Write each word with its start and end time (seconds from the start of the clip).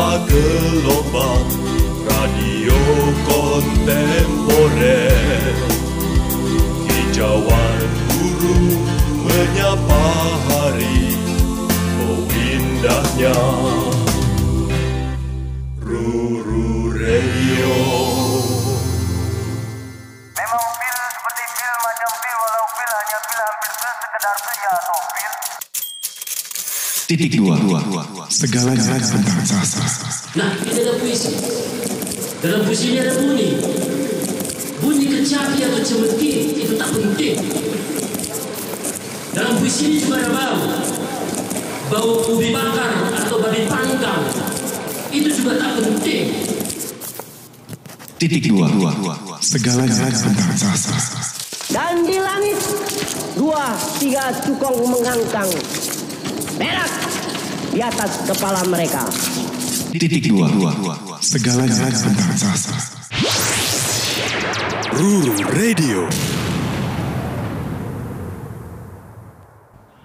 menyapa 0.00 0.24
gelombang 0.24 1.44
radio 2.08 2.80
kontemporer. 3.28 5.12
Hijauan 6.88 7.84
burung 8.08 8.80
menyapa 9.28 10.04
hari 10.48 11.20
Oh 12.00 12.24
indahnya 12.32 13.36
Ruru 15.84 16.96
Radio 16.96 17.76
Memang 20.32 20.64
pil 20.80 20.96
seperti 21.12 21.44
pil 21.44 21.74
macam 21.84 22.08
pil 22.24 22.36
walau 22.40 22.64
pil 22.72 22.88
hanya 22.88 23.18
pil 23.28 23.36
hampir 23.36 23.68
sekedar 23.76 24.32
pil 24.48 24.56
ya 24.64 24.72
atau 24.80 24.96
pil. 25.12 25.32
Titik 27.04 27.36
dua, 27.36 27.60
segalanya 28.30 28.94
tentang 29.02 29.42
sastra. 29.42 29.82
Nah, 30.38 30.54
ini 30.62 30.80
ada 30.86 30.94
puisi. 31.02 31.34
Dalam 32.38 32.62
puisi 32.62 32.94
ini 32.94 32.98
ada 33.02 33.12
bunyi. 33.18 33.58
Bunyi 34.80 35.06
kecapi 35.10 35.58
atau 35.66 35.82
cemeti 35.82 36.54
itu 36.54 36.78
tak 36.78 36.94
penting. 36.94 37.36
Dalam 39.34 39.58
puisi 39.58 39.82
ini 39.90 39.96
juga 39.98 40.22
ada 40.22 40.30
bau. 40.30 40.62
Bau 41.90 42.10
ubi 42.30 42.54
bakar 42.54 43.18
atau 43.18 43.42
babi 43.42 43.66
panggang. 43.66 44.22
Itu 45.10 45.28
juga 45.34 45.58
tak 45.58 45.82
penting. 45.82 46.46
Titik 48.14 48.46
dua, 48.46 48.70
segalanya 49.42 50.06
tentang 50.06 50.54
sastra. 50.54 51.18
Dan 51.70 52.06
di 52.06 52.18
langit 52.22 52.58
dua 53.34 53.74
tiga 53.98 54.30
cukong 54.42 54.86
mengangkang 54.86 55.50
berak 56.58 57.09
di 57.70 57.78
atas 57.78 58.26
kepala 58.26 58.66
mereka. 58.66 59.06
Titik 59.94 60.30
dua, 60.30 60.50
segalanya 61.22 61.86
tentang 61.90 62.32
sastra. 62.34 62.78
Ruru 64.90 65.34
Radio 65.54 66.10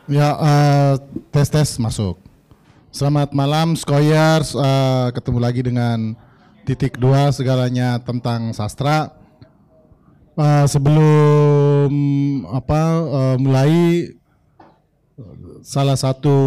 Ya, 0.05 0.37
eh, 0.37 0.93
tes 1.33 1.49
tes 1.49 1.81
masuk. 1.81 2.21
Selamat 2.93 3.33
malam, 3.33 3.73
Skoyers. 3.73 4.53
Eh, 4.53 5.07
ketemu 5.17 5.39
lagi 5.41 5.65
dengan 5.65 6.13
titik 6.69 7.01
dua 7.01 7.33
segalanya 7.33 7.97
tentang 7.97 8.53
sastra. 8.53 9.09
Eh, 10.37 10.65
sebelum 10.69 11.89
apa 12.53 12.81
eh, 13.01 13.35
mulai 13.41 13.73
salah 15.65 15.97
satu 15.97 16.37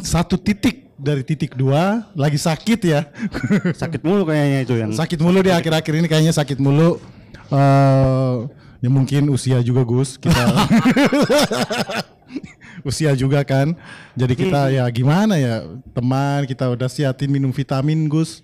satu 0.00 0.36
titik 0.36 0.92
dari 0.96 1.20
titik 1.20 1.52
dua 1.52 2.08
lagi 2.16 2.40
sakit 2.40 2.80
ya. 2.84 3.00
Sakit 3.80 4.00
mulu 4.00 4.24
kayaknya 4.24 4.58
itu 4.64 4.74
yang. 4.80 4.90
sakit 4.96 5.20
mulu 5.20 5.44
di 5.44 5.52
akhir-akhir 5.52 5.92
ini 6.00 6.08
kayaknya 6.08 6.32
sakit 6.32 6.58
mulu. 6.60 7.00
eh 7.46 8.36
ya 8.82 8.90
mungkin 8.92 9.32
usia 9.32 9.62
juga 9.62 9.86
Gus 9.86 10.18
kita 10.18 10.36
usia 12.88 13.14
juga 13.14 13.44
kan. 13.46 13.76
Jadi 14.18 14.34
kita 14.34 14.72
ya 14.72 14.84
gimana 14.90 15.38
ya 15.38 15.62
teman 15.94 16.48
kita 16.48 16.66
udah 16.72 16.88
siapin 16.90 17.30
minum 17.30 17.52
vitamin 17.52 18.08
Gus. 18.08 18.42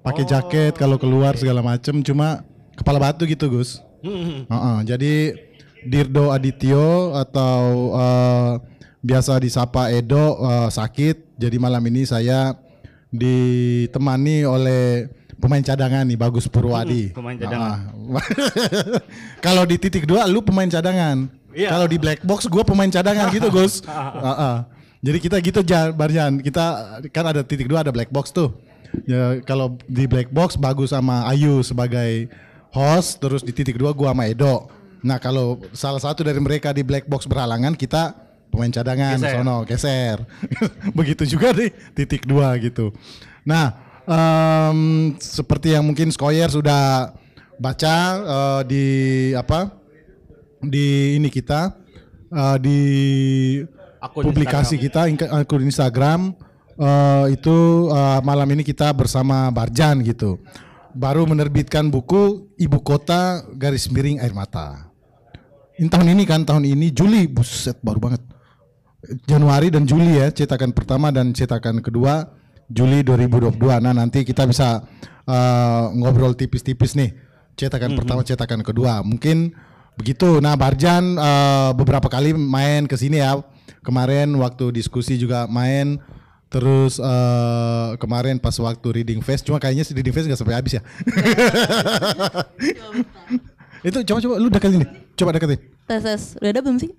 Pakai 0.00 0.24
jaket 0.24 0.78
kalau 0.78 0.96
keluar 0.96 1.36
segala 1.36 1.60
macem 1.60 2.00
cuma 2.00 2.46
kepala 2.78 3.02
batu 3.02 3.26
gitu 3.26 3.50
Gus. 3.50 3.82
Heeh, 4.02 4.78
jadi 4.86 5.14
Dirdo 5.82 6.30
Adityo 6.30 7.18
atau 7.18 7.62
eh, 7.98 8.52
biasa 9.02 9.38
disapa 9.38 9.90
Edo 9.94 10.38
eh, 10.42 10.68
sakit. 10.70 11.38
Jadi 11.38 11.56
malam 11.56 11.82
ini 11.86 12.02
saya 12.06 12.54
ditemani 13.08 14.44
oleh 14.44 15.08
pemain 15.38 15.62
cadangan 15.62 16.04
nih 16.04 16.18
Bagus 16.18 16.50
Purwadi. 16.50 17.10
Hmm, 17.10 17.16
pemain 17.16 17.36
cadangan. 17.38 17.70
Ah. 17.70 17.84
Kalau 19.44 19.62
di 19.64 19.76
titik 19.78 20.04
dua 20.04 20.26
lu 20.26 20.42
pemain 20.42 20.68
cadangan. 20.68 21.30
Iya. 21.54 21.74
Kalau 21.74 21.86
di 21.88 21.96
black 21.96 22.20
box 22.26 22.46
gua 22.50 22.62
pemain 22.66 22.90
cadangan 22.90 23.30
gitu 23.32 23.48
Gus. 23.48 23.80
Ah, 23.88 24.30
ah. 24.34 24.56
Jadi 24.98 25.18
kita 25.22 25.38
gitu 25.38 25.62
Jan, 25.62 25.94
Barjan. 25.94 26.42
Kita 26.42 26.98
kan 27.14 27.24
ada 27.30 27.46
titik 27.46 27.70
dua 27.70 27.86
ada 27.86 27.94
black 27.94 28.10
box 28.10 28.34
tuh. 28.34 28.50
Ya 29.06 29.38
kalau 29.46 29.78
di 29.86 30.10
black 30.10 30.34
box 30.34 30.58
bagus 30.58 30.90
sama 30.90 31.22
Ayu 31.30 31.62
sebagai 31.62 32.26
host, 32.74 33.22
terus 33.22 33.46
di 33.46 33.54
titik 33.54 33.78
dua 33.78 33.94
gua 33.94 34.10
sama 34.10 34.26
Edo. 34.26 34.66
Nah 35.06 35.22
kalau 35.22 35.62
salah 35.70 36.02
satu 36.02 36.26
dari 36.26 36.42
mereka 36.42 36.74
di 36.74 36.82
black 36.82 37.06
box 37.06 37.30
berhalangan 37.30 37.78
kita 37.78 38.27
pemain 38.58 38.74
cadangan 38.74 39.14
Geser. 39.14 39.34
sono 39.38 39.56
geser. 39.62 40.16
Begitu 40.98 41.22
juga 41.30 41.54
di 41.54 41.70
titik 41.94 42.26
dua 42.26 42.58
gitu. 42.58 42.90
Nah 43.46 43.78
em, 44.02 45.14
seperti 45.22 45.78
yang 45.78 45.86
mungkin 45.86 46.10
Skoyer 46.10 46.50
sudah 46.50 47.14
baca 47.62 47.94
eh, 48.18 48.60
di 48.66 48.84
apa 49.38 49.70
di 50.58 51.14
ini 51.22 51.30
kita 51.30 51.70
eh, 52.34 52.56
di 52.58 52.78
Akun 54.02 54.26
publikasi 54.26 54.74
kita 54.74 55.06
ing- 55.06 55.22
akun 55.22 55.62
Instagram 55.62 56.34
eh, 56.74 57.24
itu 57.38 57.56
eh, 57.94 58.20
malam 58.26 58.50
ini 58.58 58.66
kita 58.66 58.90
bersama 58.90 59.54
Barjan 59.54 60.02
gitu 60.02 60.42
baru 60.98 61.30
menerbitkan 61.30 61.86
buku 61.86 62.50
Ibu 62.58 62.82
Kota 62.82 63.46
Garis 63.54 63.86
Miring 63.86 64.18
Air 64.18 64.34
Mata. 64.34 64.90
Ini 65.78 65.86
tahun 65.86 66.10
ini 66.10 66.26
kan 66.26 66.42
tahun 66.42 66.66
ini 66.66 66.90
Juli 66.90 67.30
buset 67.30 67.78
baru 67.86 68.02
banget. 68.02 68.18
Januari 69.30 69.70
dan 69.70 69.86
Juli 69.86 70.18
ya 70.18 70.26
cetakan 70.34 70.74
pertama 70.74 71.14
dan 71.14 71.30
cetakan 71.30 71.78
kedua 71.78 72.34
Juli 72.66 73.06
2022. 73.06 73.54
Nah 73.78 73.94
nanti 73.94 74.26
kita 74.26 74.42
bisa 74.42 74.82
eh, 75.22 75.84
ngobrol 75.94 76.34
tipis-tipis 76.34 76.98
nih 76.98 77.14
cetakan 77.54 77.94
pertama 77.94 78.26
cetakan 78.26 78.66
kedua. 78.66 79.06
Mungkin 79.06 79.54
begitu. 79.94 80.42
Nah 80.42 80.58
Barjan 80.58 81.14
eh, 81.14 81.70
beberapa 81.78 82.10
kali 82.10 82.34
main 82.34 82.90
ke 82.90 82.98
sini 82.98 83.22
ya. 83.22 83.38
Kemarin 83.86 84.34
waktu 84.34 84.74
diskusi 84.74 85.14
juga 85.14 85.46
main. 85.46 86.02
Terus 86.50 86.98
eh, 86.98 87.90
kemarin 88.02 88.42
pas 88.42 88.56
waktu 88.58 88.88
reading 88.90 89.20
fest, 89.20 89.44
cuma 89.44 89.60
kayaknya 89.60 89.84
si 89.84 89.92
reading 89.92 90.16
fest 90.16 90.26
nggak 90.26 90.40
sampai 90.40 90.56
habis 90.58 90.80
ya. 90.80 90.82
Itu 93.88 94.00
coba 94.02 94.18
coba 94.24 94.34
lu 94.40 94.48
deketin 94.50 94.80
nih, 94.80 94.90
coba 95.12 95.30
deketin. 95.36 95.60
Tes 95.86 96.02
tes, 96.02 96.22
udah 96.40 96.50
ada 96.50 96.60
belum 96.64 96.80
sih? 96.80 96.90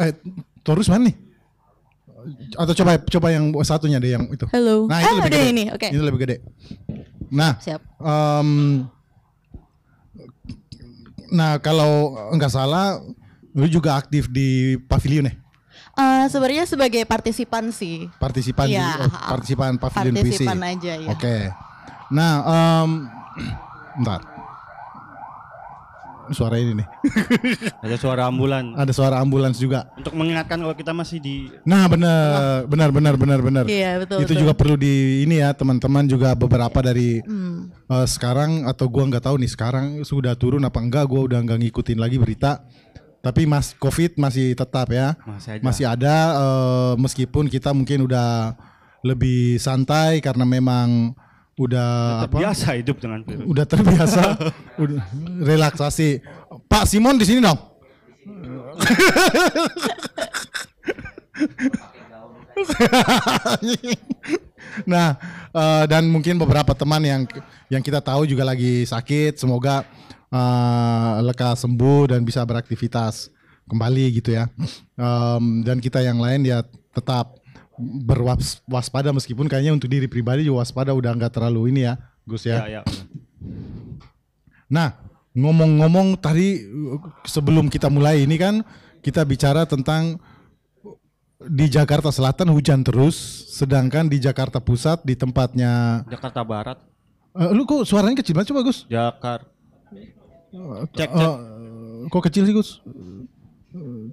Eh, 0.00 0.12
Taurus 0.64 0.88
mana 0.88 1.12
nih? 1.12 1.33
Atau 2.54 2.72
coba 2.74 2.96
coba 2.98 3.28
yang 3.28 3.44
satunya 3.62 3.98
deh 3.98 4.12
yang 4.12 4.24
itu. 4.28 4.46
Halo. 4.48 4.86
Nah, 4.86 4.98
itu 4.98 5.06
Ah, 5.06 5.14
lebih 5.18 5.30
gede. 5.30 5.50
ini, 5.50 5.64
oke. 5.68 5.86
Itu 5.88 6.02
lebih 6.02 6.20
gede. 6.20 6.36
Nah, 7.28 7.58
Siap. 7.58 7.80
em, 7.98 8.50
nah 11.30 11.58
kalau 11.58 12.14
nggak 12.32 12.48
salah, 12.48 13.00
lu 13.52 13.66
juga 13.66 13.94
aktif 13.94 14.28
di 14.28 14.78
pavilion 14.84 15.26
ya? 15.26 15.34
Eh, 15.94 16.24
sebenarnya 16.26 16.66
sebagai 16.66 17.06
partisipan 17.06 17.70
sih. 17.70 18.10
Partisipan 18.18 18.66
di 18.66 18.74
Iya. 18.74 18.98
oh, 18.98 19.10
partisipan 19.30 19.78
pavilion 19.78 20.14
puisi. 20.16 20.42
Partisipan 20.42 20.58
aja, 20.60 20.92
ya. 20.96 21.08
Oke. 21.10 21.36
Nah, 22.10 22.32
em, 22.42 22.90
bentar. 23.98 24.20
Suara 26.30 26.56
ini 26.56 26.80
nih. 26.80 26.86
Ada 27.84 27.96
suara 27.98 28.22
ambulan. 28.24 28.72
Ada 28.72 28.92
suara 28.92 29.16
ambulans 29.18 29.58
juga. 29.58 29.90
Untuk 29.92 30.14
mengingatkan 30.14 30.56
kalau 30.56 30.72
kita 30.72 30.92
masih 30.92 31.18
di 31.18 31.50
Nah 31.62 31.84
benar, 31.84 32.64
benar, 32.64 32.88
benar, 32.88 33.14
benar, 33.18 33.40
benar. 33.42 33.64
Iya, 33.66 34.00
betul, 34.00 34.24
Itu 34.24 34.32
betul. 34.32 34.40
juga 34.40 34.52
perlu 34.56 34.76
di 34.78 35.26
ini 35.26 35.42
ya 35.42 35.52
teman-teman 35.52 36.06
juga 36.06 36.32
beberapa 36.32 36.80
dari 36.80 37.20
Hmm. 37.24 37.68
eh, 37.90 38.06
sekarang 38.06 38.64
atau 38.64 38.88
gua 38.88 39.04
nggak 39.08 39.24
tahu 39.24 39.36
nih 39.40 39.50
sekarang 39.50 39.86
sudah 40.00 40.32
turun 40.32 40.62
apa 40.62 40.80
enggak, 40.80 41.04
gua 41.04 41.26
udah 41.26 41.42
nggak 41.42 41.58
ngikutin 41.68 41.98
lagi 41.98 42.16
berita. 42.16 42.64
Tapi 43.24 43.48
mas 43.48 43.72
COVID 43.76 44.20
masih 44.20 44.52
tetap 44.52 44.92
ya, 44.92 45.16
Masih 45.64 45.88
ada. 45.88 45.96
ada 45.96 46.16
eh, 46.36 46.92
meskipun 47.00 47.48
kita 47.48 47.72
mungkin 47.72 48.04
udah 48.04 48.52
lebih 49.04 49.56
santai 49.56 50.20
karena 50.20 50.44
memang 50.48 51.12
udah 51.54 52.26
apa? 52.26 52.42
biasa 52.42 52.74
hidup 52.78 52.98
dengan 52.98 53.22
virus. 53.22 53.46
Udah 53.46 53.64
terbiasa, 53.66 54.36
udah 54.82 55.02
relaksasi. 55.42 56.20
Pak 56.66 56.86
Simon 56.90 57.18
di 57.18 57.24
sini 57.26 57.40
dong. 57.42 57.54
nah, 64.90 65.14
eh, 65.54 65.84
dan 65.86 66.10
mungkin 66.10 66.38
beberapa 66.42 66.74
teman 66.74 67.02
yang 67.06 67.22
yang 67.70 67.82
kita 67.82 68.02
tahu 68.02 68.26
juga 68.26 68.42
lagi 68.42 68.82
sakit, 68.82 69.38
semoga 69.38 69.86
eh, 70.34 71.22
lekas 71.22 71.62
sembuh 71.62 72.10
dan 72.10 72.26
bisa 72.26 72.42
beraktivitas 72.42 73.30
kembali 73.68 74.20
gitu 74.20 74.34
ya. 74.34 74.48
Em, 74.98 75.64
dan 75.64 75.80
kita 75.80 76.04
yang 76.04 76.20
lain 76.20 76.44
ya 76.44 76.62
tetap 76.94 77.40
berwaspada 77.80 79.10
meskipun 79.10 79.50
kayaknya 79.50 79.74
untuk 79.74 79.90
diri 79.90 80.06
pribadi 80.06 80.46
juga 80.46 80.62
waspada 80.62 80.94
udah 80.94 81.10
nggak 81.14 81.32
terlalu 81.34 81.74
ini 81.74 81.90
ya, 81.90 81.94
Gus 82.22 82.46
ya. 82.46 82.64
Ya, 82.66 82.80
ya. 82.80 82.82
Nah, 84.70 84.96
ngomong-ngomong 85.34 86.18
tadi 86.18 86.62
uh, 86.64 87.02
sebelum 87.26 87.66
kita 87.66 87.90
mulai 87.90 88.22
ini 88.22 88.38
kan 88.38 88.62
kita 89.02 89.26
bicara 89.26 89.66
tentang 89.66 90.16
di 91.44 91.68
Jakarta 91.68 92.08
Selatan 92.08 92.48
hujan 92.54 92.80
terus, 92.80 93.16
sedangkan 93.52 94.08
di 94.08 94.16
Jakarta 94.16 94.62
Pusat 94.62 95.04
di 95.04 95.12
tempatnya 95.18 96.02
Jakarta 96.08 96.40
Barat. 96.40 96.78
Eh, 97.34 97.50
lu 97.52 97.66
kok 97.66 97.84
suaranya 97.84 98.22
kecil 98.22 98.38
banget 98.38 98.54
coba 98.54 98.62
Gus? 98.64 98.86
Jakarta. 98.88 99.50
Cek, 100.94 101.10
cek. 101.10 101.10
Eh, 101.10 101.36
kok 102.08 102.22
kecil 102.30 102.46
sih 102.46 102.54
Gus? 102.54 102.78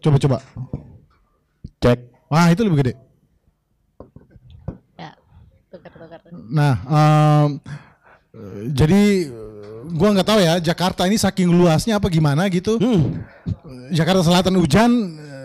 Coba 0.01 0.17
coba. 0.17 0.37
Cek. 1.79 1.99
Wah 2.27 2.49
itu 2.49 2.65
lebih 2.65 2.81
gede. 2.81 2.93
Nah, 6.51 6.73
eh, 6.85 7.45
jadi 8.71 9.01
gua 9.91 10.09
nggak 10.15 10.27
tahu 10.27 10.39
ya 10.39 10.53
Jakarta 10.61 11.03
ini 11.09 11.17
saking 11.19 11.51
luasnya 11.51 11.99
apa 11.99 12.07
gimana 12.07 12.47
gitu. 12.47 12.77
Hmm. 12.79 13.21
Jakarta 13.91 14.23
Selatan 14.23 14.55
hujan 14.55 14.91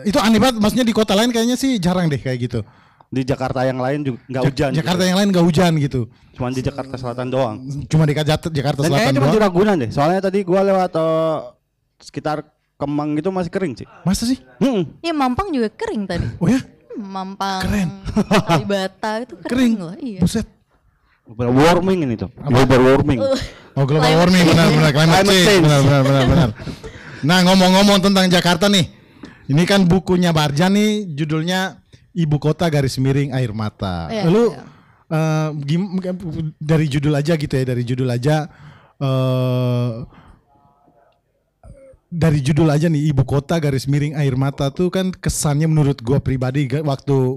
itu 0.07 0.19
aneh 0.23 0.39
banget. 0.39 0.63
Maksudnya 0.63 0.87
di 0.87 0.95
kota 0.95 1.19
lain 1.19 1.35
kayaknya 1.35 1.59
sih 1.59 1.81
jarang 1.83 2.07
deh 2.07 2.21
kayak 2.21 2.39
gitu. 2.47 2.61
Di 3.07 3.23
Jakarta 3.23 3.63
yang 3.63 3.79
lain 3.79 4.03
juga 4.03 4.19
nggak 4.27 4.43
Ja- 4.43 4.51
hujan. 4.51 4.71
Jakarta 4.75 5.03
gitu. 5.03 5.09
yang 5.11 5.19
lain 5.19 5.29
nggak 5.35 5.47
hujan 5.47 5.73
gitu. 5.79 6.01
Cuman 6.37 6.51
di 6.53 6.63
Jakarta 6.63 6.95
Selatan 7.01 7.27
doang. 7.33 7.57
Cuma 7.89 8.05
di 8.05 8.13
Jakarta, 8.13 8.47
Jakarta 8.53 8.81
Dan 8.83 8.89
Selatan 8.93 9.03
kayaknya 9.03 9.19
cuma 9.19 9.27
di 9.27 9.33
doang. 9.33 9.45
Ragunan 9.47 9.77
deh. 9.79 9.91
Soalnya 9.91 10.21
tadi 10.21 10.39
gua 10.45 10.61
lewat 10.63 10.93
eh, 10.95 11.37
sekitar 12.03 12.45
Kemang 12.77 13.17
gitu 13.17 13.33
masih 13.33 13.49
kering 13.49 13.73
sih. 13.73 13.89
Masa 14.05 14.29
sih? 14.29 14.37
Hmm. 14.61 14.85
Ya 15.01 15.17
Mampang 15.17 15.49
juga 15.49 15.73
kering 15.73 16.05
tadi. 16.05 16.29
Oh 16.37 16.45
ya? 16.45 16.61
Mampang. 16.99 17.61
Keren. 17.63 17.89
Kalibata 18.43 19.11
itu 19.21 19.35
kering, 19.37 19.47
Kering. 19.47 19.73
loh. 19.77 19.95
Iya. 19.97 20.21
Buset. 20.21 20.47
Global 21.27 21.49
warming 21.53 21.99
ini 22.03 22.15
tuh. 22.15 22.31
Global 22.33 22.81
warming. 22.83 23.19
Oh 23.77 23.85
global 23.85 24.09
Climate 24.09 24.19
warming 24.19 24.41
change. 24.41 24.53
benar 24.55 24.67
benar 24.71 24.91
climate 24.91 25.13
Climate 25.13 25.35
change 25.35 25.47
change. 25.47 25.65
benar 25.65 25.81
benar 25.83 26.03
benar 26.03 26.25
benar. 26.25 26.49
Nah 27.21 27.39
ngomong-ngomong 27.45 27.99
tentang 28.01 28.25
Jakarta 28.27 28.67
nih, 28.67 28.87
ini 29.47 29.63
kan 29.65 29.85
bukunya 29.85 30.31
Barjan 30.31 30.73
nih 30.73 31.05
judulnya 31.13 31.77
Ibu 32.13 32.37
Kota 32.39 32.65
Garis 32.67 32.97
Miring 32.97 33.35
Air 33.35 33.53
Mata. 33.53 34.09
Iya, 34.09 34.23
Lu 34.27 34.49
iya. 34.49 34.65
eh, 35.07 35.49
gim- 35.61 36.01
dari 36.57 36.87
judul 36.87 37.13
aja 37.13 37.35
gitu 37.35 37.53
ya 37.53 37.65
dari 37.67 37.83
judul 37.83 38.09
aja. 38.09 38.49
eh 38.97 39.91
dari 42.17 42.41
judul 42.41 42.67
aja 42.67 42.89
nih 42.89 43.13
Ibu 43.13 43.23
Kota 43.23 43.57
Garis 43.57 43.85
Miring 43.85 44.17
Air 44.17 44.33
Mata 44.35 44.69
tuh 44.71 44.89
kan 44.89 45.13
kesannya 45.13 45.69
menurut 45.69 46.01
gua 46.01 46.17
pribadi 46.19 46.65
waktu 46.73 47.37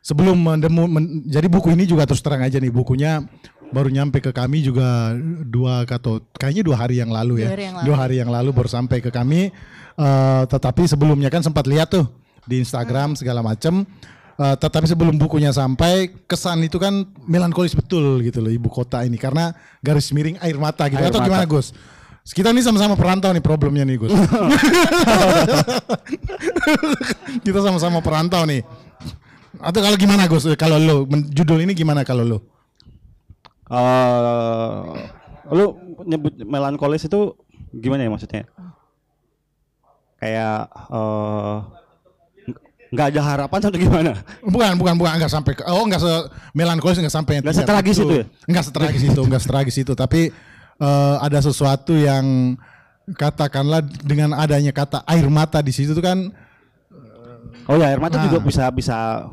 sebelum 0.00 0.36
mendemu 0.36 0.82
men- 0.86 1.10
jadi 1.24 1.44
buku 1.46 1.68
ini 1.70 1.84
juga 1.84 2.04
terus 2.04 2.24
terang 2.24 2.40
aja 2.40 2.56
nih 2.56 2.70
bukunya 2.70 3.28
baru 3.66 3.90
nyampe 3.90 4.18
ke 4.20 4.30
kami 4.30 4.62
juga 4.62 5.12
dua 5.42 5.82
atau 5.82 6.22
kayaknya 6.32 6.62
dua 6.62 6.76
hari 6.78 6.96
yang 6.96 7.10
lalu 7.10 7.42
ya 7.42 7.50
Dua 7.50 7.52
hari 7.52 7.62
yang 7.62 7.74
lalu. 7.74 7.84
dua 7.84 7.96
hari 7.98 8.14
yang 8.16 8.30
lalu 8.30 8.50
baru 8.52 8.70
sampai 8.70 8.98
ke 8.98 9.10
kami 9.10 9.52
Eh, 9.96 10.44
tetapi 10.46 10.84
sebelumnya 10.84 11.26
kan 11.26 11.40
sempat 11.40 11.64
lihat 11.64 11.88
tuh 11.88 12.04
di 12.44 12.60
Instagram 12.60 13.16
segala 13.16 13.40
macem 13.40 13.88
Eh, 14.36 14.52
tetapi 14.54 14.84
sebelum 14.84 15.16
bukunya 15.16 15.48
sampai 15.48 16.12
kesan 16.24 16.60
itu 16.60 16.76
kan 16.76 16.92
melankolis 17.24 17.72
betul 17.72 18.20
gitu 18.20 18.38
loh 18.38 18.52
ibu 18.52 18.68
kota 18.68 19.00
ini 19.00 19.16
karena 19.16 19.50
garis 19.80 20.12
miring 20.12 20.36
air 20.38 20.54
mata 20.56 20.84
gitu 20.86 21.00
Air 21.00 21.08
atau 21.08 21.18
mata. 21.18 21.28
gimana 21.32 21.44
Gus? 21.48 21.72
Kita 22.26 22.50
nih 22.50 22.64
sama-sama 22.64 22.98
perantau 22.98 23.30
nih 23.30 23.38
problemnya 23.38 23.86
nih 23.86 23.96
Gus. 24.02 24.10
Kita 27.46 27.58
sama-sama 27.62 28.02
perantau 28.02 28.42
nih. 28.42 28.66
Atau 29.62 29.80
kalau 29.80 29.96
gimana 29.96 30.26
Gus? 30.26 30.44
Eh, 30.50 30.58
Kalau 30.58 30.76
lo 30.76 31.06
judul 31.30 31.62
ini 31.62 31.72
gimana 31.72 32.02
kalau 32.02 32.26
lo? 32.26 32.38
Eh, 33.66 34.80
lu 35.54 35.64
nyebut 36.06 36.34
melankolis 36.42 37.06
itu 37.06 37.34
gimana 37.70 38.02
ya 38.02 38.10
maksudnya? 38.10 38.42
Kayak 40.18 40.66
eh, 40.70 41.56
ng- 42.50 42.60
nggak 42.90 43.06
ada 43.14 43.20
harapan 43.22 43.58
atau 43.62 43.70
gimana? 43.78 44.12
Bukan, 44.42 44.74
bukan, 44.78 44.94
bukan, 44.98 45.12
enggak 45.18 45.32
sampai 45.32 45.54
ke, 45.54 45.62
oh 45.66 45.86
enggak 45.86 46.02
se 46.02 46.10
melankolis 46.52 46.98
enggak 46.98 47.14
sampai 47.14 47.38
Nggak 47.38 47.54
setragis 47.54 47.96
itu 48.02 48.14
ya? 48.22 48.24
Enggak 48.50 48.64
setragis 48.66 49.02
itu, 49.02 49.20
enggak 49.22 49.42
setragis 49.42 49.76
itu, 49.78 49.92
tapi 49.94 50.30
eh, 50.78 51.16
ada 51.20 51.38
sesuatu 51.40 51.92
yang 51.92 52.56
katakanlah 53.14 53.86
dengan 54.02 54.34
adanya 54.34 54.74
kata 54.74 55.06
air 55.06 55.26
mata 55.30 55.62
di 55.62 55.70
situ 55.70 55.94
tuh 55.94 56.02
kan 56.02 56.18
Oh 57.66 57.74
ya 57.74 57.90
air 57.90 57.98
mata 57.98 58.18
Nah. 58.18 58.30
juga 58.30 58.38
bisa 58.46 58.70
bisa 58.70 59.26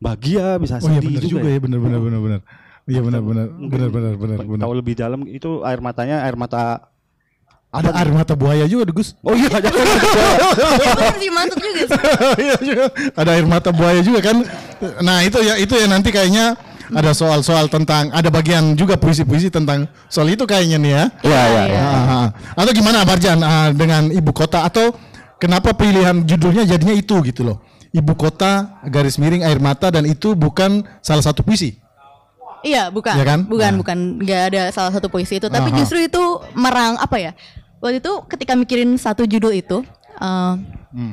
bahagia, 0.00 0.56
bisa 0.56 0.80
oh 0.80 0.88
iya 0.88 1.00
sedih 1.04 1.20
juga, 1.20 1.44
juga, 1.44 1.48
ya, 1.52 1.58
benar 1.60 1.78
benar 1.80 2.00
benar 2.00 2.20
benar. 2.20 2.40
Iya 2.84 3.00
benar 3.00 3.20
benar 3.24 3.46
Mungkin 3.48 3.80
benar 3.92 4.12
benar. 4.16 4.38
Tahu 4.60 4.72
lebih 4.76 4.94
dalam 4.96 5.20
itu 5.28 5.60
air 5.64 5.80
matanya 5.84 6.24
air 6.24 6.36
mata. 6.36 6.92
Ada 7.74 7.90
air 7.98 8.08
mata 8.14 8.38
buaya 8.38 8.64
juga 8.70 8.86
Gus. 8.88 9.18
Oh 9.20 9.34
iya 9.34 9.50
ada. 9.50 9.66
Bener 10.94 11.16
sih 11.18 11.26
mantep 11.34 11.58
juga 11.58 11.82
sih. 11.90 12.02
Iya 12.38 12.56
juga. 12.62 12.84
Ada 13.18 13.30
air 13.34 13.46
mata 13.50 13.70
buaya 13.74 13.98
juga 13.98 14.20
kan. 14.22 14.36
Nah, 15.02 15.26
itu 15.26 15.42
ya 15.42 15.58
itu 15.58 15.74
ya 15.74 15.90
nanti 15.90 16.14
kayaknya 16.14 16.54
ada 16.92 17.16
soal-soal 17.16 17.70
tentang 17.72 18.12
ada 18.12 18.28
bagian 18.28 18.76
juga 18.76 19.00
puisi-puisi 19.00 19.48
tentang 19.48 19.88
soal 20.12 20.28
itu 20.28 20.44
kayaknya 20.44 20.76
nih 20.76 20.92
ya. 20.92 21.04
Iya 21.24 21.40
iya. 21.48 21.80
Ah. 21.80 22.28
Atau 22.52 22.76
gimana 22.76 23.06
Barjan 23.08 23.40
dengan 23.72 24.12
ibu 24.12 24.34
kota 24.36 24.68
atau 24.68 24.92
kenapa 25.40 25.72
pilihan 25.72 26.20
judulnya 26.26 26.68
jadinya 26.68 26.92
itu 26.92 27.16
gitu 27.24 27.46
loh. 27.46 27.64
Ibu 27.94 28.12
kota 28.18 28.82
garis 28.90 29.16
miring 29.16 29.46
air 29.46 29.62
mata 29.62 29.88
dan 29.88 30.02
itu 30.04 30.34
bukan 30.34 30.82
salah 30.98 31.22
satu 31.22 31.46
puisi. 31.46 31.78
Iya, 32.64 32.88
bukan. 32.88 33.12
Iya 33.12 33.24
kan? 33.28 33.40
Bukan, 33.44 33.70
Nah. 33.76 33.78
bukan. 33.84 33.98
Nggak 34.24 34.42
ada 34.50 34.62
salah 34.72 34.88
satu 34.88 35.12
puisi 35.12 35.36
itu. 35.36 35.52
Tapi 35.52 35.68
Aha. 35.68 35.76
justru 35.78 36.00
itu 36.00 36.22
merang 36.56 36.96
apa 36.96 37.20
ya? 37.20 37.32
Waktu 37.84 38.00
itu 38.00 38.12
ketika 38.24 38.56
mikirin 38.56 38.96
satu 38.96 39.28
judul 39.28 39.52
itu, 39.52 39.84
eh, 40.16 40.54
Hmm. 40.96 41.12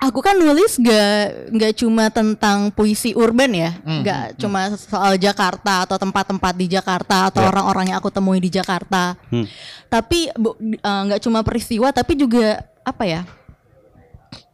Aku 0.00 0.24
kan 0.24 0.32
nulis 0.32 0.80
gak 0.80 1.52
nggak 1.52 1.72
cuma 1.76 2.08
tentang 2.08 2.72
puisi 2.72 3.12
urban 3.12 3.52
ya, 3.52 3.70
Hmm, 3.84 4.00
nggak 4.00 4.40
cuma 4.40 4.72
soal 4.74 5.20
Jakarta 5.20 5.84
atau 5.84 5.94
tempat-tempat 5.94 6.56
di 6.56 6.66
Jakarta 6.66 7.28
atau 7.28 7.44
Ya. 7.44 7.52
orang-orang 7.52 7.92
yang 7.92 8.00
aku 8.00 8.08
temui 8.08 8.40
di 8.40 8.48
Jakarta. 8.48 9.12
Hmm. 9.28 9.44
Tapi 9.86 10.32
eh, 10.32 11.00
nggak 11.04 11.20
cuma 11.20 11.44
peristiwa, 11.44 11.92
tapi 11.92 12.16
juga 12.16 12.64
apa 12.80 13.04
ya? 13.04 13.22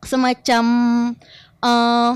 Semacam 0.02 0.64
eh, 1.62 2.12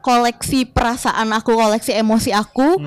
koleksi 0.00 0.68
perasaan 0.68 1.32
aku, 1.32 1.54
koleksi 1.54 1.94
emosi 1.94 2.30
aku 2.30 2.82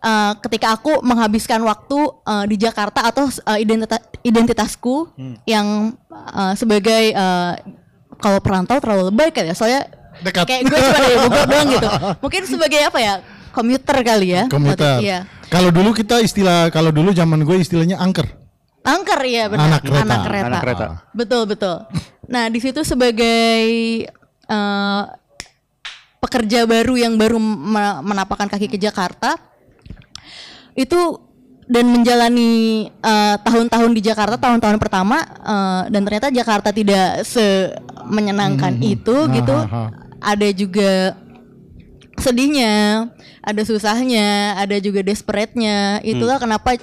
eh, 0.00 0.32
ketika 0.40 0.72
aku 0.72 1.00
menghabiskan 1.00 1.60
waktu 1.62 1.98
eh, 2.24 2.44
di 2.48 2.56
Jakarta 2.56 3.06
atau 3.06 3.28
eh, 3.28 3.58
identitas 3.60 4.00
identitasku 4.20 5.12
yang 5.44 5.92
eh, 6.10 6.54
sebagai 6.56 7.12
eh, 7.12 7.54
kalau 8.16 8.38
perantau 8.40 8.76
terlalu 8.78 9.08
lebay 9.08 9.28
kali 9.30 9.52
ya, 9.52 9.56
soalnya 9.56 9.82
Dekat. 10.20 10.44
kayak 10.48 10.62
gue 10.64 10.78
cuma 10.78 10.98
dari 10.98 11.16
Bogor 11.18 11.44
doang 11.52 11.68
gitu. 11.68 11.88
Mungkin 12.20 12.42
sebagai 12.44 12.80
apa 12.82 12.98
ya? 12.98 13.14
Komuter 13.52 13.96
kali 14.00 14.28
ya. 14.32 14.42
Komuter. 14.48 15.00
Iya. 15.00 15.18
Kalau 15.46 15.70
dulu 15.70 15.92
kita 15.92 16.20
istilah 16.20 16.68
kalau 16.68 16.90
dulu 16.90 17.12
zaman 17.12 17.40
gue 17.40 17.56
istilahnya 17.56 17.96
angker. 17.96 18.26
Angker 18.82 19.20
ya 19.24 19.48
benar. 19.48 19.66
Anak 19.66 19.80
kereta. 19.82 20.02
Anak 20.02 20.18
kereta. 20.22 20.46
Anak 20.46 20.60
kereta. 20.62 20.86
Betul 21.10 21.42
betul. 21.46 21.76
Nah 22.26 22.44
di 22.46 22.58
situ 22.58 22.82
sebagai 22.82 23.58
eh, 24.46 25.02
pekerja 26.18 26.66
baru 26.66 26.94
yang 26.96 27.14
baru 27.14 27.38
me- 27.38 28.02
menapakkan 28.02 28.46
kaki 28.46 28.66
ke 28.66 28.76
Jakarta 28.76 29.38
itu 30.74 31.22
dan 31.66 31.90
menjalani 31.90 32.86
eh, 32.90 33.36
tahun-tahun 33.42 33.90
di 33.90 34.00
Jakarta 34.06 34.38
tahun-tahun 34.38 34.78
pertama 34.78 35.18
eh, 35.26 35.82
dan 35.90 36.00
ternyata 36.06 36.30
Jakarta 36.30 36.70
tidak 36.70 37.26
se 37.26 37.74
menyenangkan 38.06 38.78
itu 38.78 39.26
Ah, 39.26 39.30
gitu. 39.34 39.56
ah, 39.56 39.66
ah. 39.66 39.88
Ada 40.22 40.48
juga 40.54 41.14
sedihnya, 42.16 43.06
ada 43.44 43.62
susahnya, 43.62 44.56
ada 44.56 44.78
juga 44.80 45.04
desperate-nya. 45.04 46.00
Itulah 46.02 46.40
kenapa 46.40 46.80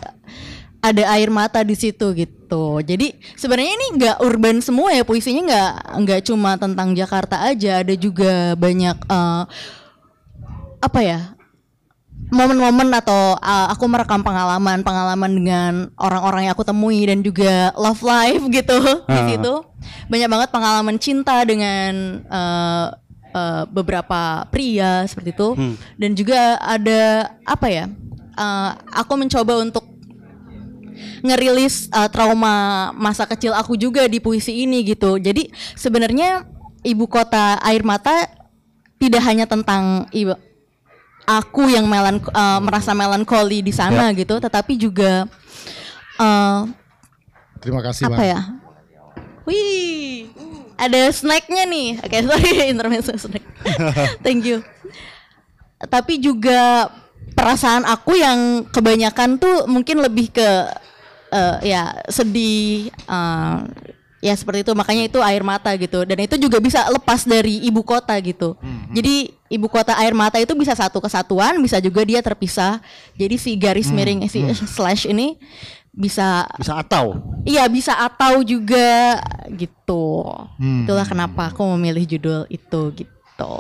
ada 0.84 1.04
air 1.16 1.32
mata 1.32 1.64
di 1.64 1.74
situ 1.74 2.12
gitu. 2.14 2.84
Jadi 2.84 3.16
sebenarnya 3.40 3.74
ini 3.74 3.88
nggak 3.98 4.18
urban 4.22 4.60
semua 4.62 4.92
ya 4.94 5.08
puisinya 5.08 5.42
nggak 5.48 5.72
nggak 6.06 6.22
cuma 6.28 6.60
tentang 6.60 6.92
Jakarta 6.94 7.40
aja, 7.42 7.82
ada 7.82 7.96
juga 7.96 8.54
banyak 8.60 8.98
eh, 9.00 9.44
apa 10.84 11.00
ya 11.02 11.20
momen-momen 12.34 12.90
atau 12.92 13.38
uh, 13.38 13.68
aku 13.70 13.86
merekam 13.86 14.20
pengalaman 14.20 14.82
pengalaman 14.82 15.32
dengan 15.32 15.72
orang-orang 15.96 16.50
yang 16.50 16.54
aku 16.54 16.66
temui 16.66 17.06
dan 17.06 17.22
juga 17.22 17.70
love 17.78 18.02
life 18.02 18.44
gitu 18.50 18.78
di 19.06 19.14
Ah. 19.14 19.28
situ 19.30 19.54
banyak 20.10 20.28
banget 20.28 20.50
pengalaman 20.50 20.98
cinta 20.98 21.46
dengan 21.46 21.94
uh, 22.26 22.86
uh, 23.32 23.64
beberapa 23.70 24.44
pria 24.50 25.06
seperti 25.06 25.32
itu 25.32 25.54
Hmm. 25.54 25.76
dan 25.96 26.12
juga 26.12 26.58
ada 26.58 27.02
apa 27.46 27.68
ya 27.70 27.86
uh, 28.34 28.70
aku 28.92 29.14
mencoba 29.14 29.62
untuk 29.62 29.86
ngerilis 31.22 31.88
uh, 31.90 32.08
trauma 32.08 32.90
masa 32.94 33.24
kecil 33.24 33.54
aku 33.54 33.76
juga 33.76 34.06
di 34.06 34.20
puisi 34.20 34.64
ini 34.64 34.84
gitu 34.84 35.16
jadi 35.18 35.48
sebenarnya 35.74 36.44
ibu 36.84 37.08
kota 37.08 37.60
air 37.62 37.82
mata 37.82 38.28
tidak 38.98 39.24
hanya 39.24 39.46
tentang 39.46 40.08
ibu 40.12 40.36
aku 41.24 41.72
yang 41.72 41.88
melan 41.88 42.20
uh, 42.32 42.60
merasa 42.60 42.92
melankoli 42.92 43.64
di 43.64 43.72
sana 43.72 44.12
gitu 44.12 44.38
tetapi 44.40 44.76
juga 44.76 45.26
uh, 46.20 46.68
Terima 47.64 47.80
kasih 47.80 48.12
apa 48.12 48.20
Bang. 48.20 48.28
ya 48.28 48.40
wih 49.48 50.28
ada 50.78 51.02
snacknya 51.14 51.64
nih. 51.70 51.90
Oke, 52.02 52.18
sorry 52.28 52.52
intermezzo 52.72 53.14
snack. 53.16 53.44
Thank 54.26 54.48
you. 54.48 54.60
Tapi 55.84 56.20
juga 56.20 56.92
perasaan 57.36 57.84
aku 57.84 58.16
yang 58.16 58.68
kebanyakan 58.72 59.40
tuh 59.40 59.68
mungkin 59.68 60.00
lebih 60.00 60.32
ke 60.32 60.50
eh, 61.34 61.58
ya 61.66 61.98
sedih 62.08 62.88
eh, 62.94 63.58
ya 64.24 64.34
seperti 64.38 64.64
itu 64.64 64.72
makanya 64.72 65.04
itu 65.12 65.20
air 65.20 65.44
mata 65.44 65.76
gitu 65.76 66.08
dan 66.08 66.16
itu 66.24 66.40
juga 66.40 66.62
bisa 66.64 66.88
lepas 66.88 67.28
dari 67.28 67.60
ibu 67.68 67.84
kota 67.84 68.16
gitu 68.24 68.56
jadi 68.96 69.36
ibu 69.54 69.70
kota 69.70 69.94
air 70.02 70.18
mata 70.18 70.42
itu 70.42 70.52
bisa 70.58 70.74
satu 70.74 70.98
kesatuan 70.98 71.62
bisa 71.62 71.78
juga 71.78 72.02
dia 72.02 72.20
terpisah 72.26 72.82
jadi 73.14 73.38
si 73.38 73.54
garis 73.54 73.94
miring 73.94 74.26
si 74.26 74.42
slash 74.76 75.06
ini 75.06 75.38
bisa 75.94 76.50
Bisa 76.58 76.82
atau. 76.82 77.22
Iya 77.46 77.70
bisa 77.70 77.94
atau 77.94 78.42
juga 78.42 79.22
gitu. 79.54 80.26
Itulah 80.58 81.06
kenapa 81.06 81.54
aku 81.54 81.62
memilih 81.78 82.10
judul 82.10 82.50
itu 82.50 82.82
gitu. 82.98 83.58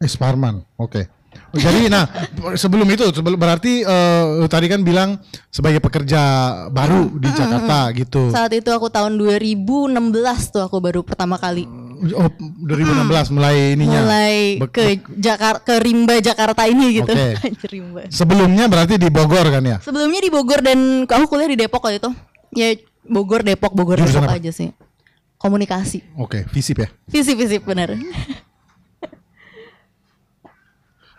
Esparman, 0.00 0.64
oke. 0.80 1.06
Jadi 1.52 1.92
nah 1.92 2.08
sebelum 2.56 2.88
itu 2.88 3.04
sebelum 3.12 3.36
berarti 3.36 3.84
eh, 3.84 4.24
tadi 4.48 4.66
kan 4.72 4.80
bilang 4.80 5.20
sebagai 5.52 5.84
pekerja 5.84 6.20
baru 6.72 7.12
di 7.20 7.28
Jakarta 7.28 7.92
gitu. 7.92 8.32
Saat 8.32 8.56
itu 8.56 8.72
aku 8.72 8.88
tahun 8.88 9.20
2016 9.20 9.92
tuh 10.48 10.62
aku 10.64 10.80
baru 10.80 11.04
pertama 11.04 11.36
kali 11.36 11.68
Oh 12.02 12.26
2016 12.66 13.30
mulai 13.30 13.78
ininya. 13.78 14.02
mulai 14.02 14.58
ke 14.74 14.98
Jakarta 15.14 15.62
ke 15.62 15.74
Rimba 15.78 16.18
Jakarta 16.18 16.66
ini 16.66 16.98
gitu. 16.98 17.14
Rimba. 17.72 18.10
Sebelumnya 18.10 18.66
berarti 18.66 18.98
di 18.98 19.06
Bogor 19.06 19.46
kan 19.46 19.62
ya? 19.62 19.78
Sebelumnya 19.78 20.18
di 20.18 20.30
Bogor 20.32 20.66
dan 20.66 21.06
aku 21.06 21.30
kuliah 21.30 21.46
di 21.46 21.54
Depok 21.62 21.86
waktu 21.86 22.02
itu. 22.02 22.10
Ya 22.58 22.74
Bogor 23.06 23.46
Depok 23.46 23.70
Bogor 23.70 24.02
Jurusan 24.02 24.26
Depok 24.26 24.34
apa? 24.34 24.42
aja 24.42 24.50
sih. 24.50 24.74
Komunikasi. 25.38 26.02
Oke, 26.18 26.42
visip 26.50 26.82
ya. 26.82 26.88
Visip 27.06 27.38
visip 27.38 27.62
bener. 27.62 27.94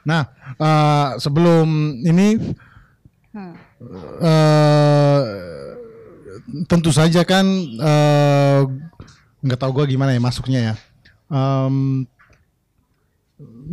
Nah, 0.04 0.28
eh, 0.54 1.08
sebelum 1.18 1.68
ini 2.00 2.36
eh 4.20 5.20
tentu 6.68 6.92
saja 6.92 7.24
kan 7.24 7.46
eh, 7.80 8.60
nggak 9.44 9.60
tahu 9.60 9.72
gua 9.82 9.86
gimana 9.88 10.12
ya 10.12 10.22
masuknya 10.22 10.60
ya. 10.62 10.74
Em, 11.28 12.06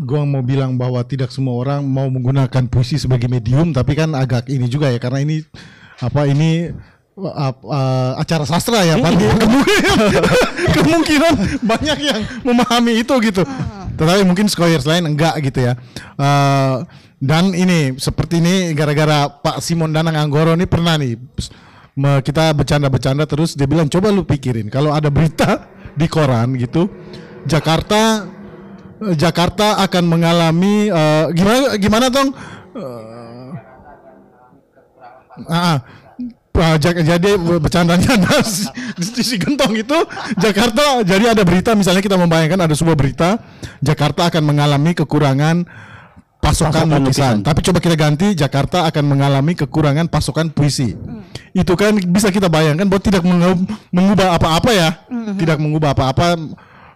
gua 0.00 0.24
mau 0.24 0.40
bilang 0.40 0.74
bahwa 0.74 0.98
tidak 1.04 1.30
semua 1.30 1.54
orang 1.54 1.84
mau 1.84 2.08
menggunakan 2.08 2.64
puisi 2.66 2.96
sebagai 2.96 3.28
medium, 3.28 3.70
tapi 3.70 3.94
kan 3.94 4.14
agak 4.14 4.48
ini 4.48 4.66
juga 4.66 4.88
ya 4.90 4.98
karena 4.98 5.22
ini 5.22 5.44
apa 6.00 6.24
ini 6.26 6.72
ap- 7.20 7.66
eh, 7.68 8.12
acara 8.16 8.44
sastra 8.48 8.80
ya, 8.82 8.96
Pak. 8.96 9.12
Kemungkinan, 9.44 10.00
kemungkinan 10.72 11.32
banyak 11.60 11.98
yang 12.00 12.20
memahami 12.42 13.04
itu 13.04 13.14
gitu. 13.20 13.42
Tetapi 14.00 14.24
mungkin 14.24 14.48
scholars 14.48 14.88
lain 14.88 15.04
enggak 15.12 15.36
gitu 15.44 15.68
ya. 15.68 15.76
Eh, 16.16 16.76
dan 17.20 17.52
ini 17.52 18.00
seperti 18.00 18.40
ini 18.40 18.72
gara-gara 18.72 19.28
Pak 19.28 19.60
Simon 19.60 19.92
Danang 19.92 20.16
Anggoro 20.16 20.56
ini 20.56 20.64
pernah 20.64 20.96
nih 20.96 21.20
kita 22.24 22.56
bercanda-bercanda 22.56 23.28
terus 23.28 23.52
dia 23.52 23.68
bilang 23.68 23.92
coba 23.92 24.08
lu 24.08 24.24
pikirin 24.24 24.72
kalau 24.72 24.96
ada 24.96 25.12
berita 25.12 25.68
di 25.92 26.08
koran 26.08 26.56
gitu 26.56 26.88
Jakarta 27.44 28.24
eh, 29.04 29.12
Jakarta 29.20 29.84
akan 29.84 30.04
mengalami 30.08 30.88
eh, 30.88 31.24
gimana 31.36 31.76
gimana 31.76 32.06
tong 32.08 32.32
Ah, 35.48 35.56
ah. 35.56 35.78
Jadi 36.78 37.30
bercandanya 37.58 38.12
nas 38.28 38.68
di 38.96 39.22
si 39.24 39.40
gentong 39.40 39.72
itu 39.74 39.98
Jakarta 40.36 41.00
jadi 41.00 41.32
ada 41.32 41.42
berita 41.42 41.72
misalnya 41.72 42.04
kita 42.04 42.20
membayangkan 42.20 42.68
ada 42.68 42.74
sebuah 42.76 42.94
berita 42.94 43.40
Jakarta 43.80 44.28
akan 44.28 44.42
mengalami 44.44 44.92
kekurangan 44.92 45.64
pasokan, 46.40 46.72
Pasokan 46.72 46.86
lukisan. 46.88 47.04
lukisan. 47.04 47.36
Tapi 47.44 47.60
coba 47.64 47.78
kita 47.84 47.96
ganti 47.96 48.26
Jakarta 48.32 48.88
akan 48.88 49.04
mengalami 49.04 49.52
kekurangan 49.56 50.08
pasokan 50.08 50.48
puisi. 50.48 50.96
Itu 51.52 51.76
kan 51.76 51.96
bisa 52.00 52.32
kita 52.32 52.48
bayangkan 52.48 52.88
bahwa 52.88 53.02
tidak 53.04 53.20
mengu- 53.24 53.68
mengubah 53.92 54.36
apa-apa 54.40 54.70
ya. 54.72 54.90
Tidak 55.36 55.56
mengubah 55.60 55.92
apa-apa 55.92 56.36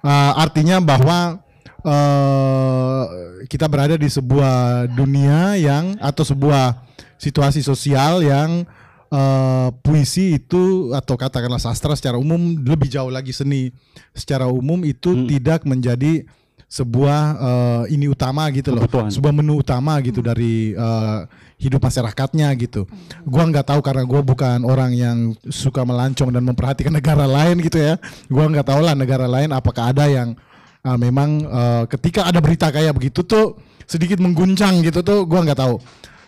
Ah, 0.04 0.36
artinya 0.36 0.84
bahwa 0.84 1.40
eh, 1.80 3.02
kita 3.48 3.64
berada 3.68 3.96
di 3.96 4.04
sebuah 4.04 4.84
dunia 4.92 5.56
yang 5.56 5.96
atau 5.96 6.24
sebuah 6.24 6.84
situasi 7.16 7.64
sosial 7.64 8.20
yang 8.20 8.68
eh, 9.14 9.68
puisi 9.86 10.42
itu 10.42 10.90
atau 10.90 11.14
katakanlah 11.14 11.62
sastra 11.62 11.94
secara 11.94 12.18
umum 12.18 12.58
lebih 12.58 12.90
jauh 12.90 13.14
lagi 13.14 13.30
seni 13.30 13.70
secara 14.10 14.50
umum 14.50 14.82
itu 14.82 15.26
tidak 15.30 15.62
menjadi 15.62 16.26
sebuah 16.74 17.20
eh, 17.38 17.94
ini 17.94 18.10
utama 18.10 18.50
gitu 18.50 18.74
loh. 18.74 18.82
Kebutuhan. 18.82 19.14
sebuah 19.14 19.30
menu 19.30 19.62
utama 19.62 19.94
gitu 20.02 20.18
dari 20.18 20.74
eh, 20.74 21.18
hidup 21.62 21.78
masyarakatnya 21.78 22.50
gitu. 22.58 22.90
Gua 23.22 23.46
nggak 23.46 23.70
tahu 23.70 23.80
karena 23.84 24.02
gua 24.02 24.26
bukan 24.26 24.66
orang 24.66 24.90
yang 24.90 25.38
suka 25.46 25.86
melancong 25.86 26.34
dan 26.34 26.42
memperhatikan 26.42 26.90
negara 26.98 27.30
lain 27.30 27.62
gitu 27.62 27.78
ya. 27.78 27.94
Gua 28.26 28.50
nggak 28.50 28.66
tahu 28.66 28.80
lah 28.82 28.98
negara 28.98 29.30
lain 29.30 29.54
apakah 29.54 29.94
ada 29.94 30.10
yang 30.10 30.34
eh, 30.82 30.98
memang 30.98 31.30
eh, 31.46 31.84
ketika 31.94 32.26
ada 32.26 32.42
berita 32.42 32.74
kayak 32.74 32.90
begitu 32.98 33.22
tuh 33.22 33.54
sedikit 33.86 34.18
mengguncang 34.18 34.82
gitu 34.82 35.04
tuh 35.06 35.28
gua 35.28 35.46
nggak 35.46 35.60
tahu 35.60 35.78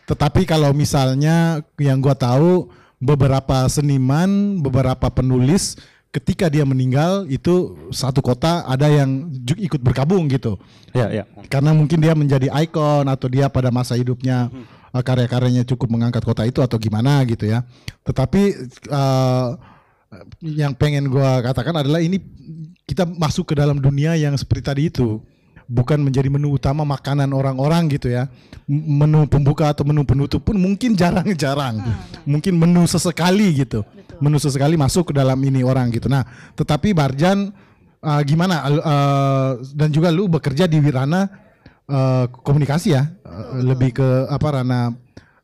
tetapi 0.07 0.47
kalau 0.47 0.71
misalnya 0.71 1.67
yang 1.77 1.99
gua 1.99 2.15
tahu 2.15 2.71
beberapa 3.03 3.67
seniman, 3.67 4.63
beberapa 4.63 5.11
penulis 5.11 5.77
ketika 6.15 6.49
dia 6.49 6.65
meninggal 6.65 7.29
itu 7.29 7.77
satu 7.93 8.25
kota 8.25 8.65
ada 8.65 8.89
yang 8.89 9.29
ikut 9.53 9.83
berkabung 9.85 10.31
gitu. 10.33 10.57
Ya, 10.97 11.13
ya. 11.13 11.25
Karena 11.53 11.77
mungkin 11.77 12.01
dia 12.01 12.17
menjadi 12.17 12.49
ikon 12.49 13.05
atau 13.05 13.29
dia 13.29 13.53
pada 13.53 13.69
masa 13.69 14.01
hidupnya 14.01 14.49
uh, 14.97 15.03
karya-karyanya 15.05 15.69
cukup 15.69 15.93
mengangkat 15.93 16.25
kota 16.25 16.49
itu 16.49 16.65
atau 16.65 16.81
gimana 16.81 17.21
gitu 17.29 17.45
ya. 17.45 17.69
Tetapi 18.07 18.43
uh, 18.89 19.61
yang 20.41 20.73
pengen 20.73 21.13
gua 21.13 21.45
katakan 21.45 21.85
adalah 21.85 22.01
ini 22.01 22.17
kita 22.89 23.05
masuk 23.05 23.53
ke 23.53 23.55
dalam 23.59 23.77
dunia 23.77 24.17
yang 24.17 24.33
seperti 24.39 24.63
tadi 24.63 24.83
itu 24.89 25.21
bukan 25.67 25.99
menjadi 25.99 26.31
menu 26.31 26.55
utama 26.55 26.87
makanan 26.87 27.31
orang-orang 27.35 27.91
gitu 27.91 28.11
ya. 28.11 28.31
Menu 28.71 29.27
pembuka 29.27 29.71
atau 29.71 29.83
menu 29.87 30.07
penutup 30.07 30.43
pun 30.43 30.55
mungkin 30.59 30.95
jarang-jarang. 30.95 31.83
Mungkin 32.27 32.55
menu 32.55 32.87
sesekali 32.87 33.67
gitu. 33.67 33.83
Menu 34.23 34.39
sesekali 34.41 34.79
masuk 34.79 35.11
ke 35.11 35.15
dalam 35.15 35.37
ini 35.43 35.67
orang 35.67 35.91
gitu. 35.93 36.07
Nah 36.07 36.25
tetapi 36.55 36.95
Barjan 36.95 37.51
uh, 38.03 38.23
gimana? 38.23 38.63
Uh, 38.67 39.51
dan 39.75 39.91
juga 39.91 40.09
lu 40.15 40.31
bekerja 40.31 40.71
di 40.71 40.79
ranah 40.79 41.29
uh, 41.91 42.25
komunikasi 42.47 42.95
ya? 42.95 43.11
Uh, 43.27 43.63
lebih 43.67 43.99
ke 43.99 44.09
apa 44.31 44.63
ranah 44.63 44.95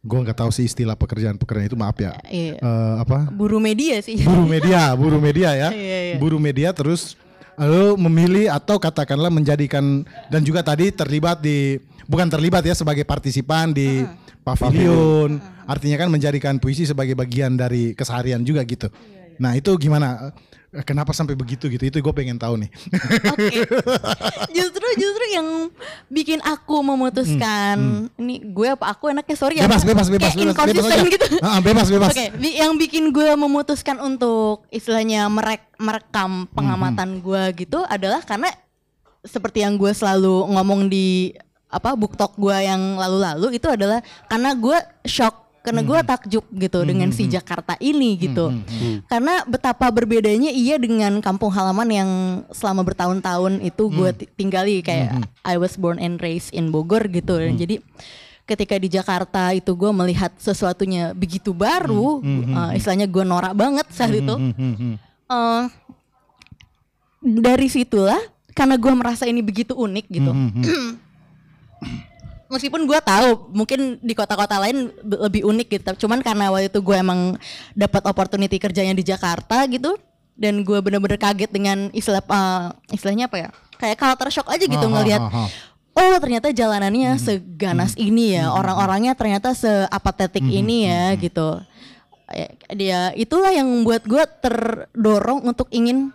gue 0.02 0.18
nggak 0.18 0.34
tahu 0.34 0.50
sih 0.50 0.66
istilah 0.66 0.98
pekerjaan 0.98 1.38
pekerjaan 1.38 1.70
itu 1.70 1.78
maaf 1.78 1.94
ya. 1.98 2.18
Iya. 2.26 2.58
Uh, 2.58 2.94
apa? 3.06 3.30
Buru 3.30 3.62
media 3.62 4.02
sih. 4.02 4.18
buru 4.26 4.46
media, 4.46 4.90
buru 4.98 5.18
media 5.22 5.54
ya. 5.54 5.68
Iya, 5.82 5.98
iya. 6.14 6.16
Buru 6.18 6.42
media 6.42 6.74
terus 6.74 7.14
lalu 7.62 7.94
memilih 8.10 8.46
atau 8.50 8.82
katakanlah 8.82 9.30
menjadikan 9.30 10.02
dan 10.26 10.42
juga 10.42 10.66
tadi 10.66 10.90
terlibat 10.90 11.38
di 11.38 11.78
bukan 12.10 12.26
terlibat 12.26 12.66
ya 12.66 12.74
sebagai 12.74 13.06
partisipan 13.06 13.70
di 13.70 14.02
pavilion. 14.42 15.38
Artinya 15.62 16.02
kan 16.02 16.08
menjadikan 16.10 16.58
puisi 16.58 16.82
sebagai 16.82 17.14
bagian 17.14 17.54
dari 17.54 17.94
keseharian 17.94 18.42
juga 18.42 18.66
gitu. 18.66 18.90
Nah, 19.38 19.54
itu 19.54 19.70
gimana? 19.78 20.34
Kenapa 20.80 21.12
sampai 21.12 21.36
begitu 21.36 21.68
gitu? 21.68 21.84
Itu 21.84 22.00
gue 22.00 22.14
pengen 22.16 22.36
tahu 22.36 22.56
nih. 22.56 22.72
Oke. 23.28 23.60
Justru 24.56 24.86
justru 24.94 25.24
yang 25.30 25.68
bikin 26.08 26.40
aku 26.40 26.80
memutuskan 26.80 27.76
ini 28.16 28.40
gue 28.42 28.68
apa 28.70 28.88
aku 28.88 29.08
enaknya 29.08 29.36
sorry 29.36 29.56
ya. 29.56 29.64
Hmm, 29.64 29.70
bebas, 29.70 29.84
bebas, 29.84 30.06
bebas, 30.08 30.32
Kayak 30.32 30.48
bebas, 30.48 30.66
bebas 30.66 30.84
aja. 30.90 31.04
gitu. 31.06 31.26
Ah, 31.40 31.60
bebas, 31.60 31.86
bebas. 31.86 32.10
Oke, 32.10 32.24
bi- 32.34 32.56
yang 32.56 32.72
bikin 32.74 33.08
gue 33.10 33.30
memutuskan 33.34 34.00
untuk 34.00 34.64
istilahnya 34.68 35.28
merek 35.28 35.60
merekam 35.76 36.44
Hmm, 36.44 36.50
pengamatan 36.50 37.20
gue 37.20 37.42
gitu 37.58 37.84
adalah 37.84 38.20
karena 38.22 38.48
seperti 39.22 39.60
yang 39.60 39.76
gue 39.76 39.92
selalu 39.92 40.48
ngomong 40.50 40.88
di 40.88 41.36
apa 41.68 41.92
book 41.92 42.14
talk 42.14 42.32
gue 42.34 42.52
yang 42.54 42.96
lalu-lalu 42.96 43.56
itu 43.56 43.64
adalah 43.66 44.00
karena 44.24 44.52
gue 44.52 44.76
shock 45.04 45.41
karena 45.62 45.80
gue 45.80 45.94
Hmm. 45.94 46.08
takjub 46.08 46.44
gitu 46.50 46.82
dengan 46.82 47.08
si 47.08 47.24
Jakarta 47.24 47.78
ini 47.78 48.18
gitu. 48.20 48.50
karena 49.06 49.42
betapa 49.44 49.86
berbedanya 49.88 50.50
ia 50.50 50.74
dengan 50.74 51.18
kampung 51.18 51.48
halaman 51.48 51.86
yang 51.86 52.10
selama 52.50 52.82
bertahun-tahun 52.82 53.62
itu 53.62 53.84
gue 53.88 54.08
Hmm. 54.08 54.18
ti- 54.18 54.30
tinggali 54.34 54.78
kayak 54.80 55.16
I 55.40 55.54
was 55.56 55.74
born 55.74 55.96
and 55.96 56.18
raised 56.18 56.50
in 56.50 56.68
Bogor 56.68 57.06
gitu. 57.06 57.32
Hmm. 57.32 57.42
dan 57.44 57.54
jadi 57.56 57.76
ketika 58.42 58.74
di 58.74 58.88
Jakarta 58.88 59.50
itu 59.50 59.70
gue 59.72 59.90
melihat 59.92 60.34
sesuatunya 60.36 61.10
begitu 61.12 61.50
baru 61.52 62.18
uh, 62.18 62.74
istilahnya 62.74 63.06
gue 63.06 63.22
norak 63.22 63.54
banget 63.54 63.86
saat 63.88 64.10
itu. 64.12 64.34
Hmm, 64.34 64.98
Eh, 65.24 65.64
dari 67.22 67.64
situlah 67.66 68.18
karena 68.50 68.76
gue 68.76 68.92
merasa 68.92 69.24
ini 69.24 69.40
begitu 69.40 69.72
unik 69.72 70.06
gitu 70.10 70.28
meskipun 72.52 72.84
gue 72.84 72.98
tahu 73.00 73.48
mungkin 73.56 73.96
di 74.04 74.12
kota-kota 74.12 74.60
lain 74.60 74.92
lebih 75.00 75.48
unik 75.48 75.68
gitu 75.80 76.06
cuman 76.06 76.20
karena 76.20 76.52
waktu 76.52 76.68
itu 76.68 76.78
gue 76.84 76.96
emang 77.00 77.40
dapat 77.72 78.04
opportunity 78.04 78.60
kerjanya 78.60 78.92
di 78.92 79.00
Jakarta 79.00 79.64
gitu 79.66 79.96
dan 80.36 80.60
gue 80.60 80.78
bener-bener 80.84 81.16
kaget 81.16 81.48
dengan 81.48 81.88
istilah 81.96 82.20
eh, 82.20 82.96
istilahnya 82.96 83.26
apa 83.32 83.36
ya 83.40 83.48
kayak 83.80 83.98
culture 83.98 84.32
shock 84.32 84.48
aja 84.48 84.64
gitu 84.64 84.78
Ah, 84.78 84.88
ah, 84.88 84.94
ngelihat 85.00 85.22
ah, 85.22 85.36
ah. 85.44 85.48
oh 85.98 86.16
ternyata 86.22 86.48
jalanannya 86.54 87.10
seganas 87.18 87.92
ini 87.98 88.38
ya 88.38 88.52
orang-orangnya 88.52 89.12
ternyata 89.18 89.52
seapatetik 89.52 90.44
ini 90.46 90.86
ya 90.86 91.12
gitu. 91.18 91.58
Eh, 92.32 92.48
dia 92.72 93.12
itulah 93.12 93.52
yang 93.52 93.68
membuat 93.68 94.08
gue 94.08 94.24
terdorong 94.40 95.44
untuk 95.44 95.68
ingin 95.68 96.08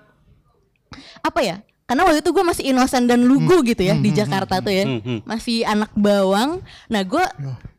apa 1.21 1.39
ya 1.45 1.57
karena 1.87 2.03
waktu 2.03 2.19
itu 2.19 2.35
gue 2.35 2.43
masih 2.43 2.63
inosen 2.75 3.07
dan 3.07 3.23
lugu 3.23 3.63
gitu 3.63 3.79
ya 3.79 3.95
di 3.95 4.11
Jakarta 4.11 4.59
tuh 4.59 4.75
ya. 4.75 4.83
masih 5.23 5.63
anak 5.63 5.87
bawang. 5.95 6.59
Nah 6.91 7.01
gue 7.01 7.23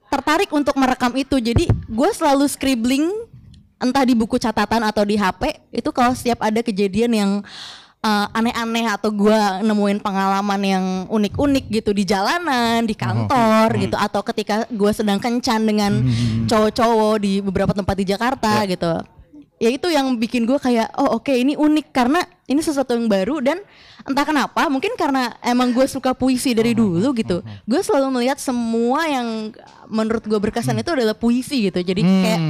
tertarik 0.09 0.49
untuk 0.49 0.73
merekam 0.81 1.13
itu. 1.13 1.37
Jadi 1.37 1.69
gue 1.69 2.11
selalu 2.17 2.49
scribbling 2.49 3.05
entah 3.79 4.03
di 4.09 4.17
buku 4.17 4.41
catatan 4.41 4.83
atau 4.83 5.05
di 5.05 5.15
HP 5.15 5.71
itu 5.71 5.91
kalau 5.93 6.17
setiap 6.17 6.43
ada 6.43 6.65
kejadian 6.65 7.13
yang 7.15 7.31
uh, 8.03 8.27
aneh-aneh 8.35 8.91
atau 8.91 9.13
gue 9.13 9.41
nemuin 9.63 10.03
pengalaman 10.03 10.61
yang 10.65 10.85
unik-unik 11.07 11.65
gitu 11.71 11.91
di 11.95 12.03
jalanan 12.03 12.83
di 12.83 12.97
kantor 12.97 13.77
gitu 13.79 13.95
atau 13.95 14.21
ketika 14.27 14.67
gue 14.67 14.93
sedang 14.97 15.23
kencan 15.23 15.63
dengan 15.63 16.03
cowok-cowok 16.51 17.15
di 17.23 17.39
beberapa 17.39 17.71
tempat 17.71 17.95
di 17.95 18.05
Jakarta 18.09 18.67
gitu 18.67 19.18
ya 19.59 19.69
itu 19.75 19.91
yang 19.91 20.15
bikin 20.15 20.47
gue 20.47 20.59
kayak 20.59 20.95
oh 20.95 21.19
oke 21.19 21.35
ini 21.35 21.59
unik 21.59 21.91
karena 21.91 22.23
ini 22.47 22.63
sesuatu 22.63 22.95
yang 22.95 23.11
baru 23.11 23.43
dan 23.43 23.59
entah 24.07 24.25
kenapa 24.25 24.71
mungkin 24.71 24.95
karena 24.95 25.35
emang 25.43 25.75
gue 25.75 25.85
suka 25.91 26.15
puisi 26.15 26.55
dari 26.55 26.73
dulu 26.73 27.11
gitu 27.13 27.43
gue 27.43 27.81
selalu 27.83 28.23
melihat 28.23 28.39
semua 28.39 29.05
yang 29.11 29.51
menurut 29.91 30.23
gue 30.23 30.39
berkesan 30.39 30.79
itu 30.79 30.93
adalah 30.95 31.17
puisi 31.17 31.69
gitu. 31.69 31.81
Jadi 31.81 32.01
kayak 32.05 32.41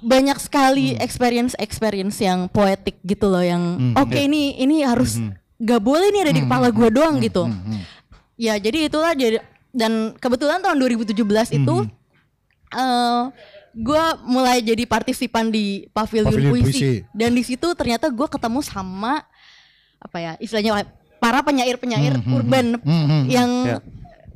banyak 0.00 0.38
sekali 0.40 0.96
experience 0.96 1.52
experience 1.60 2.16
yang 2.24 2.48
poetik 2.48 2.96
gitu 3.04 3.28
loh 3.28 3.44
yang 3.44 3.92
oke 3.98 4.16
ini 4.16 4.56
ini 4.56 4.80
harus 4.80 5.20
gak 5.60 5.82
boleh 5.84 6.08
nih 6.08 6.22
ada 6.24 6.32
di 6.32 6.42
kepala 6.44 6.72
gue 6.72 6.88
doang 6.88 7.20
gitu. 7.20 7.44
ya 8.40 8.56
jadi 8.56 8.88
itulah 8.88 9.12
jadi 9.12 9.44
dan 9.76 10.16
kebetulan 10.16 10.64
tahun 10.64 10.80
2017 10.80 11.12
itu 11.60 11.76
eh 12.70 13.22
gue 13.70 14.04
mulai 14.26 14.58
jadi 14.62 14.82
partisipan 14.86 15.48
di 15.50 15.86
pavilion, 15.94 16.30
Pavilion 16.30 16.52
puisi. 16.58 16.66
Puisi. 16.66 16.92
dan 17.14 17.30
di 17.30 17.42
situ 17.46 17.68
ternyata 17.78 18.10
gue 18.10 18.26
ketemu 18.26 18.60
sama 18.66 19.22
apa 20.00 20.16
ya 20.18 20.32
istilahnya 20.42 20.86
para 21.22 21.44
penyair-penyair 21.44 22.18
urban 22.26 22.80
yang 23.30 23.78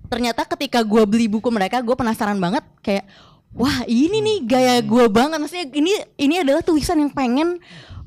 ternyata 0.06 0.46
ketika 0.46 0.84
gue 0.86 1.02
beli 1.08 1.26
buku 1.26 1.50
mereka 1.50 1.82
gue 1.82 1.96
penasaran 1.96 2.38
banget 2.38 2.62
kayak 2.84 3.08
wah 3.54 3.86
ini 3.86 4.18
nih 4.20 4.38
gaya 4.44 4.76
gue 4.82 5.06
banget. 5.08 5.38
Maksudnya 5.38 5.66
ini 5.72 5.92
ini 6.18 6.34
adalah 6.42 6.60
tulisan 6.60 6.98
yang 7.00 7.10
pengen 7.14 7.58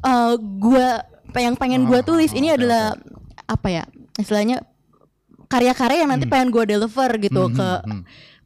eh, 0.04 0.34
gue 0.40 0.88
yang 1.36 1.56
pengen 1.56 1.88
gue 1.88 2.00
tulis. 2.04 2.32
Ini 2.36 2.60
adalah 2.60 2.94
apa 3.48 3.68
ya 3.72 3.84
istilahnya 4.20 4.62
karya-karya 5.48 6.04
yang 6.04 6.12
nanti 6.12 6.28
pengen 6.28 6.52
gue 6.52 6.64
deliver 6.68 7.10
gitu 7.24 7.48
ke 7.56 7.70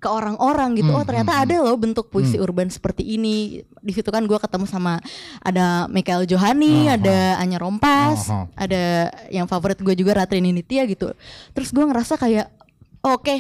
ke 0.01 0.10
orang-orang 0.10 0.74
gitu. 0.81 0.89
Oh 0.89 1.05
ternyata 1.05 1.46
ada 1.46 1.62
loh 1.62 1.77
bentuk 1.77 2.10
puisi 2.10 2.41
urban 2.41 2.74
seperti 2.74 3.05
ini. 3.05 3.62
Di 3.86 3.93
situ 3.93 4.10
kan 4.10 4.25
gue 4.25 4.34
ketemu 4.41 4.65
sama 4.65 4.98
ada 5.46 5.86
Michael 5.93 6.25
Johani 6.25 6.89
ada 6.89 7.38
Anya 7.38 7.62
Rompas 7.62 8.25
Aha. 8.25 8.50
ada 8.58 9.13
yang 9.29 9.46
favorit 9.46 9.77
gue 9.77 9.93
juga 9.93 10.17
Ratri 10.17 10.41
Nitya 10.41 10.89
gitu. 10.89 11.13
Terus 11.53 11.70
gue 11.70 11.86
ngerasa 11.86 12.17
kayak 12.17 12.50
oke 13.05 13.36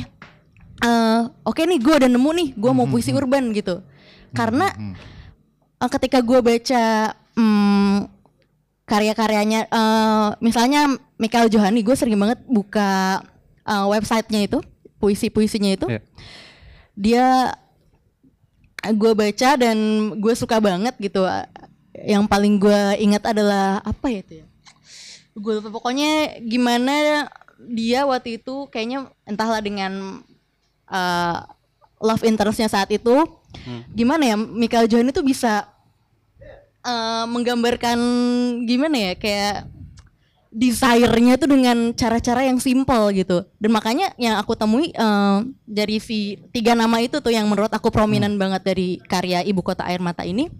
eh, 0.85 1.21
oke 1.41 1.61
nih 1.65 1.81
gue 1.81 1.93
udah 2.05 2.09
nemu 2.13 2.29
nih 2.29 2.49
gue 2.53 2.71
mau 2.77 2.85
puisi 2.85 3.09
urban 3.09 3.49
gitu. 3.57 3.81
Karena 4.29 4.69
eh, 5.81 5.89
ketika 5.97 6.21
gue 6.21 6.45
baca 6.45 7.17
hmm, 7.41 7.97
karya-karyanya 8.85 9.65
eh, 9.65 10.27
misalnya 10.45 10.93
Michael 11.17 11.49
Johani 11.49 11.81
gue 11.81 11.97
sering 11.97 12.21
banget 12.21 12.37
buka 12.45 13.25
eh, 13.65 13.85
websitenya 13.89 14.45
itu 14.45 14.61
puisi-puisinya 15.01 15.73
itu. 15.73 15.89
Iya. 15.89 16.05
Dia 16.95 17.55
gue 18.81 19.11
baca 19.13 19.49
dan 19.59 19.77
gue 20.17 20.33
suka 20.33 20.57
banget 20.57 20.95
gitu. 20.97 21.25
Yang 21.91 22.23
paling 22.31 22.57
gue 22.57 22.81
ingat 23.03 23.23
adalah 23.29 23.83
apa 23.85 24.07
ya 24.09 24.19
itu 24.25 24.33
ya? 24.41 24.45
Gue 25.37 25.59
lupa. 25.59 25.69
Pokoknya 25.69 26.41
gimana 26.41 27.27
dia 27.61 28.09
waktu 28.09 28.41
itu 28.41 28.65
kayaknya 28.73 29.11
entahlah 29.23 29.61
dengan 29.61 30.23
uh, 30.89 31.37
love 32.01 32.25
interestnya 32.25 32.67
saat 32.71 32.89
itu. 32.89 33.27
Gimana 33.93 34.23
ya 34.33 34.35
Michael 34.39 34.87
Johan 34.89 35.11
itu 35.11 35.21
bisa 35.21 35.67
uh, 36.81 37.25
menggambarkan 37.29 37.99
gimana 38.65 38.97
ya? 38.97 39.13
Kayak 39.19 39.69
desire-nya 40.51 41.39
itu 41.39 41.47
dengan 41.47 41.95
cara-cara 41.95 42.43
yang 42.43 42.59
simple 42.59 43.15
gitu. 43.15 43.47
Dan 43.57 43.71
makanya 43.71 44.11
yang 44.19 44.35
aku 44.35 44.53
temui 44.53 44.91
eh, 44.91 45.37
dari 45.63 45.97
si 46.03 46.37
tiga 46.51 46.75
nama 46.75 46.99
itu 46.99 47.23
tuh 47.23 47.31
yang 47.31 47.47
menurut 47.47 47.71
aku 47.71 47.87
prominent 47.89 48.35
banget 48.35 48.61
dari 48.61 48.99
karya 49.07 49.41
ibu 49.47 49.63
kota 49.63 49.87
air 49.87 50.03
mata 50.03 50.27
ini. 50.27 50.51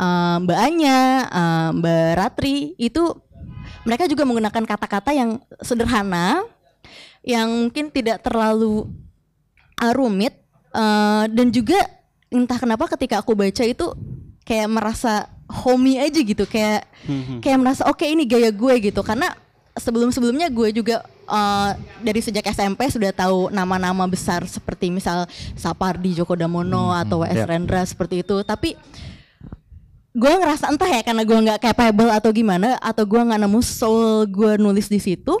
Eh, 0.00 0.36
Mbak 0.40 0.58
Anya, 0.58 0.98
eh, 1.28 1.68
Mbak 1.76 2.08
Ratri 2.16 2.56
itu 2.80 3.12
mereka 3.84 4.08
juga 4.08 4.24
menggunakan 4.28 4.64
kata-kata 4.64 5.12
yang 5.12 5.40
sederhana 5.60 6.44
yang 7.20 7.68
mungkin 7.68 7.92
tidak 7.92 8.24
terlalu 8.24 8.88
uh, 9.80 9.92
rumit 9.92 10.36
eh, 10.72 11.24
dan 11.28 11.48
juga 11.52 11.80
entah 12.30 12.58
kenapa 12.60 12.86
ketika 12.96 13.20
aku 13.20 13.34
baca 13.34 13.64
itu 13.66 13.86
kayak 14.46 14.68
merasa 14.70 15.28
homey 15.50 15.98
aja 15.98 16.20
gitu 16.22 16.46
kayak 16.46 16.86
kayak 17.42 17.58
merasa 17.58 17.82
oke 17.90 18.06
ini 18.06 18.24
gaya 18.24 18.54
gue 18.54 18.74
gitu 18.90 19.02
karena 19.02 19.34
sebelum-sebelumnya 19.74 20.50
gue 20.50 20.68
juga 20.74 21.02
eh, 21.26 21.70
dari 22.02 22.20
sejak 22.22 22.46
SMP 22.50 22.86
sudah 22.90 23.10
tahu 23.10 23.50
nama-nama 23.50 24.06
besar 24.06 24.46
seperti 24.46 24.90
misal 24.90 25.26
Sapardi 25.58 26.14
Djoko 26.14 26.38
Damono 26.38 26.94
atau 26.94 27.22
W.S. 27.22 27.44
ya. 27.44 27.46
Rendra 27.46 27.82
seperti 27.82 28.22
itu 28.22 28.36
tapi 28.46 28.78
gue 30.10 30.32
ngerasa 30.42 30.74
entah 30.74 30.90
ya 30.90 31.02
karena 31.06 31.22
gue 31.22 31.38
nggak 31.38 31.60
capable 31.70 32.10
atau 32.10 32.30
gimana 32.34 32.74
atau 32.82 33.06
gue 33.06 33.20
nggak 33.22 33.40
nemu 33.46 33.60
soul 33.62 34.26
gue 34.26 34.58
nulis 34.58 34.90
di 34.90 34.98
situ 34.98 35.38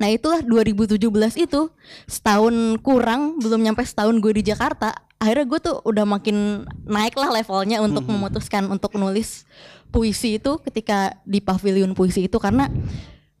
Nah 0.00 0.08
itulah 0.08 0.40
2017 0.40 0.96
itu. 1.36 1.68
Setahun 2.08 2.80
kurang 2.80 3.36
belum 3.38 3.60
nyampe 3.60 3.84
setahun 3.84 4.16
gue 4.18 4.32
di 4.40 4.48
Jakarta 4.48 4.96
akhirnya 5.20 5.46
gue 5.52 5.60
tuh 5.60 5.76
udah 5.84 6.08
makin 6.08 6.64
naik 6.88 7.12
lah 7.12 7.28
levelnya 7.28 7.84
untuk 7.84 8.08
memutuskan 8.08 8.64
untuk 8.72 8.96
nulis 8.96 9.44
puisi 9.92 10.40
itu 10.40 10.56
ketika 10.64 11.12
di 11.28 11.44
pavilion 11.44 11.92
puisi 11.92 12.24
itu 12.24 12.40
karena 12.40 12.72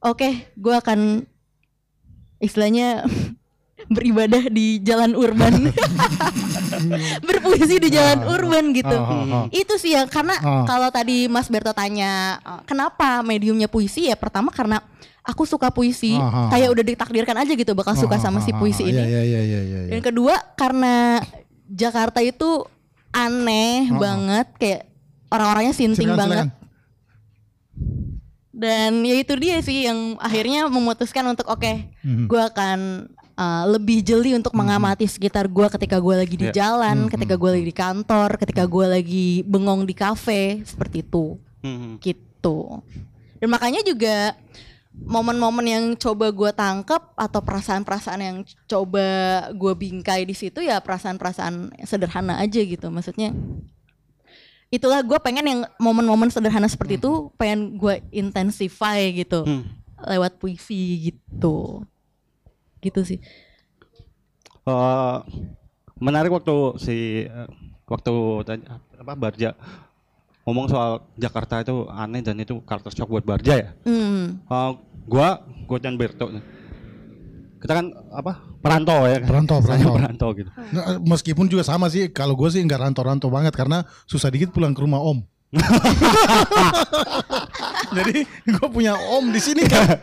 oke 0.04 0.28
gue 0.60 0.74
akan 0.76 1.24
istilahnya 2.36 3.08
beribadah 3.96 4.52
di 4.52 4.76
jalan 4.84 5.16
urban. 5.16 5.72
Berpuisi 7.26 7.80
di 7.80 7.88
jalan 7.88 8.28
urban 8.28 8.76
gitu. 8.76 8.92
Ah, 8.92 9.08
ah, 9.08 9.24
ah. 9.24 9.44
itu 9.48 9.80
sih 9.80 9.96
ya 9.96 10.04
karena 10.04 10.36
Ah. 10.44 10.68
kalau 10.68 10.92
tadi 10.92 11.32
Mas 11.32 11.48
Berto 11.48 11.72
tanya 11.72 12.36
kenapa 12.68 13.24
mediumnya 13.24 13.72
puisi? 13.72 14.12
Ya 14.12 14.20
pertama 14.20 14.52
karena 14.52 14.84
aku 15.30 15.42
suka 15.44 15.68
puisi 15.68 16.12
Ah, 16.12 16.46
ah, 16.46 16.48
kayak 16.48 16.68
udah 16.68 16.84
ditakdirkan 16.84 17.36
aja 17.36 17.52
gitu 17.52 17.72
bakal 17.72 17.94
suka 17.94 18.16
sama 18.16 18.38
si 18.38 18.50
puisi 18.52 18.84
ini 18.84 18.98
Iya 18.98 19.22
iya 19.22 19.40
iya 19.40 19.60
iya. 19.62 19.80
dan 19.88 20.00
kedua 20.00 20.34
karena 20.54 21.22
Jakarta 21.66 22.18
itu 22.20 22.66
aneh 23.08 23.90
banget 23.92 24.46
kayak 24.56 24.80
orang-orangnya 25.28 25.72
sinting 25.72 26.06
Silakan, 26.06 26.18
banget 26.20 26.36
silakan. 26.40 26.58
dan 28.52 29.00
ya 29.00 29.16
itu 29.16 29.32
dia 29.36 29.56
sih 29.60 29.86
yang 29.86 29.98
akhirnya 30.18 30.66
memutuskan 30.66 31.24
untuk 31.24 31.46
oke 31.46 31.72
Mhm. 32.00 32.26
gue 32.26 32.42
akan 32.44 32.78
uh, 33.32 33.64
lebih 33.68 34.00
jeli 34.00 34.34
untuk 34.34 34.52
mengamati 34.52 35.06
sekitar 35.06 35.46
gue 35.46 35.66
ketika 35.70 35.96
gue 35.96 36.14
lagi 36.16 36.34
di 36.34 36.46
Ya. 36.50 36.54
jalan 36.60 37.06
ketika 37.06 37.34
gue 37.34 37.50
lagi 37.50 37.64
di 37.64 37.72
kantor 37.72 38.36
ketika 38.36 38.64
gue 38.64 38.86
lagi 38.90 39.26
bengong 39.42 39.82
di 39.82 39.94
kafe 39.94 40.42
seperti 40.62 41.00
itu 41.00 41.38
Hmm. 41.60 42.00
gitu 42.00 42.80
dan 43.36 43.48
makanya 43.48 43.80
juga 43.82 44.32
momen-momen 45.00 45.64
yang 45.64 45.84
coba 45.94 46.28
gue 46.28 46.50
tangkap 46.50 47.12
atau 47.14 47.40
perasaan-perasaan 47.40 48.20
yang 48.20 48.36
coba 48.64 49.04
gue 49.50 49.72
bingkai 49.74 50.22
di 50.22 50.32
situ 50.32 50.60
ya 50.60 50.78
perasaan-perasaan 50.78 51.72
sederhana 51.82 52.36
aja 52.36 52.60
gitu 52.60 52.88
maksudnya 52.88 53.32
itulah 54.68 55.00
gue 55.00 55.18
pengen 55.18 55.44
yang 55.44 55.60
momen-momen 55.76 56.28
sederhana 56.28 56.66
seperti 56.66 56.94
itu 56.96 57.28
pengen 57.34 57.74
gue 57.74 58.00
intensify 58.10 59.02
gitu 59.10 59.42
Hmm. 59.42 59.66
lewat 60.00 60.36
puisi 60.36 61.10
gitu 61.10 61.82
gitu 62.78 63.00
sih 63.02 63.20
Eh, 64.60 65.16
menarik 65.96 66.28
waktu 66.30 66.52
si 66.76 67.24
waktu 67.84 68.12
tadi 68.44 68.62
apa 68.94 69.12
Barja 69.14 69.56
ngomong 70.40 70.68
soal 70.68 71.04
Jakarta 71.16 71.60
itu 71.60 71.88
aneh 71.88 72.20
dan 72.20 72.36
itu 72.36 72.60
culture 72.60 72.92
shock 72.92 73.08
buat 73.08 73.24
Barja 73.24 73.56
ya. 73.56 73.68
hmm. 73.82 74.44
Eh, 74.46 74.72
gua 75.06 75.44
gua 75.68 75.78
dan 75.78 75.94
Berto 76.00 76.28
kita 77.60 77.72
kan 77.76 77.92
apa 78.16 78.40
perantau 78.64 79.04
ya 79.04 79.20
kan? 79.20 79.28
Perantau, 79.28 79.58
Saya 79.60 79.84
perantau. 79.84 79.94
perantau 80.00 80.28
gitu 80.32 80.50
Nah, 80.72 80.96
meskipun 81.04 81.44
juga 81.44 81.60
sama 81.60 81.92
sih 81.92 82.08
kalau 82.08 82.32
gue 82.32 82.48
sih 82.48 82.64
nggak 82.64 82.80
rantau-rantau 82.88 83.28
banget 83.28 83.52
karena 83.52 83.84
susah 84.08 84.32
dikit 84.32 84.48
pulang 84.48 84.72
ke 84.72 84.80
rumah 84.80 85.00
om. 85.00 85.20
Jadi 87.96 88.22
gue 88.24 88.68
punya 88.72 88.96
om 88.96 89.28
di 89.28 89.40
sini 89.42 89.68
kan. 89.68 89.98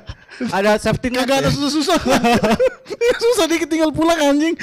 Ada 0.53 0.77
safety 0.77 1.09
net. 1.09 1.25
Ada 1.25 1.49
susah-susah. 1.49 1.97
susah 3.25 3.45
dikit 3.49 3.69
tinggal 3.73 3.89
pulang 3.89 4.17
anjing. 4.21 4.53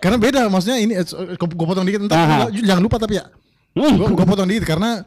karena 0.00 0.16
beda 0.16 0.48
maksudnya 0.48 0.80
ini 0.80 0.96
gue 1.36 1.66
potong 1.68 1.84
dikit 1.84 2.08
entar 2.08 2.48
jangan 2.50 2.82
lupa 2.82 2.96
tapi 2.98 3.22
ya. 3.22 3.24
Hmm. 3.78 4.02
Gue 4.02 4.26
potong 4.26 4.50
dikit 4.50 4.66
karena 4.66 5.06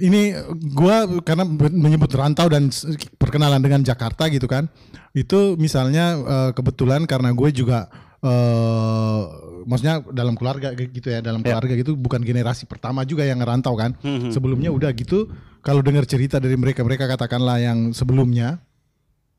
ini 0.00 0.32
gua 0.72 1.04
karena 1.20 1.44
menyebut 1.70 2.10
rantau 2.10 2.48
dan 2.48 2.68
perkenalan 3.16 3.60
dengan 3.60 3.80
Jakarta 3.80 4.26
gitu 4.26 4.48
kan. 4.48 4.66
Itu 5.12 5.54
misalnya 5.54 6.16
eh, 6.16 6.50
kebetulan 6.52 7.04
karena 7.04 7.30
gue 7.30 7.50
juga 7.52 7.86
eh 8.20 9.20
maksudnya 9.64 10.00
dalam 10.12 10.36
keluarga 10.36 10.72
gitu 10.72 11.08
ya, 11.08 11.20
dalam 11.20 11.40
Ya. 11.44 11.52
keluarga 11.52 11.72
gitu 11.76 11.92
bukan 11.96 12.20
generasi 12.20 12.64
pertama 12.64 13.04
juga 13.04 13.24
yang 13.24 13.40
ngerantau 13.40 13.76
kan. 13.76 13.96
Hmm, 14.00 14.32
Sebelumnya 14.32 14.72
udah 14.72 14.92
gitu 14.92 15.28
kalau 15.60 15.84
dengar 15.84 16.04
cerita 16.08 16.40
dari 16.40 16.56
mereka 16.56 16.80
mereka 16.80 17.04
katakanlah 17.04 17.60
yang 17.60 17.92
sebelumnya 17.92 18.60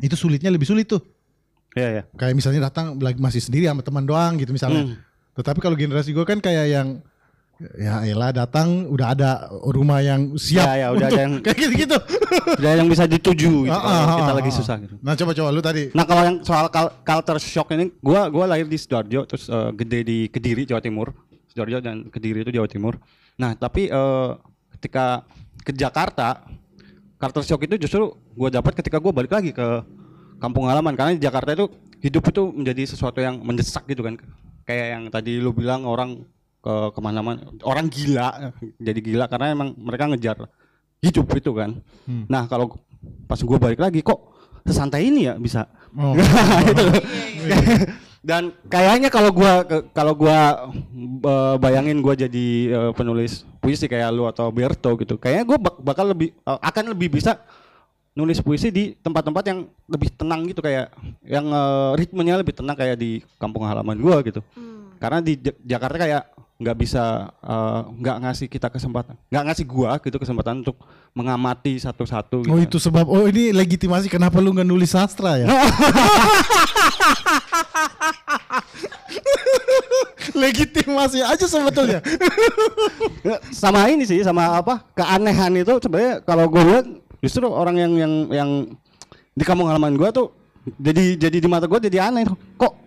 itu 0.01 0.13
sulitnya 0.17 0.49
lebih 0.49 0.65
sulit 0.65 0.89
tuh. 0.89 1.01
Iya, 1.71 1.87
iya. 1.87 2.03
Kayak 2.17 2.35
misalnya 2.35 2.67
datang 2.67 2.99
lagi 2.99 3.17
masih 3.21 3.39
sendiri 3.39 3.69
sama 3.69 3.81
teman 3.81 4.03
doang 4.03 4.35
gitu 4.37 4.51
misalnya. 4.51 4.91
Hmm. 4.91 4.97
Tetapi 5.37 5.59
kalau 5.63 5.77
generasi 5.79 6.11
gue 6.11 6.25
kan 6.27 6.41
kayak 6.43 6.67
yang 6.67 6.87
ya 7.77 8.01
elah 8.03 8.31
datang 8.31 8.87
udah 8.87 9.07
ada 9.13 9.29
rumah 9.69 9.99
yang 9.99 10.33
siap 10.35 10.65
Ya, 10.65 10.71
ya, 10.75 10.87
udah 10.91 11.07
untuk 11.07 11.07
ada 11.07 11.21
yang- 11.21 11.37
kayak 11.45 11.57
gitu-gitu. 11.57 11.97
Udah 12.57 12.71
yang 12.77 12.87
bisa 12.87 13.03
dituju 13.05 13.51
gitu 13.67 13.73
Ah, 13.73 13.81
kalau 13.81 14.01
ah, 14.05 14.17
kita 14.19 14.31
ah, 14.31 14.37
lagi 14.37 14.51
ah. 14.51 14.55
susah 14.55 14.75
gitu. 14.79 14.95
Nah 14.99 15.13
coba-coba 15.13 15.49
lu 15.49 15.61
tadi. 15.61 15.83
Nah 15.93 16.05
kalau 16.05 16.23
yang 16.25 16.37
soal 16.41 16.67
culture 17.01 17.39
shock 17.39 17.69
ini, 17.73 17.91
gua 17.99 18.27
gua 18.27 18.45
lahir 18.49 18.65
di 18.65 18.77
sidoarjo, 18.77 19.25
terus 19.25 19.45
eh, 19.45 19.69
gede 19.77 19.99
di 20.01 20.17
Kediri, 20.27 20.63
Jawa 20.63 20.79
Timur. 20.79 21.13
sidoarjo 21.47 21.77
dan 21.79 22.07
Kediri 22.07 22.41
itu 22.41 22.51
Jawa 22.51 22.67
Timur. 22.67 22.95
Nah 23.35 23.53
tapi 23.53 23.87
eh, 23.87 24.29
ketika 24.79 25.27
ke 25.61 25.71
Jakarta, 25.71 26.41
culture 27.15 27.45
shock 27.45 27.61
itu 27.63 27.75
justru 27.77 28.09
gua 28.33 28.49
dapat 28.49 28.73
ketika 28.73 28.97
gua 28.97 29.11
balik 29.11 29.31
lagi 29.31 29.51
ke 29.51 29.67
kampung 30.37 30.65
halaman 30.65 30.97
karena 30.97 31.13
di 31.13 31.21
Jakarta 31.21 31.53
itu 31.53 31.69
hidup 32.01 32.23
itu 32.25 32.49
menjadi 32.49 32.83
sesuatu 32.89 33.21
yang 33.21 33.37
mendesak 33.37 33.85
gitu 33.85 34.01
kan. 34.01 34.17
Kayak 34.65 34.87
yang 34.97 35.03
tadi 35.09 35.37
lu 35.37 35.53
bilang 35.53 35.85
orang 35.85 36.25
ke 36.61 36.73
ke 36.93 36.99
mana-mana, 37.01 37.41
orang 37.61 37.89
gila, 37.89 38.53
jadi 38.77 38.99
gila 39.01 39.25
karena 39.25 39.49
emang 39.49 39.73
mereka 39.75 40.05
ngejar 40.05 40.37
hidup 40.99 41.25
itu 41.33 41.51
kan. 41.51 41.81
Nah 42.29 42.45
kalau 42.45 42.77
pas 43.25 43.41
gua 43.41 43.57
balik 43.57 43.81
lagi 43.81 43.99
kok 43.99 44.29
sesantai 44.61 45.09
ini 45.09 45.25
ya 45.25 45.33
bisa. 45.35 45.65
Oh. 45.97 46.13
Itu. 46.69 46.85
Dan 48.21 48.53
kayaknya 48.69 49.09
kalau 49.09 49.33
gua 49.33 49.65
ke- 49.65 49.89
kalau 49.89 50.13
gua 50.13 50.69
eh, 51.01 51.55
bayangin 51.57 51.97
gua 51.99 52.13
jadi 52.13 52.47
eh, 52.69 52.91
penulis 52.93 53.41
puisi 53.57 53.89
kayak 53.89 54.13
lu 54.13 54.29
atau 54.29 54.53
Berto 54.53 54.93
gitu. 54.95 55.17
Kayaknya 55.17 55.45
gua 55.49 55.57
bak- 55.57 55.81
bakal 55.81 56.13
lebih 56.13 56.29
eh, 56.29 56.59
akan 56.61 56.93
lebih 56.93 57.09
bisa 57.09 57.41
nulis 58.13 58.37
puisi 58.37 58.69
di 58.69 58.93
tempat-tempat 58.93 59.43
yang 59.49 59.59
lebih 59.89 60.13
tenang 60.13 60.45
gitu 60.45 60.61
kayak 60.61 60.93
yang 61.25 61.49
eh, 61.49 61.91
ritmenya 61.97 62.37
lebih 62.37 62.53
tenang 62.53 62.77
kayak 62.77 63.01
di 63.01 63.25
kampung 63.41 63.65
halaman 63.65 63.97
gua 63.97 64.21
gitu. 64.21 64.45
Karena 65.01 65.17
di 65.17 65.33
Ja- 65.41 65.57
Jakarta 65.65 65.97
kayak 65.97 66.23
nggak 66.61 66.77
bisa 66.77 67.33
eh, 67.41 67.81
nggak 67.97 68.17
ngasih 68.21 68.45
kita 68.45 68.69
kesempatan, 68.69 69.17
nggak 69.33 69.43
ngasih 69.49 69.65
gua 69.65 69.97
gitu 69.97 70.21
kesempatan 70.21 70.61
untuk 70.61 70.77
mengamati 71.17 71.81
satu-satu. 71.81 72.45
Gitu. 72.45 72.53
Oh 72.53 72.61
itu 72.61 72.77
sebab 72.77 73.09
oh 73.09 73.25
ini 73.25 73.49
legitimasi 73.49 74.05
kenapa 74.13 74.37
lu 74.37 74.53
nggak 74.53 74.69
nulis 74.69 74.93
sastra 74.93 75.41
ya? 75.41 75.49
legitimasi 80.37 81.25
aja 81.25 81.45
sebetulnya. 81.49 82.05
Ya, 83.25 83.41
sama 83.49 83.89
ini 83.89 84.05
sih 84.05 84.21
sama 84.21 84.61
apa 84.61 84.85
keanehan 84.93 85.57
itu 85.57 85.81
sebenarnya 85.81 86.21
kalau 86.21 86.45
gue 86.45 86.61
lihat 86.61 86.85
justru 87.25 87.49
orang 87.49 87.77
yang 87.81 87.91
yang 87.97 88.13
yang 88.29 88.49
di 89.33 89.43
kampung 89.45 89.65
halaman 89.65 89.97
gue 89.97 90.09
tuh 90.13 90.29
jadi 90.77 91.17
jadi 91.17 91.37
di 91.41 91.47
mata 91.49 91.65
gue 91.65 91.79
jadi 91.81 92.09
aneh 92.09 92.29
kok 92.57 92.80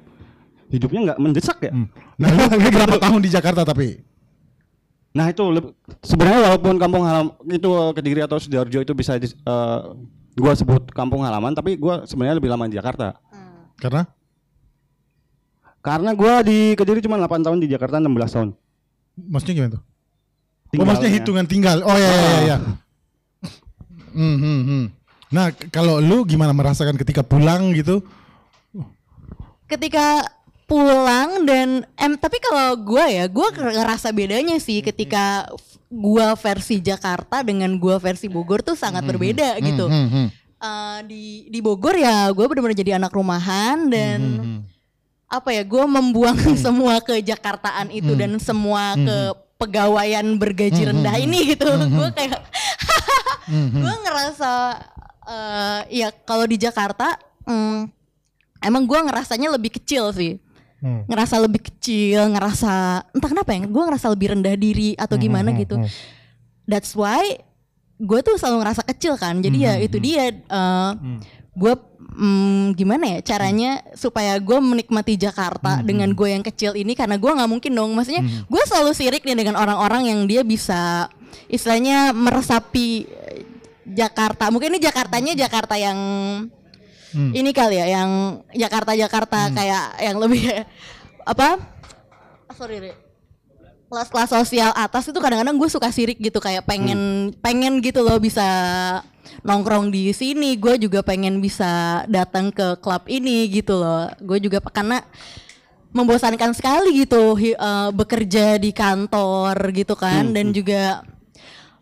hidupnya 0.74 1.00
nggak 1.12 1.18
mendesak 1.22 1.58
ya 1.62 1.72
Nah 2.18 2.30
lu, 2.30 2.46
berapa 2.50 2.98
tahun 2.98 3.20
di 3.22 3.30
Jakarta 3.30 3.62
tapi? 3.62 4.02
nah 5.14 5.30
itu 5.30 5.46
sebenarnya 6.02 6.50
walaupun 6.50 6.74
kampung 6.74 7.06
halaman 7.06 7.30
itu 7.46 7.70
kediri 7.94 8.26
atau 8.26 8.34
sidoarjo 8.42 8.82
itu 8.82 8.92
bisa 8.98 9.14
di, 9.14 9.30
eh, 9.30 9.80
gue 10.34 10.52
sebut 10.58 10.90
kampung 10.90 11.22
halaman 11.22 11.54
tapi 11.54 11.78
gue 11.78 12.02
sebenarnya 12.02 12.42
lebih 12.42 12.50
lama 12.50 12.66
di 12.66 12.74
Jakarta 12.74 13.14
Karena? 13.78 14.02
karena 15.87 16.10
gue 16.18 16.34
di 16.50 16.58
kediri 16.74 16.98
cuma 16.98 17.14
8 17.22 17.46
tahun 17.46 17.62
di 17.62 17.70
Jakarta 17.70 18.02
16 18.02 18.10
tahun 18.10 18.48
Maksudnya 19.14 19.54
gimana 19.54 19.72
tuh? 19.78 19.82
Oh 20.74 20.87
maksudnya 20.87 21.12
hitungan 21.14 21.46
tinggal. 21.46 21.78
Oh 21.87 21.94
ya 21.94 22.10
ya 22.10 22.22
ya. 22.26 22.40
ya. 22.42 22.56
Hmm, 24.14 24.37
hmm, 24.38 24.60
hmm. 24.66 24.84
Nah 25.30 25.46
kalau 25.70 26.02
lu 26.02 26.26
gimana 26.26 26.50
merasakan 26.50 26.98
ketika 26.98 27.22
pulang 27.22 27.70
gitu? 27.74 28.02
ketika 29.64 30.20
pulang 30.64 31.44
dan 31.44 31.85
em 31.94 32.12
tapi 32.14 32.40
kalau 32.40 32.72
gua 32.77 33.05
ya 33.07 33.29
gua 33.29 33.53
ngerasa 33.53 34.09
bedanya 34.11 34.57
sih 34.57 34.81
ketika 34.81 35.44
f- 35.53 35.77
gua 35.88 36.33
versi 36.35 36.81
Jakarta 36.81 37.44
dengan 37.44 37.77
gua 37.77 37.96
versi 37.96 38.27
Bogor 38.27 38.61
tuh 38.61 38.74
sangat 38.74 39.05
berbeda 39.05 39.61
gitu. 39.61 39.87
Hmm, 39.87 40.09
hmm. 40.09 40.29
Eh, 40.57 40.98
di 41.05 41.24
di 41.53 41.61
Bogor 41.61 41.92
ya 41.92 42.33
gue 42.33 42.40
benar-benar 42.40 42.72
jadi 42.72 42.96
anak 42.96 43.12
rumahan 43.12 43.85
dan 43.85 44.20
apa 45.29 45.53
ya 45.53 45.61
gue 45.61 45.85
membuang 45.85 46.40
semua 46.64 47.05
ke 47.05 47.20
Jakartaan 47.20 47.92
itu 47.92 48.16
dan 48.16 48.40
semua 48.40 48.96
ke 48.96 49.16
pegawaian 49.61 50.24
bergaji 50.35 50.88
rendah 50.88 51.20
ini 51.20 51.53
gitu. 51.53 51.68
Gue 51.68 52.09
kayak 52.16 52.40
gue 53.85 53.94
ngerasa 54.09 54.53
eh, 55.29 55.81
ya 56.00 56.09
kalau 56.24 56.48
di 56.48 56.57
Jakarta 56.57 57.20
mm, 57.44 57.92
emang 58.64 58.88
gue 58.88 59.00
ngerasanya 59.05 59.53
lebih 59.53 59.77
kecil 59.77 60.16
sih 60.16 60.40
Hmm. 60.85 61.09
ngerasa 61.09 61.40
lebih 61.40 61.64
kecil 61.64 62.29
ngerasa 62.37 63.09
entah 63.16 63.31
kenapa 63.33 63.57
ya 63.57 63.64
gue 63.64 63.83
ngerasa 63.88 64.12
lebih 64.12 64.37
rendah 64.37 64.53
diri 64.53 64.92
atau 65.01 65.16
gimana 65.16 65.57
gitu. 65.57 65.81
that's 66.68 66.92
why 66.92 67.25
gue 67.99 68.20
tuh 68.20 68.35
selalu 68.37 68.66
ngerasa 68.66 68.83
kecil 68.85 69.14
kan. 69.14 69.38
Jadi 69.38 69.59
ya 69.64 69.75
itu 69.79 69.97
dia 70.03 70.35
gue 71.55 71.75
gimana 72.75 73.18
ya 73.18 73.35
caranya 73.35 73.83
supaya 73.99 74.38
gue 74.38 74.59
menikmati 74.59 75.18
Jakarta 75.18 75.83
dengan 75.83 76.11
gue 76.14 76.29
yang 76.31 76.42
kecil 76.47 76.79
ini 76.79 76.94
karena 76.94 77.18
gue 77.18 77.31
nggak 77.31 77.51
mungkin 77.51 77.73
dong. 77.75 77.90
Maksudnya 77.94 78.23
gue 78.23 78.62
selalu 78.66 78.90
sirik 78.94 79.23
nih 79.23 79.38
dengan 79.38 79.59
orang-orang 79.59 80.11
yang 80.11 80.20
dia 80.27 80.42
bisa 80.42 81.11
istilahnya 81.47 82.11
meresapi 82.14 83.07
Jakarta. 83.85 84.51
Mungkin 84.51 84.75
ini 84.75 84.81
Jakartanya 84.83 85.33
Jakarta 85.38 85.75
yang 85.79 85.99
ini 87.14 87.50
kali 87.55 87.79
ya 87.79 87.87
yang 88.00 88.11
Jakarta 88.50 88.92
Jakarta 88.92 89.40
kayak 89.55 89.85
yang 90.03 90.16
lebih 90.18 90.42
apa? 91.33 91.59
Sorry 92.55 92.79
Ri. 92.79 92.92
kelas-kelas 93.85 94.35
sosial 94.35 94.74
atas 94.74 95.07
itu 95.07 95.18
kadang-kadang 95.22 95.55
gue 95.55 95.70
suka 95.70 95.87
sirik 95.94 96.18
gitu 96.18 96.42
kayak 96.42 96.66
pengen 96.66 97.31
pengen 97.38 97.79
gitu 97.79 98.03
loh 98.03 98.18
bisa 98.18 98.42
nongkrong 99.46 99.94
di 99.94 100.11
sini 100.11 100.59
gue 100.59 100.74
juga 100.83 101.07
pengen 101.07 101.38
bisa 101.38 102.03
datang 102.11 102.50
ke 102.50 102.74
klub 102.83 103.07
ini 103.07 103.46
gitu 103.46 103.79
loh. 103.79 104.11
Gue 104.18 104.42
juga 104.42 104.59
karena 104.66 104.98
membosankan 105.94 106.50
sekali 106.59 107.07
gitu 107.07 107.38
eh, 107.38 107.90
bekerja 107.94 108.59
di 108.59 108.74
kantor 108.74 109.55
gitu 109.70 109.94
kan 109.94 110.35
dan 110.35 110.50
juga 110.50 111.07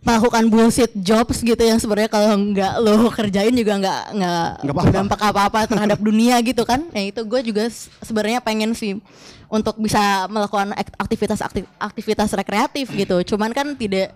melakukan 0.02 0.50
bullshit 0.50 0.90
jobs 0.98 1.38
gitu 1.40 1.62
yang 1.62 1.78
sebenarnya 1.78 2.10
kalau 2.10 2.34
nggak 2.34 2.74
lo 2.82 3.06
kerjain 3.14 3.54
juga 3.54 3.78
nggak 3.78 4.02
nggak 4.18 4.46
berdampak 4.74 5.20
apa-apa 5.22 5.70
terhadap 5.70 5.98
dunia 6.02 6.42
gitu 6.42 6.66
kan. 6.66 6.82
Ya 6.90 7.06
itu 7.06 7.22
gue 7.22 7.40
juga 7.46 7.70
sebenarnya 8.02 8.42
pengen 8.42 8.74
sih 8.74 8.98
untuk 9.46 9.78
bisa 9.78 10.26
melakukan 10.26 10.74
ak- 10.74 10.98
aktivitas 10.98 11.38
akti- 11.38 11.70
aktivitas 11.78 12.34
rekreatif 12.34 12.90
gitu. 12.90 13.22
Cuman 13.34 13.54
kan 13.54 13.78
tidak 13.78 14.10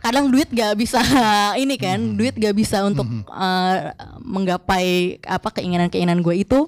kadang 0.00 0.32
duit 0.32 0.48
gak 0.48 0.72
bisa 0.80 1.04
ini 1.62 1.76
kan 1.76 2.00
duit 2.16 2.32
gak 2.32 2.56
bisa 2.56 2.80
untuk 2.88 3.04
eh, 3.28 3.76
menggapai 4.24 5.20
apa 5.20 5.52
keinginan-keinginan 5.52 6.24
gue 6.24 6.48
itu. 6.48 6.64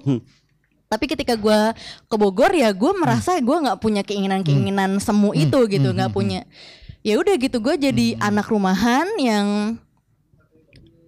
Tapi 0.92 1.08
ketika 1.08 1.40
gue 1.40 1.72
ke 2.04 2.16
Bogor 2.20 2.52
ya 2.52 2.68
gue 2.68 2.92
merasa 2.92 3.32
gue 3.40 3.56
nggak 3.64 3.80
punya 3.80 4.04
keinginan-keinginan 4.04 5.00
semu 5.00 5.32
itu 5.32 5.56
gitu 5.64 5.88
nggak 5.88 6.12
punya 6.12 6.44
ya 7.02 7.18
udah 7.18 7.34
gitu 7.34 7.58
gue 7.58 7.74
jadi 7.78 8.06
anak 8.22 8.46
rumahan 8.46 9.06
yang 9.18 9.76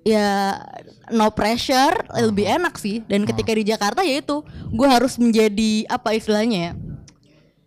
ya 0.05 0.61
no 1.09 1.33
pressure 1.33 1.95
lebih 2.13 2.45
enak 2.45 2.75
sih. 2.77 3.01
Dan 3.07 3.25
ketika 3.25 3.55
di 3.55 3.65
Jakarta 3.65 4.05
ya 4.05 4.21
itu 4.21 4.45
gue 4.71 4.89
harus 4.91 5.17
menjadi 5.17 5.89
apa 5.89 6.13
istilahnya 6.13 6.59
ya? 6.59 6.73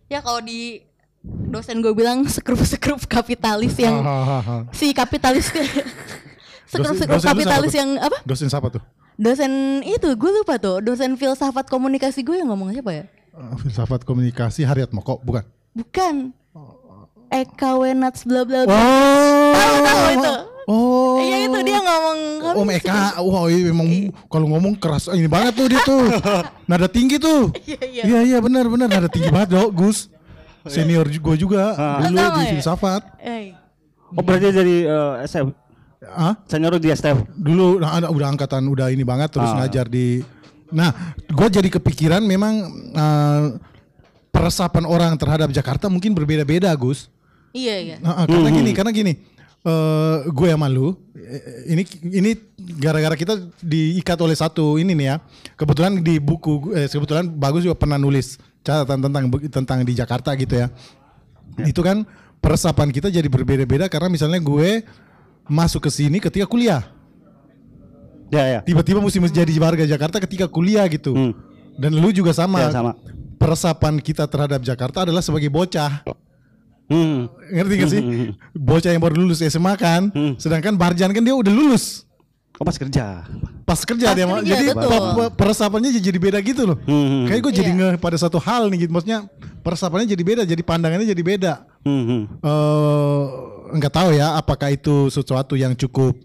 Ya 0.08 0.20
kalau 0.24 0.44
di 0.44 0.86
dosen 1.24 1.84
gue 1.84 1.92
bilang 1.92 2.24
sekrup-sekrup 2.28 3.04
kapitalis 3.10 3.76
yang 3.76 4.00
si 4.72 4.96
kapitalis 4.96 5.52
sekrup-sekrup 6.72 7.24
kapitalis 7.24 7.74
yang 7.74 7.98
apa? 8.00 8.22
Dosen 8.24 8.48
siapa 8.48 8.70
tuh? 8.70 8.84
dosen 9.18 9.82
itu 9.82 10.14
gue 10.14 10.32
lupa 10.44 10.62
tuh. 10.62 10.78
Dosen 10.84 11.18
filsafat 11.18 11.66
komunikasi 11.68 12.22
gue 12.22 12.38
yang 12.38 12.54
ngomong 12.54 12.70
siapa 12.70 12.92
ya? 12.94 13.04
Eh, 13.34 13.56
filsafat 13.66 14.06
komunikasi 14.06 14.62
Haryat 14.62 14.94
Moko 14.94 15.18
bukan? 15.26 15.42
bukan 15.78 16.34
Eka 17.30 17.76
Wenats 17.78 18.24
bla 18.24 18.42
bla 18.44 18.64
bla. 18.64 18.74
Oh. 18.74 19.52
Tahu 19.54 19.76
tahu 19.82 20.04
itu. 20.12 20.34
Oh. 20.68 21.16
Iya 21.18 21.38
itu 21.48 21.60
dia 21.64 21.80
ngomong 21.80 22.18
kami 22.38 22.56
Om 22.58 22.70
Eka, 22.76 23.00
wah 23.22 23.44
iya 23.48 23.72
memang 23.72 23.88
kalau 24.28 24.48
ngomong 24.52 24.74
keras 24.76 25.08
ini 25.10 25.24
banget 25.26 25.56
tuh 25.56 25.68
dia 25.68 25.80
tuh. 25.82 26.04
Nada 26.70 26.88
tinggi 26.88 27.16
tuh. 27.16 27.56
Iya, 27.64 27.80
iya. 27.84 28.04
Iya 28.04 28.20
iya 28.26 28.38
benar 28.40 28.68
benar 28.68 28.88
nada 28.88 29.08
tinggi 29.08 29.32
banget 29.32 29.56
dok 29.56 29.72
Gus. 29.72 30.12
Senior 30.68 31.08
gue 31.08 31.36
juga 31.40 31.72
dulu 32.04 32.20
Oh, 32.20 32.28
sama 32.28 32.36
di 32.36 32.44
ya? 32.44 32.52
filsafat. 32.52 33.02
Eh, 33.24 33.56
Oh 34.12 34.20
berarti 34.20 34.52
jadi 34.52 34.76
eh, 34.84 35.14
SF. 35.24 35.48
Hah? 36.04 36.36
Senior 36.44 36.76
di 36.76 36.92
STF. 36.92 37.24
Dulu 37.32 37.80
nah, 37.80 37.96
ada- 37.96 38.12
udah 38.12 38.28
angkatan 38.28 38.68
udah 38.68 38.92
ini 38.92 39.04
banget 39.04 39.32
terus 39.32 39.48
Ah. 39.48 39.64
ngajar 39.64 39.88
di. 39.88 40.20
Nah, 40.68 40.92
gue 41.24 41.48
jadi 41.50 41.70
kepikiran 41.72 42.20
memang 42.20 42.54
eh, 42.92 43.44
peresapan 44.28 44.84
orang 44.84 45.16
terhadap 45.16 45.48
Jakarta 45.50 45.88
mungkin 45.88 46.12
berbeda-beda 46.12 46.68
Gus. 46.76 47.08
Iya 47.56 47.76
iya. 47.80 47.96
Ah, 48.04 48.26
karena 48.28 48.50
gini, 48.52 48.72
karena 48.76 48.92
gini, 48.92 49.14
eh 49.64 50.18
gue 50.30 50.48
sama 50.52 50.68
lu, 50.70 50.94
eh, 51.16 51.74
ini 51.74 51.84
ini 52.12 52.32
gara-gara 52.80 53.16
kita 53.18 53.40
diikat 53.60 54.18
oleh 54.22 54.36
satu 54.38 54.78
ini 54.78 54.94
nih 54.94 55.08
ya. 55.12 55.16
Kebetulan 55.58 56.00
di 56.04 56.20
buku, 56.22 56.72
eh, 56.76 56.88
kebetulan 56.88 57.28
bagus 57.28 57.64
juga 57.64 57.76
pernah 57.80 57.98
nulis 57.98 58.38
catatan 58.62 59.00
tentang 59.10 59.24
tentang 59.50 59.78
di 59.88 59.94
Jakarta 59.96 60.36
gitu 60.36 60.60
ya. 60.60 60.68
Itu 61.66 61.82
kan 61.82 62.06
peresapan 62.44 62.94
kita 62.94 63.10
jadi 63.10 63.26
berbeda-beda 63.26 63.90
karena 63.90 64.12
misalnya 64.12 64.38
gue 64.44 64.86
masuk 65.48 65.88
ke 65.88 65.92
sini 65.92 66.20
ketika 66.20 66.46
kuliah, 66.46 66.84
Ya 68.28 68.44
ya. 68.44 68.60
tiba-tiba 68.62 69.00
mesti 69.00 69.24
menjadi 69.24 69.54
warga 69.58 69.88
Jakarta 69.88 70.20
ketika 70.20 70.46
kuliah 70.52 70.84
gitu. 70.92 71.16
Hmm. 71.16 71.34
Dan 71.80 71.96
lu 71.96 72.12
juga 72.12 72.36
sama. 72.36 72.68
Ya, 72.68 72.74
sama. 72.74 72.92
Peresapan 73.38 74.02
kita 74.02 74.26
terhadap 74.26 74.60
Jakarta 74.66 75.06
adalah 75.08 75.22
sebagai 75.22 75.48
bocah. 75.48 76.04
Hmm. 76.88 77.28
Ngerti 77.52 77.74
gak 77.76 77.90
sih? 77.92 78.02
Bocah 78.54 78.92
yang 78.92 79.04
baru 79.04 79.16
lulus 79.20 79.44
SMA 79.44 79.76
kan, 79.76 80.08
sedangkan 80.36 80.74
Barjan 80.74 81.12
kan 81.12 81.20
dia 81.20 81.36
udah 81.36 81.52
lulus. 81.52 82.08
Oh 82.58 82.66
pas 82.66 82.74
kerja. 82.74 83.22
Pas 83.64 83.78
kerja 83.78 84.08
Pas 84.10 84.16
dia 84.18 84.26
mah. 84.26 84.42
kerja, 84.42 84.50
Jadi 84.50 84.66
betul. 84.74 84.90
pe- 84.90 85.06
pe- 85.14 85.34
peresapannya 85.38 85.94
jadi 85.94 86.18
beda 86.18 86.40
gitu 86.42 86.62
loh. 86.66 86.78
Hmm. 86.90 87.30
Kayak 87.30 87.42
gue 87.44 87.54
jadi 87.54 87.70
Iya. 87.70 87.78
nge 87.94 88.02
pada 88.02 88.18
satu 88.18 88.42
hal 88.42 88.74
nih 88.74 88.88
gitu. 88.88 88.92
Maksudnya 88.98 89.30
peresapannya 89.62 90.10
jadi 90.10 90.24
beda, 90.26 90.42
jadi 90.42 90.62
pandangannya 90.66 91.06
jadi 91.06 91.22
beda. 91.22 91.54
Hmm. 91.86 92.04
hmm. 92.04 92.22
Eh 92.42 93.24
nggak 93.68 93.94
tahu 93.94 94.10
ya 94.16 94.34
apakah 94.34 94.72
itu 94.72 95.12
sesuatu 95.12 95.54
yang 95.54 95.76
cukup 95.76 96.16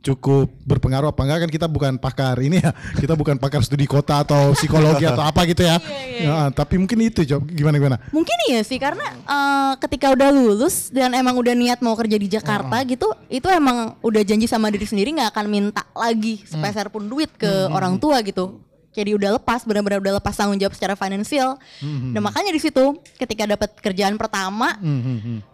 cukup 0.00 0.48
berpengaruh 0.64 1.12
apa 1.12 1.20
enggak? 1.24 1.38
Kan 1.46 1.50
kita 1.52 1.66
bukan 1.68 2.00
pakar 2.00 2.40
ini 2.40 2.60
ya. 2.60 2.72
Kita 2.96 3.12
bukan 3.16 3.36
pakar 3.36 3.60
studi 3.64 3.84
kota 3.84 4.24
atau 4.24 4.56
psikologi 4.56 5.04
atau 5.04 5.20
apa 5.24 5.44
gitu 5.48 5.64
ya, 5.64 5.76
Ya, 6.20 6.52
tapi 6.52 6.76
mungkin 6.76 7.00
itu 7.00 7.24
coba 7.24 7.44
gimana 7.48 7.74
gimana? 7.80 7.96
Mungkin 8.12 8.36
iya 8.52 8.60
sih 8.60 8.76
karena 8.76 9.04
eh, 9.24 9.72
ketika 9.80 10.12
udah 10.12 10.28
lulus 10.32 10.92
dan 10.92 11.16
emang 11.16 11.36
udah 11.36 11.56
niat 11.56 11.80
mau 11.80 11.96
kerja 11.96 12.16
di 12.20 12.28
Jakarta 12.28 12.76
gitu, 12.84 13.08
itu 13.32 13.48
emang 13.48 13.96
udah 14.04 14.22
janji 14.24 14.44
sama 14.44 14.68
diri 14.68 14.84
sendiri 14.84 15.16
nggak 15.16 15.32
akan 15.32 15.46
minta 15.48 15.84
lagi 15.96 16.44
sepeser 16.44 16.92
pun 16.92 17.08
duit 17.08 17.32
ke 17.36 17.68
orang 17.72 17.96
tua 17.96 18.20
gitu. 18.20 18.60
Jadi 18.90 19.14
udah 19.14 19.38
lepas, 19.38 19.62
benar-benar 19.62 20.02
udah 20.02 20.18
lepas 20.18 20.34
tanggung 20.34 20.58
jawab 20.58 20.74
secara 20.74 20.98
finansial. 20.98 21.62
Dan 22.10 22.20
makanya 22.20 22.50
di 22.50 22.58
situ 22.58 22.98
ketika 23.16 23.46
dapat 23.46 23.70
kerjaan 23.78 24.18
pertama, 24.18 24.74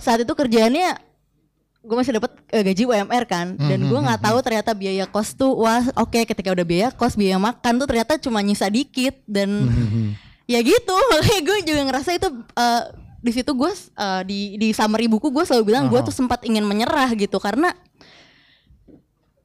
saat 0.00 0.24
itu 0.24 0.32
kerjaannya 0.32 0.96
gue 1.86 1.96
masih 1.96 2.18
dapat 2.18 2.34
eh, 2.50 2.62
gaji 2.66 2.82
UMR 2.82 3.24
kan. 3.30 3.54
Dan 3.54 3.86
gue 3.86 4.00
nggak 4.02 4.20
tahu 4.20 4.38
ternyata 4.42 4.74
biaya 4.74 5.06
kos 5.06 5.38
tuh 5.38 5.54
wah 5.54 5.86
oke 5.94 6.18
ketika 6.18 6.50
udah 6.50 6.66
biaya 6.66 6.88
kos 6.90 7.14
biaya 7.14 7.38
makan 7.38 7.78
tuh 7.78 7.86
ternyata 7.86 8.18
cuma 8.18 8.42
nyisa 8.42 8.66
dikit. 8.66 9.22
Dan 9.24 9.70
ya 10.50 10.58
gitu 10.60 10.94
makanya 11.14 11.40
gue 11.46 11.56
juga 11.62 11.82
ngerasa 11.86 12.10
itu 12.18 12.28
eh, 12.58 12.82
di 13.22 13.30
situ 13.30 13.50
gue 13.54 13.72
eh, 13.72 14.22
di 14.26 14.40
di 14.58 14.68
summary 14.74 15.06
buku 15.06 15.30
gue 15.30 15.46
selalu 15.46 15.74
bilang 15.74 15.86
gue 15.86 16.00
tuh 16.02 16.14
sempat 16.14 16.42
ingin 16.42 16.66
menyerah 16.66 17.10
gitu 17.14 17.38
karena 17.38 17.70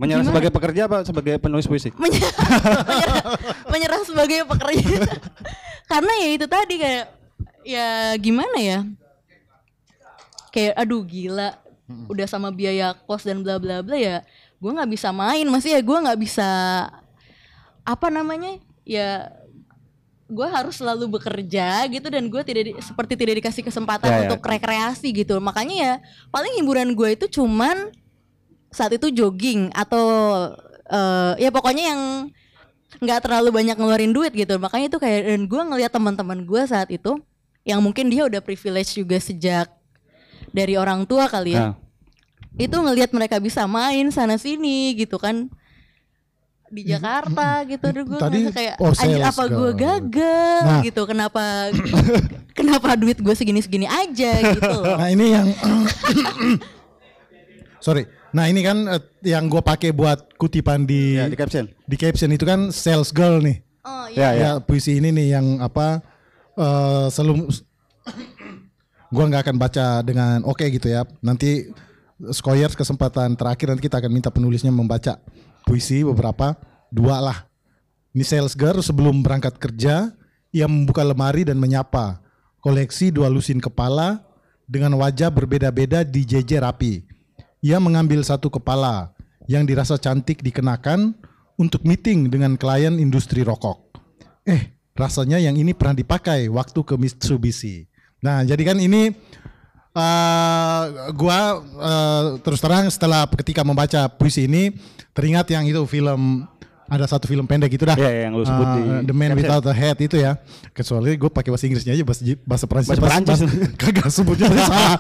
Menyerah 0.01 0.25
Gimana? 0.25 0.34
sebagai 0.34 0.49
pekerja 0.49 0.82
apa 0.89 0.97
sebagai 1.06 1.38
penulis 1.38 1.69
puisi? 1.69 1.93
menyerah, 1.93 2.34
menyerah, 2.89 3.23
menyerah 3.69 4.01
sebagai 4.01 4.39
pekerja. 4.49 4.97
Karena 5.91 6.13
ya 6.17 6.30
itu 6.34 6.45
tadi 6.49 6.75
kayak 6.82 7.06
ya 7.62 7.88
gimana 8.17 8.58
ya? 8.58 8.80
Kayak 10.49 10.73
aduh 10.82 11.06
gila 11.06 11.54
udah 11.88 12.24
sama 12.24 12.50
biaya 12.50 12.96
kos 13.04 13.24
dan 13.24 13.44
bla 13.44 13.60
bla 13.60 13.84
bla 13.84 13.96
ya 13.96 14.17
gue 14.58 14.72
nggak 14.72 14.91
bisa 14.91 15.10
main. 15.12 15.44
Masih 15.46 15.76
ya 15.76 15.82
gue 15.82 15.98
nggak 15.98 16.20
bisa 16.20 16.50
apa 17.82 18.08
namanya 18.08 18.62
ya 18.86 19.28
gue 20.32 20.48
harus 20.48 20.80
selalu 20.80 21.20
bekerja 21.20 21.84
gitu 21.91 22.08
dan 22.08 22.32
gue 22.32 22.41
tidak 22.46 22.63
di- 22.72 22.76
seperti 22.80 23.20
tidak 23.20 23.44
dikasih 23.44 23.67
kesempatan 23.67 24.08
Ya, 24.08 24.15
ya. 24.15 24.22
untuk 24.30 24.39
rekreasi 24.46 25.12
gitu. 25.12 25.36
Makanya 25.44 25.76
ya 25.76 25.94
paling 26.32 26.56
hiburan 26.56 26.96
gue 26.96 27.20
itu 27.20 27.28
cuman 27.28 27.91
saat 28.72 28.96
itu 28.96 29.12
jogging 29.12 29.67
atau 29.76 30.08
eh, 30.88 31.34
ya 31.36 31.52
pokoknya 31.52 31.84
yang 31.91 32.02
nggak 33.02 33.28
terlalu 33.28 33.50
banyak 33.52 33.76
ngeluarin 33.76 34.13
duit 34.15 34.32
gitu. 34.32 34.56
Makanya 34.56 34.88
itu 34.88 35.00
kayak 35.02 35.20
dan 35.28 35.41
gue 35.50 35.62
ngeliat 35.67 35.91
teman-teman 35.91 36.39
gue 36.48 36.62
saat 36.63 36.88
itu 36.88 37.20
yang 37.67 37.84
mungkin 37.84 38.08
dia 38.08 38.24
udah 38.24 38.39
privilege 38.39 38.96
juga 38.96 39.20
sejak 39.20 39.67
dari 40.52 40.76
orang 40.76 41.04
tua 41.04 41.26
kali 41.26 41.56
ya 41.56 41.72
Nah, 41.72 41.76
itu 42.60 42.76
ngelihat 42.76 43.10
mereka 43.12 43.40
bisa 43.40 43.64
main 43.64 44.12
sana 44.12 44.36
sini 44.36 44.92
gitu 44.94 45.16
kan 45.16 45.48
di 46.68 46.84
Jakarta 46.86 47.64
gitu 47.64 47.84
Aduh, 47.86 48.04
gue 48.06 48.20
Tadi, 48.20 48.40
kayak 48.48 48.76
oh, 48.78 48.92
anjir 48.92 49.20
sales 49.20 49.28
apa 49.28 49.44
gue 49.46 49.72
girl." 49.72 49.80
gagal 49.80 50.60
Nah. 50.62 50.82
gitu 50.84 51.02
kenapa 51.04 51.44
kenapa 52.60 52.96
duit 52.96 53.18
gue 53.18 53.32
segini-segini 53.32 53.88
aja 53.88 54.32
gitu 54.52 54.68
loh. 54.68 54.84
Nah 55.00 55.08
ini 55.08 55.26
yang 55.32 55.48
sorry. 57.80 58.06
Nah 58.32 58.48
ini 58.48 58.62
kan 58.62 58.78
eh, 58.88 59.02
yang 59.26 59.48
gue 59.48 59.60
pakai 59.60 59.92
buat 59.92 60.36
kutipan 60.36 60.84
di 60.84 61.20
ya 61.20 61.28
di 61.28 61.36
caption. 61.36 61.68
di 61.84 61.96
caption 61.96 62.32
itu 62.32 62.44
kan 62.44 62.72
sales 62.72 63.12
girl 63.12 63.40
nih. 63.40 63.60
Oh 63.84 64.08
Ya 64.08 64.32
iya. 64.32 64.32
ya. 64.32 64.50
Ya 64.56 64.60
puisi 64.60 65.00
ini 65.00 65.12
nih 65.12 65.28
yang 65.36 65.60
apa 65.60 66.00
eh 66.54 67.08
selalu 67.10 67.52
gua 69.12 69.28
nggak 69.28 69.43
akan 69.45 69.58
baca 69.60 69.86
dengan 70.02 70.41
oke 70.47 70.63
gitu 70.71 70.88
ya. 70.88 71.06
Nanti 71.21 71.69
Skoyers 72.21 72.78
kesempatan 72.78 73.34
terakhir 73.34 73.74
nanti 73.74 73.84
kita 73.89 73.97
akan 73.97 74.12
minta 74.13 74.30
penulisnya 74.30 74.69
membaca 74.69 75.17
puisi 75.65 76.06
beberapa 76.06 76.54
dua 76.93 77.17
lah. 77.17 77.38
Ini 78.13 78.24
sales 78.28 78.54
girl 78.54 78.80
sebelum 78.80 79.26
berangkat 79.26 79.58
kerja 79.58 80.13
ia 80.52 80.67
membuka 80.67 81.02
lemari 81.02 81.47
dan 81.47 81.58
menyapa 81.58 82.19
koleksi 82.62 83.10
dua 83.10 83.32
lusin 83.32 83.58
kepala 83.58 84.21
dengan 84.69 84.95
wajah 84.95 85.34
berbeda-beda 85.34 86.06
di 86.06 86.24
jejer 86.24 86.63
rapi. 86.63 87.04
Ia 87.60 87.82
mengambil 87.82 88.24
satu 88.24 88.47
kepala 88.47 89.12
yang 89.50 89.67
dirasa 89.67 90.00
cantik 90.00 90.39
dikenakan 90.39 91.12
untuk 91.60 91.84
meeting 91.84 92.32
dengan 92.32 92.56
klien 92.56 92.95
industri 92.97 93.43
rokok. 93.43 94.00
Eh, 94.47 94.74
rasanya 94.95 95.38
yang 95.38 95.60
ini 95.60 95.76
pernah 95.76 95.97
dipakai 96.00 96.47
waktu 96.47 96.80
ke 96.82 96.95
Mitsubishi. 96.95 97.90
Nah, 98.22 98.46
jadi 98.46 98.62
kan 98.62 98.78
ini 98.78 99.12
eh 99.92 100.84
gua 101.12 101.60
eh, 101.60 102.24
terus 102.46 102.64
terang 102.64 102.88
setelah 102.88 103.28
ketika 103.28 103.66
membaca 103.66 104.08
puisi 104.08 104.48
ini 104.48 104.72
teringat 105.12 105.52
yang 105.52 105.68
itu 105.68 105.84
film 105.84 106.48
ada 106.92 107.08
satu 107.08 107.24
film 107.24 107.48
pendek 107.48 107.72
itu 107.72 107.88
dah. 107.88 107.96
Iya, 107.96 108.12
iya, 108.12 108.22
yang 108.28 108.36
lu 108.36 108.44
sebut 108.44 108.68
Eh, 108.68 108.76
di 108.76 108.82
The 109.08 109.16
Man. 109.16 109.32
Without 109.40 109.64
a 109.64 109.72
Head 109.72 110.04
itu 110.04 110.20
ya. 110.20 110.36
Kecuali 110.76 111.16
gue 111.16 111.32
pakai 111.32 111.48
bahasa 111.48 111.64
Inggrisnya 111.64 111.96
aja 111.96 112.04
bahasa 112.04 112.22
bahasa 112.44 112.66
Prancis. 112.68 112.90
Bahasa 112.92 113.04
Prancis. 113.24 113.40
kagak 113.80 114.12
sebutnya 114.12 114.52
salah. 114.68 115.00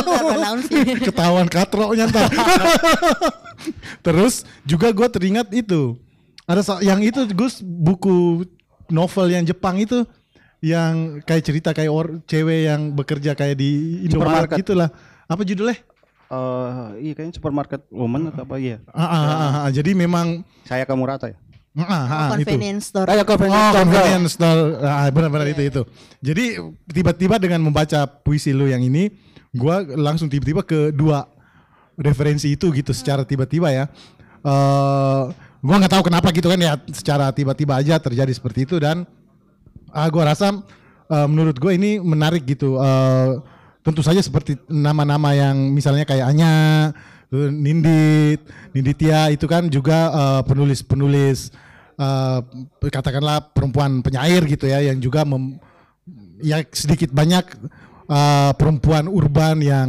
Ketahuan 1.12 1.52
katroknya 1.52 2.08
ntar. 2.08 2.32
Terus 4.08 4.48
juga 4.64 4.88
gue 4.88 5.08
teringat 5.12 5.52
itu. 5.52 6.00
Ada 6.48 6.80
yang 6.80 7.04
itu 7.04 7.28
Gus 7.36 7.60
buku 7.60 8.48
novel 8.88 9.36
yang 9.36 9.44
Jepang 9.44 9.76
itu 9.84 10.08
yang 10.62 11.18
kayak 11.26 11.42
cerita 11.42 11.74
kayak 11.74 11.90
or, 11.90 12.22
cewek 12.24 12.70
yang 12.70 12.94
bekerja 12.94 13.34
kayak 13.34 13.58
di 13.58 14.06
Indomaret 14.06 14.46
Supermarket. 14.46 14.58
gitulah. 14.62 14.88
Apa 15.26 15.42
judulnya? 15.42 15.76
Eh, 16.32 16.86
iya 17.04 17.12
kayaknya 17.12 17.34
supermarket 17.36 17.82
woman 17.92 18.32
atau 18.32 18.46
apa 18.48 18.56
iya. 18.56 18.80
Ah, 18.88 19.04
ah, 19.04 19.22
ah, 19.26 19.52
ah. 19.66 19.70
jadi 19.74 19.92
memang 19.92 20.40
Saya 20.64 20.88
kamu 20.88 21.04
rata 21.04 21.28
ya. 21.28 21.36
ah, 21.76 21.84
ah, 21.84 22.04
ah, 22.08 22.26
itu. 22.40 22.48
Convenience 22.48 22.88
store. 22.88 23.04
Kayak 23.04 23.24
Oh, 23.26 23.30
convenience 23.36 23.60
store. 23.60 23.76
convenience 23.84 24.32
store. 24.38 24.60
Ah, 24.80 25.08
benar-benar 25.12 25.46
itu 25.52 25.62
itu. 25.66 25.82
Jadi 26.24 26.44
tiba-tiba 26.88 27.36
dengan 27.36 27.60
membaca 27.60 28.06
puisi 28.06 28.54
lu 28.56 28.64
yang 28.64 28.80
ini, 28.80 29.12
gua 29.52 29.84
langsung 29.84 30.30
tiba-tiba 30.32 30.64
ke 30.64 30.88
dua 30.88 31.28
referensi 31.98 32.54
itu 32.54 32.72
gitu 32.72 32.96
secara 32.96 33.28
tiba-tiba 33.28 33.68
ya. 33.68 33.84
Eh, 34.40 35.22
gua 35.60 35.76
nggak 35.84 35.92
tahu 36.00 36.08
kenapa 36.08 36.32
gitu 36.32 36.48
kan 36.48 36.60
ya, 36.60 36.80
secara 36.96 37.28
tiba-tiba 37.34 37.76
aja 37.76 38.00
terjadi 38.00 38.32
seperti 38.32 38.64
itu 38.64 38.80
dan 38.80 39.04
ah 39.92 40.08
gua 40.08 40.32
rasa 40.32 40.56
eh, 41.12 41.26
menurut 41.28 41.56
gue 41.60 41.72
ini 41.76 42.00
menarik 42.00 42.48
gitu. 42.48 42.80
Eh, 42.80 43.30
tentu 43.82 44.00
saja 44.00 44.22
seperti 44.22 44.56
nama-nama 44.70 45.34
yang 45.34 45.58
misalnya 45.74 46.06
kayak 46.06 46.32
Anya, 46.32 46.52
eh, 47.28 47.50
Nindit, 47.50 48.40
Ninditia 48.72 49.28
itu 49.34 49.44
kan 49.44 49.68
juga 49.68 50.08
penulis-penulis 50.48 51.52
eh, 52.00 52.38
katakanlah 52.88 53.52
perempuan 53.52 54.00
penyair 54.00 54.42
gitu 54.48 54.70
ya 54.70 54.80
yang 54.80 54.98
juga 55.02 55.26
mem- 55.28 55.60
ya 56.40 56.64
sedikit 56.72 57.12
banyak 57.12 57.44
eh, 58.08 58.52
perempuan 58.56 59.10
urban 59.10 59.60
yang 59.60 59.88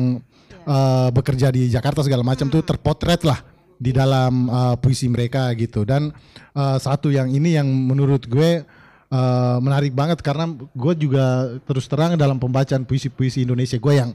eh, 0.67 1.09
bekerja 1.13 1.53
di 1.53 1.71
Jakarta 1.71 2.03
segala 2.03 2.25
macam 2.25 2.49
tuh 2.51 2.65
terpotret 2.65 3.23
lah 3.23 3.39
di 3.77 3.91
dalam 3.93 4.49
eh, 4.49 4.75
puisi 4.81 5.07
mereka 5.07 5.53
gitu. 5.53 5.85
Dan 5.85 6.11
eh, 6.57 6.77
satu 6.81 7.13
yang 7.13 7.29
ini 7.29 7.55
yang 7.55 7.67
menurut 7.69 8.25
gue 8.25 8.65
eh, 9.13 9.57
menarik 9.61 9.93
banget 9.93 10.19
karena 10.25 10.49
gue 10.57 10.93
juga 10.97 11.25
terus 11.69 11.85
terang 11.85 12.17
dalam 12.17 12.41
pembacaan 12.41 12.81
puisi-puisi 12.81 13.45
Indonesia 13.45 13.77
gue 13.77 13.93
yang 13.93 14.11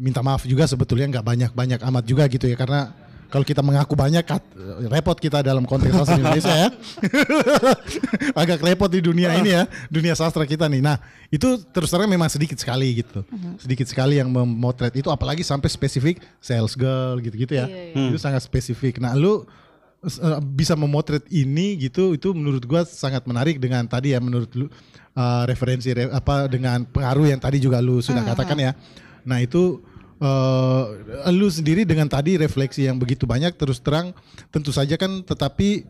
minta 0.00 0.24
maaf 0.24 0.48
juga 0.48 0.64
sebetulnya 0.64 1.12
nggak 1.12 1.26
banyak-banyak 1.26 1.80
amat 1.84 2.04
juga 2.08 2.24
gitu 2.24 2.48
ya 2.48 2.56
karena 2.56 2.88
kalau 3.30 3.46
kita 3.46 3.62
mengaku 3.62 3.94
banyak 3.94 4.26
kat- 4.26 4.42
repot 4.90 5.14
kita 5.14 5.38
dalam 5.38 5.62
konteks 5.62 5.94
sastra 5.94 6.18
Indonesia 6.18 6.50
ya. 6.50 6.68
Agak 8.42 8.58
repot 8.58 8.90
di 8.90 8.98
dunia 8.98 9.38
ini 9.38 9.54
ya 9.54 9.70
dunia 9.86 10.18
sastra 10.18 10.42
kita 10.42 10.66
nih. 10.66 10.82
Nah 10.82 10.98
itu 11.30 11.62
terus 11.70 11.94
terang 11.94 12.10
memang 12.10 12.26
sedikit 12.26 12.58
sekali 12.58 13.06
gitu. 13.06 13.22
Sedikit 13.54 13.86
sekali 13.86 14.18
yang 14.18 14.34
memotret 14.34 14.98
itu 14.98 15.06
apalagi 15.14 15.46
sampai 15.46 15.70
spesifik 15.70 16.18
sales 16.42 16.74
girl 16.74 17.22
gitu-gitu 17.22 17.54
ya. 17.54 17.70
Itu 17.94 18.18
sangat 18.18 18.42
spesifik. 18.42 18.98
Nah 18.98 19.14
lu 19.14 19.46
eh, 20.04 20.40
bisa 20.42 20.74
memotret 20.76 21.24
ini 21.32 21.76
gitu 21.80 22.16
itu 22.16 22.32
menurut 22.32 22.64
gua 22.64 22.82
sangat 22.84 23.24
menarik 23.28 23.60
dengan 23.60 23.84
tadi 23.84 24.16
ya 24.16 24.20
menurut 24.20 24.50
lu 24.56 24.66
eh, 24.66 25.42
referensi 25.48 25.92
re- 25.92 26.12
apa 26.12 26.48
dengan 26.48 26.84
pengaruh 26.88 27.26
yang 27.28 27.40
tadi 27.40 27.60
juga 27.60 27.78
lu 27.80 28.00
sudah 28.00 28.24
katakan 28.24 28.58
ya 28.58 28.72
nah 29.24 29.40
itu 29.40 29.84
eh 30.20 30.84
lu 31.32 31.48
sendiri 31.48 31.88
dengan 31.88 32.04
tadi 32.04 32.36
refleksi 32.36 32.84
yang 32.84 33.00
begitu 33.00 33.24
banyak 33.24 33.56
terus 33.56 33.80
terang 33.80 34.12
tentu 34.52 34.68
saja 34.68 35.00
kan 35.00 35.24
tetapi 35.24 35.88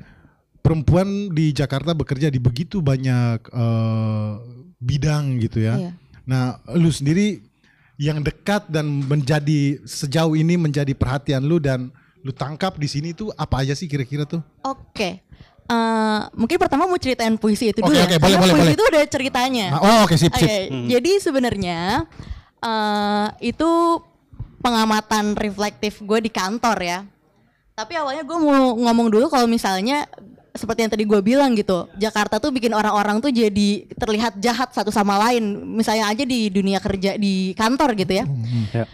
perempuan 0.62 1.32
di 1.34 1.50
Jakarta 1.50 1.96
bekerja 1.96 2.30
di 2.30 2.38
begitu 2.38 2.78
banyak 2.78 3.42
eh, 3.50 4.32
bidang 4.80 5.40
gitu 5.40 5.60
ya. 5.64 5.76
Iya. 5.76 5.90
Nah, 6.24 6.44
lu 6.76 6.88
sendiri 6.88 7.44
yang 8.00 8.24
dekat 8.24 8.72
dan 8.72 9.04
menjadi 9.04 9.82
sejauh 9.84 10.32
ini 10.32 10.56
menjadi 10.56 10.96
perhatian 10.96 11.44
lu 11.44 11.60
dan 11.60 11.92
lu 12.20 12.32
tangkap 12.32 12.76
di 12.76 12.84
sini 12.84 13.16
tuh 13.16 13.32
apa 13.32 13.64
aja 13.64 13.72
sih 13.72 13.88
kira-kira 13.88 14.28
tuh? 14.28 14.44
Oke. 14.62 15.24
Eh, 15.70 16.20
mungkin 16.34 16.58
pertama 16.58 16.84
mau 16.84 16.98
ceritain 16.98 17.32
puisi 17.38 17.70
itu 17.70 17.78
Oke, 17.78 17.94
dulu 17.94 17.96
ya. 17.96 18.04
oke, 18.04 18.16
boleh, 18.18 18.34
Karena 18.34 18.42
boleh, 18.42 18.54
puisi 18.58 18.64
boleh. 18.66 18.74
itu 18.74 18.84
ada 18.90 19.00
ceritanya. 19.06 19.66
Nah, 19.70 19.80
oh 19.80 19.98
oke 20.02 20.14
sip 20.18 20.34
Oke, 20.34 20.42
sip. 20.42 20.66
jadi 20.90 21.10
sebenarnya 21.22 21.78
eh 22.60 23.26
itu 23.40 23.70
pengamatan 24.60 25.38
reflektif 25.38 26.02
gue 26.02 26.18
di 26.20 26.28
kantor 26.28 26.76
ya. 26.82 26.98
Tapi 27.72 27.92
awalnya 27.96 28.26
gue 28.26 28.34
mau 28.36 28.76
ngomong 28.76 29.08
dulu 29.08 29.30
kalau 29.32 29.46
misalnya 29.48 30.04
seperti 30.50 30.82
yang 30.82 30.90
tadi 30.90 31.06
gue 31.06 31.20
bilang 31.22 31.54
gitu, 31.54 31.86
Jakarta 31.96 32.42
tuh 32.42 32.50
bikin 32.50 32.74
orang-orang 32.74 33.22
tuh 33.22 33.30
jadi 33.30 33.86
terlihat 33.94 34.42
jahat 34.42 34.74
satu 34.74 34.90
sama 34.90 35.16
lain. 35.22 35.40
Misalnya 35.78 36.10
aja 36.10 36.26
di 36.26 36.50
dunia 36.50 36.82
kerja 36.82 37.14
di 37.14 37.54
kantor 37.54 37.94
gitu 37.94 38.12
ya. 38.20 38.24
Ya. 38.74 38.84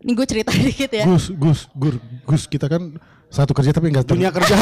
Ini 0.00 0.12
gue 0.16 0.26
cerita 0.26 0.50
dikit 0.72 0.90
ya. 0.90 1.04
Gus, 1.04 1.28
Gus, 1.36 1.60
Gur, 1.76 2.00
Gus 2.24 2.48
kita 2.48 2.66
kan 2.72 2.96
satu 3.30 3.52
kerja 3.54 3.70
tapi 3.70 3.92
enggak 3.92 4.08
Dunia 4.10 4.32
kerja, 4.32 4.56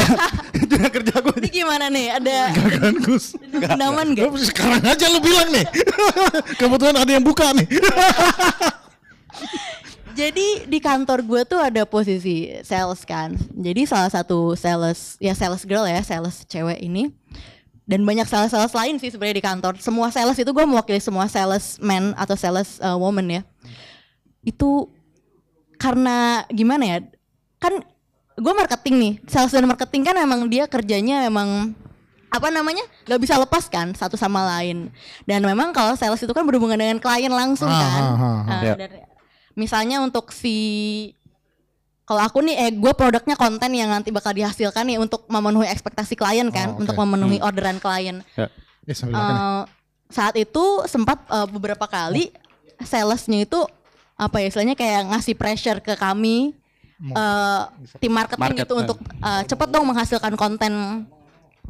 dunia 0.53 0.89
kerja 0.91 1.13
gue. 1.23 1.35
Ini 1.41 1.49
gimana 1.49 1.85
nih? 1.89 2.07
Ada 2.19 2.35
kan 2.53 2.93
Gus. 3.01 3.33
pendaman 3.39 4.13
gak? 4.13 4.29
Lu 4.29 4.37
Sekarang 4.37 4.83
aja 4.83 5.05
lu 5.09 5.19
bilang 5.23 5.49
nih. 5.49 5.65
Kebetulan 6.59 6.95
ada 6.99 7.11
yang 7.11 7.23
buka 7.25 7.55
nih. 7.55 7.67
Jadi 10.13 10.67
di 10.67 10.79
kantor 10.83 11.23
gue 11.23 11.41
tuh 11.47 11.63
ada 11.63 11.87
posisi 11.87 12.51
sales 12.67 13.07
kan. 13.07 13.33
Jadi 13.55 13.87
salah 13.87 14.11
satu 14.11 14.51
sales 14.59 15.15
ya 15.23 15.31
sales 15.31 15.63
girl 15.63 15.87
ya, 15.87 16.03
sales 16.03 16.43
cewek 16.43 16.83
ini. 16.83 17.15
Dan 17.89 18.05
banyak 18.05 18.29
sales-sales 18.29 18.69
lain 18.69 19.01
sih 19.01 19.09
sebenarnya 19.09 19.41
di 19.41 19.45
kantor. 19.49 19.73
Semua 19.81 20.13
sales 20.13 20.37
itu 20.37 20.51
gue 20.53 20.61
mewakili 20.61 21.01
semua 21.01 21.25
sales 21.25 21.81
man 21.81 22.13
atau 22.13 22.37
sales 22.37 22.77
uh, 22.85 22.93
woman 22.93 23.25
ya. 23.25 23.41
Itu 24.45 24.93
karena 25.79 26.43
gimana 26.49 26.83
ya? 26.85 26.97
Kan 27.57 27.81
gue 28.35 28.53
marketing 28.53 28.95
nih, 28.95 29.13
sales 29.25 29.49
dan 29.49 29.65
marketing 29.65 30.03
kan 30.03 30.15
emang 30.15 30.45
dia 30.45 30.63
kerjanya 30.65 31.23
emang 31.23 31.73
apa 32.29 32.53
namanya 32.53 32.85
nggak 33.03 33.19
bisa 33.19 33.41
lepas 33.41 33.65
kan 33.65 33.89
satu 33.91 34.13
sama 34.13 34.45
lain 34.45 34.93
dan 35.25 35.41
memang 35.41 35.73
kalau 35.73 35.97
sales 35.97 36.21
itu 36.21 36.29
kan 36.29 36.45
berhubungan 36.45 36.77
dengan 36.77 37.01
klien 37.01 37.33
langsung 37.33 37.65
Ah, 37.65 37.81
kan 37.81 37.89
ah, 37.89 38.05
ah, 38.05 38.21
ah. 38.21 38.41
Nah, 38.45 38.61
Ya. 38.61 38.73
dan 38.77 38.91
misalnya 39.57 39.97
untuk 39.97 40.29
si 40.29 40.55
kalau 42.05 42.21
aku 42.21 42.45
nih 42.45 42.55
eh 42.59 42.71
gue 42.71 42.93
produknya 42.93 43.33
konten 43.33 43.73
yang 43.73 43.89
nanti 43.89 44.13
bakal 44.13 44.29
dihasilkan 44.29 44.85
nih 44.85 44.97
untuk 44.97 45.25
memenuhi 45.25 45.69
ekspektasi 45.69 46.13
klien 46.13 46.45
kan 46.49 46.69
Oh, 46.69 46.73
oke. 46.77 46.81
untuk 46.85 46.95
memenuhi 46.97 47.41
orderan 47.41 47.81
klien 47.81 48.21
Ya. 48.37 48.45
Ya 48.85 48.93
makan 48.93 49.09
nih. 49.09 49.41
Eh, 49.41 49.63
saat 50.09 50.35
itu 50.37 50.63
sempat 50.85 51.25
eh, 51.25 51.47
beberapa 51.49 51.85
kali 51.85 52.29
salesnya 52.79 53.41
itu 53.41 53.65
apa 54.19 54.43
ya 54.43 54.51
istilahnya 54.51 54.75
kayak 54.75 55.15
ngasih 55.15 55.35
pressure 55.39 55.79
ke 55.79 55.95
kami 55.95 56.51
eh, 56.99 57.61
tim 58.03 58.11
marketing 58.11 58.59
Market, 58.59 58.67
itu 58.67 58.75
eh. 58.75 58.81
untuk 58.83 58.97
eh, 58.99 59.43
cepet 59.47 59.69
dong 59.71 59.85
menghasilkan 59.87 60.35
konten 60.35 60.73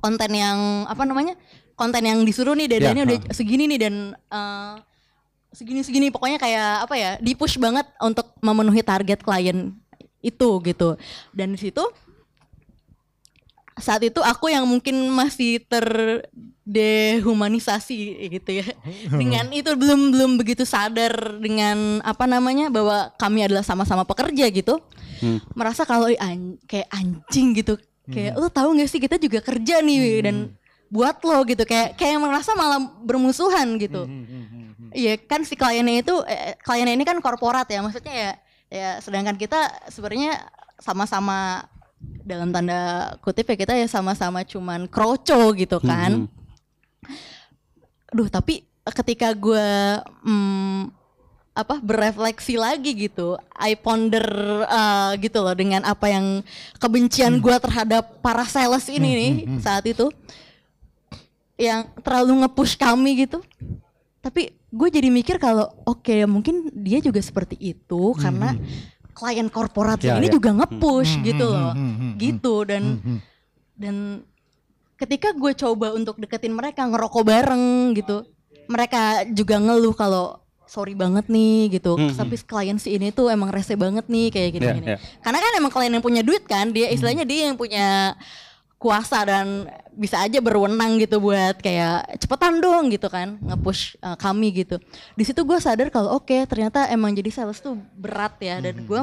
konten 0.01 0.31
yang 0.33 0.89
apa 0.89 1.05
namanya 1.05 1.37
konten 1.77 2.01
yang 2.01 2.19
disuruh 2.25 2.57
nih 2.57 2.67
deadline-nya 2.67 3.05
Ya, 3.05 3.07
udah 3.07 3.19
segini 3.31 3.69
nih 3.69 3.79
dan 3.79 3.95
eh, 4.17 4.75
segini 5.53 5.85
segini. 5.85 6.07
Pokoknya 6.09 6.41
kayak 6.41 6.89
apa 6.89 6.95
ya 6.97 7.11
di 7.21 7.37
push 7.37 7.61
banget 7.61 7.85
untuk 8.01 8.33
memenuhi 8.41 8.81
target 8.81 9.21
klien 9.21 9.77
itu 10.19 10.49
gitu. 10.65 10.97
Dan 11.31 11.53
di 11.53 11.59
situ 11.61 11.85
saat 13.79 14.01
itu 14.01 14.19
aku 14.19 14.47
yang 14.47 14.63
mungkin 14.63 15.09
masih 15.09 15.59
terdehumanisasi 15.65 17.97
gitu 18.29 18.49
ya. 18.61 18.65
Dengan 19.19 19.49
itu 19.49 19.73
belum 19.73 20.13
belum 20.13 20.31
begitu 20.37 20.63
sadar 20.63 21.37
dengan 21.37 21.99
apa 22.01 22.23
namanya 22.23 22.69
bahwa 22.69 23.09
kami 23.15 23.43
adalah 23.43 23.63
sama-sama 23.63 24.03
pekerja 24.03 24.47
gitu. 24.49 24.79
Merasa 25.51 25.83
kalau 25.83 26.07
"Ih, 26.07 26.15
an- 26.15 26.55
kayak 26.63 26.87
anjing 26.89 27.53
gitu. 27.53 27.75
Kayak 28.05 28.37
lo 28.37 28.49
tahu 28.49 28.73
nggak 28.73 28.89
sih 28.89 28.97
kita 28.97 29.15
juga 29.15 29.39
kerja 29.39 29.79
nih 29.79 30.23
dan 30.23 30.35
buat 30.89 31.21
lo 31.21 31.45
gitu. 31.45 31.61
Kayak 31.61 31.93
kayak 31.93 32.17
merasa 32.17 32.53
malah 32.53 32.79
bermusuhan 33.03 33.77
gitu. 33.77 34.05
Iya 34.89 35.21
kan 35.21 35.45
si 35.45 35.53
kliennya 35.53 36.01
itu 36.01 36.15
eh, 36.25 36.57
kliennya 36.59 36.93
ini 36.93 37.05
kan 37.05 37.17
korporat 37.19 37.67
ya. 37.69 37.79
Maksudnya 37.79 38.13
ya 38.13 38.31
ya 38.69 38.89
sedangkan 38.97 39.35
kita 39.35 39.89
sebenarnya 39.89 40.39
sama-sama 40.79 41.67
dalam 41.99 42.53
tanda 42.53 43.13
kutip 43.25 43.49
ya 43.51 43.55
kita 43.57 43.73
ya 43.75 43.87
sama-sama 43.89 44.45
cuman 44.47 44.87
kroco 44.87 45.51
gitu 45.55 45.81
kan. 45.83 46.29
Duh 48.09 48.29
tapi 48.31 48.65
ketika 48.89 49.33
gue 49.35 49.69
hmm, 50.25 50.89
apa 51.53 51.75
berefleksi 51.83 52.55
lagi 52.55 52.95
gitu, 52.95 53.35
I 53.51 53.75
ponder 53.75 54.23
eh, 54.63 55.11
gitu 55.19 55.43
loh 55.43 55.55
dengan 55.57 55.83
apa 55.83 56.07
yang 56.07 56.39
kebencian 56.79 57.37
gue 57.43 57.55
terhadap 57.59 58.23
para 58.23 58.47
sales 58.47 58.87
ini 58.87 59.09
nih 59.11 59.33
saat 59.59 59.83
itu 59.83 60.07
yang 61.59 61.91
terlalu 61.99 62.47
nge-push 62.47 62.79
kami 62.79 63.27
gitu. 63.27 63.43
Tapi 64.23 64.55
gue 64.69 64.87
jadi 64.87 65.09
mikir 65.11 65.41
kalau 65.41 65.67
oke 65.83 66.13
mungkin 66.29 66.71
dia 66.71 67.03
juga 67.03 67.19
seperti 67.19 67.57
itu 67.59 68.15
karena 68.15 68.55
klien 69.19 69.47
korporat 69.47 69.99
Ya, 69.99 70.15
ini 70.15 70.31
ya. 70.31 70.33
juga 70.33 70.55
nge-push 70.55 71.19
gitu 71.21 71.45
loh. 71.45 71.75
Gitu 72.15 72.55
dan 72.63 72.83
dan 73.75 73.95
ketika 74.95 75.31
gue 75.31 75.51
coba 75.53 75.91
untuk 75.91 76.15
deketin 76.15 76.51
mereka 76.51 76.87
ngerokok 76.87 77.23
bareng 77.23 77.63
gitu. 77.93 78.23
Mereka 78.65 79.01
juga 79.31 79.57
ngeluh 79.57 79.91
kalau 79.91 80.39
sorry 80.63 80.93
banget 80.93 81.25
nih 81.27 81.73
gitu. 81.73 81.97
Tapi 82.13 82.37
klien 82.39 82.77
si 82.77 82.93
ini 82.93 83.09
tuh 83.09 83.27
emang 83.27 83.49
rese 83.49 83.73
banget 83.73 84.05
nih 84.05 84.29
kayak 84.29 84.49
gini 84.53 84.63
Ya, 84.63 84.73
gini. 84.73 84.87
ya. 84.87 84.97
Karena 85.19 85.39
kan 85.39 85.51
emang 85.57 85.71
klien 85.71 85.89
yang 85.89 86.05
punya 86.05 86.21
duit 86.21 86.45
kan, 86.45 86.69
dia 86.69 86.87
istilahnya 86.87 87.25
dia 87.25 87.49
yang 87.49 87.57
punya 87.57 88.13
kuasa 88.79 89.27
dan 89.27 89.67
bisa 89.91 90.23
aja 90.23 90.39
berwenang 90.39 90.95
gitu 91.03 91.19
buat 91.19 91.59
kayak 91.59 92.15
cepetan 92.23 92.63
dong 92.63 92.87
gitu 92.87 93.11
kan 93.11 93.35
nge-push 93.43 93.99
uh, 93.99 94.15
kami 94.15 94.63
gitu. 94.63 94.79
Di 95.19 95.27
situ 95.27 95.43
gue 95.43 95.59
sadar 95.59 95.91
kalau 95.91 96.15
oke 96.15 96.47
ternyata 96.47 96.87
emang 96.87 97.11
jadi 97.11 97.27
sales 97.27 97.59
tuh 97.59 97.75
berat 97.99 98.39
ya 98.39 98.63
dan 98.63 98.79
gue 98.87 99.01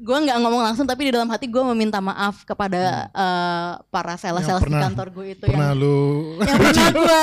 gue 0.00 0.16
nggak 0.16 0.38
ngomong 0.40 0.64
langsung 0.64 0.88
tapi 0.88 1.12
di 1.12 1.12
dalam 1.12 1.28
hati 1.28 1.44
gue 1.44 1.60
meminta 1.60 2.00
maaf 2.00 2.40
kepada 2.48 3.12
uh, 3.12 3.84
para 3.92 4.16
sales-sales 4.16 4.64
di 4.64 4.72
pernah- 4.72 4.88
kantor 4.88 5.08
gue 5.12 5.26
itu 5.36 5.44
Pernah 5.44 5.76
yang 5.76 5.80
lu 5.84 6.00
yang 6.40 6.56
pernah 6.56 6.88
gue 7.04 7.20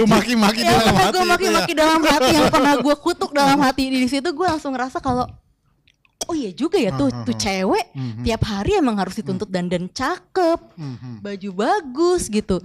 lu 0.00 0.04
maki-maki 0.08 0.60
yang 0.64 0.72
dalam 0.72 0.88
pernah 0.88 1.04
hati 1.04 1.12
gue 1.12 1.12
itu 1.12 1.20
ya. 1.20 1.28
maki-maki 1.28 1.72
dalam 1.76 2.00
hati 2.00 2.30
yang 2.32 2.48
pernah 2.48 2.74
gue 2.80 2.94
kutuk 3.04 3.30
dalam 3.36 3.58
hati 3.60 3.84
di 3.92 4.08
situ 4.08 4.28
gue 4.32 4.46
langsung 4.48 4.72
ngerasa 4.72 4.96
kalau 5.04 5.28
oh 6.26 6.34
iya 6.34 6.50
juga 6.50 6.76
ya 6.76 6.90
tuh 6.92 7.08
tuh 7.22 7.34
cewek 7.34 7.86
tiap 8.20 8.42
hari 8.42 8.76
emang 8.76 8.96
harus 8.96 9.14
dituntut 9.14 9.46
dandan 9.46 9.86
cakep 9.88 10.60
baju 11.20 11.50
bagus 11.52 12.26
gitu. 12.26 12.58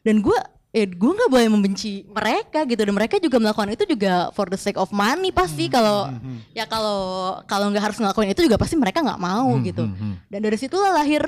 Dan 0.00 0.22
gue 0.22 0.38
eh 0.68 0.84
gue 0.84 1.10
nggak 1.10 1.30
boleh 1.32 1.48
membenci 1.48 2.04
mereka 2.06 2.62
gitu. 2.64 2.80
Dan 2.82 2.94
mereka 2.94 3.16
juga 3.18 3.36
melakukan 3.36 3.72
itu 3.72 3.84
juga 3.84 4.28
for 4.32 4.46
the 4.46 4.56
sake 4.56 4.76
of 4.76 4.88
money 4.88 5.28
pasti 5.30 5.66
kalau 5.66 6.12
ya 6.52 6.64
kalau 6.64 7.00
kalau 7.44 7.68
nggak 7.68 7.84
harus 7.90 7.98
ngelakuin 7.98 8.32
itu 8.32 8.44
juga 8.44 8.56
pasti 8.56 8.76
mereka 8.76 9.00
nggak 9.00 9.20
mau 9.20 9.48
gitu. 9.62 9.84
dan 10.28 10.40
dari 10.40 10.56
situlah 10.56 10.92
lahir 10.92 11.24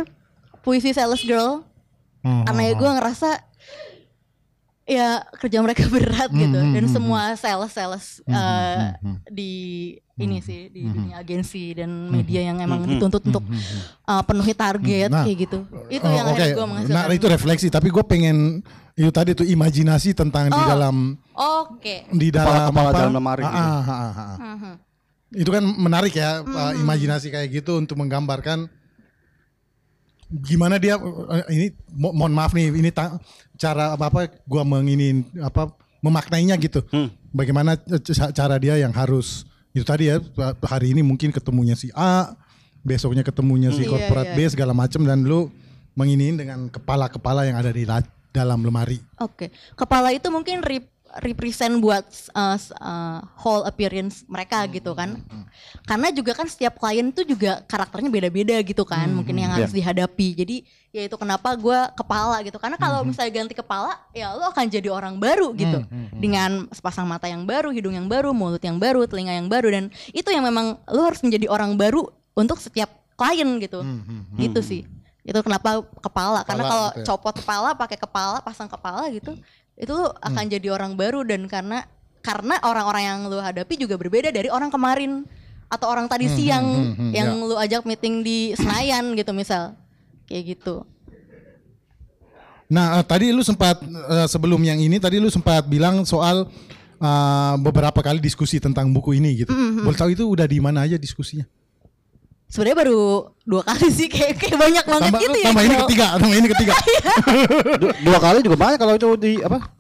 puisi 0.60 0.92
sales 0.92 1.24
girl. 1.24 1.64
Hmm, 2.20 2.44
karena 2.44 2.62
ya 2.68 2.72
gue 2.76 2.90
ngerasa 3.00 3.28
ya 4.90 5.08
kerja 5.32 5.58
mereka 5.60 5.86
berat 5.94 6.26
gitu 6.28 6.50
Hmm, 6.52 6.74
dan 6.74 6.82
hmm, 6.82 6.90
semua 6.90 7.22
sales 7.34 7.70
sales 7.70 8.04
Hmm, 8.22 8.34
eh, 8.34 8.74
hmm, 8.74 8.90
hmm. 9.00 9.16
di 9.30 9.52
ini 10.16 10.36
sih 10.40 10.66
di 10.66 10.82
Hmm. 10.82 10.92
dunia 10.92 11.16
agensi 11.16 11.72
dan 11.72 11.88
media 12.08 12.42
yang 12.42 12.58
emang 12.58 12.82
Hmm, 12.82 12.90
dituntut 12.92 13.22
untuk 13.22 13.44
eh, 14.04 14.22
penuhi 14.22 14.52
target 14.52 15.08
Nah, 15.08 15.22
kayak 15.22 15.38
gitu 15.40 15.58
itu 15.88 16.02
Oh, 16.02 16.10
yang 16.10 16.26
akhirnya 16.26 16.52
gue 16.52 16.66
menghasilkan 16.66 16.96
Nah 16.98 17.14
itu 17.14 17.26
refleksi, 17.28 17.66
tapi 17.68 17.88
gue 17.88 18.02
pengen 18.02 18.60
itu 18.92 19.08
tadi 19.08 19.32
tuh 19.32 19.46
imajinasi 19.46 20.12
tentang 20.12 20.50
di 20.50 20.58
Oh. 20.58 20.66
dalam 20.66 20.96
oke 21.32 21.94
di 22.12 22.28
dalam 22.28 22.68
Kepala-kepala 22.68 22.88
apa? 22.90 22.98
dalam 23.00 23.14
lemari 23.14 23.40
Ah, 23.40 23.48
gitu. 23.48 23.62
ah, 23.62 23.80
ah, 23.80 24.02
ah, 24.02 24.20
ah. 24.20 24.36
Mhm. 24.36 24.72
Itu 25.32 25.50
kan 25.50 25.64
menarik 25.64 26.12
ya 26.12 26.42
Hmm. 26.42 26.50
uh, 26.50 26.72
imajinasi 26.76 27.30
kayak 27.30 27.48
gitu 27.54 27.78
untuk 27.78 27.94
menggambarkan 27.94 28.66
gimana 30.28 30.76
dia 30.76 30.94
uh, 30.94 31.10
ini 31.48 31.70
mo- 31.88 32.12
mohon 32.12 32.30
maaf 32.30 32.50
nih 32.50 32.70
ini 32.70 32.90
ta- 32.90 33.18
cara 33.60 33.92
apa 33.92 34.08
apa 34.08 34.20
gua 34.48 34.64
menginin 34.64 35.20
apa 35.38 35.68
memaknainya 36.00 36.56
gitu. 36.56 36.80
Hmm. 36.88 37.12
Bagaimana 37.30 37.76
c- 37.76 38.32
cara 38.32 38.56
dia 38.56 38.80
yang 38.80 38.90
harus 38.90 39.44
itu 39.70 39.84
tadi 39.84 40.08
ya 40.08 40.18
hari 40.64 40.96
ini 40.96 41.04
mungkin 41.04 41.30
ketemunya 41.30 41.76
si 41.76 41.92
A, 41.92 42.32
besoknya 42.80 43.20
ketemunya 43.20 43.68
si 43.70 43.84
Iya, 43.84 43.90
corporate 43.92 44.32
iya. 44.32 44.36
B 44.40 44.48
segala 44.48 44.72
macam 44.72 45.04
dan 45.04 45.22
lu 45.22 45.52
menginiin 45.92 46.40
dengan 46.40 46.66
kepala-kepala 46.66 47.44
yang 47.44 47.54
ada 47.54 47.68
di 47.68 47.84
la- 47.84 48.02
dalam 48.32 48.64
lemari. 48.64 48.98
Oke, 49.20 49.52
kepala 49.76 50.10
itu 50.10 50.26
mungkin 50.30 50.62
rep- 50.62 50.88
represent 51.18 51.82
buat 51.82 52.06
uh, 52.38 52.54
uh, 52.78 53.18
whole 53.42 53.66
appearance 53.66 54.22
mereka 54.30 54.62
gitu 54.70 54.94
kan. 54.94 55.18
Karena 55.82 56.14
juga 56.14 56.38
kan 56.38 56.46
setiap 56.46 56.78
klien 56.78 57.10
tuh 57.10 57.26
juga 57.26 57.58
karakternya 57.66 58.06
beda-beda 58.06 58.56
gitu 58.62 58.86
kan, 58.86 59.10
mungkin 59.10 59.34
yang 59.34 59.50
harus 59.50 59.74
dihadapi. 59.74 60.28
Jadi 60.38 60.56
ya 60.94 61.06
itu 61.10 61.16
kenapa 61.18 61.50
gua 61.58 61.90
kepala 61.94 62.38
gitu. 62.46 62.58
Karena 62.62 62.78
kalau 62.78 63.02
misalnya 63.02 63.42
ganti 63.42 63.54
kepala, 63.58 63.98
ya 64.14 64.30
lo 64.38 64.46
akan 64.54 64.70
jadi 64.70 64.86
orang 64.90 65.18
baru 65.18 65.50
gitu. 65.58 65.82
Dengan 66.14 66.70
sepasang 66.70 67.10
mata 67.10 67.26
yang 67.26 67.42
baru, 67.42 67.74
hidung 67.74 67.98
yang 67.98 68.06
baru, 68.06 68.30
mulut 68.30 68.62
yang 68.62 68.78
baru, 68.78 69.02
telinga 69.10 69.34
yang 69.34 69.50
baru 69.50 69.68
dan 69.74 69.84
itu 70.14 70.30
yang 70.30 70.46
memang 70.46 70.78
lo 70.86 71.02
harus 71.02 71.18
menjadi 71.26 71.50
orang 71.50 71.74
baru 71.74 72.06
untuk 72.38 72.62
setiap 72.62 72.90
klien 73.18 73.58
gitu. 73.58 73.82
Gitu 74.38 74.62
sih. 74.62 74.82
Itu 75.20 75.36
kenapa 75.44 75.84
kepala? 76.00 76.40
Karena 76.48 76.64
Kepala 76.64 76.72
kalau 76.72 76.88
gitu 76.90 77.00
ya. 77.00 77.06
copot 77.06 77.34
kepala, 77.36 77.68
pakai 77.76 77.98
kepala, 78.00 78.38
pasang 78.40 78.68
kepala 78.72 79.04
gitu, 79.12 79.36
itu 79.80 79.88
lu 79.90 80.06
akan 80.12 80.44
Hmm. 80.44 80.52
jadi 80.52 80.68
orang 80.70 80.92
baru 80.92 81.24
dan 81.24 81.48
karena 81.48 81.88
karena 82.20 82.60
orang-orang 82.60 83.02
yang 83.02 83.18
lu 83.32 83.40
hadapi 83.40 83.80
juga 83.80 83.96
berbeda 83.96 84.28
dari 84.28 84.52
orang 84.52 84.68
kemarin 84.68 85.24
atau 85.72 85.88
orang 85.88 86.04
tadi 86.04 86.28
Hmm, 86.28 86.36
siang 86.36 86.66
hmm, 86.68 86.84
hmm, 86.84 86.94
hmm, 87.00 87.12
yang 87.16 87.28
ya. 87.32 87.46
lu 87.48 87.54
ajak 87.56 87.82
meeting 87.88 88.20
di 88.20 88.38
Senayan 88.60 89.16
gitu 89.16 89.32
misal. 89.32 89.72
Kayak 90.28 90.58
gitu. 90.58 90.84
Nah, 92.70 93.00
eh, 93.00 93.04
tadi 93.08 93.34
lu 93.34 93.42
sempat 93.42 93.82
eh, 93.82 94.28
sebelum 94.30 94.60
yang 94.62 94.78
ini 94.78 95.00
tadi 95.02 95.18
lu 95.18 95.26
sempat 95.26 95.66
bilang 95.66 96.04
soal 96.06 96.46
eh, 97.00 97.54
beberapa 97.58 97.98
kali 97.98 98.20
diskusi 98.20 98.60
tentang 98.60 98.92
buku 98.92 99.16
ini 99.16 99.42
gitu. 99.42 99.50
Mm-hmm. 99.50 99.82
Boleh 99.82 99.98
tahu 99.98 100.10
itu 100.12 100.24
udah 100.28 100.46
di 100.46 100.58
mana 100.62 100.84
aja 100.86 100.94
diskusinya? 100.94 101.48
Sebenarnya 102.50 102.76
baru 102.76 103.00
dua 103.40 103.62
kali 103.62 103.88
sih 103.88 104.06
kayak 104.06 104.36
kayak 104.36 104.58
banyak 104.58 104.84
banget 104.84 105.02
Tambah, 105.06 105.20
gitu 105.22 105.36
ya. 105.38 105.44
tambah 105.46 105.62
ini 105.62 105.74
ketiga, 105.80 106.06
tambah 106.18 106.34
ini 106.34 106.48
ketiga. 106.50 106.72
Du- 107.80 107.94
dua 108.02 108.18
kali 108.18 108.38
juga 108.42 108.56
banyak 108.58 108.76
kalau 108.76 108.92
itu 108.92 109.08
di 109.16 109.38
apa? 109.38 109.70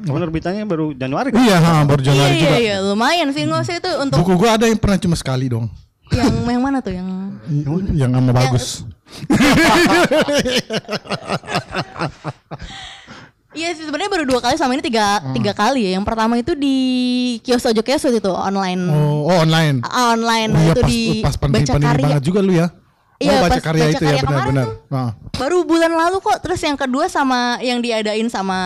Penerbitannya 0.00 0.64
baru 0.64 0.92
Januari 0.92 1.28
kan? 1.28 1.42
iya, 1.42 1.56
ha, 1.58 1.82
baru 1.82 2.00
Iya 2.00 2.06
Januari 2.06 2.32
iya 2.32 2.40
juga. 2.40 2.56
iya 2.56 2.74
lumayan 2.80 3.28
sih 3.30 3.42
nggak 3.42 3.60
usah 3.60 3.74
itu 3.76 3.90
untuk 4.00 4.16
Buku 4.16 4.32
gua 4.38 4.54
ada 4.54 4.64
yang 4.64 4.78
pernah 4.78 4.96
cuma 4.96 5.12
sekali 5.12 5.44
dong. 5.44 5.68
yang 6.10 6.26
yang 6.48 6.60
mana 6.60 6.78
tuh 6.78 6.90
yang 6.90 7.06
Yang 7.92 8.10
sama 8.14 8.32
bagus. 8.32 8.66
Iya 13.50 13.74
sih 13.74 13.82
sebenarnya 13.82 14.10
baru 14.10 14.24
dua 14.24 14.38
kali 14.38 14.54
sama 14.54 14.72
ini 14.72 14.80
tiga 14.80 15.18
Hmm. 15.18 15.34
tiga 15.34 15.50
kali 15.52 15.82
ya. 15.82 15.98
Yang 15.98 16.04
pertama 16.04 16.34
itu 16.36 16.54
di 16.54 16.76
kios 17.40 17.64
Ojo 17.64 17.80
Kesut 17.80 18.12
itu 18.12 18.30
online 18.30 18.78
Oh, 18.86 19.26
oh 19.26 19.36
online. 19.38 19.82
Ah, 19.82 20.14
online 20.14 20.50
Oh 20.50 20.60
iya 20.60 20.70
itu 20.70 20.80
pas, 20.80 20.86
di 20.86 21.00
pas 21.20 21.34
baca 21.34 21.40
pandemi-pandemi 21.40 21.84
karya. 21.84 22.04
banget 22.06 22.22
juga 22.24 22.40
lu 22.40 22.52
ya. 22.52 22.66
Iya, 23.18 23.28
oh, 23.28 23.40
baca 23.42 23.52
pas 23.52 23.60
karya 23.60 23.82
baca 23.82 23.90
itu 23.90 24.00
ya 24.00 24.10
karya 24.12 24.22
benar-benar. 24.24 24.66
tuh. 24.66 24.94
Ah. 24.94 25.10
Baru 25.34 25.58
bulan 25.62 25.92
lalu 25.92 26.16
kok. 26.20 26.38
Terus 26.40 26.60
yang 26.60 26.74
kedua 26.74 27.04
sama 27.06 27.40
yang 27.60 27.78
diadain 27.78 28.28
sama 28.28 28.58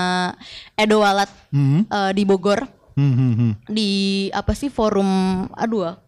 Edo 0.75 1.01
Walat 1.01 1.33
Hmm. 1.49 1.83
eh, 1.85 2.13
di 2.13 2.23
Bogor 2.23 2.69
Hmm, 2.93 3.11
hmm, 3.11 3.33
hmm. 3.35 3.53
di 3.67 3.91
apa 4.31 4.55
sih 4.55 4.69
forum 4.69 5.09
aduh 5.51 5.99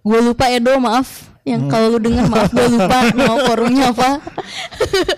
gue 0.00 0.18
lupa 0.20 0.46
Edo 0.46 0.78
maaf 0.78 1.26
yang 1.42 1.66
kalau 1.66 1.90
lu 1.90 1.98
dengar 2.00 2.26
maaf 2.26 2.46
gue 2.48 2.68
lupa 2.70 3.02
mau 3.18 3.42
forumnya 3.42 3.90
apa 3.90 4.22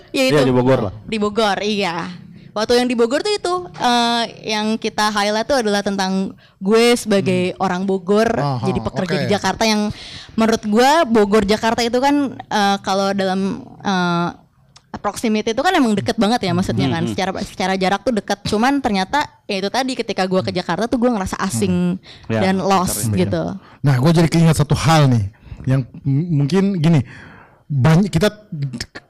ya 0.09 0.23
itu 0.25 0.33
Iya 0.33 0.41
di 0.41 0.49
Bogor 0.51 0.79
lah. 0.81 0.93
di 1.03 1.17
Bogor 1.17 1.57
iya 1.61 2.09
waktu 2.53 2.81
yang 2.81 2.87
di 2.89 2.95
Bogor 2.97 3.21
tuh 3.21 3.33
itu 3.33 3.53
eh, 3.77 4.23
yang 4.55 4.75
kita 4.75 5.09
highlight 5.13 5.47
tuh 5.47 5.61
adalah 5.61 5.81
tentang 5.85 6.33
gue 6.59 6.85
sebagai 6.97 7.53
orang 7.61 7.85
Bogor 7.85 8.27
Aha, 8.35 8.65
jadi 8.67 8.79
pekerja 8.81 9.15
oke. 9.15 9.23
di 9.23 9.27
Jakarta 9.31 9.63
yang 9.65 9.93
menurut 10.35 10.63
gue 10.65 10.91
Bogor 11.09 11.43
Jakarta 11.45 11.81
itu 11.85 11.99
kan 12.01 12.35
eh, 12.35 12.77
kalau 12.81 13.13
dalam 13.13 13.63
eh, 13.81 14.29
proximity 14.97 15.53
itu 15.53 15.61
kan 15.61 15.69
emang 15.77 15.93
deket 15.93 16.17
banget 16.17 16.49
ya 16.49 16.53
maksudnya 16.57 16.89
kan. 16.89 17.05
Secara 17.05 17.31
secara 17.45 17.73
jarak 17.77 18.01
tuh 18.01 18.13
deket. 18.17 18.41
Cuman 18.49 18.81
ternyata 18.81 19.21
ya 19.45 19.61
itu 19.61 19.69
tadi 19.69 19.93
ketika 19.93 20.25
gue 20.25 20.41
ke 20.41 20.49
Jakarta 20.49 20.89
tuh 20.89 20.97
gue 20.97 21.13
ngerasa 21.13 21.37
asing 21.45 22.01
Ya, 22.25 22.41
dan 22.45 22.57
lost 22.57 23.09
gitu. 23.13 23.53
Nah, 23.85 23.95
gue 24.01 24.11
jadi 24.11 24.29
keinget 24.29 24.57
satu 24.57 24.73
hal 24.73 25.05
nih 25.09 25.29
yang 25.67 25.85
mungkin 26.07 26.79
gini 26.81 27.05
banyak 27.69 28.09
kita 28.09 28.49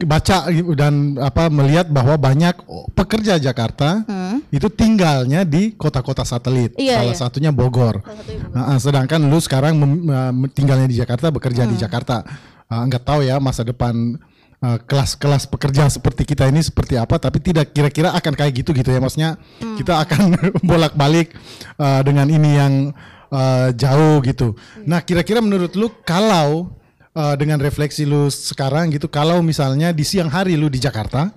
baca 0.04 0.52
dan 0.76 1.16
apa 1.16 1.48
melihat 1.48 1.88
bahwa 1.88 2.20
banyak 2.20 2.60
pekerja 2.92 3.40
Jakarta 3.40 4.04
itu 4.52 4.68
tinggalnya 4.68 5.48
di 5.48 5.72
kota-kota 5.80 6.28
satelit. 6.28 6.76
Hmm. 6.76 6.84
Iya, 6.84 6.96
Salah 7.00 7.16
iya. 7.16 7.16
satunya 7.16 7.52
Bogor. 7.56 8.04
Nah, 8.52 8.76
sedangkan 8.76 9.24
lu 9.32 9.40
sekarang 9.40 9.80
eh, 9.80 10.32
tinggalnya 10.52 10.92
di 10.92 11.00
Jakarta, 11.00 11.32
bekerja 11.32 11.64
Hmm. 11.64 11.72
di 11.72 11.78
Jakarta. 11.80 12.28
Ah, 12.70 12.84
nggak 12.84 13.02
tahu 13.02 13.24
ya 13.24 13.40
masa 13.40 13.64
depan 13.64 14.20
eh, 14.60 14.78
kelas-kelas 14.84 15.48
pekerja 15.48 15.88
seperti 15.88 16.28
kita 16.28 16.44
ini 16.52 16.60
seperti 16.60 17.00
apa, 17.00 17.16
tapi 17.16 17.40
tidak 17.40 17.72
kira-kira 17.72 18.12
akan 18.12 18.36
kayak 18.36 18.60
gitu 18.60 18.76
gitu 18.76 18.92
ya. 18.92 19.00
Maksudnya 19.00 19.40
Hmm. 19.64 19.80
kita 19.80 20.04
akan 20.04 20.36
bolak-balik 20.70 21.32
eh, 21.80 22.02
dengan 22.04 22.28
ini 22.28 22.60
yang 22.60 22.74
eh, 23.32 23.68
jauh 23.72 24.20
gitu. 24.20 24.60
Nah, 24.84 25.00
kira-kira 25.00 25.40
menurut 25.40 25.72
lu 25.80 25.88
kalau 26.04 26.76
eh, 27.16 27.36
dengan 27.38 27.58
refleksi 27.58 28.06
lu 28.06 28.28
sekarang 28.30 28.94
gitu, 28.94 29.10
kalau 29.10 29.42
misalnya 29.42 29.90
di 29.90 30.04
siang 30.04 30.30
hari 30.30 30.54
lu 30.58 30.70
di 30.70 30.78
Jakarta, 30.78 31.30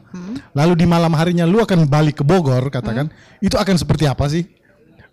lalu 0.53 0.73
di 0.77 0.87
malam 0.89 1.13
harinya 1.17 1.49
lu 1.49 1.61
akan 1.61 1.89
balik 1.89 2.21
ke 2.21 2.25
Bogor, 2.25 2.69
katakan, 2.69 3.09
itu 3.39 3.55
akan 3.57 3.77
seperti 3.79 4.05
apa 4.09 4.29
sih? 4.29 4.45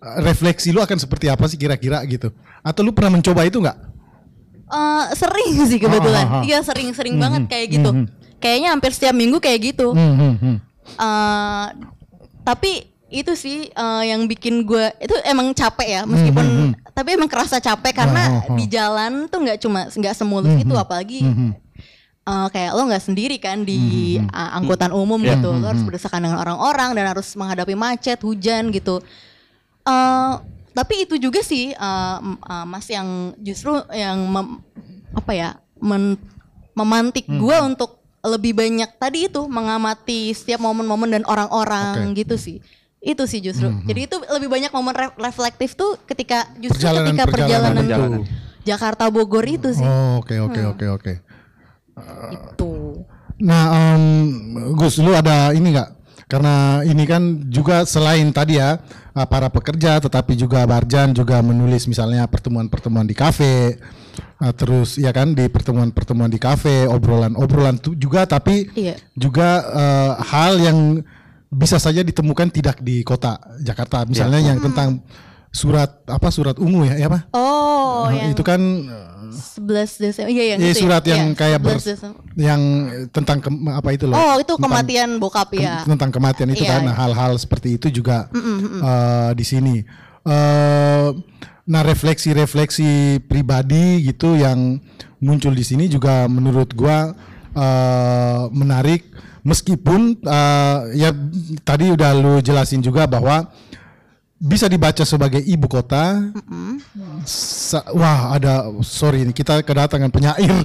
Eh, 0.00 0.18
Refleksi 0.24 0.72
lu 0.72 0.80
akan 0.80 0.96
seperti 0.96 1.28
apa 1.28 1.44
sih 1.48 1.56
kira-kira 1.60 2.00
gitu? 2.08 2.32
Atau 2.60 2.84
lu 2.84 2.92
pernah 2.92 3.16
mencoba 3.16 3.44
itu 3.44 3.60
nggak? 3.60 3.78
Eh, 4.70 5.04
sering 5.18 5.54
sih 5.66 5.82
kebetulan 5.82 6.24
Ah, 6.24 6.30
ah, 6.30 6.40
ah. 6.40 6.42
iya 6.46 6.62
sering-sering 6.62 7.18
banget 7.18 7.50
kayak 7.50 7.66
gitu 7.74 7.90
kayaknya 8.38 8.70
hampir 8.70 8.94
setiap 8.94 9.18
minggu 9.18 9.42
kayak 9.42 9.74
gitu 9.74 9.90
Hmm, 9.90 10.14
hmm, 10.14 10.34
hmm. 10.38 10.56
Eh, 10.90 11.66
tapi 12.40 12.89
itu 13.10 13.34
sih 13.34 13.66
eh, 13.66 14.02
yang 14.06 14.24
bikin 14.24 14.62
gue 14.62 14.86
itu 14.98 15.14
emang 15.22 15.50
capek 15.50 15.88
ya 15.90 16.02
meskipun 16.04 16.46
tapi 16.90 17.14
emang 17.14 17.26
kerasa 17.26 17.58
capek 17.58 17.92
karena 17.96 18.22
Hmm, 18.22 18.40
hmm, 18.46 18.56
di 18.56 18.64
jalan 18.66 19.12
tuh 19.26 19.38
nggak 19.40 19.58
cuma 19.58 19.80
nggak 19.86 20.14
semulus 20.14 20.54
itu 20.54 20.74
apalagi 20.74 21.20
eh, 22.22 22.46
kayak 22.48 22.70
lo 22.70 22.86
nggak 22.86 23.02
sendiri 23.02 23.36
kan 23.36 23.62
di 23.62 23.78
Hmm, 24.16 24.30
uh, 24.30 24.50
angkutan 24.56 24.90
umum 24.90 25.18
gitu. 25.20 25.50
Lo 25.50 25.66
harus 25.66 25.82
berdesakan 25.82 26.22
dengan 26.22 26.38
orang-orang 26.38 26.94
dan 26.94 27.04
harus 27.08 27.34
menghadapi 27.34 27.74
macet 27.74 28.20
hujan 28.20 28.70
gitu. 28.70 29.02
Eh, 29.82 30.32
tapi 30.70 31.02
itu 31.02 31.18
juga 31.18 31.42
sih 31.42 31.72
eh, 31.72 32.16
m- 32.20 32.38
eh, 32.38 32.64
mas 32.64 32.86
yang 32.86 33.08
justru 33.36 33.74
yang 33.90 34.22
mem- 34.22 34.62
apa 35.10 35.32
ya 35.32 35.50
men- 35.76 36.20
memantik 36.72 37.26
Hmm, 37.26 37.40
gue 37.40 37.56
untuk 37.66 37.98
lebih 38.20 38.52
banyak 38.52 38.94
tadi 38.94 39.26
itu 39.26 39.48
mengamati 39.48 40.30
setiap 40.30 40.60
momen-momen 40.60 41.08
dan 41.10 41.24
orang-orang 41.24 42.12
Oke. 42.12 42.20
gitu 42.20 42.36
sih 42.36 42.56
itu 43.00 43.24
sih 43.24 43.40
justru 43.40 43.72
jadi 43.82 44.00
itu 44.04 44.16
lebih 44.28 44.48
banyak 44.48 44.68
momen 44.70 44.92
re- 44.92 45.16
reflektif 45.18 45.72
tuh 45.72 45.96
ketika 46.04 46.44
justru 46.56 46.80
Perjalanan- 46.80 47.16
ketika 47.16 47.24
perjalanan 47.26 47.82
perjalanan, 47.82 48.20
itu. 48.20 48.32
Jakarta 48.62 49.04
Bogor 49.08 49.42
itu 49.42 49.72
sih 49.72 49.82
Oh, 49.82 50.20
oke 50.20 50.36
oke 50.38 50.60
Hmm. 50.60 50.70
oke 50.70 50.86
oke. 50.90 51.12
itu 52.30 52.70
Nah, 53.40 53.64
em, 53.96 54.04
Gus, 54.76 55.00
lu 55.00 55.16
ada 55.16 55.56
ini 55.56 55.72
nggak? 55.72 55.88
Karena 56.28 56.84
ini 56.84 57.08
kan 57.08 57.22
juga 57.48 57.82
selain 57.82 58.28
tadi 58.30 58.54
ya 58.54 58.76
uh, 59.10 59.24
para 59.24 59.48
pekerja, 59.48 59.96
tetapi 59.98 60.36
juga 60.36 60.60
Barjan 60.62 61.10
juga 61.10 61.40
menulis 61.40 61.88
misalnya 61.88 62.28
pertemuan-pertemuan 62.28 63.02
di 63.02 63.16
kafe, 63.16 63.80
uh, 64.38 64.52
terus 64.52 64.94
ya 64.94 65.08
kan 65.08 65.32
di 65.32 65.48
pertemuan-pertemuan 65.48 66.28
di 66.28 66.36
kafe, 66.36 66.84
obrolan-obrolan 66.86 67.80
tuh 67.80 67.96
juga, 67.96 68.28
tapi 68.28 68.68
Iya. 68.70 69.00
juga 69.16 69.48
uh, 69.66 70.12
hal 70.20 70.60
yang 70.60 70.78
bisa 71.50 71.76
saja 71.76 72.00
ditemukan 72.00 72.48
tidak 72.48 72.78
di 72.78 73.02
kota 73.02 73.34
Jakarta, 73.58 74.06
misalnya 74.06 74.38
yang 74.40 74.58
tentang 74.60 75.02
surat 75.50 76.06
apa 76.06 76.30
surat 76.30 76.54
ungu 76.56 76.86
ya, 76.86 76.94
ya 76.96 77.06
apa? 77.06 77.26
oh 77.34 77.68
Uh, 78.00 78.16
yang 78.16 78.32
itu 78.32 78.40
kan 78.40 78.56
uh, 78.56 79.28
11 79.28 79.68
Desember. 80.00 80.30
Iya 80.30 80.44
yang 80.54 80.58
Iya, 80.58 80.68
itu 80.68 80.78
ya? 80.78 80.80
surat 80.80 81.04
yang 81.04 81.22
Iya, 81.26 81.36
kayak 81.36 81.58
11 81.60 82.00
ber- 82.00 82.16
yang 82.38 82.60
tentang 83.10 83.38
ke- 83.38 83.52
apa 83.68 83.88
itu 83.92 84.04
loh? 84.06 84.14
Oh, 84.14 84.34
itu 84.36 84.46
Tentang- 84.48 84.62
kematian 84.64 85.10
bokap 85.18 85.50
ke- 85.50 85.60
ya. 85.60 85.84
Tentang 85.84 86.08
kematian 86.08 86.48
itu 86.48 86.64
Iya, 86.64 86.70
kan 86.70 86.80
iya. 86.80 86.88
Nah, 86.88 86.96
hal-hal 86.96 87.32
seperti 87.36 87.76
itu 87.76 87.92
juga 87.92 88.30
eh, 88.32 89.30
di 89.34 89.44
sini. 89.44 89.84
Eh, 90.22 91.08
nah 91.66 91.82
refleksi-refleksi 91.84 92.90
pribadi 93.22 94.00
gitu 94.02 94.32
yang 94.32 94.80
muncul 95.18 95.52
di 95.52 95.62
sini 95.62 95.86
juga 95.86 96.24
menurut 96.24 96.72
gua 96.72 97.12
eh, 97.52 98.42
menarik 98.50 99.04
meskipun 99.42 100.20
eh, 100.20 100.78
ya 100.96 101.10
tadi 101.62 101.90
udah 101.90 102.10
lu 102.14 102.38
jelasin 102.40 102.80
juga 102.80 103.06
bahwa 103.06 103.48
bisa 104.40 104.64
dibaca 104.66 105.04
sebagai 105.04 105.44
ibu 105.44 105.68
kota. 105.68 106.32
Sa- 107.28 107.84
wah 107.92 108.32
ada 108.32 108.64
sorry 108.80 109.28
ini 109.28 109.36
kita 109.36 109.60
kedatangan 109.60 110.08
penyair. 110.08 110.64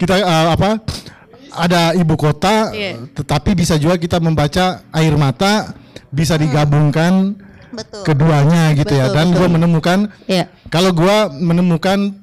kita 0.00 0.14
eh, 0.18 0.46
apa? 0.56 0.80
Ada 1.52 1.92
ibu 2.00 2.16
kota, 2.16 2.72
Iya. 2.72 2.96
tetapi 3.12 3.52
bisa 3.52 3.76
juga 3.76 4.00
kita 4.00 4.16
membaca 4.24 4.80
air 4.88 5.12
mata 5.20 5.76
bisa 6.08 6.40
digabungkan 6.40 7.36
Betul. 7.76 8.08
keduanya 8.08 8.72
gitu 8.72 8.96
ya. 8.96 9.12
Betul, 9.12 9.16
Dan 9.20 9.26
betul. 9.28 9.36
gue 9.36 9.48
menemukan 9.52 9.98
Iya. 10.24 10.44
kalau 10.72 10.96
gua 10.96 11.28
menemukan 11.28 12.16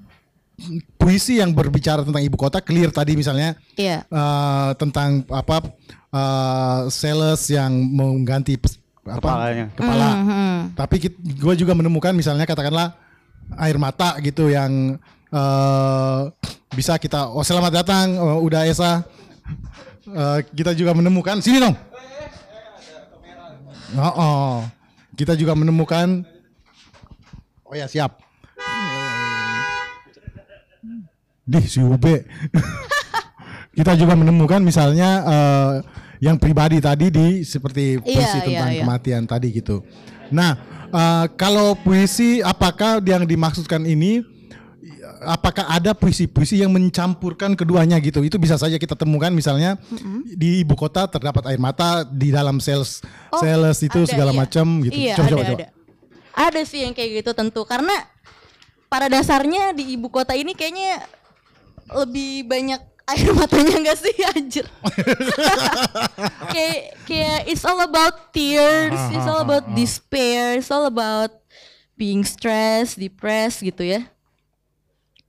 puisi 0.95 1.39
yang 1.39 1.51
berbicara 1.51 2.03
tentang 2.03 2.22
ibu 2.22 2.36
kota 2.36 2.60
clear 2.60 2.89
tadi 2.89 3.14
misalnya 3.14 3.55
Iya. 3.74 4.03
eh, 4.05 4.70
tentang 4.76 5.24
apa 5.30 5.64
eh, 6.10 6.80
sales 6.89 7.41
yang 7.47 7.72
mengganti 7.72 8.55
pes- 8.55 8.78
apa 9.03 9.18
Kepalanya. 9.26 9.66
kepala. 9.74 10.10
Mhm. 10.16 10.53
Tapi 10.78 10.95
gue 11.34 11.53
juga 11.55 11.74
menemukan 11.74 12.14
misalnya 12.14 12.45
katakanlah 12.45 12.93
air 13.57 13.78
mata 13.78 14.14
gitu 14.20 14.47
yang 14.47 14.99
eh, 15.30 16.22
bisa 16.70 16.95
kita 16.95 17.30
oh 17.30 17.41
selamat 17.41 17.72
datang 17.82 18.14
oh, 18.18 18.43
udah 18.43 18.66
Esa 18.66 19.01
Eh, 20.10 20.39
kita 20.53 20.74
juga 20.74 20.89
menemukan 20.89 21.38
sini 21.38 21.62
dong. 21.62 21.78
Oh, 23.93 24.14
oh. 24.14 24.53
kita 25.14 25.34
juga 25.34 25.53
menemukan 25.53 26.26
oh 27.62 27.74
ya 27.74 27.86
siap. 27.86 28.18
Di 31.50 31.66
si 31.66 31.82
Ube. 31.82 32.30
kita 33.78 33.97
juga 33.97 34.14
menemukan 34.14 34.62
misalnya 34.62 35.10
eh, 35.26 35.74
yang 36.22 36.38
pribadi 36.38 36.78
tadi 36.78 37.10
di 37.10 37.41
seperti 37.41 37.97
Iya, 37.97 38.04
puisi 38.06 38.38
iya, 38.38 38.45
tentang 38.45 38.70
iya. 38.76 38.82
kematian 38.86 39.24
tadi 39.26 39.47
gitu. 39.56 39.82
Nah, 40.30 40.54
eh, 40.93 41.26
kalau 41.34 41.74
puisi 41.74 42.45
apakah 42.45 43.02
yang 43.02 43.26
dimaksudkan 43.26 43.82
ini 43.88 44.22
apakah 45.26 45.68
ada 45.68 45.91
puisi-puisi 45.91 46.60
yang 46.60 46.72
mencampurkan 46.72 47.56
keduanya 47.56 48.00
gitu? 48.00 48.24
Itu 48.24 48.39
bisa 48.39 48.56
saja 48.56 48.76
kita 48.80 48.95
temukan 48.95 49.32
misalnya 49.34 49.76
di 50.28 50.64
ibu 50.64 50.76
kota 50.76 51.08
terdapat 51.08 51.50
air 51.52 51.60
mata 51.60 52.08
di 52.08 52.32
dalam 52.32 52.62
sales 52.64 53.04
Oh, 53.30 53.41
sales 53.43 53.78
itu 53.86 54.00
ada, 54.06 54.10
segala 54.10 54.32
iya. 54.34 54.39
macam 54.41 54.66
gitu. 54.82 54.97
Iya, 54.97 55.16
coba, 55.18 55.26
ada, 55.26 55.32
coba, 55.32 55.43
coba. 55.43 55.58
ada. 55.60 55.68
Ada 56.39 56.62
sih 56.66 56.80
yang 56.88 56.93
kayak 56.95 57.10
gitu 57.22 57.32
tentu 57.36 57.62
karena 57.68 57.93
pada 58.89 59.06
dasarnya 59.12 59.76
di 59.76 59.93
ibu 59.93 60.10
kota 60.10 60.34
ini 60.34 60.58
kayaknya 60.58 61.04
lebih 61.92 62.46
banyak 62.46 62.78
air 63.10 63.30
matanya 63.34 63.76
enggak 63.78 63.98
sih 63.98 64.16
anjir. 64.30 64.66
kayak 66.54 66.80
kayak 67.06 67.40
it's 67.46 67.66
all 67.66 67.80
about 67.80 68.30
tears, 68.30 68.94
it's 69.10 69.26
all 69.26 69.42
about 69.42 69.66
despair, 69.78 70.58
it's 70.58 70.70
all 70.70 70.86
about 70.86 71.34
being 71.94 72.22
stressed, 72.22 72.96
depressed 72.96 73.60
gitu 73.60 73.82
ya. 73.84 74.02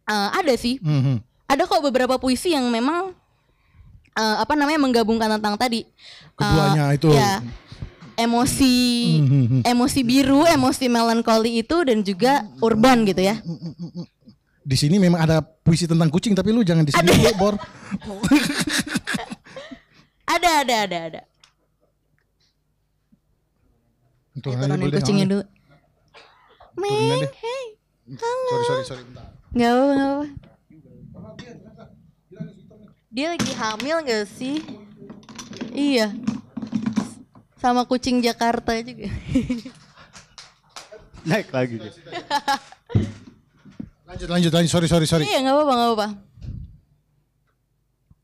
Eh, 0.04 0.28
ada 0.34 0.54
sih. 0.54 0.76
Mhm. 0.78 1.24
Ada 1.46 1.66
kok 1.66 1.82
beberapa 1.82 2.14
puisi 2.14 2.52
yang 2.52 2.68
memang 2.68 3.10
eh, 4.12 4.36
apa 4.38 4.54
namanya 4.54 4.78
menggabungkan 4.78 5.38
tentang 5.38 5.54
tadi 5.56 5.86
Keduanya 6.34 6.90
Eh, 6.90 6.96
itu. 6.98 7.08
ya, 7.10 7.40
emosi 8.16 8.74
Mhm. 9.18 9.60
emosi 9.64 10.00
biru, 10.02 10.44
emosi 10.44 10.84
melankoli 10.86 11.62
itu 11.62 11.76
dan 11.82 12.02
juga 12.02 12.44
urban 12.60 13.06
gitu 13.06 13.22
ya. 13.22 13.38
Di 14.60 14.76
sini 14.76 15.00
memang 15.00 15.20
ada 15.24 15.40
puisi 15.40 15.88
tentang 15.88 16.12
kucing 16.12 16.36
tapi 16.36 16.52
lu 16.52 16.60
jangan 16.60 16.84
di 16.84 16.92
sini 16.92 17.08
dulu, 17.08 17.32
Bor. 17.40 17.54
Ada 20.30 20.62
ada 20.62 20.76
ada 20.86 20.98
ada. 21.10 21.20
Tuh, 24.38 24.54
turunin 24.54 24.78
boleh 24.78 24.94
deh, 24.94 25.02
kucingnya 25.02 25.26
dulu. 25.26 25.42
Deh. 25.42 27.30
hey, 27.34 27.64
Sorry, 28.14 28.64
sorry, 28.70 28.84
sorry. 28.86 29.02
bentar. 29.10 29.26
nggak 29.50 29.70
apa 29.74 29.82
nggak 29.90 30.06
apa. 30.06 30.24
Dia 33.10 33.26
lagi 33.34 33.50
hamil 33.58 33.96
gak 34.06 34.30
sih? 34.30 34.62
Iya. 35.74 36.14
Sama 37.58 37.82
kucing 37.82 38.22
Jakarta 38.22 38.78
juga. 38.86 39.10
Naik 41.28 41.50
lagi. 41.50 41.74
Lanjut, 44.10 44.28
lanjut, 44.28 44.50
lanjut. 44.50 44.70
Sorry, 44.70 44.88
sorry, 44.90 45.06
sorry. 45.06 45.24
Iya 45.24 45.38
nggak 45.40 45.54
apa-apa 45.54 45.72
nggak 45.72 45.88
apa-apa. 45.88 46.08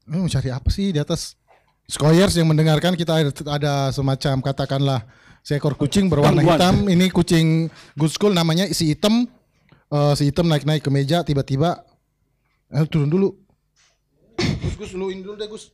Lu 0.07 0.16
mau 0.22 0.30
cari 0.30 0.51
apa 0.51 0.68
sih 0.68 0.91
di 0.91 0.99
atas? 0.99 1.39
Skoyers 1.87 2.34
yang 2.34 2.51
mendengarkan 2.51 2.99
kita 2.99 3.14
ada, 3.14 3.30
ada 3.47 3.72
semacam 3.95 4.43
katakanlah 4.43 5.07
seekor 5.47 5.78
kucing 5.78 6.11
berwarna 6.11 6.43
hitam. 6.43 6.91
Ini 6.91 7.07
kucing 7.14 7.70
good 7.95 8.11
school 8.11 8.34
namanya 8.34 8.66
si 8.74 8.91
hitam. 8.91 9.30
Eh, 9.87 10.12
si 10.18 10.26
hitam 10.26 10.51
naik-naik 10.51 10.82
ke 10.82 10.91
meja 10.91 11.22
tiba-tiba 11.22 11.87
eh, 12.74 12.82
turun 12.91 13.07
dulu. 13.07 13.30
Gus, 14.37 14.74
Gus, 14.74 14.91
lu 14.99 15.14
ini 15.14 15.22
dulu 15.22 15.39
deh, 15.39 15.47
Gus. 15.47 15.70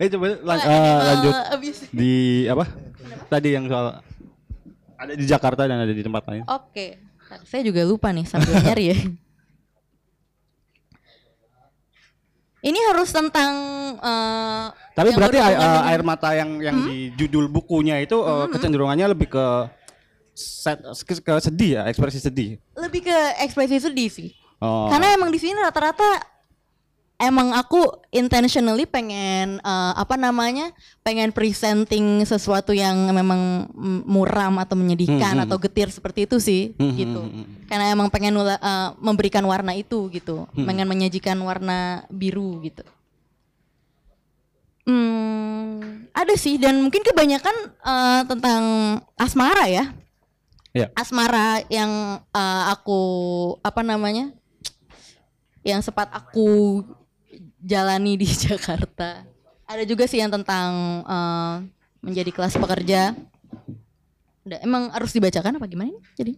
Eh 0.00 0.08
coba 0.08 0.26
lan- 0.40 0.64
Wah, 0.64 0.72
eh, 0.72 1.00
lanjut 1.12 1.34
di 1.92 2.12
apa? 2.48 2.64
Tadi 3.28 3.48
yang 3.52 3.68
soal 3.68 4.00
ada 5.02 5.12
di 5.12 5.24
Jakarta 5.24 5.62
dan 5.66 5.78
ada 5.78 5.90
di 5.90 6.00
tempat 6.00 6.22
lain. 6.26 6.42
Oke, 6.46 6.98
Ntar 7.26 7.40
saya 7.44 7.62
juga 7.62 7.82
lupa 7.82 8.08
nih 8.10 8.24
sambil 8.24 8.54
nyari 8.64 8.84
ya. 8.90 8.98
Ini 12.62 12.78
harus 12.94 13.10
tentang 13.10 13.52
eh, 13.98 14.66
Tapi 14.94 15.10
berarti 15.10 15.38
air, 15.42 15.58
dengan- 15.58 15.84
air 15.90 16.02
mata 16.06 16.30
yang 16.30 16.50
yang 16.62 16.76
di 16.86 17.10
judul 17.18 17.50
bukunya 17.50 17.98
itu 17.98 18.14
eh, 18.22 18.46
kecenderungannya 18.48 19.10
lebih 19.10 19.34
ke 19.34 19.46
set, 20.32 20.78
ke, 21.02 21.18
ke 21.18 21.32
sedih 21.42 21.70
ya, 21.76 21.82
ekspresi 21.90 22.22
sedih. 22.22 22.62
lebih 22.78 23.02
ke 23.02 23.16
ekspresi 23.42 23.82
sedih 23.82 24.08
sih. 24.08 24.30
Oh. 24.62 24.86
Karena 24.86 25.18
emang 25.18 25.34
di 25.34 25.42
sini 25.42 25.58
rata-rata 25.58 26.22
emang 27.22 27.54
aku 27.54 27.78
intentionally 28.10 28.82
pengen 28.82 29.56
eh, 29.56 29.92
apa 29.94 30.18
namanya 30.18 30.74
pengen 31.00 31.30
presenting 31.30 32.26
sesuatu 32.26 32.74
yang 32.74 32.98
memang 33.08 33.70
muram 34.04 34.58
atau 34.58 34.74
menyedihkan 34.74 35.38
Hmm, 35.38 35.38
hmm. 35.38 35.46
atau 35.46 35.56
getir 35.56 35.86
seperti 35.88 36.26
itu 36.26 36.36
sih 36.36 36.74
Hmm, 36.74 36.92
gitu. 36.92 37.20
hmm, 37.22 37.32
hmm, 37.32 37.46
Karena 37.70 37.86
emang 37.88 38.10
pengen 38.10 38.34
nula- 38.34 38.58
eh, 38.58 38.88
memberikan 38.98 39.46
warna 39.46 39.72
itu 39.72 40.10
gitu, 40.10 40.50
Hmm. 40.50 40.66
pengen 40.66 40.90
menyajikan 40.90 41.38
warna 41.38 42.02
biru 42.10 42.58
gitu. 42.60 42.82
Hmm, 44.82 46.10
ada 46.10 46.34
sih 46.34 46.58
dan 46.58 46.82
mungkin 46.82 47.06
kebanyakan 47.06 47.54
eh, 47.70 48.22
tentang 48.26 48.62
asmara 49.14 49.70
ya. 49.70 49.84
Iya. 50.74 50.90
Asmara 50.98 51.62
yang 51.70 51.90
eh, 52.18 52.62
aku 52.66 53.00
apa 53.62 53.80
namanya? 53.80 54.34
Yang 55.62 55.86
sempat 55.86 56.10
aku 56.10 56.82
jalani 57.62 58.18
di 58.18 58.26
Jakarta. 58.50 59.22
Ada 59.70 59.86
juga 59.88 60.04
sih 60.10 60.20
yang 60.20 60.28
tentang 60.28 61.02
eh, 61.06 61.54
menjadi 62.02 62.30
kelas 62.34 62.58
pekerja. 62.58 63.14
Udah, 64.42 64.58
emang 64.60 64.90
harus 64.90 65.14
dibacakan 65.14 65.56
apa 65.56 65.70
gimana 65.70 65.94
nih? 65.94 66.02
Jadi 66.18 66.32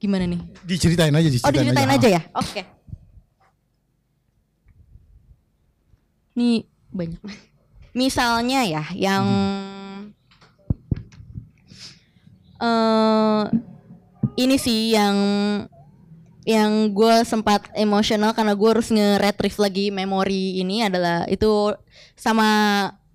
gimana 0.00 0.24
nih? 0.24 0.40
Diceritain 0.64 1.12
aja, 1.12 1.28
Oh 1.28 1.32
diceritain, 1.36 1.68
diceritain 1.68 1.92
aja 1.92 2.08
ya? 2.08 2.22
Oke. 2.32 2.62
Nih 6.40 6.64
banyak. 6.88 7.20
Misalnya 7.92 8.64
ya 8.64 8.84
yang 8.96 9.24
eh 12.60 13.44
ini 14.40 14.56
sih 14.56 14.96
yang 14.96 15.16
yang 16.42 16.70
gue 16.90 17.22
sempat 17.22 17.68
emosional 17.74 18.32
karena 18.32 18.52
gue 18.52 18.68
harus 18.68 18.88
nge-retrieve 18.88 19.58
lagi 19.58 19.84
memori 19.88 20.56
ini 20.56 20.82
adalah 20.82 21.24
itu 21.24 21.76
sama 22.14 22.48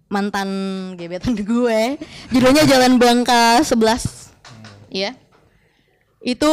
mantan 0.05 0.49
gebetan 0.93 1.33
gue 1.35 1.97
judulnya 2.29 2.63
Jalan 2.63 2.95
Bangka 2.95 3.59
11 3.59 4.29
ya 4.89 5.17
itu 6.21 6.51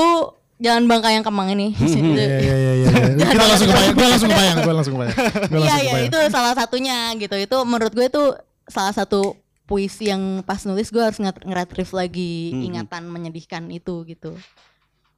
Jalan 0.57 0.87
Bangka 0.87 1.11
yang 1.11 1.20
Kemang 1.20 1.51
ini 1.51 1.75
Itu- 1.75 2.14
Iya, 2.14 2.39
iya, 2.39 2.55
iya, 2.57 2.73
iya. 2.79 2.89
Kita 3.27 3.43
langsung 3.43 3.66
kebayang, 3.66 3.95
gua 3.95 4.09
langsung 4.09 4.31
kebayang, 4.31 4.57
gua 4.59 4.75
langsung 4.75 4.95
kebayang. 4.95 5.16
Gua 5.49 5.59
Iya 5.61 5.75
iya 5.81 5.93
itu 6.07 6.18
salah 6.29 6.55
satunya 6.55 7.11
gitu. 7.14 7.35
Itu 7.35 7.57
menurut 7.62 7.91
gue 7.91 8.07
itu 8.07 8.23
salah 8.64 8.95
satu 8.95 9.35
puisi 9.64 10.07
yang 10.07 10.23
pas 10.41 10.62
nulis 10.62 10.87
gue 10.87 11.01
harus 11.01 11.18
nge- 11.18 11.43
nge-retrieve 11.43 11.93
lagi 11.93 12.33
Hmm. 12.51 12.62
ingatan 12.62 13.03
menyedihkan 13.07 13.66
itu 13.68 14.05
gitu 14.05 14.39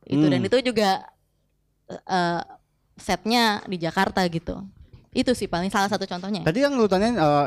itu 0.05 0.21
dan 0.23 0.41
Hmm. 0.41 0.49
itu 0.49 0.57
juga 0.63 1.01
eh, 1.87 2.41
setnya 2.95 3.45
di 3.65 3.77
Jakarta 3.77 4.23
gitu 4.25 4.63
itu 5.11 5.31
sih 5.31 5.47
paling 5.47 5.69
salah 5.69 5.87
satu 5.87 6.05
contohnya 6.05 6.43
Tadi 6.43 6.59
yang 6.61 6.75
lu 6.75 6.85
tanyain 6.85 7.15
eh, 7.15 7.47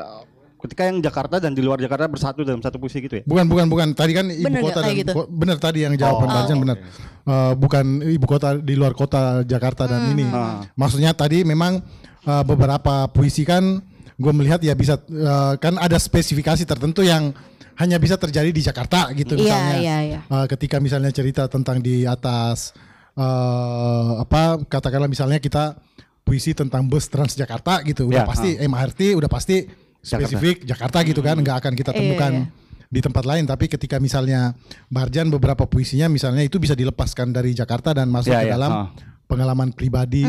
ketika 0.57 0.87
yang 0.87 0.97
Jakarta 0.99 1.37
dan 1.37 1.51
di 1.51 1.59
luar 1.59 1.77
Jakarta 1.77 2.05
bersatu 2.05 2.41
dalam 2.41 2.57
satu 2.59 2.77
puisi 2.77 2.97
gitu 2.97 3.21
ya? 3.21 3.23
Bukan 3.23 3.45
bukan 3.45 3.65
bukan 3.67 3.87
tadi 3.91 4.11
kan 4.11 4.25
ibu 4.25 4.41
Bener 4.43 4.61
kota 4.63 4.79
dan 4.81 4.89
gitu? 4.91 5.11
ko- 5.13 5.29
bener 5.29 5.57
tadi 5.57 5.79
yang 5.83 5.93
jawaban 5.93 6.25
Oh, 6.25 6.33
Barjan 6.33 6.57
benar. 6.57 6.77
Eh, 7.23 7.53
bukan 7.53 7.85
ibu 8.01 8.25
kota 8.25 8.57
di 8.57 8.73
luar 8.73 8.91
kota 8.91 9.43
Jakarta 9.43 9.85
dan 9.85 10.01
Hmm. 10.01 10.13
ini. 10.13 10.25
Ah. 10.27 10.65
Maksudnya 10.73 11.13
tadi 11.13 11.43
memang 11.43 11.77
eh, 12.23 12.43
beberapa 12.43 13.05
puisi 13.07 13.43
kan 13.43 13.79
gue 14.17 14.33
melihat 14.33 14.57
ya 14.59 14.73
bisa 14.73 14.97
eh, 14.97 15.53
kan 15.55 15.77
ada 15.77 15.95
spesifikasi 15.95 16.65
tertentu 16.65 16.99
yang 16.99 17.29
hanya 17.77 17.95
bisa 17.95 18.17
terjadi 18.17 18.49
di 18.49 18.59
Jakarta 18.59 19.13
gitu 19.13 19.37
Iya, 19.37 19.43
misalnya. 19.43 19.75
iya, 19.77 19.97
iya. 20.03 20.19
Eh, 20.25 20.45
ketika 20.47 20.81
misalnya 20.81 21.11
cerita 21.11 21.45
tentang 21.45 21.77
di 21.77 22.01
atas 22.01 22.73
eh, 23.17 24.11
apa 24.21 24.61
katakanlah 24.63 25.09
misalnya 25.09 25.41
kita 25.41 25.73
puisi 26.21 26.53
tentang 26.53 26.85
bus 26.85 27.07
Transjakarta 27.07 27.81
gitu 27.83 28.05
udah 28.05 28.23
Ya, 28.23 28.27
pasti 28.27 28.49
MRT 28.55 29.15
udah 29.15 29.31
pasti 29.31 29.65
spesifik 29.97 30.63
Jakarta, 30.63 31.03
gitu 31.03 31.19
kan 31.19 31.35
nggak 31.35 31.57
akan 31.65 31.73
kita 31.73 31.91
Iya, 31.91 31.99
temukan 31.99 32.31
iya. 32.31 32.45
di 32.87 32.99
tempat 33.01 33.23
lain 33.23 33.43
tapi 33.43 33.67
ketika 33.67 33.97
misalnya 33.97 34.55
Barjan 34.87 35.27
beberapa 35.27 35.67
puisinya 35.67 36.07
misalnya 36.07 36.43
itu 36.43 36.59
bisa 36.59 36.71
dilepaskan 36.71 37.31
dari 37.31 37.51
Jakarta 37.51 37.91
dan 37.91 38.07
masuk 38.07 38.31
Ya, 38.31 38.43
ke 38.43 38.47
ya, 38.47 38.53
dalam 38.55 38.71
ah. 38.71 38.87
pengalaman 39.27 39.75
pribadi 39.75 40.23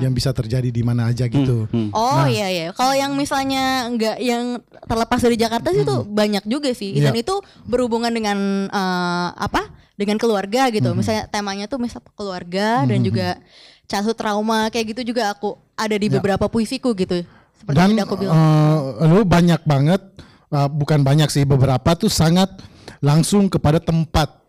yang 0.00 0.12
bisa 0.12 0.28
terjadi 0.28 0.68
di 0.68 0.84
mana 0.84 1.08
aja 1.08 1.24
gitu. 1.24 1.64
Hmm. 1.72 1.88
Oh 1.96 2.28
iya 2.28 2.52
iya. 2.52 2.68
Kalau 2.76 2.92
yang 2.92 3.16
misalnya 3.16 3.88
nggak 3.88 4.16
yang 4.20 4.60
terlepas 4.84 5.20
dari 5.24 5.40
Jakarta 5.40 5.72
sih 5.72 5.88
itu 5.88 6.04
banyak 6.04 6.44
juga 6.44 6.68
sih. 6.76 6.92
Dan 7.00 7.16
Iya. 7.16 7.24
itu 7.24 7.40
berhubungan 7.64 8.12
dengan 8.12 8.68
eh, 8.68 9.28
apa? 9.32 9.72
Dengan 10.02 10.18
keluarga 10.18 10.66
gitu. 10.74 10.90
Misalnya 10.98 11.30
temanya 11.30 11.70
tuh 11.70 11.78
misal 11.78 12.02
keluarga 12.18 12.82
dan 12.82 12.98
juga 13.00 13.38
childhood 13.86 14.18
trauma 14.18 14.66
kayak 14.68 14.98
gitu 14.98 15.14
juga 15.14 15.30
aku 15.30 15.54
ada 15.78 15.94
di 15.94 16.10
beberapa 16.10 16.50
puisiku 16.50 16.90
gitu. 16.92 17.22
Seperti 17.54 17.76
dan 17.78 17.94
yang 17.94 18.10
aku 18.10 18.18
bilang. 18.18 18.34
eh, 18.34 19.06
lu 19.06 19.22
banyak 19.22 19.62
banget 19.62 20.02
eh, 20.50 20.68
bukan 20.68 21.06
banyak 21.06 21.30
sih 21.30 21.46
beberapa 21.46 21.94
tuh 21.94 22.10
sangat 22.10 22.50
langsung 22.98 23.46
kepada 23.46 23.78
tempat 23.78 24.42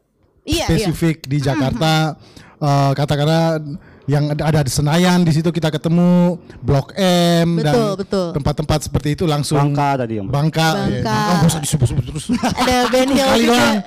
Iya, 0.43 0.65
iya. 0.65 0.65
spesifik 0.67 1.23
di 1.29 1.37
Jakarta 1.39 2.17
eh, 2.57 2.91
katakanlah 2.97 3.61
yang 4.03 4.35
ada, 4.35 4.43
ada 4.51 4.59
di 4.67 4.71
Senayan 4.71 5.23
di 5.23 5.31
situ 5.31 5.47
kita 5.47 5.71
ketemu 5.71 6.35
Blok 6.59 6.91
M 6.99 7.55
dan 7.63 7.71
Betul, 7.71 7.91
betul. 8.03 8.27
tempat-tempat 8.35 8.79
seperti 8.91 9.15
itu 9.15 9.23
langsung 9.23 9.55
Bangka 9.55 10.03
tadi 10.03 10.19
yang 10.19 10.27
Bangka, 10.27 10.67
Bangka. 10.75 10.91
Ya, 10.91 11.03
Bangka 11.07 11.31
nggak 11.39 11.47
usah 11.47 11.61
disebut-sebut 11.63 12.03
terus. 12.11 12.25
Ada 12.35 12.77
Ben 12.91 13.07
Hill 13.07 13.23
sekali 13.23 13.43
juga. 13.47 13.55
doang, 13.55 13.77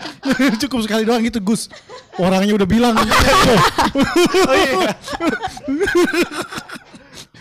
cukup 0.65 0.81
sekali 0.89 1.03
doang 1.05 1.21
gitu 1.21 1.39
Gus. 1.45 1.69
Orangnya 2.17 2.57
udah 2.57 2.69
bilang. 2.69 2.97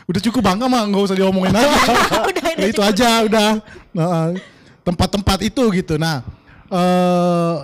udah 0.05 0.21
cukup 0.21 0.41
bangga 0.45 0.69
mah 0.69 0.83
nggak 0.85 1.03
usah 1.07 1.15
diomongin 1.17 1.55
lagi. 1.55 1.65
Udah, 1.65 2.51
Ya 2.55 2.67
itu 2.71 2.81
aja 2.83 3.23
udah 3.25 3.49
Nah, 3.95 4.35
tempat-tempat 4.83 5.39
itu 5.47 5.63
gitu. 5.71 5.95
Nah, 5.95 6.19
eh 6.67 7.55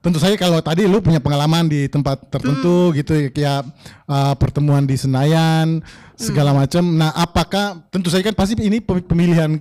tentu 0.00 0.16
saja 0.16 0.32
kalau 0.34 0.60
tadi 0.60 0.84
lu 0.84 0.98
punya 0.98 1.20
pengalaman 1.20 1.68
di 1.68 1.84
tempat 1.86 2.24
tertentu 2.26 2.90
gitu 2.92 3.12
ya 3.12 3.28
kayak 3.28 3.60
eh, 4.06 4.34
pertemuan 4.36 4.84
di 4.84 4.96
Senayan 4.96 5.84
segala 6.16 6.52
macam. 6.52 6.84
Nah, 6.84 7.12
apakah 7.12 7.84
tentu 7.88 8.08
saja 8.08 8.20
kan 8.22 8.34
pasti 8.34 8.56
ini 8.56 8.80
pem- 8.80 9.04
pemilihan 9.04 9.60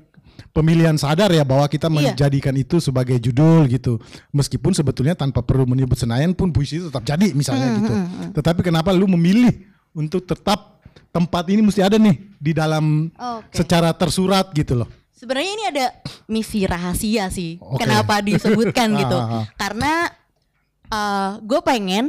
pemilihan 0.49 0.95
sadar 0.95 1.29
ya 1.29 1.43
bahwa 1.43 1.67
kita 1.67 1.87
Iya. 1.87 2.15
menjadikan 2.15 2.55
itu 2.55 2.79
sebagai 2.79 3.15
judul 3.15 3.67
gitu. 3.67 3.99
Meskipun 4.31 4.73
sebetulnya 4.73 5.13
tanpa 5.13 5.39
perlu 5.39 5.63
menyebut 5.63 5.95
Senayan 5.95 6.33
pun 6.33 6.49
puisi 6.49 6.79
itu 6.79 6.87
tetap 6.89 7.03
jadi 7.03 7.31
misalnya 7.31 7.75
gitu. 7.77 7.93
Tetapi 8.33 8.63
kenapa 8.63 8.89
lu 8.91 9.05
memilih 9.07 9.51
untuk 9.91 10.23
tetap 10.23 10.79
tempat 11.09 11.47
ini 11.49 11.61
mesti 11.61 11.81
ada 11.81 11.97
nih 11.97 12.15
di 12.37 12.51
dalam 12.51 13.09
Oke. 13.11 13.55
secara 13.55 13.91
tersurat 13.91 14.47
gitu 14.53 14.77
loh. 14.77 14.89
Sebenarnya 15.13 15.51
ini 15.51 15.63
ada 15.67 15.85
misi 16.25 16.63
rahasia 16.63 17.27
sih. 17.27 17.59
Oke. 17.59 17.83
Kenapa 17.83 18.23
disebutkan 18.23 18.95
gitu? 19.03 19.17
Ah, 19.19 19.43
ah. 20.89 21.37
Karena 21.37 21.45
gue 21.45 21.59
pengen 21.61 22.05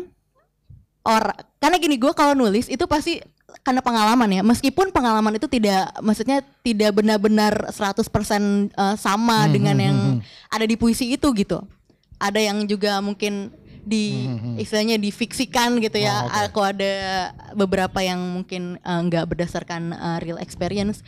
orang 1.01 1.37
karena 1.57 1.77
gini 1.81 1.97
gue 1.97 2.13
kalau 2.13 2.37
nulis 2.37 2.69
itu 2.69 2.85
pasti 2.85 3.21
karena 3.61 3.83
pengalaman 3.83 4.31
ya. 4.31 4.43
Meskipun 4.43 4.89
pengalaman 4.91 5.37
itu 5.37 5.45
tidak 5.47 5.93
maksudnya 6.01 6.41
tidak 6.63 6.97
benar-benar 6.97 7.69
100% 7.69 8.01
eh, 8.73 8.97
sama 8.97 9.45
Hmm, 9.45 9.53
dengan 9.53 9.77
yang 9.77 9.99
ada 10.49 10.65
di 10.65 10.77
puisi 10.77 11.13
itu 11.13 11.29
gitu. 11.35 11.61
Ada 12.21 12.41
yang 12.41 12.65
juga 12.65 13.01
mungkin 13.01 13.53
di 13.81 14.29
istilahnya 14.61 15.01
difiksikan 15.01 15.81
gitu 15.81 15.97
ya. 15.97 16.21
Hmm, 16.21 16.29
Oh, 16.29 16.37
oke. 16.37 16.47
Aku 16.53 16.61
ada 16.63 16.93
beberapa 17.57 17.99
yang 18.01 18.21
mungkin 18.21 18.77
eh, 18.77 19.01
nggak 19.09 19.25
berdasarkan 19.29 19.93
eh, 19.93 20.19
real 20.21 20.39
experience. 20.39 21.01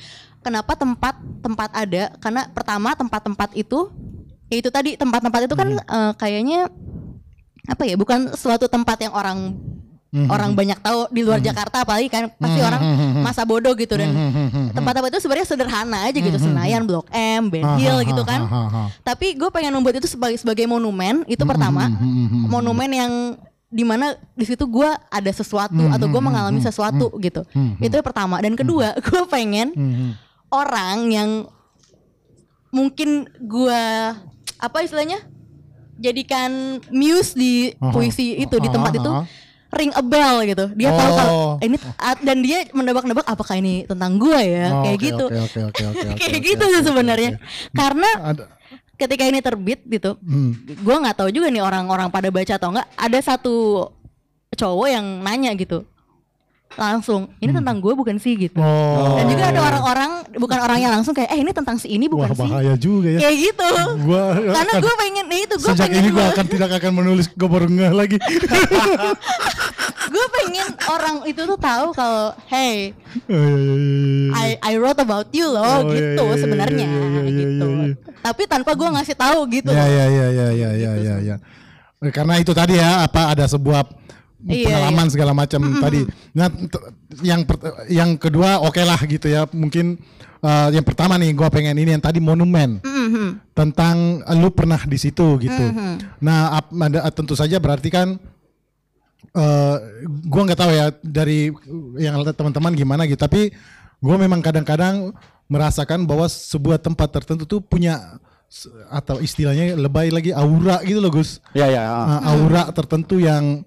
Kenapa 0.42 0.74
tempat 0.74 1.14
tempat 1.38 1.70
ada? 1.70 2.10
Karena 2.18 2.50
pertama 2.50 2.96
tempat-tempat 2.98 3.54
itu 3.54 3.86
ya 4.50 4.60
itu 4.60 4.68
tadi 4.68 4.98
tempat-tempat 4.98 5.46
itu 5.46 5.54
kan 5.54 5.68
Hmm. 5.68 5.84
eh, 5.84 6.12
kayaknya 6.18 6.68
apa 7.68 7.82
ya? 7.86 7.94
Bukan 7.94 8.34
suatu 8.34 8.66
tempat 8.66 8.98
yang 9.02 9.14
orang 9.14 9.54
Hmm, 10.12 10.28
orang 10.28 10.52
banyak 10.52 10.76
tahu 10.84 11.08
di 11.08 11.24
luar 11.24 11.40
Jakarta 11.40 11.88
apalagi 11.88 12.12
kan 12.12 12.28
pasti 12.36 12.60
orang 12.60 12.84
masa 13.24 13.48
bodoh 13.48 13.72
gitu 13.72 13.96
dan 13.96 14.12
hmm, 14.12 14.76
tempat-tempat 14.76 15.08
itu 15.08 15.24
sebenarnya 15.24 15.48
sederhana 15.48 16.04
aja 16.04 16.20
gitu 16.20 16.36
Senayan, 16.36 16.84
Blok 16.84 17.08
M, 17.08 17.48
Ben 17.48 17.64
Hill 17.80 18.04
gitu 18.04 18.20
kan. 18.20 18.44
Tapi 19.00 19.40
gue 19.40 19.48
pengen 19.48 19.72
membuat 19.72 20.04
itu 20.04 20.12
sebagai 20.12 20.36
sebagai 20.36 20.68
monumen 20.68 21.24
itu 21.24 21.40
pertama, 21.48 21.88
monumen 22.44 22.90
yang 22.92 23.12
di 23.72 23.88
mana 23.88 24.12
di 24.36 24.44
situ 24.44 24.68
gue 24.68 24.84
ada 24.84 25.32
sesuatu 25.32 25.80
atau 25.88 26.04
gue 26.04 26.20
mengalami 26.20 26.60
sesuatu 26.60 27.08
gitu. 27.16 27.48
Itu 27.80 27.96
yang 27.96 28.04
pertama. 28.04 28.36
Dan 28.44 28.52
kedua 28.52 28.92
gue 29.08 29.22
pengen 29.32 29.72
orang 30.52 31.08
yang 31.08 31.30
mungkin 32.68 33.32
gue 33.40 33.80
apa 34.60 34.76
istilahnya 34.84 35.24
jadikan 36.02 36.50
muse 36.90 37.32
di 37.32 37.70
Aha. 37.72 37.94
puisi 37.94 38.34
itu 38.36 38.58
di 38.58 38.66
tempat 38.66 38.92
itu 38.92 39.06
Aha. 39.06 39.24
ring 39.72 39.94
a 39.94 40.02
bell 40.02 40.42
gitu. 40.42 40.68
Dia 40.74 40.90
tahu 40.90 41.08
Oh. 41.08 41.16
kalau 41.16 41.36
ini 41.62 41.76
ah, 41.96 42.18
dan 42.18 42.42
dia 42.42 42.66
menebak-nebak 42.70 43.24
apakah 43.24 43.54
ini 43.54 43.86
tentang 43.86 44.18
gue 44.18 44.40
ya 44.42 44.66
Oh, 44.68 44.82
kayak 44.84 44.98
gitu. 44.98 45.24
kayak 46.18 46.40
gitu 46.42 46.64
sih 46.68 46.82
sebenarnya. 46.82 47.38
Karena 47.70 48.10
Ada 48.34 48.44
ketika 48.92 49.24
ini 49.24 49.38
terbit 49.38 49.82
gitu, 49.82 50.14
Hmm. 50.20 50.54
gue 50.62 50.96
nggak 50.96 51.16
tahu 51.16 51.30
juga 51.30 51.48
nih 51.48 51.58
orang-orang 51.58 52.06
pada 52.06 52.28
baca 52.28 52.54
atau 52.54 52.70
enggak. 52.70 52.86
Ada 52.94 53.18
satu 53.34 53.88
cowok 54.52 54.86
yang 54.86 55.06
nanya 55.24 55.50
gitu, 55.56 55.82
langsung 56.72 57.28
ini 57.36 57.52
tentang 57.52 57.76
gue 57.78 57.92
bukan 57.92 58.16
sih 58.16 58.34
gitu. 58.34 58.56
Hmm. 58.56 58.64
Oh. 58.66 59.16
Dan 59.20 59.28
juga 59.28 59.44
ada 59.52 59.60
orang-orang 59.60 60.10
bukan 60.36 60.58
orangnya 60.58 60.88
langsung 60.88 61.12
kayak 61.12 61.30
eh 61.30 61.40
ini 61.44 61.52
tentang 61.52 61.76
si 61.76 61.88
ini 61.92 62.08
Wah 62.08 62.26
bukan 62.26 62.30
sih. 62.32 62.40
bahaya 62.48 62.74
juga 62.80 63.08
ya. 63.12 63.20
Kayak 63.28 63.36
gitu. 63.38 63.68
Gua 64.08 64.24
Karena 64.34 64.72
gue 64.80 64.94
pengen 64.96 65.24
nah 65.28 65.38
itu 65.38 65.54
gue 65.60 65.68
Sejak 65.72 65.88
pengen 65.88 66.00
ini 66.00 66.08
gue 66.10 66.24
akan 66.24 66.46
tidak 66.48 66.70
akan 66.80 66.92
menulis 66.96 67.26
gue 67.28 67.48
baru 67.48 67.66
ngeh 67.68 67.92
lagi. 67.92 68.16
gue 70.12 70.26
pengen 70.28 70.68
orang 70.92 71.16
itu 71.24 71.40
tuh 71.40 71.58
tahu 71.58 71.86
kalau 71.96 72.36
hey 72.48 72.92
Oh, 73.28 73.36
iya, 73.36 73.56
iya, 73.60 73.74
iya. 73.76 74.28
I 74.32 74.72
I 74.72 74.80
wrote 74.80 74.96
about 74.96 75.28
you 75.36 75.44
loh 75.44 75.84
Oh, 75.84 75.92
gitu 75.92 76.24
iya, 76.24 76.32
iya, 76.32 76.40
sebenarnya 76.40 76.86
iya, 76.88 77.04
iya, 77.04 77.22
iya, 77.22 77.32
gitu. 77.44 77.68
Tapi 78.24 78.42
tanpa 78.48 78.72
gue 78.72 78.88
ngasih 78.88 79.16
tahu 79.16 79.38
gitu. 79.52 79.68
Ya 79.68 79.84
ya 79.84 80.06
ya 80.08 80.26
ya 80.32 80.48
ya 80.52 80.70
ya 80.72 80.92
ya 80.96 81.14
ya. 81.20 81.36
Karena 82.10 82.34
itu 82.40 82.50
tadi 82.50 82.80
ya 82.80 83.04
apa 83.04 83.30
ada 83.30 83.44
sebuah 83.46 83.84
Iya, 84.42 84.66
pengalaman 84.66 85.06
segala 85.06 85.32
macam 85.32 85.60
tadi. 85.78 86.02
Nah 86.34 86.50
t- 86.50 86.86
yang 87.22 87.46
per- 87.46 87.86
yang 87.86 88.18
kedua 88.18 88.58
oke 88.58 88.82
lah 88.82 88.98
gitu 89.04 89.30
ya. 89.30 89.46
Mungkin 89.48 89.94
eh, 90.42 90.68
yang 90.74 90.82
pertama 90.82 91.14
nih 91.14 91.30
gua 91.30 91.46
pengen 91.46 91.78
ini 91.78 91.94
yang 91.94 92.02
tadi 92.02 92.18
monumen 92.18 92.82
Mhm. 92.82 93.54
tentang 93.54 94.18
eh, 94.20 94.34
lu 94.34 94.50
pernah 94.50 94.82
di 94.82 94.98
situ 94.98 95.38
gitu. 95.38 95.64
Nah 96.18 96.58
ap- 96.58 96.74
ada- 96.74 97.06
tentu 97.14 97.38
saja 97.38 97.62
berarti 97.62 97.86
kan 97.86 98.18
eh 99.32 99.76
gua 100.26 100.42
nggak 100.44 100.60
tahu 100.60 100.72
ya 100.74 100.86
dari 101.00 101.48
yang 101.96 102.18
teman-teman 102.26 102.74
gimana 102.74 103.06
gitu. 103.06 103.16
Tapi 103.16 103.54
gua 104.02 104.18
memang 104.18 104.42
kadang-kadang 104.42 105.14
merasakan 105.46 106.02
bahwa 106.02 106.26
sebuah 106.26 106.80
tempat 106.80 107.08
tertentu 107.12 107.46
tuh 107.46 107.60
punya 107.60 108.18
atau 108.92 109.16
istilahnya 109.16 109.72
lebay 109.80 110.12
lagi 110.12 110.28
aura 110.28 110.82
gitu 110.84 111.00
loh 111.00 111.08
Gus. 111.08 111.40
Ya 111.56 111.70
ya. 111.72 111.84
Uh, 111.88 112.20
aura 112.36 112.68
tertentu 112.68 113.16
yang 113.16 113.64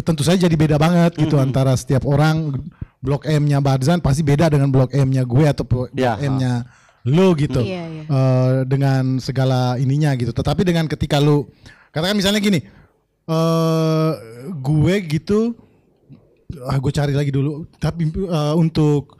tentu 0.00 0.24
saja 0.24 0.48
jadi 0.48 0.56
beda 0.56 0.80
banget 0.80 1.12
gitu 1.20 1.36
antara 1.36 1.76
setiap 1.76 2.08
orang 2.08 2.56
blok 3.02 3.26
M-nya 3.28 3.58
Barzan 3.60 3.98
pasti 4.00 4.24
beda 4.24 4.48
dengan 4.48 4.72
blok 4.72 4.94
M-nya 4.94 5.26
gue 5.26 5.44
atau 5.44 5.66
blok 5.66 5.92
Ya, 5.92 6.16
M-nya 6.16 6.64
lu 7.02 7.34
gitu. 7.34 7.58
Iya, 7.60 7.82
iya. 7.90 8.04
Eh, 8.06 8.52
dengan 8.70 9.18
segala 9.18 9.74
ininya 9.76 10.14
gitu. 10.14 10.30
Tetapi 10.30 10.62
dengan 10.62 10.86
ketika 10.86 11.18
lu 11.18 11.50
katakan 11.90 12.16
misalnya 12.16 12.40
gini 12.40 12.62
eh 13.22 14.10
gue 14.58 14.94
gitu 15.06 15.54
ah 16.64 16.78
gue 16.78 16.92
cari 16.94 17.12
lagi 17.12 17.34
dulu. 17.34 17.66
Tapi 17.82 18.06
eh, 18.08 18.54
untuk 18.54 19.18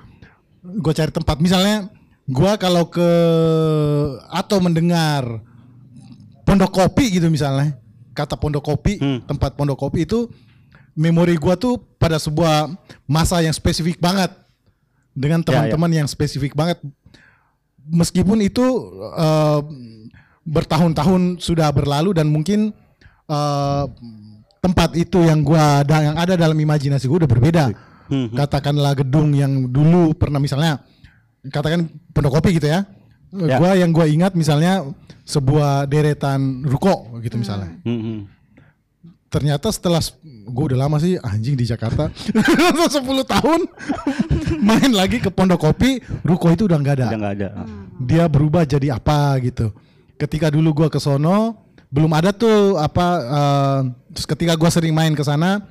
gue 0.63 0.93
cari 0.95 1.11
tempat 1.11 1.43
misalnya 1.43 1.91
gue 2.23 2.53
kalau 2.63 2.87
ke 2.87 3.11
atau 4.31 4.63
mendengar 4.63 5.43
pondok 6.47 6.71
kopi 6.71 7.19
gitu 7.19 7.27
misalnya 7.27 7.75
kata 8.15 8.39
pondok 8.39 8.63
kopi 8.63 9.01
tempat 9.27 9.59
pondok 9.59 9.75
kopi 9.75 10.07
itu 10.07 10.31
memori 10.93 11.37
gua 11.41 11.57
tuh 11.57 11.81
pada 11.97 12.21
sebuah 12.21 12.73
masa 13.09 13.41
yang 13.41 13.55
spesifik 13.55 13.99
banget. 13.99 14.31
Dengan 15.13 15.45
teman-teman 15.45 15.93
yang 15.93 16.09
spesifik 16.09 16.57
banget. 16.57 16.81
Meskipun 17.85 18.41
itu 18.41 18.65
eh, 19.13 19.61
bertahun-tahun 20.43 21.43
sudah 21.43 21.69
berlalu 21.75 22.17
dan 22.17 22.33
mungkin 22.33 22.73
eh, 23.29 23.85
tempat 24.63 24.95
itu 24.95 25.21
yang 25.27 25.43
gua 25.45 25.85
ada 25.85 25.97
yang 26.01 26.17
ada 26.17 26.35
dalam 26.39 26.57
imajinasi 26.57 27.05
gua 27.11 27.27
udah 27.27 27.31
berbeda. 27.31 27.65
Katakanlah 28.13 28.93
gedung 28.93 29.33
yang 29.33 29.73
dulu 29.73 30.13
pernah 30.13 30.37
misalnya 30.37 30.85
katakan 31.49 31.89
pondok 32.13 32.41
kopi 32.41 32.61
gitu 32.61 32.69
ya. 32.69 32.85
Ya. 33.33 33.57
gua 33.57 33.73
yang 33.73 33.97
gua 33.97 34.05
ingat 34.05 34.37
misalnya 34.37 34.85
sebuah 35.25 35.89
deretan 35.89 36.67
ruko 36.69 37.09
gitu 37.25 37.41
misalnya. 37.41 37.73
Hmm, 37.85 38.29
ternyata 39.33 39.73
setelah 39.73 40.05
gue 40.23 40.65
udah 40.69 40.79
lama 40.85 41.01
sih 41.01 41.17
anjing 41.17 41.57
di 41.57 41.65
Jakarta. 41.65 42.13
10 42.13 43.01
tahun 43.25 43.61
main 44.69 44.93
lagi 44.93 45.25
ke 45.25 45.33
Pondok 45.33 45.65
Kopi 45.65 46.05
ruko 46.21 46.53
itu 46.53 46.69
udah 46.69 46.77
nggak 46.77 46.95
ada. 47.01 47.07
Udah 47.09 47.19
nggak 47.19 47.35
ada. 47.41 47.49
dia 47.97 48.25
berubah 48.29 48.69
jadi 48.69 49.01
apa 49.01 49.41
gitu. 49.41 49.73
Ketika 50.21 50.53
dulu 50.53 50.85
gua 50.85 50.89
ke 50.93 51.01
sono 51.01 51.65
belum 51.89 52.13
ada 52.13 52.37
tuh 52.37 52.77
apa 52.77 53.07
eh, 53.25 53.81
terus 54.13 54.29
ketika 54.29 54.53
gua 54.61 54.69
sering 54.69 54.93
main 54.93 55.17
ke 55.17 55.25
sana 55.25 55.65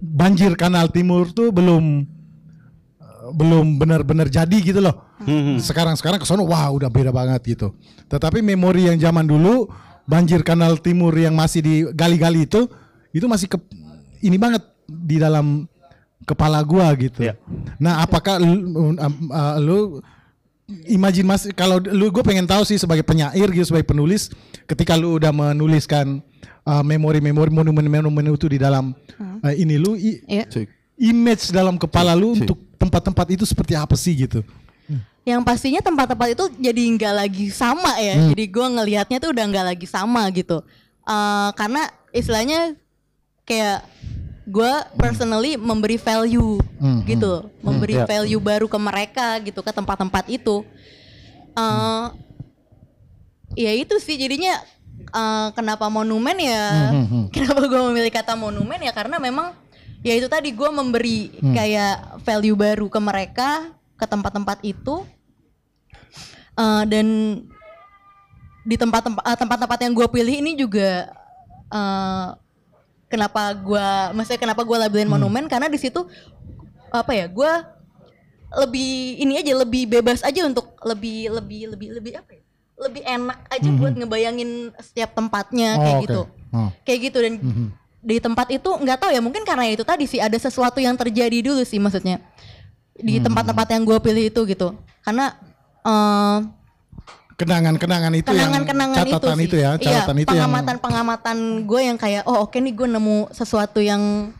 banjir 0.00 0.56
kanal 0.56 0.88
timur 0.88 1.28
tuh 1.28 1.52
belum 1.52 2.08
eh, 2.96 3.28
belum 3.36 3.76
benar-benar 3.76 4.32
jadi 4.32 4.56
gitu 4.64 4.80
loh. 4.80 5.04
Sekarang 5.60 5.92
sekarang 6.00 6.16
ke 6.16 6.24
sono 6.24 6.48
wah 6.48 6.72
udah 6.72 6.88
beda 6.88 7.12
banget 7.12 7.44
gitu. 7.58 7.76
Tetapi 8.08 8.40
memori 8.40 8.88
yang 8.88 8.96
zaman 8.96 9.28
dulu 9.28 9.68
banjir 10.08 10.40
kanal 10.40 10.80
timur 10.80 11.12
yang 11.12 11.36
masih 11.36 11.60
di 11.60 11.74
gali-gali 11.92 12.48
itu 12.48 12.64
itu 13.12 13.28
masih 13.28 13.46
ke 13.46 13.60
ini 14.20 14.40
banget 14.40 14.64
di 14.88 15.20
dalam 15.20 15.68
kepala 16.24 16.60
gua 16.60 16.88
gitu. 16.96 17.24
Iya. 17.24 17.36
nah 17.76 18.00
apakah 18.00 18.40
lu, 18.40 18.52
um, 18.96 18.96
uh, 19.30 19.56
lu 19.60 19.78
imajin 20.84 21.24
mas 21.24 21.48
kalau 21.56 21.80
lu 21.80 22.08
gue 22.08 22.20
pengen 22.20 22.44
tahu 22.44 22.60
sih 22.60 22.76
sebagai 22.76 23.00
penyair 23.00 23.48
gitu 23.48 23.72
sebagai 23.72 23.88
penulis 23.88 24.28
ketika 24.68 24.92
lu 24.92 25.16
udah 25.16 25.32
menuliskan 25.32 26.20
uh, 26.68 26.84
memori-memori 26.84 27.48
monumen-monumen 27.48 28.36
itu 28.36 28.52
di 28.52 28.60
dalam 28.60 28.92
uh, 29.16 29.52
ini 29.56 29.80
lu 29.80 29.96
i- 29.96 30.20
Iya. 30.28 30.44
image 31.00 31.48
dalam 31.48 31.80
kepala 31.80 32.12
lu 32.12 32.36
untuk 32.36 32.60
tempat-tempat 32.76 33.26
itu 33.32 33.48
seperti 33.48 33.72
apa 33.72 33.96
sih 33.96 34.12
gitu 34.12 34.44
Yang 35.22 35.40
pastinya 35.42 35.80
tempat-tempat 35.80 36.28
itu 36.32 36.44
jadi 36.56 36.82
nggak 36.90 37.14
lagi 37.16 37.46
sama 37.48 37.96
ya. 37.98 38.14
Hmm. 38.16 38.28
Jadi 38.32 38.44
gue 38.46 38.66
ngelihatnya 38.70 39.18
tuh 39.18 39.30
udah 39.30 39.44
nggak 39.44 39.66
lagi 39.66 39.86
sama 39.86 40.22
gitu. 40.30 40.62
Eh, 41.02 41.50
karena 41.52 41.82
istilahnya 42.10 42.74
kayak 43.42 43.84
gue 44.44 44.72
personally 44.94 45.56
memberi 45.56 45.96
value 45.96 46.56
Hmm, 46.76 47.04
gitu, 47.04 47.52
memberi 47.60 47.96
ya. 47.96 48.04
value 48.04 48.40
baru 48.40 48.64
ke 48.64 48.78
mereka 48.78 49.36
gitu 49.40 49.60
ke 49.60 49.70
tempat-tempat 49.70 50.24
itu. 50.28 50.64
Eh, 51.52 52.06
Ya 53.56 53.72
itu 53.72 53.96
sih 53.98 54.14
jadinya 54.14 54.60
eh, 55.08 55.48
kenapa 55.52 55.88
monumen 55.88 56.36
ya? 56.36 56.92
Hmm, 56.92 57.26
Kenapa 57.34 57.64
gue 57.64 57.80
memilih 57.88 58.08
kata 58.10 58.32
monumen 58.32 58.76
ya 58.78 58.92
karena 58.92 59.16
memang 59.16 59.56
ya 59.98 60.12
itu 60.12 60.28
tadi 60.28 60.48
gue 60.50 60.70
memberi 60.70 61.32
Hmm. 61.34 61.52
kayak 61.52 61.96
value 62.22 62.54
baru 62.54 62.86
ke 62.86 63.00
mereka 63.00 63.72
ke 63.98 64.06
tempat-tempat 64.06 64.62
itu 64.62 65.02
Eh, 66.58 66.84
dan 66.90 67.06
di 68.66 68.74
tempat-tempat 68.74 69.22
eh, 69.22 69.38
tempat-tempat 69.38 69.78
yang 69.78 69.94
gue 69.94 70.08
pilih 70.10 70.34
ini 70.42 70.58
juga 70.58 71.06
eh, 71.70 72.28
kenapa 73.06 73.54
gue 73.54 73.88
maksudnya 74.18 74.42
kenapa 74.42 74.66
gue 74.66 74.74
labelin 74.74 75.06
monumen? 75.06 75.46
Karena 75.46 75.70
di 75.70 75.78
situ 75.78 76.02
apa 76.90 77.14
ya 77.14 77.30
gue 77.30 77.52
lebih 78.58 79.22
ini 79.22 79.38
aja 79.38 79.54
lebih 79.54 79.86
bebas 79.86 80.26
aja 80.26 80.42
untuk 80.42 80.74
lebih 80.82 81.30
lebih 81.30 81.78
lebih 81.78 81.88
lebih 81.94 82.12
apa 82.18 82.30
ya? 82.34 82.42
Lebih 82.78 83.02
enak 83.06 83.38
aja 83.54 83.68
buat 83.78 83.94
ngebayangin 83.94 84.50
setiap 84.82 85.14
tempatnya 85.14 85.78
Oh, 85.78 85.82
kayak 85.82 85.94
oke. 85.94 86.04
gitu. 86.10 86.22
Oh. 86.48 86.70
kayak 86.82 87.00
gitu 87.12 87.18
dan 87.22 87.34
di 88.00 88.16
tempat 88.18 88.48
itu 88.48 88.66
nggak 88.66 88.98
tahu 89.04 89.10
ya 89.12 89.20
mungkin 89.20 89.44
karena 89.44 89.68
itu 89.68 89.84
tadi 89.84 90.08
sih 90.08 90.16
ada 90.16 90.32
sesuatu 90.34 90.80
yang 90.80 90.96
terjadi 90.96 91.44
dulu 91.44 91.60
sih 91.60 91.76
maksudnya 91.76 92.24
di 92.98 93.22
tempat-tempat 93.22 93.66
yang 93.70 93.82
gue 93.86 93.98
pilih 94.02 94.24
itu 94.30 94.40
gitu 94.44 94.68
karena 95.06 95.34
eh, 95.86 96.38
kenangan-kenangan 97.38 98.12
itu 98.18 98.30
yang 98.34 98.50
kenangan-kenangan 98.50 98.96
itu, 99.06 99.14
catatan 99.14 99.38
sih. 99.38 99.46
itu, 99.46 99.56
ya 99.56 99.70
catatan 99.78 100.16
iya, 100.18 100.24
itu 100.26 100.34
yang 100.34 100.50
pengamatan-pengamatan 100.50 101.38
gue 101.70 101.80
yang 101.86 101.96
kayak 101.96 102.22
oh 102.26 102.42
oke 102.42 102.58
nih 102.58 102.74
gue 102.74 102.88
nemu 102.90 103.30
sesuatu 103.30 103.78
yang 103.78 104.34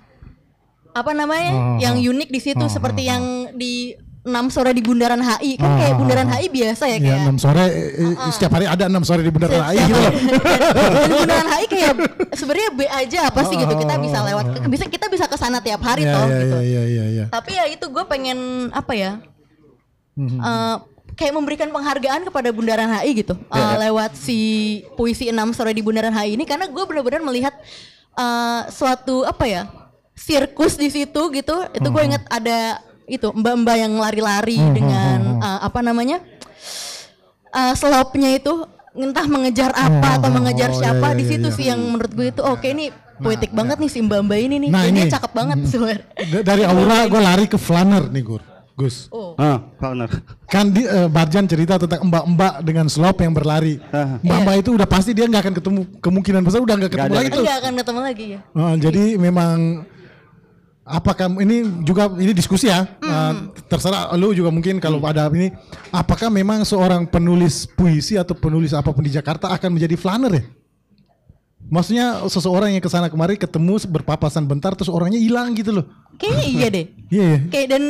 apa 0.90 1.14
namanya 1.14 1.50
Oh, 1.54 1.76
yang 1.78 1.94
oh. 1.94 2.11
unik 2.11 2.28
di 2.34 2.40
situ 2.42 2.64
Oh, 2.64 2.66
seperti 2.66 3.06
oh, 3.06 3.09
yang 3.14 3.22
di 3.54 3.94
6 4.28 4.52
sore 4.52 4.70
di 4.70 4.84
Bundaran 4.84 5.18
HI 5.18 5.56
kan 5.56 5.70
kayak 5.80 5.92
oh, 5.92 5.98
Bundaran 5.98 6.28
oh. 6.28 6.34
HI 6.36 6.46
biasa 6.46 6.84
ya 6.84 6.92
ya 6.92 6.98
kayak 7.00 7.18
enam 7.24 7.38
sore 7.40 7.64
eh, 7.64 8.04
eh, 8.12 8.30
setiap 8.30 8.52
hari 8.52 8.66
ada 8.68 8.84
enam 8.84 9.02
sore 9.02 9.24
di 9.24 9.32
Bundaran 9.32 9.64
HI 9.64 9.76
gitu 9.80 9.96
loh. 9.96 10.12
Dan 10.76 11.10
Bundaran 11.10 11.48
HI 11.48 11.64
kayak 11.66 11.92
sebenarnya 12.38 12.68
B 12.76 12.80
aja 12.84 13.18
apa 13.26 13.40
sih 13.44 13.56
gitu 13.56 13.74
kita 13.74 13.94
bisa 13.96 14.18
lewat 14.22 14.44
bisa 14.68 14.84
kita 14.86 15.06
bisa 15.08 15.24
ke 15.24 15.36
sana 15.36 15.58
tiap 15.58 15.80
hari 15.80 16.04
ya, 16.04 16.12
toh 16.12 16.26
ya, 16.28 16.38
gitu. 16.38 16.56
ya, 16.60 16.62
ya, 16.62 16.82
ya, 16.84 17.04
ya. 17.10 17.24
Tapi 17.32 17.50
ya 17.56 17.64
itu 17.66 17.86
gue 17.88 18.04
pengen 18.04 18.38
apa 18.70 18.92
ya? 18.92 19.12
Mhm. 20.14 20.38
eh, 20.38 20.76
kayak 21.14 21.34
memberikan 21.34 21.68
penghargaan 21.70 22.26
kepada 22.26 22.48
Bundaran 22.50 22.90
HI 22.94 23.10
gitu 23.16 23.34
Ya, 23.50 23.74
eh, 23.74 23.76
lewat 23.88 24.14
si 24.14 24.38
puisi 24.94 25.26
6 25.30 25.50
sore 25.50 25.74
di 25.74 25.82
Bundaran 25.82 26.14
HI 26.14 26.36
ini 26.36 26.44
karena 26.44 26.68
gue 26.68 26.84
benar-benar 26.84 27.22
melihat 27.22 27.54
eh, 28.14 28.60
suatu 28.68 29.22
apa 29.22 29.46
ya 29.46 29.62
sirkus 30.18 30.74
di 30.74 30.90
situ 30.90 31.22
gitu 31.30 31.56
itu 31.70 31.86
Mhm. 31.86 31.94
gue 31.94 32.02
inget 32.02 32.24
ada 32.26 32.82
itu 33.09 33.28
mbak-mbak 33.30 33.76
yang 33.76 33.92
lari-lari 33.94 34.56
Mhm, 34.56 34.72
dengan 34.72 35.18
eh, 35.38 35.61
apa 35.62 35.80
namanya 35.80 36.20
eh, 37.50 37.74
slope-nya 37.74 38.30
itu 38.34 38.52
entah 38.94 39.26
mengejar 39.26 39.70
apa 39.72 40.18
atau 40.18 40.28
Oh, 40.28 40.34
mengejar 40.34 40.68
oh, 40.68 40.76
siapa 40.76 41.06
iya, 41.09 41.16
di 41.16 41.22
iya, 41.22 41.30
situ 41.30 41.48
iya. 41.48 41.54
sih 41.54 41.64
yang 41.66 41.80
menurut 41.80 42.12
gue 42.12 42.26
itu 42.28 42.42
oke 42.42 42.66
ini 42.66 42.90
poetik 43.16 43.50
banget 43.50 43.78
nih 43.78 43.88
si 43.88 43.98
mbak-mbak 44.00 44.38
ini 44.38 44.56
nih 44.59 44.68
Nah, 44.68 44.80
kayaknya 44.80 45.02
ini. 45.02 45.11
cakep 45.11 45.32
banget 45.32 45.56
sebenarnya. 45.66 46.04
Da- 46.28 46.44
dari 46.44 46.62
Aura 46.64 46.98
gue 47.04 47.20
lari 47.20 47.46
ke 47.46 47.56
Flanner 47.56 48.04
nih 48.06 48.22
Gur 48.22 48.42
Gus 48.74 49.11
Oh. 49.11 49.34
Ah, 49.34 49.59
partner. 49.74 50.06
kan 50.46 50.66
di 50.68 50.82
eh, 50.82 51.06
Barjan 51.06 51.44
cerita 51.44 51.74
tentang 51.76 51.98
mbak-mbak 52.04 52.62
dengan 52.62 52.86
slope 52.86 53.20
yang 53.20 53.32
berlari 53.32 53.82
Ah. 53.88 54.18
mbak-mbak 54.18 54.54
itu 54.56 54.70
udah 54.72 54.86
pasti 54.86 55.11
dia 55.12 55.24
nggak 55.24 55.42
akan 55.42 55.54
ketemu 55.56 55.80
kemungkinan 55.98 56.42
besar 56.42 56.59
udah 56.59 56.74
nggak 56.76 56.90
ketemu 56.92 57.06
ada. 57.09 57.18
lagi 57.18 57.28
tuh 57.28 57.40
Enggak 57.40 57.56
akan 57.56 57.72
ketemu 57.74 58.00
lagi 58.00 58.24
ya. 58.28 58.40
Oh, 58.52 58.74
jadi 58.76 59.04
memang 59.16 59.56
apakah 60.89 61.28
ini 61.39 61.84
juga 61.84 62.09
ini 62.16 62.32
diskusi 62.32 62.66
ya 62.66 62.89
Eh, 62.99 63.32
terserah 63.66 64.09
lu 64.16 64.32
juga 64.32 64.49
mungkin 64.49 64.80
kalau 64.80 64.97
ada 65.05 65.28
ini 65.28 65.53
apakah 65.89 66.28
memang 66.28 66.64
seorang 66.64 67.05
penulis 67.05 67.68
puisi 67.68 68.16
atau 68.16 68.32
penulis 68.32 68.72
apa 68.72 68.89
pun 68.89 69.05
di 69.05 69.12
Jakarta 69.12 69.53
akan 69.53 69.76
menjadi 69.76 69.95
flanner 69.95 70.32
ya 70.32 70.45
maksudnya 71.68 72.24
seseorang 72.24 72.72
yang 72.72 72.80
ke 72.80 72.89
sana 72.89 73.12
kemari 73.12 73.36
ketemu 73.36 73.76
berpapasan 73.84 74.43
bentar 74.43 74.72
terus 74.72 74.89
orangnya 74.89 75.20
hilang 75.20 75.53
gitu 75.53 75.76
loh 75.76 75.84
Kayaknya 76.16 76.47
iya 76.49 76.66
deh. 76.72 76.86
iya 77.14 77.24
iya. 77.24 77.39
Kayak 77.47 77.66
dan 77.70 77.82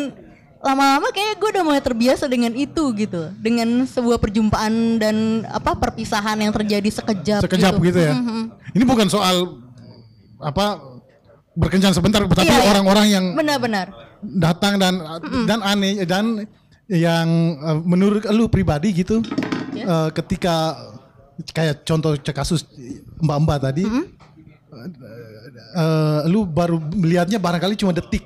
lama-lama 0.59 1.09
kayak 1.09 1.39
gue 1.39 1.49
udah 1.49 1.65
mulai 1.65 1.81
terbiasa 1.81 2.27
dengan 2.27 2.53
itu 2.53 2.83
gitu. 2.93 3.31
Dengan 3.39 3.87
sebuah 3.87 4.19
perjumpaan 4.19 4.99
dan 4.99 5.17
apa 5.47 5.73
perpisahan 5.73 6.37
yang 6.37 6.51
terjadi 6.51 6.91
sekejap 6.91 7.41
sekejap 7.47 7.79
gitu, 7.79 7.99
ya 8.03 8.13
Mhm. 8.13 8.43
ini 8.75 8.85
bukan 8.85 9.07
soal 9.09 9.63
apa 10.37 10.98
berkencan 11.59 11.91
sebentar 11.91 12.23
tapi 12.23 12.47
Iya, 12.47 12.55
iya. 12.55 12.71
orang-orang 12.71 13.07
yang 13.11 13.25
Benar-benar. 13.35 13.91
datang 14.23 14.79
dan 14.79 14.95
dan 15.45 15.59
aneh 15.61 16.07
dan 16.07 16.47
yang 16.87 17.27
eh, 17.59 17.79
menurut 17.83 18.23
lu 18.31 18.47
pribadi 18.47 18.95
gitu 18.95 19.19
eh, 19.75 20.09
ketika 20.15 20.79
kayak 21.51 21.83
contoh 21.83 22.15
kasus 22.31 22.63
mbak-mbak 23.19 23.59
tadi 23.61 23.83
eh, 25.75 26.21
lu 26.27 26.47
baru 26.47 26.79
melihatnya 26.79 27.39
barangkali 27.39 27.75
cuma 27.75 27.91
detik 27.91 28.25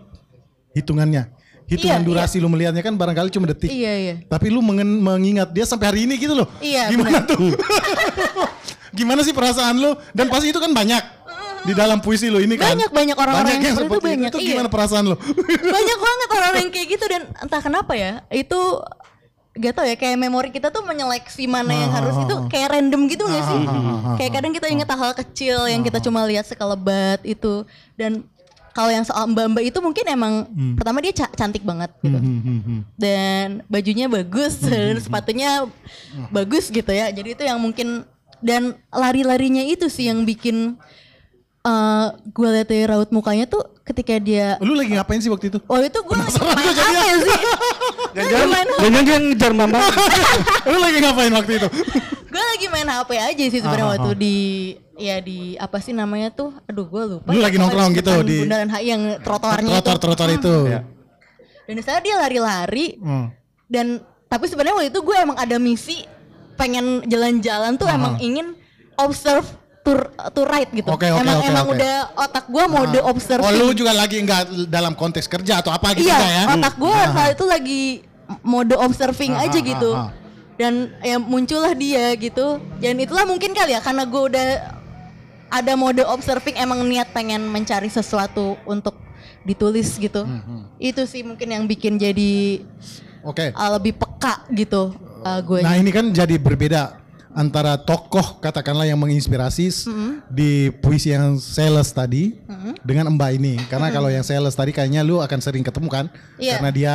hitungannya. 0.72 1.28
Hitungan 1.62 2.04
Iya, 2.04 2.06
durasi 2.06 2.36
lu 2.36 2.52
melihatnya 2.52 2.84
kan 2.84 2.92
barangkali 2.92 3.32
cuma 3.32 3.48
detik. 3.48 3.72
Iya 3.72 3.92
iya. 3.96 4.14
tapi 4.28 4.52
lu 4.52 4.60
mengen- 4.60 5.00
mengingat 5.00 5.48
dia 5.50 5.64
sampai 5.64 5.88
hari 5.88 6.00
ini 6.04 6.20
gitu 6.20 6.36
loh. 6.36 6.48
Iya, 6.60 6.92
gimana 6.92 7.24
tuh? 7.24 7.48
Gimana 8.92 9.24
sih 9.24 9.32
perasaan 9.32 9.80
lu? 9.80 9.96
Dan 10.12 10.28
pasti 10.28 10.52
itu 10.52 10.60
kan 10.60 10.68
banyak 10.68 11.00
di 11.62 11.72
dalam 11.72 11.98
puisi 12.02 12.26
lu 12.28 12.42
ini 12.42 12.58
kan. 12.58 12.74
Banyak, 12.74 12.90
banyak 12.90 13.16
orang-orang 13.16 13.52
yang 13.58 13.62
seperti 13.62 13.76
itu 13.76 13.82
seperti 13.86 14.06
banyak, 14.06 14.30
itu 14.30 14.38
iya. 14.38 14.48
gimana 14.54 14.68
perasaan 14.68 15.04
lu 15.06 15.16
Banyak 15.76 15.98
banget 15.98 16.28
orang 16.34 16.52
yang 16.58 16.70
kayak 16.70 16.86
gitu 16.90 17.04
dan 17.06 17.22
entah 17.38 17.60
kenapa 17.62 17.92
ya 17.94 18.12
itu 18.30 18.60
gak 19.52 19.72
tau 19.76 19.84
ya 19.84 19.96
kayak 20.00 20.16
memori 20.16 20.48
kita 20.48 20.72
tuh 20.72 20.80
menyeleksi 20.80 21.44
mana 21.44 21.76
yang 21.76 21.92
harus 21.92 22.16
itu 22.24 22.34
kayak 22.48 22.72
random 22.72 23.04
gitu 23.04 23.24
gak 23.28 23.44
sih? 23.44 23.62
Kayak 24.16 24.32
kadang 24.40 24.52
kita 24.56 24.66
inget 24.72 24.88
hal 24.88 25.12
kecil 25.12 25.56
yang 25.68 25.84
kita 25.84 26.00
cuma 26.00 26.24
lihat 26.24 26.48
sekelebat 26.48 27.20
itu 27.22 27.68
dan 27.94 28.24
kalau 28.72 28.88
yang 28.88 29.04
soal 29.04 29.28
mbak-mbak 29.28 29.68
itu 29.68 29.78
mungkin 29.84 30.04
emang 30.08 30.48
pertama 30.80 31.04
dia 31.04 31.12
ca- 31.12 31.28
cantik 31.36 31.60
banget 31.60 31.92
gitu. 32.00 32.16
dan 32.96 33.60
bajunya 33.68 34.08
bagus 34.08 34.56
dan 34.64 34.96
sepatunya 34.96 35.68
bagus 36.32 36.72
gitu 36.72 36.88
ya. 36.88 37.12
Jadi 37.12 37.36
itu 37.36 37.44
yang 37.44 37.60
mungkin 37.60 38.08
dan 38.40 38.74
lari-larinya 38.88 39.62
itu 39.62 39.92
sih 39.92 40.08
yang 40.08 40.24
bikin 40.24 40.80
eh 41.62 42.04
gue 42.26 42.48
liat 42.50 42.66
dari 42.66 42.84
raut 42.84 43.06
mukanya 43.08 43.46
tuh 43.46 43.62
ketika 43.82 44.14
dia 44.16 44.58
Lu 44.58 44.74
lagi 44.74 44.92
ngapain 44.92 45.18
sih 45.18 45.28
waktu 45.28 45.46
itu? 45.46 45.58
Oh 45.62 45.78
itu 45.78 45.94
gue 45.94 46.16
lagi 46.16 46.34
main 46.34 46.74
apa 46.74 47.00
ya 47.00 47.16
sih? 47.16 47.30
Main 48.12 48.28
Jangan 48.82 49.02
dia 49.02 49.16
ngejar 49.18 49.52
mama. 49.52 49.78
Lu 50.68 50.76
lagi 50.76 50.98
ngapain 50.98 51.32
waktu 51.32 51.52
itu? 51.56 51.68
gue 52.28 52.44
lagi 52.48 52.66
main 52.66 52.88
HP 52.88 53.10
aja 53.14 53.44
sih 53.46 53.60
sebenarnya 53.60 53.78
Ah, 53.78 53.86
ah, 53.86 53.94
waktu 53.94 54.10
ah. 54.10 54.16
di 54.16 54.36
ya 54.96 55.16
di 55.20 55.38
apa 55.54 55.76
sih 55.78 55.92
namanya 55.92 56.28
tuh 56.30 56.50
aduh 56.64 56.84
gue 56.84 57.02
lupa 57.10 57.28
Lu 57.28 57.38
lagi 57.38 57.56
nongkrong 57.56 57.92
gitu 57.92 58.12
di- 58.22 58.40
Bundaran 58.42 58.70
HI 58.70 58.86
yang 58.88 59.02
trotoarnya 59.20 59.68
itu 59.70 59.84
Trotoar-trotoar 59.84 60.30
itu. 60.32 60.54
dan 61.62 61.74
di 61.74 61.82
sana 61.82 62.00
dia 62.00 62.16
lari-lari 62.16 62.96
Hmm. 62.96 63.28
dan 63.66 64.00
tapi 64.26 64.48
sebenarnya 64.48 64.74
waktu 64.74 64.88
itu 64.88 65.00
gue 65.00 65.14
emang 65.14 65.36
ada 65.36 65.56
misi 65.56 66.08
pengen 66.54 67.04
jalan-jalan 67.04 67.76
tuh 67.76 67.84
Ah, 67.84 67.94
emang 67.94 68.16
ingin 68.18 68.56
observe 68.96 69.44
to, 69.82 69.92
to 70.30 70.42
right 70.44 70.70
gitu 70.70 70.86
Oke, 70.86 71.04
oke, 71.04 71.18
emang 71.18 71.36
oke, 71.36 71.48
emang 71.48 71.64
oke. 71.64 71.74
udah 71.74 71.94
otak 72.16 72.44
gue 72.46 72.64
mode 72.66 72.96
Ah. 72.96 73.10
observing 73.10 73.44
Oh 73.44 73.52
lu 73.52 73.70
juga 73.72 73.92
lagi 73.92 74.16
nggak 74.16 74.42
dalam 74.66 74.94
konteks 74.94 75.26
kerja 75.26 75.58
atau 75.58 75.70
apa 75.70 75.90
gitu 75.92 76.06
iya 76.06 76.18
ya? 76.18 76.42
otak 76.48 76.74
gue 76.76 76.90
Ah, 76.92 77.08
saat 77.08 77.30
itu 77.32 77.44
lagi 77.44 77.82
mode 78.40 78.74
observing 78.74 79.32
Ah, 79.32 79.42
aja 79.42 79.54
ah, 79.54 79.64
gitu 79.64 79.90
ah, 79.92 80.00
ah. 80.00 80.10
dan 80.54 80.72
ya 81.00 81.16
muncullah 81.16 81.74
dia 81.74 82.14
gitu 82.14 82.46
dan 82.78 82.94
itulah 82.96 83.24
mungkin 83.24 83.50
kali 83.50 83.72
ya 83.72 83.80
karena 83.80 84.02
gue 84.02 84.22
udah 84.24 84.46
ada 85.50 85.72
mode 85.74 86.00
observing 86.04 86.56
emang 86.56 86.80
niat 86.82 87.10
pengen 87.10 87.42
mencari 87.42 87.86
sesuatu 87.86 88.54
untuk 88.64 88.94
ditulis 89.42 89.98
gitu 89.98 90.22
Hmm, 90.22 90.70
itu 90.78 91.02
sih 91.02 91.20
mungkin 91.20 91.50
yang 91.50 91.64
bikin 91.66 91.98
jadi 91.98 92.62
Oke. 93.20 93.50
uh, 93.50 93.70
lebih 93.72 93.94
peka 93.96 94.46
gitu 94.48 94.94
uh, 95.20 95.40
gue 95.40 95.58
Nah 95.60 95.74
ini 95.74 95.90
kan 95.90 96.08
jadi 96.08 96.38
berbeda 96.38 97.01
antara 97.32 97.76
tokoh 97.76 98.38
katakanlah 98.38 98.84
yang 98.84 98.96
menginspirasi 98.96 99.64
s- 99.66 99.88
di 100.28 100.50
puisi 100.70 101.10
yang 101.10 101.36
sales 101.36 101.88
tadi 101.90 102.36
dengan 102.80 103.08
Mbak 103.10 103.30
ini. 103.34 103.54
Karena 103.66 103.88
kalau 103.88 104.08
yang 104.08 104.22
sales 104.22 104.52
tadi 104.52 104.70
kayaknya 104.70 105.00
lu 105.00 105.18
akan 105.18 105.38
sering 105.38 105.60
ketemu 105.60 105.88
kan, 105.88 106.06
Iya. 106.36 106.56
karena 106.56 106.70
dia 106.70 106.94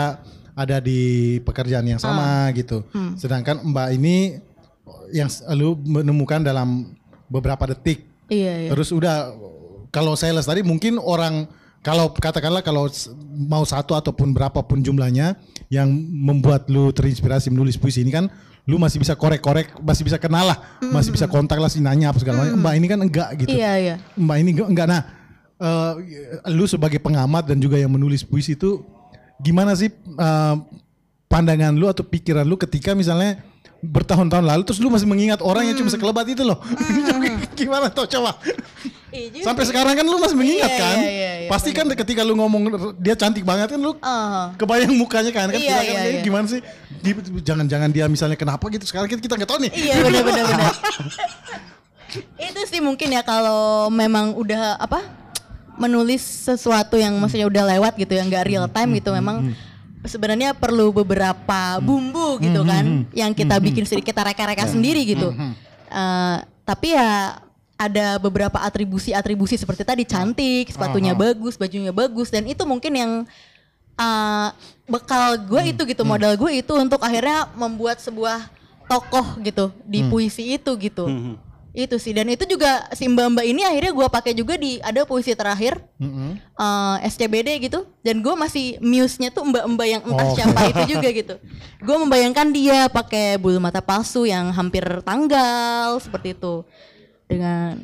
ada 0.53 0.77
di 0.77 1.01
pekerjaan 1.41 1.85
yang 1.85 1.97
sama 1.97 2.49
gitu. 2.51 2.81
Sedangkan 3.15 3.61
Mbak 3.63 3.87
ini 3.93 4.41
yang 5.09 5.27
lu 5.53 5.75
menemukan 5.77 6.39
dalam 6.39 6.93
beberapa 7.27 7.67
detik. 7.67 8.07
iya 8.27 8.67
iya 8.67 8.69
Terus 8.71 8.89
udah 8.89 9.31
kalau 9.87 10.13
sales 10.13 10.43
tadi 10.43 10.59
mungkin 10.61 10.97
orang 10.97 11.47
kalau 11.79 12.11
katakanlah 12.11 12.59
kalau 12.59 12.91
mau 13.39 13.63
satu 13.63 13.95
ataupun 13.95 14.31
berapapun 14.31 14.83
jumlahnya 14.83 15.39
yang 15.67 15.87
membuat 16.11 16.67
lu 16.67 16.91
terinspirasi 16.91 17.47
menulis 17.47 17.75
puisi 17.75 18.03
ini 18.03 18.11
kan 18.11 18.27
lu 18.67 18.75
masih 18.75 18.99
bisa 18.99 19.15
korek-korek, 19.15 19.79
masih 19.79 20.03
bisa 20.03 20.19
kenal 20.19 20.43
lah, 20.43 20.59
masih 20.91 21.15
bisa 21.15 21.23
kontak 21.23 21.55
lah 21.55 21.71
si 21.71 21.79
nanya 21.79 22.11
apa 22.11 22.19
segala 22.19 22.43
macam. 22.43 22.59
Mbak 22.59 22.73
ini 22.75 22.87
kan 22.91 22.99
enggak 22.99 23.29
gitu. 23.39 23.49
iya 23.55 23.71
iya 23.79 23.95
Mbak 24.19 24.37
ini 24.43 24.51
enggak, 24.59 24.87
nah 24.91 25.01
eh, 25.55 25.91
lu 26.51 26.67
sebagai 26.67 26.99
pengamat 26.99 27.47
dan 27.47 27.63
juga 27.63 27.79
yang 27.79 27.95
menulis 27.95 28.27
puisi 28.27 28.59
itu 28.59 28.83
gimana 29.39 29.71
sih 29.71 29.87
eh, 29.95 30.55
pandangan 31.31 31.79
lu 31.79 31.87
atau 31.87 32.03
pikiran 32.03 32.43
lu 32.43 32.59
ketika 32.59 32.91
misalnya 32.91 33.39
bertahun-tahun 33.79 34.43
lalu 34.43 34.61
terus 34.67 34.83
lu 34.83 34.91
masih 34.91 35.07
mengingat 35.07 35.39
orang 35.39 35.63
yang 35.63 35.79
cuma 35.79 35.87
sekelebat 35.87 36.27
itu 36.27 36.43
loh. 36.43 36.59
gimana 37.59 37.87
tuh 37.87 38.03
coba? 38.09 38.35
Iya. 39.07 39.39
Sampai 39.39 39.63
sekarang 39.63 39.95
kan 39.95 40.03
lu 40.03 40.19
masih 40.19 40.35
mengingat 40.35 40.67
Iya, 40.67 40.79
kan? 40.79 40.97
iya, 40.99 41.07
iya, 41.07 41.31
iya, 41.39 41.49
Pasti 41.49 41.71
kan 41.71 41.87
ketika 41.87 42.27
lu 42.27 42.35
ngomong 42.35 42.67
dia 42.99 43.15
cantik 43.15 43.47
banget 43.47 43.71
kan 43.71 43.79
lu 43.79 43.95
Ah. 44.03 44.51
kebayang 44.59 44.91
mukanya 44.91 45.31
kan 45.31 45.47
kan 45.47 45.55
Iya, 45.55 45.63
kita 45.63 45.79
kan 45.79 45.85
iya, 45.87 46.01
iya. 46.11 46.21
gimana 46.21 46.45
sih? 46.45 46.59
Jangan-jangan 47.39 47.87
dia 47.87 48.05
misalnya 48.05 48.35
kenapa 48.35 48.67
gitu 48.67 48.83
sekarang 48.83 49.07
kita 49.07 49.31
nggak 49.33 49.47
tahu 49.47 49.63
nih. 49.63 49.71
Iya 49.71 49.93
benar 50.03 50.23
benar 50.23 50.43
benar. 50.45 50.73
itu 52.39 52.61
sih 52.65 52.79
mungkin 52.79 53.11
ya 53.11 53.21
kalau 53.21 53.87
memang 53.87 54.31
udah 54.33 54.75
apa 54.75 55.03
menulis 55.77 56.23
sesuatu 56.23 56.97
yang 56.97 57.13
maksudnya 57.15 57.45
udah 57.45 57.63
lewat 57.77 57.93
gitu 57.95 58.11
yang 58.11 58.25
gak 58.27 58.47
real 58.49 58.65
time 58.65 58.97
gitu 58.97 59.13
memang 59.13 59.53
sebenarnya 60.01 60.55
perlu 60.55 60.89
beberapa 60.91 61.77
bumbu 61.77 62.41
gitu 62.41 62.63
kan 62.63 63.05
yang 63.13 63.31
kita 63.31 63.59
bikin 63.59 63.85
sedikit 63.85 64.09
kita 64.09 64.21
reka-reka 64.25 64.65
sendiri 64.65 65.03
gitu. 65.05 65.29
Eh, 65.87 66.37
tapi 66.63 66.91
ya 66.91 67.37
ada 67.77 68.17
beberapa 68.17 68.57
atribusi-atribusi 68.57 69.53
seperti 69.53 69.85
tadi 69.85 70.03
cantik, 70.03 70.73
sepatunya 70.73 71.13
bagus, 71.13 71.55
bajunya 71.55 71.93
bagus 71.93 72.33
dan 72.33 72.49
itu 72.49 72.65
mungkin 72.65 72.93
yang 72.97 73.11
uh, 73.95 74.49
bekal 74.89 75.37
gue 75.45 75.77
itu 75.77 75.81
gitu 75.85 76.01
modal 76.01 76.33
gue 76.33 76.51
itu 76.57 76.73
untuk 76.73 76.97
akhirnya 77.05 77.45
membuat 77.53 78.01
sebuah 78.01 78.49
tokoh 78.89 79.37
gitu 79.45 79.69
di 79.85 80.01
puisi 80.09 80.57
itu 80.57 80.73
gitu. 80.73 81.05
Itu 81.77 82.01
sih 82.01 82.09
dan 82.09 82.25
itu 82.25 82.41
juga 82.49 82.89
si 82.97 83.05
mbak 83.05 83.37
mbak 83.37 83.45
ini 83.45 83.61
akhirnya 83.61 83.93
gue 83.93 84.07
pakai 84.09 84.33
juga 84.33 84.57
di 84.57 84.81
ada 84.81 85.05
puisi 85.05 85.37
terakhir 85.37 85.77
uh, 86.57 86.97
SCBD 87.05 87.69
gitu 87.69 87.85
dan 88.01 88.17
gue 88.17 88.33
masih 88.33 88.81
muse-nya 88.81 89.29
tuh 89.29 89.45
mbak 89.45 89.61
mbak 89.77 89.85
yang 89.85 90.01
entah 90.01 90.25
Oh. 90.25 90.33
siapa 90.33 90.73
itu 90.73 90.81
juga 90.97 91.09
gitu. 91.13 91.35
Gue 91.85 91.97
membayangkan 92.01 92.49
dia 92.49 92.89
pakai 92.89 93.37
bulu 93.37 93.61
mata 93.61 93.85
palsu 93.85 94.25
yang 94.25 94.49
hampir 94.49 94.81
tanggal 95.05 96.01
seperti 96.01 96.33
itu 96.33 96.65
dengan 97.27 97.77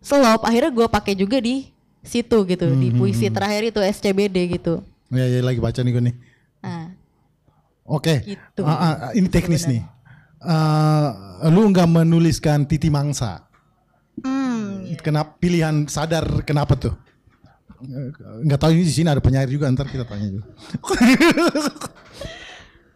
selop 0.00 0.42
akhirnya 0.42 0.70
gue 0.70 0.86
pakai 0.88 1.12
juga 1.12 1.38
di 1.38 1.68
situ 2.00 2.42
gitu 2.44 2.66
di 2.74 2.88
puisi 2.90 3.28
terakhir 3.28 3.68
itu 3.68 3.78
SCBD 3.78 4.58
gitu 4.58 4.82
Ya, 5.08 5.24
ya 5.24 5.40
lagi 5.40 5.56
baca 5.56 5.80
nih 5.80 5.88
gue 5.88 6.04
nih. 6.04 6.14
nah 6.60 6.92
Oke. 7.88 8.20
Gitu. 8.20 8.60
Ah, 8.60 9.08
ah, 9.08 9.10
ini 9.16 9.24
teknis 9.32 9.64
nih. 9.64 9.80
Eh, 10.38 11.08
lu 11.48 11.64
nggak 11.72 11.88
menuliskan 11.88 12.68
titi 12.68 12.92
mangsa. 12.92 13.48
hmm, 14.20 14.92
Kenapa 15.00 15.40
pilihan 15.40 15.88
sadar 15.88 16.44
kenapa 16.44 16.76
tuh? 16.76 16.92
Nggak 18.44 18.60
tahu 18.60 18.76
ini 18.76 18.84
di 18.84 18.92
sini 18.92 19.08
ada 19.08 19.24
penyair 19.24 19.48
juga 19.48 19.72
ntar 19.72 19.88
kita 19.88 20.04
tanya 20.04 20.28
juga. 20.28 20.46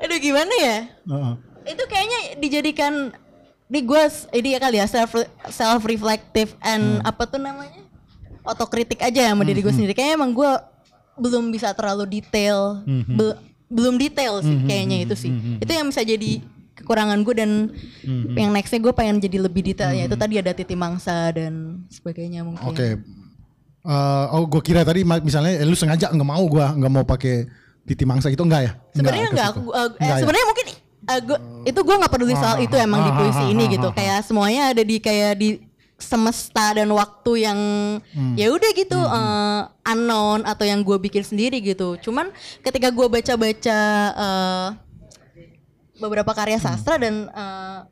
aduh 0.02 0.18
gimana 0.18 0.52
ya 0.60 0.76
Heeh. 1.06 1.32
itu 1.70 1.82
kayaknya 1.86 2.20
dijadikan 2.36 2.92
di 3.72 3.80
gue 3.80 4.02
ini 4.36 4.48
ya 4.52 4.58
kali 4.60 4.76
ya 4.76 4.84
self 4.84 5.16
self 5.48 5.80
reflective 5.88 6.52
and 6.60 7.00
apa 7.08 7.24
tuh 7.24 7.40
namanya? 7.40 7.80
Otokritik 8.44 9.00
aja 9.00 9.24
ya 9.24 9.32
sama 9.32 9.48
diri 9.48 9.64
gue 9.64 9.72
sendiri. 9.72 9.96
Kayaknya 9.96 10.14
emang 10.20 10.36
gue 10.36 10.50
belum 11.16 11.48
bisa 11.48 11.72
terlalu 11.72 12.20
detail 12.20 12.84
Bel- 12.84 13.40
belum 13.72 13.96
detail 13.96 14.44
sih 14.44 14.56
kayaknya 14.68 15.08
itu 15.08 15.14
sih. 15.16 15.32
itu 15.56 15.70
yang 15.72 15.88
bisa 15.88 16.04
jadi 16.04 16.44
kekurangan 16.76 17.24
gue 17.24 17.34
dan 17.36 17.50
yang 18.36 18.52
nextnya 18.52 18.84
gue 18.84 18.92
pengen 18.92 19.16
jadi 19.16 19.40
lebih 19.40 19.64
detailnya. 19.72 20.04
Itu 20.04 20.20
tadi 20.20 20.36
ada 20.36 20.52
titi 20.52 20.76
mangsa 20.76 21.32
dan 21.32 21.80
sebagainya 21.88 22.44
mungkin. 22.44 22.68
Oke. 22.68 23.00
Eh, 23.82 24.26
oh, 24.30 24.46
gue 24.46 24.62
kira 24.62 24.86
tadi 24.86 25.02
misalnya 25.02 25.58
eh, 25.58 25.66
lu 25.66 25.74
sengaja 25.74 26.06
nggak 26.14 26.28
mau 26.28 26.44
gua 26.46 26.70
nggak 26.70 26.92
mau 26.92 27.02
pakai 27.02 27.50
titi 27.82 28.06
mangsa 28.06 28.30
gitu 28.30 28.46
enggak 28.46 28.62
ya? 28.62 28.72
sebenarnya 28.94 29.26
enggak 29.34 29.50
uh, 29.58 29.58
eh, 29.58 29.88
Enggak 29.98 30.06
ya? 30.06 30.22
sebenarnya 30.22 30.46
mungkin 30.46 30.66
uh, 31.08 31.20
gua, 31.22 31.38
itu 31.66 31.80
gue 31.82 31.96
nggak 31.98 32.12
peduli 32.12 32.34
soal 32.34 32.62
itu 32.62 32.74
emang 32.78 33.00
di 33.06 33.12
puisi 33.14 33.44
ini 33.50 33.64
gitu. 33.72 33.88
kayak 33.90 34.26
semuanya 34.26 34.74
ada 34.74 34.82
di 34.82 34.96
kayak 34.98 35.32
di 35.38 35.48
semesta 36.02 36.74
dan 36.74 36.90
waktu 36.90 37.46
yang 37.46 37.60
ya 38.34 38.50
udah 38.50 38.70
gitu 38.74 38.98
uh, 38.98 39.70
unknown 39.86 40.42
atau 40.42 40.66
yang 40.66 40.82
gue 40.82 40.98
bikin 40.98 41.22
sendiri 41.22 41.62
gitu. 41.62 41.94
Cuman 42.02 42.34
ketika 42.66 42.90
gue 42.90 43.06
baca-baca 43.06 43.78
uh, 44.18 44.68
beberapa 46.02 46.34
karya 46.34 46.58
sastra 46.58 46.98
dan 46.98 47.30
uh, 47.30 47.86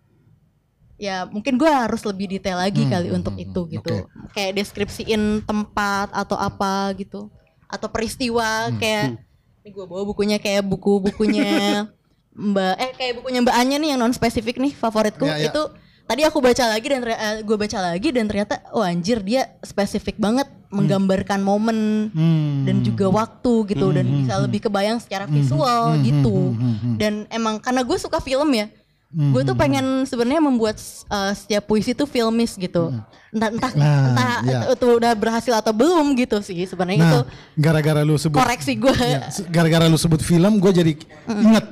ya 0.99 1.31
mungkin 1.31 1.55
gue 1.55 1.71
harus 1.71 2.03
lebih 2.03 2.37
detail 2.37 2.59
lagi 2.59 2.83
kali 2.91 3.15
untuk 3.15 3.39
itu 3.39 3.61
gitu. 3.71 4.11
Kayak 4.35 4.59
deskripsiin 4.59 5.47
tempat 5.47 6.11
atau 6.11 6.35
apa 6.35 6.91
gitu. 6.99 7.31
Atau 7.71 7.87
peristiwa 7.95 8.75
kayak 8.83 9.23
ini 9.63 9.71
gue 9.71 9.85
bawa 9.87 10.03
bukunya 10.03 10.43
kayak 10.43 10.67
buku-bukunya 10.67 11.87
mbak 12.41 12.75
eh 12.75 12.91
kayak 12.97 13.13
bukunya 13.21 13.41
mbak 13.41 13.53
Anya 13.53 13.77
nih 13.77 13.89
yang 13.93 14.01
non 14.01 14.11
spesifik 14.11 14.57
nih 14.57 14.73
favoritku. 14.73 15.29
Ya, 15.29 15.37
ya. 15.37 15.53
itu 15.53 15.63
tadi 16.09 16.25
aku 16.25 16.41
baca 16.41 16.65
lagi 16.67 16.87
dan 16.89 17.05
gue 17.45 17.57
baca 17.57 17.79
lagi 17.85 18.09
dan 18.11 18.25
ternyata 18.27 18.65
oh 18.73 18.83
anjir 18.83 19.21
dia 19.21 19.47
spesifik 19.61 20.17
banget 20.17 20.49
menggambarkan 20.71 21.39
momen 21.39 22.11
Hmm. 22.11 22.63
dan 22.65 22.81
juga 22.81 23.07
waktu 23.07 23.69
gitu 23.69 23.91
dan 23.91 24.07
bisa 24.07 24.41
lebih 24.41 24.65
kebayang 24.65 24.99
secara 24.99 25.27
visual 25.27 25.95
gitu. 26.01 26.55
dan 26.97 27.27
emang 27.29 27.59
karena 27.59 27.83
gue 27.83 27.95
suka 27.95 28.19
film 28.19 28.51
ya 28.51 28.67
gue 29.11 29.43
tuh 29.43 29.59
pengen 29.59 30.07
sebenarnya 30.07 30.39
membuat 30.39 30.79
uh, 31.11 31.35
setiap 31.35 31.67
puisi 31.67 31.99
tuh 31.99 32.07
filmis 32.07 32.55
gitu. 32.55 32.95
Entah 33.35 33.51
entah 33.51 33.73
Nah, 33.75 34.15
entah 34.15 34.35
iya. 34.47 34.61
itu 34.71 34.87
udah 34.87 35.19
berhasil 35.19 35.51
atau 35.51 35.75
belum 35.75 36.15
gitu 36.15 36.39
sih 36.39 36.63
sebenarnya 36.63 37.03
itu 37.03 37.19
Nah, 37.19 37.27
gara-gara 37.59 38.07
lu 38.07 38.15
sebut 38.15 38.39
koreksi 38.39 38.79
gue 38.79 38.95
Ya, 38.95 39.27
gara-gara 39.51 39.91
lu 39.91 39.99
sebut 39.99 40.23
film 40.23 40.63
gue 40.63 40.71
jadi 40.71 40.93
ingat 41.27 41.67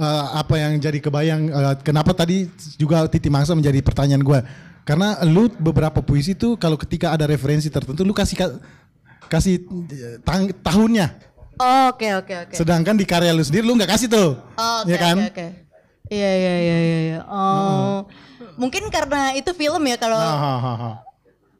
eh, 0.00 0.26
apa 0.34 0.54
yang 0.56 0.72
jadi 0.76 0.98
kebayang 0.98 1.42
eh, 1.46 1.74
kenapa 1.80 2.10
tadi 2.10 2.48
juga 2.74 3.04
titi 3.06 3.28
mangsa 3.28 3.52
menjadi 3.52 3.78
pertanyaan 3.80 4.24
gue 4.24 4.40
karena 4.80 5.20
lu 5.22 5.46
beberapa 5.52 6.00
puisi 6.00 6.32
tuh 6.32 6.56
kalau 6.56 6.74
ketika 6.74 7.12
ada 7.12 7.22
referensi 7.22 7.68
tertentu 7.68 8.00
lu 8.00 8.10
kasih 8.10 8.34
ka- 8.34 8.58
kasih 9.28 9.62
eh, 9.86 10.16
tang- 10.20 10.50
tahunnya. 10.56 11.28
Oke 11.86 12.08
oke 12.16 12.34
oke. 12.48 12.54
Sedangkan 12.56 12.96
di 12.96 13.04
karya 13.04 13.30
lu 13.30 13.44
sendiri 13.44 13.62
lu 13.62 13.76
nggak 13.76 13.92
kasih 13.92 14.08
tuh. 14.08 14.40
Oh, 14.56 14.78
Oke, 14.80 14.90
ya 14.90 14.98
kan? 14.98 15.16
oke, 15.20 15.28
oke. 15.30 15.46
Iya, 16.10 16.30
iya, 16.34 16.54
iya, 16.58 16.76
iya, 16.80 16.98
iya. 17.06 17.18
Oh. 17.22 18.08
mungkin 18.58 18.88
karena 18.88 19.32
itu 19.32 19.52
film 19.52 19.80
ya 19.84 19.96
kalau 19.96 20.18
Ah, 20.18 21.00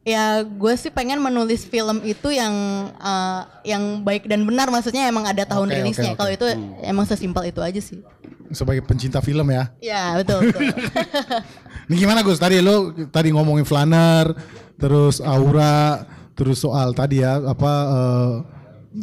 ya 0.03 0.41
gue 0.43 0.75
sih 0.75 0.91
pengen 0.91 1.17
menulis 1.17 1.63
film 1.63 2.03
itu 2.03 2.29
yang 2.29 2.53
eh, 2.91 3.41
yang 3.69 4.01
baik 4.01 4.25
dan 4.25 4.43
benar. 4.43 4.67
Maksudnya 4.67 5.07
emang 5.07 5.23
ada 5.23 5.45
tahun 5.45 5.69
oke, 5.69 5.77
rilisnya. 5.77 6.13
Oke. 6.13 6.19
kalau 6.19 6.33
itu 6.33 6.47
emang 6.83 7.05
sesimpel 7.05 7.47
itu 7.47 7.61
aja 7.61 7.79
sih 7.79 8.01
Sebagai 8.51 8.83
pencinta 8.83 9.23
film 9.23 9.47
ya. 9.51 9.71
ya 9.79 10.19
betul 10.19 10.51
betul 10.51 10.67
Ini 11.91 11.95
gimana 12.07 12.23
Gus? 12.23 12.39
Tadi 12.39 12.63
lu 12.63 12.95
tadi 13.11 13.35
ngomongin 13.35 13.67
flanner, 13.67 14.31
terus 14.79 15.19
aura, 15.19 16.07
terus 16.39 16.63
soal 16.63 16.95
tadi 16.95 17.19
ya 17.19 17.43
apa 17.43 17.73
eh, 17.91 18.31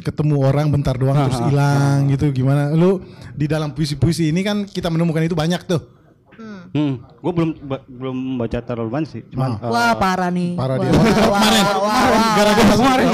ketemu 0.07 0.39
orang 0.39 0.71
bentar 0.71 0.95
doang 0.95 1.27
terus 1.27 1.41
hilang 1.51 2.07
gitu 2.11 2.31
gimana? 2.31 2.71
Lu 2.71 3.03
di 3.35 3.43
dalam 3.43 3.75
puisi-puisi 3.75 4.31
ini 4.31 4.39
kan 4.39 4.63
kita 4.63 4.87
menemukan 4.87 5.19
itu 5.19 5.35
banyak 5.35 5.67
tuh. 5.67 5.96
Hmm, 6.67 6.93
gue 6.99 7.31
belum 7.31 7.49
ba- 7.63 7.81
belum 7.81 8.17
baca 8.35 8.59
terlalu 8.59 8.89
banyak 8.89 9.09
sih. 9.09 9.21
Cuman 9.25 9.55
eh, 9.55 9.65
wah 9.65 9.93
parah 9.93 10.27
nih 10.27 10.51
Parah 10.53 10.75
Wah, 10.75 10.83
dia. 10.83 10.91
wah, 10.91 11.03
Kemarin, 11.07 11.63
wah, 11.63 11.79
wah, 11.79 12.05
wah. 12.05 12.33
gara-gara 12.35 12.73
kemarin 12.73 13.07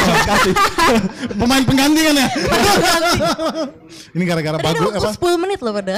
Pemain 1.40 1.64
pengganti 1.64 2.02
kan 2.02 2.16
ya? 2.16 2.28
ini 4.16 4.24
gara-gara 4.24 4.58
bagus 4.58 4.82
udah 4.84 5.00
apa? 5.00 5.12
10 5.16 5.38
menit 5.40 5.60
loh 5.60 5.70
pada 5.72 5.96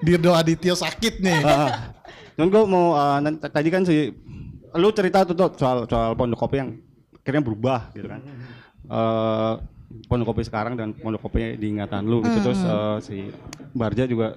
Dirdo 0.00 0.30
Aditya 0.32 0.74
sakit 0.74 1.14
nih. 1.18 1.38
ah. 1.42 1.92
Cuman 2.32 2.48
gue 2.48 2.62
mau 2.66 2.86
nanti- 3.18 3.40
tadi 3.42 3.68
kan 3.68 3.82
si 3.82 4.08
lu 4.72 4.88
cerita 4.90 5.24
tuh, 5.24 5.34
tuh 5.34 5.52
soal 5.54 5.84
soal 5.84 6.12
pondok 6.14 6.38
kopi 6.38 6.56
yang 6.56 6.70
akhirnya 7.16 7.42
berubah 7.42 7.80
gitu 7.92 8.06
kan. 8.06 8.20
Eh 8.86 9.52
pondok 10.06 10.34
kopi 10.34 10.42
sekarang 10.42 10.74
dan 10.74 10.94
pondok 10.94 11.26
kopi 11.26 11.58
di 11.58 11.74
ingatan 11.74 12.06
lu. 12.06 12.22
Gitu 12.22 12.38
terus 12.40 12.60
eh, 12.60 12.96
si 13.02 13.16
Barja 13.70 14.06
juga 14.06 14.34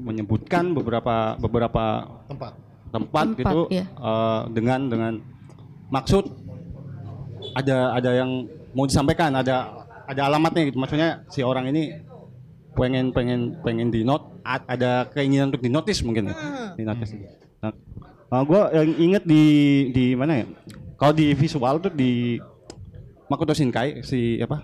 menyebutkan 0.00 0.72
beberapa 0.72 1.36
beberapa 1.36 1.84
Tempat. 2.28 2.52
tempat, 2.90 3.24
Tempat, 3.26 3.38
gitu 3.38 3.60
iya. 3.68 3.84
eh, 3.86 4.40
dengan 4.52 4.80
dengan 4.86 5.12
maksud 5.88 6.24
ada 7.52 7.96
ada 7.96 8.10
yang 8.14 8.46
mau 8.72 8.84
disampaikan 8.84 9.34
ada 9.34 9.86
ada 10.06 10.20
alamatnya 10.26 10.68
gitu. 10.68 10.78
Maksudnya 10.78 11.24
si 11.28 11.40
orang 11.40 11.70
ini 11.70 11.96
pengen 12.76 13.10
pengen 13.10 13.58
pengen 13.66 13.90
di 13.90 14.06
note 14.06 14.30
a- 14.46 14.62
ada 14.64 15.04
keinginan 15.10 15.50
untuk 15.50 15.62
dinotis 15.62 16.00
mungkin 16.02 16.30
ya. 16.30 16.34
Di 16.78 16.84
notice 16.86 17.18
nah, 17.60 17.74
nah 18.30 18.42
gue 18.46 18.60
yang 18.72 18.88
inget 19.00 19.24
di 19.26 19.42
di 19.90 20.04
mana 20.14 20.44
ya? 20.44 20.46
Kalau 20.94 21.12
di 21.12 21.32
visual 21.32 21.80
tuh 21.80 21.90
di 21.90 22.38
Makoto 23.26 23.54
Shinkai 23.54 24.02
si 24.02 24.38
apa 24.38 24.62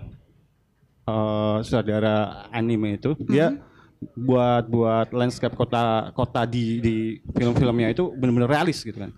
eh 1.07 1.57
saudara 1.63 2.15
anime 2.51 2.99
itu 2.99 3.15
dia 3.23 3.55
buat 4.13 4.67
buat 4.69 5.09
landscape 5.15 5.55
kota 5.55 6.11
kota 6.13 6.45
di 6.45 6.83
di 6.83 6.97
film-filmnya 7.33 7.91
itu 7.91 8.11
benar-benar 8.13 8.51
realis 8.51 8.83
gitu 8.83 8.99
kan. 8.99 9.13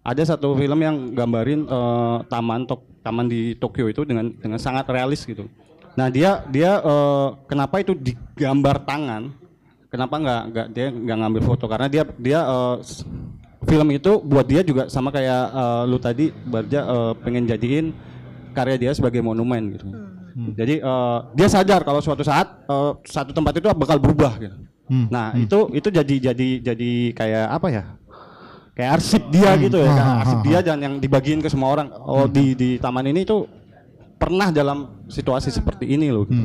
Ada 0.00 0.34
satu 0.34 0.56
film 0.56 0.80
yang 0.80 0.96
gambarin 1.12 1.66
eh, 1.68 2.18
taman 2.26 2.64
tok 2.64 2.80
taman 3.02 3.26
di 3.28 3.52
Tokyo 3.58 3.90
itu 3.90 4.06
dengan 4.06 4.32
dengan 4.32 4.56
sangat 4.56 4.88
realis 4.88 5.26
gitu. 5.26 5.50
Nah 5.98 6.08
dia 6.08 6.40
dia 6.48 6.80
eh, 6.80 7.28
kenapa 7.44 7.82
itu 7.82 7.92
digambar 7.92 8.86
tangan? 8.86 9.34
Kenapa 9.90 10.14
nggak 10.16 10.42
nggak 10.54 10.66
dia 10.70 10.86
nggak 10.88 11.18
ngambil 11.18 11.42
foto? 11.42 11.64
Karena 11.66 11.90
dia 11.90 12.06
dia 12.16 12.40
s- 12.80 13.02
film 13.66 13.88
itu 13.92 14.22
buat 14.22 14.46
dia 14.46 14.62
juga 14.62 14.86
sama 14.88 15.10
kayak 15.10 15.42
eh, 15.52 15.82
lu 15.90 15.98
tadi 15.98 16.30
Barja 16.46 16.80
eh, 16.86 17.12
pengen 17.20 17.44
jadiin 17.44 17.86
karya 18.54 18.78
dia 18.78 18.92
sebagai 18.94 19.20
monumen 19.20 19.74
gitu. 19.74 19.90
Jadi 20.50 20.74
eh, 20.76 21.18
dia 21.34 21.46
sadar 21.46 21.80
kalau 21.80 21.98
suatu 21.98 22.22
saat 22.22 22.46
eh, 22.62 22.92
satu 23.04 23.30
tempat 23.30 23.52
itu 23.54 23.66
bakal 23.68 23.96
berubah 23.96 24.32
gitu. 24.36 24.56
Nah 25.06 25.26
itu 25.38 25.58
itu 25.72 25.88
jadi 25.88 26.14
jadi 26.26 26.48
jadi 26.64 26.90
kayak 27.12 27.46
apa 27.48 27.68
ya? 27.68 27.84
Kayak 28.70 28.90
arsip 28.92 29.22
dia 29.28 29.50
gitu 29.60 29.78
ya, 29.78 29.90
kayak 29.92 30.18
arsip 30.18 30.38
dia 30.42 30.58
dan 30.60 30.78
yang 30.78 30.94
dibagiin 30.96 31.38
ke 31.38 31.46
semua 31.46 31.70
orang. 31.70 31.88
Oh 31.94 32.24
di 32.26 32.54
di 32.54 32.70
taman 32.76 33.04
ini 33.04 33.22
tuh 33.22 33.44
pernah 34.16 34.48
dalam 34.50 34.78
situasi 35.06 35.50
seperti 35.50 35.86
ini 35.86 36.08
loh. 36.08 36.24
gitu. 36.24 36.40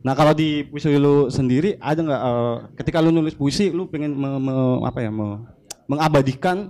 Nah 0.00 0.12
kalau 0.12 0.32
di 0.32 0.62
puisi 0.62 0.92
lu 0.94 1.26
sendiri 1.28 1.74
ada 1.78 1.98
nggak 1.98 2.22
eh, 2.22 2.54
ketika 2.76 2.98
lu 2.98 3.10
nulis 3.10 3.32
puisi 3.32 3.68
lu 3.68 3.88
pengen 3.88 4.12
me- 4.12 4.38
me- 4.38 4.84
apa 4.84 5.00
ya 5.00 5.08
me- 5.08 5.40
mengabadikan 5.86 6.68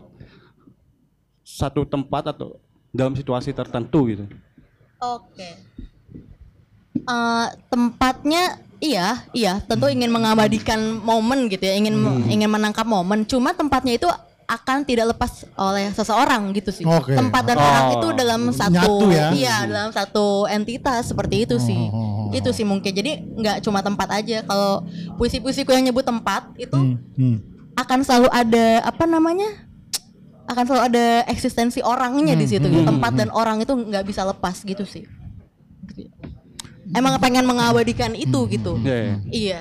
satu 1.41 1.85
tempat 1.85 2.31
atau 2.31 2.57
dalam 2.89 3.13
situasi 3.13 3.51
tertentu 3.51 4.07
gitu. 4.07 4.25
Oke. 5.01 5.51
Eh, 7.05 7.47
tempatnya 7.69 8.43
iya, 8.79 9.21
iya, 9.31 9.61
tentu 9.61 9.89
ingin 9.89 10.09
mengabadikan 10.09 10.81
momen 11.01 11.49
gitu 11.49 11.65
ya, 11.65 11.77
ingin 11.77 11.95
ingin 12.27 12.49
menangkap 12.49 12.85
momen. 12.85 13.25
Cuma 13.25 13.53
tempatnya 13.53 13.95
itu 13.95 14.09
akan 14.45 14.85
tidak 14.85 15.17
lepas 15.17 15.49
oleh 15.55 15.89
seseorang 15.91 16.53
gitu 16.53 16.69
sih. 16.69 16.85
Oke. 16.85 17.17
Tempat 17.17 17.43
dan 17.45 17.57
Oh. 17.57 17.65
orang 17.65 17.87
itu 17.95 18.09
dalam 18.13 18.41
satu 18.51 18.73
Nyatu 18.73 19.09
ya? 19.09 19.29
iya, 19.33 19.57
dalam 19.65 19.89
satu 19.89 20.45
entitas 20.47 21.09
seperti 21.09 21.45
itu 21.45 21.57
sih. 21.57 21.89
Oh. 21.89 22.29
Itu 22.29 22.53
sih 22.53 22.65
mungkin. 22.65 22.93
Jadi 22.93 23.25
nggak 23.35 23.61
cuma 23.61 23.81
tempat 23.81 24.09
aja. 24.15 24.41
Kalau 24.43 24.85
puisi-puisiku 25.17 25.73
yang 25.73 25.85
nyebut 25.85 26.05
tempat 26.05 26.53
itu 26.57 26.77
Hmm. 27.17 27.41
akan 27.75 27.99
selalu 28.01 28.29
ada 28.31 28.67
apa 28.83 29.05
namanya? 29.05 29.49
akan 30.45 30.61
selalu 30.61 30.83
ada 30.93 31.07
eksistensi 31.25 31.81
orangnya 31.81 32.37
di 32.37 32.45
situ 32.45 32.69
gitu. 32.69 32.85
tempat 32.85 33.17
dan 33.17 33.33
orang 33.33 33.65
itu 33.65 33.73
nggak 33.73 34.05
bisa 34.05 34.29
lepas 34.29 34.61
gitu 34.61 34.85
sih 34.85 35.09
emang 36.93 37.17
pengen 37.23 37.49
mengabadikan 37.49 38.13
itu 38.13 38.45
gitu. 38.53 38.77
Iya, 38.85 38.97
iya. 38.97 39.17
iya. 39.33 39.61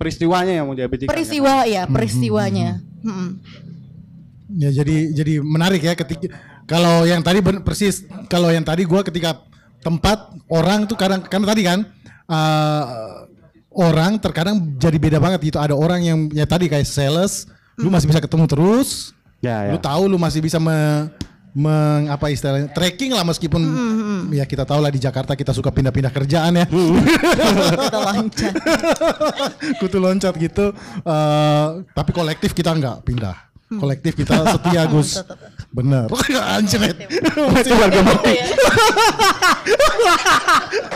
Peristiwanya 0.00 0.52
yang 0.58 0.66
mau 0.66 0.74
diabadikan. 0.74 1.10
peristiwa 1.10 1.62
ya 1.68 1.86
peristiwanya. 1.86 2.82
Mm-mm. 3.04 3.28
Ya 4.58 4.70
jadi 4.82 5.14
jadi 5.14 5.40
menarik 5.40 5.80
ya 5.84 5.94
ketika 5.94 6.32
kalau 6.66 7.06
yang 7.06 7.22
tadi 7.22 7.38
ben- 7.40 7.62
persis 7.62 8.04
kalau 8.26 8.50
yang 8.50 8.66
tadi 8.66 8.82
gua 8.84 9.00
ketika 9.06 9.42
tempat 9.82 10.30
orang 10.50 10.86
tuh 10.86 10.98
kadang 10.98 11.22
kan 11.22 11.42
tadi 11.42 11.62
kan 11.62 11.86
eh, 12.26 12.84
orang 13.72 14.20
terkadang 14.20 14.76
jadi 14.76 14.98
beda 14.98 15.18
banget 15.22 15.40
gitu. 15.54 15.58
Ada 15.62 15.72
orang 15.72 16.00
yang 16.02 16.18
ya 16.34 16.44
tadi 16.44 16.68
kayak 16.68 16.84
sales 16.84 17.48
lu 17.80 17.88
masih 17.88 18.08
bisa 18.10 18.20
ketemu 18.20 18.44
terus. 18.48 19.16
Ya, 19.42 19.66
ya. 19.66 19.74
lu 19.74 19.78
tahu 19.82 20.06
lu 20.06 20.22
masih 20.22 20.38
bisa 20.38 20.62
me, 20.62 21.10
meng- 21.52 22.08
apa 22.08 22.28
istilahnya 22.28 22.68
tracking 22.68 23.10
lah 23.10 23.22
meskipun 23.22 23.60
ya 24.30 24.44
kita 24.44 24.64
tahu 24.64 24.80
lah 24.80 24.88
di 24.88 24.96
Jakarta 24.96 25.32
kita 25.32 25.50
suka 25.50 25.68
pindah-pindah 25.68 26.08
kerjaan 26.08 26.52
ya. 26.54 26.64
Kita 27.82 27.98
loncat. 28.02 28.52
kutu 29.78 29.98
loncat 29.98 30.34
gitu. 30.36 30.72
Eh, 30.98 31.66
tapi 31.90 32.10
kolektif 32.10 32.52
kita 32.52 32.72
nggak 32.72 33.04
pindah. 33.04 33.36
Kolektif 33.72 34.12
kita 34.14 34.36
setia 34.50 34.84
Gus 34.92 35.16
bener. 35.72 36.06
Anjir 36.52 36.80
masih 37.48 37.72
warga 37.74 38.00
Iya. 38.22 38.44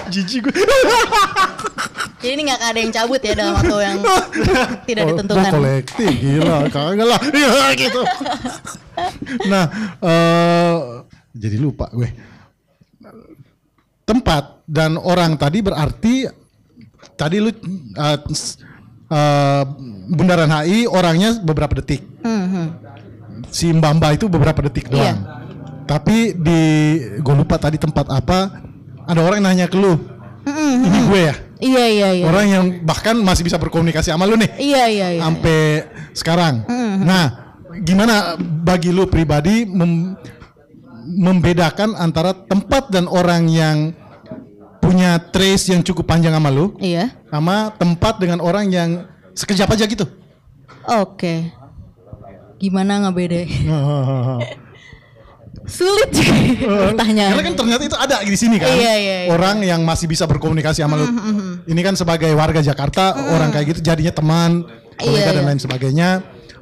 jijik 0.09 0.47
gue. 0.47 0.55
Jadi 2.17 2.33
ini 2.33 2.43
nggak 2.45 2.61
ada 2.63 2.79
yang 2.79 2.93
cabut 2.93 3.21
ya 3.21 3.33
dalam 3.33 3.55
waktu 3.55 3.77
yang 3.79 3.99
tidak 4.85 5.03
Oh, 5.03 5.09
ditentukan. 5.13 5.43
gua 5.43 5.53
kolektif 5.53 6.11
gila. 6.15 6.59
Kagak 6.69 7.07
lah. 7.07 7.21
Ya 7.33 7.73
gitu. 7.75 8.01
Nah 9.47 9.65
eh 9.99 10.75
jadi 11.33 11.57
lupa 11.57 11.89
gue. 11.91 12.09
Tempat 14.03 14.63
dan 14.65 14.97
orang 14.97 15.35
tadi 15.35 15.59
berarti 15.61 16.15
tadi 17.15 17.37
lu 17.39 17.51
eh, 17.51 18.19
s- 18.31 18.59
eh, 19.07 19.63
Bundaran 20.07 20.47
HI 20.49 20.87
orangnya 20.87 21.35
beberapa 21.37 21.75
detik. 21.77 22.07
Mhm. 22.23 22.67
Si 23.51 23.73
Mbak 23.73 23.93
Mbak 23.99 24.11
itu 24.21 24.27
beberapa 24.29 24.61
detik 24.67 24.89
doang. 24.91 25.03
Iya. 25.03 25.15
tapi 25.87 26.35
di 26.35 26.61
gue 27.23 27.35
lupa 27.39 27.63
tadi 27.63 27.79
tempat 27.79 28.11
apa 28.11 28.59
ada 29.07 29.21
orang 29.23 29.39
yang 29.39 29.47
nanya 29.55 29.67
ke 29.71 29.79
lu. 29.79 29.95
Ini 30.47 30.99
gue 31.07 31.21
ya? 31.31 31.35
Iya 31.63 31.85
iya 31.87 32.09
iya. 32.21 32.25
Orang 32.27 32.47
yang 32.51 32.65
bahkan 32.83 33.15
masih 33.15 33.47
bisa 33.47 33.55
berkomunikasi 33.55 34.11
sama 34.11 34.27
lu 34.27 34.35
nih. 34.35 34.51
Iya 34.59 34.85
iya 34.91 35.09
iya 35.15 35.23
sampai 35.23 35.87
sekarang. 36.11 36.67
Nah, 37.07 37.55
gimana 37.87 38.35
bagi 38.41 38.91
lu 38.91 39.07
pribadi 39.07 39.63
mem- 39.63 40.19
membedakan 41.07 41.95
antara 41.95 42.35
tempat 42.35 42.91
dan 42.91 43.07
orang 43.07 43.47
yang 43.47 43.95
punya 44.83 45.19
trace 45.19 45.71
yang 45.71 45.83
cukup 45.83 46.07
panjang 46.07 46.35
sama 46.35 46.51
lu 46.51 46.75
iya. 46.79 47.11
sama 47.27 47.75
tempat 47.75 48.23
dengan 48.23 48.39
orang 48.39 48.71
yang 48.71 48.91
sekejap 49.35 49.75
aja 49.75 49.83
gitu. 49.87 50.07
oke 50.87 51.51
gimana 52.57 53.05
ngebedain 53.05 53.47
sulit 55.67 56.11
juga 56.15 56.95
pertanyaan 56.95 57.35
Karena 57.35 57.43
kan 57.43 57.55
ternyata 57.59 57.83
itu 57.83 57.97
ada 57.99 58.17
di 58.23 58.39
sini 58.39 58.55
kan. 58.55 58.71
Iya, 58.71 58.95
iya, 58.95 59.17
iya. 59.27 59.31
Orang 59.35 59.59
yang 59.67 59.83
masih 59.83 60.07
bisa 60.07 60.23
berkomunikasi 60.23 60.79
sama 60.79 60.95
lu. 60.95 61.07
Ini 61.67 61.81
kan 61.83 61.99
sebagai 61.99 62.31
warga 62.39 62.63
Jakarta, 62.63 63.19
orang 63.35 63.51
kayak 63.51 63.75
gitu 63.75 63.81
jadinya 63.83 64.15
teman, 64.15 64.63
kolega 64.95 65.27
Iya, 65.27 65.35
dan 65.35 65.43
iya. 65.43 65.49
lain 65.51 65.59
sebagainya. 65.59 66.09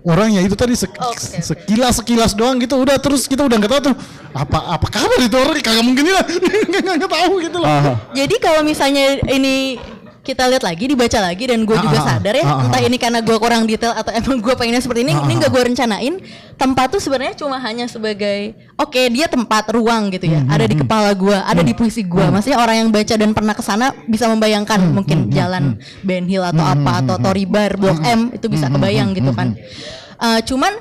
Orangnya 0.05 0.40
itu 0.40 0.53
tadi 0.53 0.72
sek- 0.72 1.01
oke. 1.01 1.40
sekilas 1.40 2.01
sekilas 2.01 2.32
doang 2.32 2.61
gitu 2.61 2.76
udah 2.76 3.01
terus 3.01 3.24
kita 3.24 3.40
udah 3.40 3.57
nggak 3.57 3.72
tahu 3.72 3.80
tuh 3.88 3.97
apa 4.36 4.76
apa 4.76 4.86
kabar 4.92 5.16
itu 5.16 5.32
orang 5.32 5.57
kagak 5.64 5.80
mungkin 5.80 6.05
lah 6.12 6.24
nggak 6.28 6.97
nggak 7.01 7.09
tahu 7.09 7.32
gitu 7.40 7.57
loh. 7.57 7.68
Jadi 8.12 8.36
kalau 8.36 8.61
misalnya 8.61 9.16
ini 9.32 9.80
kita 10.25 10.49
lihat 10.49 10.64
lagi 10.64 10.89
dibaca 10.89 11.18
lagi 11.20 11.45
dan 11.45 11.62
gue 11.62 11.77
Ah, 11.77 11.83
juga 11.85 11.99
ah, 12.01 12.05
sadar 12.16 12.33
ya 12.33 12.43
ah, 12.43 12.49
ah, 12.49 12.64
entah 12.64 12.81
ah. 12.81 12.89
ini 12.89 12.97
karena 12.97 13.20
gue 13.20 13.37
kurang 13.37 13.68
detail 13.68 13.93
atau 13.93 14.09
emang 14.11 14.41
gue 14.41 14.55
pengennya 14.57 14.81
seperti 14.81 15.05
ini 15.05 15.12
Ah, 15.12 15.29
ini 15.29 15.37
ah, 15.37 15.41
gak 15.45 15.51
gue 15.53 15.62
rencanain. 15.68 16.14
Tempat 16.55 16.87
tuh 16.89 17.01
sebenarnya 17.03 17.37
cuma 17.37 17.61
hanya 17.61 17.85
sebagai 17.85 18.57
oke 18.75 19.03
dia 19.12 19.29
tempat 19.29 19.68
ruang 19.70 20.09
gitu 20.09 20.25
Hmm, 20.25 20.49
ya 20.49 20.57
ada 20.57 20.64
di 20.64 20.75
kepala 20.75 21.12
gue 21.12 21.37
ada 21.37 21.61
di 21.61 21.77
puisi 21.77 22.01
gue 22.01 22.25
maksudnya 22.25 22.57
orang 22.57 22.77
yang 22.81 22.89
baca 22.89 23.14
dan 23.14 23.31
pernah 23.31 23.53
ke 23.53 23.61
sana 23.61 23.93
bisa 24.09 24.25
membayangkan 24.27 24.81
Hmm, 24.81 24.97
mungkin 24.97 25.18
jalan 25.29 25.77
Ben 26.01 26.25
Hill 26.25 26.43
atau 26.43 26.64
apa 26.64 27.05
atau 27.05 27.20
Tory 27.20 27.45
Bar 27.45 27.77
Blok 27.77 28.01
M 28.01 28.33
itu 28.33 28.49
bisa 28.49 28.66
Hmm, 28.66 28.81
kebayang 28.81 29.12
gitu 29.12 29.31
kan. 29.31 29.53
Eh, 30.16 30.41
cuman 30.47 30.72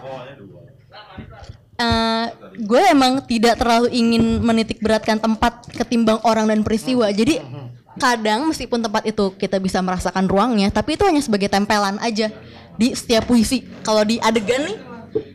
eh, 1.76 2.26
gue 2.56 2.82
emang 2.88 3.26
tidak 3.26 3.58
terlalu 3.58 3.89
ingin 3.91 4.39
menitik 4.39 4.80
beratkan 4.80 5.18
tempat 5.18 5.68
ketimbang 5.74 6.22
orang 6.24 6.48
dan 6.48 6.62
peristiwa. 6.62 7.10
Jadi 7.10 7.41
kadang 7.96 8.50
meskipun 8.50 8.80
tempat 8.80 9.04
itu 9.04 9.34
kita 9.34 9.58
bisa 9.58 9.80
merasakan 9.80 10.26
ruangnya, 10.26 10.70
tapi 10.70 10.94
itu 10.94 11.04
hanya 11.04 11.20
sebagai 11.20 11.48
tempelan 11.48 11.98
aja 12.00 12.34
di 12.74 12.91
setiap 12.91 13.26
puisi. 13.26 13.62
Kalau 13.82 14.02
di 14.02 14.18
adegan 14.18 14.64
nih 14.64 14.78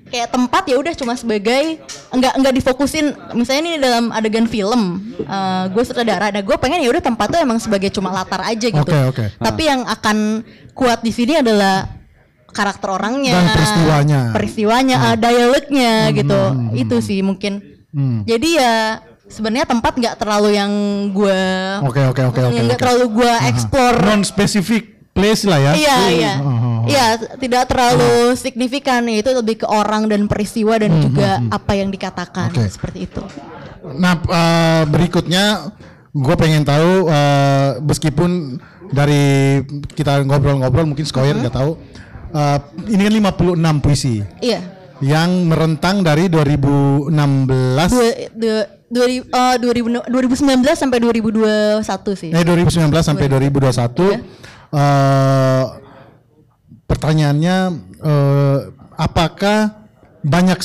kayak 0.08 0.32
tempat 0.32 0.62
ya 0.64 0.74
udah 0.74 0.90
cuma 0.90 1.14
sebagai 1.14 1.78
enggak 2.10 2.34
enggak 2.34 2.54
difokusin 2.56 3.06
misalnya 3.30 3.60
ini 3.62 3.72
dalam 3.76 4.10
adegan 4.10 4.48
film 4.48 5.04
eh, 5.14 5.64
gue 5.68 5.82
sutradara 5.84 6.32
nah 6.32 6.40
gue 6.40 6.56
pengen 6.56 6.80
ya 6.80 6.88
udah 6.88 7.04
tempat 7.04 7.28
tuh 7.28 7.38
emang 7.38 7.60
sebagai 7.60 7.86
cuma 7.88 8.10
latar 8.10 8.42
aja 8.42 8.66
gitu 8.66 8.82
Oke, 8.82 8.98
oke. 9.06 9.24
tapi 9.38 9.68
yang 9.68 9.84
akan 9.84 10.42
kuat 10.72 10.98
di 10.98 11.12
sini 11.12 11.38
adalah 11.38 11.86
karakter 12.48 12.88
orangnya 12.90 13.36
Dan 13.36 13.46
peristiwanya. 13.52 14.20
peristiwanya 14.32 14.96
eh, 15.04 15.16
dialognya 15.16 15.92
gitu 16.10 16.40
itu 16.74 16.96
sih 16.98 17.20
mungkin 17.22 17.62
Hmm. 17.88 18.20
jadi 18.20 18.48
ya 18.52 18.74
sebenarnya 19.28 19.64
tempat 19.64 19.92
nggak 19.94 20.16
terlalu 20.16 20.56
yang 20.56 20.72
gue 21.12 21.42
Oke, 21.84 22.00
oke, 22.02 22.22
oke, 22.26 22.40
oke, 22.48 22.58
nggak 22.58 22.80
terlalu 22.80 23.06
gue 23.14 23.32
explore 23.46 23.98
Non 24.02 24.22
spesifik 24.22 24.84
place 25.12 25.44
lah 25.44 25.58
ya. 25.58 25.72
Iya 25.74 25.96
iya 26.08 26.34
Oh, 26.38 26.46
oh, 26.46 26.54
oh. 26.54 26.80
iya 26.86 27.06
tidak 27.36 27.66
terlalu 27.66 28.32
signifikan 28.34 29.02
ya, 29.04 29.18
itu 29.18 29.30
lebih 29.30 29.62
ke 29.62 29.66
orang 29.66 30.06
dan 30.06 30.24
peristiwa 30.24 30.78
dan 30.78 30.94
juga 30.98 31.42
apa 31.48 31.72
yang 31.74 31.90
dikatakan 31.90 32.48
Oke. 32.50 32.70
seperti 32.70 33.04
itu. 33.04 33.22
Nah 33.98 34.14
eh, 34.16 34.82
berikutnya 34.86 35.74
gue 36.08 36.34
pengen 36.34 36.62
tahu 36.62 37.06
eh, 37.06 37.82
meskipun 37.82 38.62
dari 38.88 39.58
kita 39.92 40.22
ngobrol-ngobrol 40.22 40.86
mungkin 40.86 41.02
Skoyer 41.02 41.34
nggak 41.34 41.52
tahu 41.52 41.76
eh, 42.30 42.58
ini 42.88 43.02
kan 43.02 43.12
56 43.42 43.84
puisi 43.84 44.22
Iya. 44.38 44.60
yang 45.02 45.46
merentang 45.46 46.00
dari 46.00 46.30
2016 46.30 47.10
Dua, 47.90 48.08
dua, 48.34 48.60
eh, 48.88 49.56
2000 49.58 50.08
2019 50.08 50.64
sampai 50.74 50.98
2021 50.98 51.84
sih. 52.14 52.30
eh 52.30 52.44
2019 52.44 52.88
sampai 52.98 53.26
2021 53.28 54.16
eh 54.72 55.64
pertanyaannya 56.84 57.56
eh, 58.00 58.58
apakah 58.96 59.76
banyak 60.18 60.58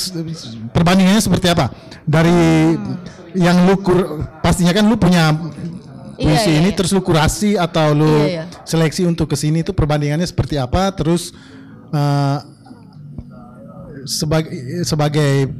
perbandingannya 0.70 1.20
seperti 1.20 1.46
apa 1.46 1.70
dari 2.02 2.74
yang 3.34 3.66
lu 3.66 3.78
kur, 3.78 4.22
pastinya 4.40 4.70
kan 4.70 4.84
lu 4.84 4.96
punya 4.96 5.34
Iya, 6.14 6.30
puisi 6.30 6.46
iya, 6.46 6.58
ini 6.62 6.70
iya. 6.70 6.76
terus 6.78 6.94
lu 6.94 7.02
kurasi 7.02 7.58
atau 7.58 7.90
lu 7.90 8.06
Iya, 8.22 8.26
iya. 8.30 8.44
seleksi 8.62 9.02
untuk 9.02 9.26
ke 9.26 9.34
sini 9.34 9.66
itu 9.66 9.74
perbandingannya 9.74 10.22
seperti 10.22 10.54
apa 10.54 10.94
terus 10.94 11.34
eh, 11.90 12.38
sebagai 14.06 14.54
sebagai 14.82 15.50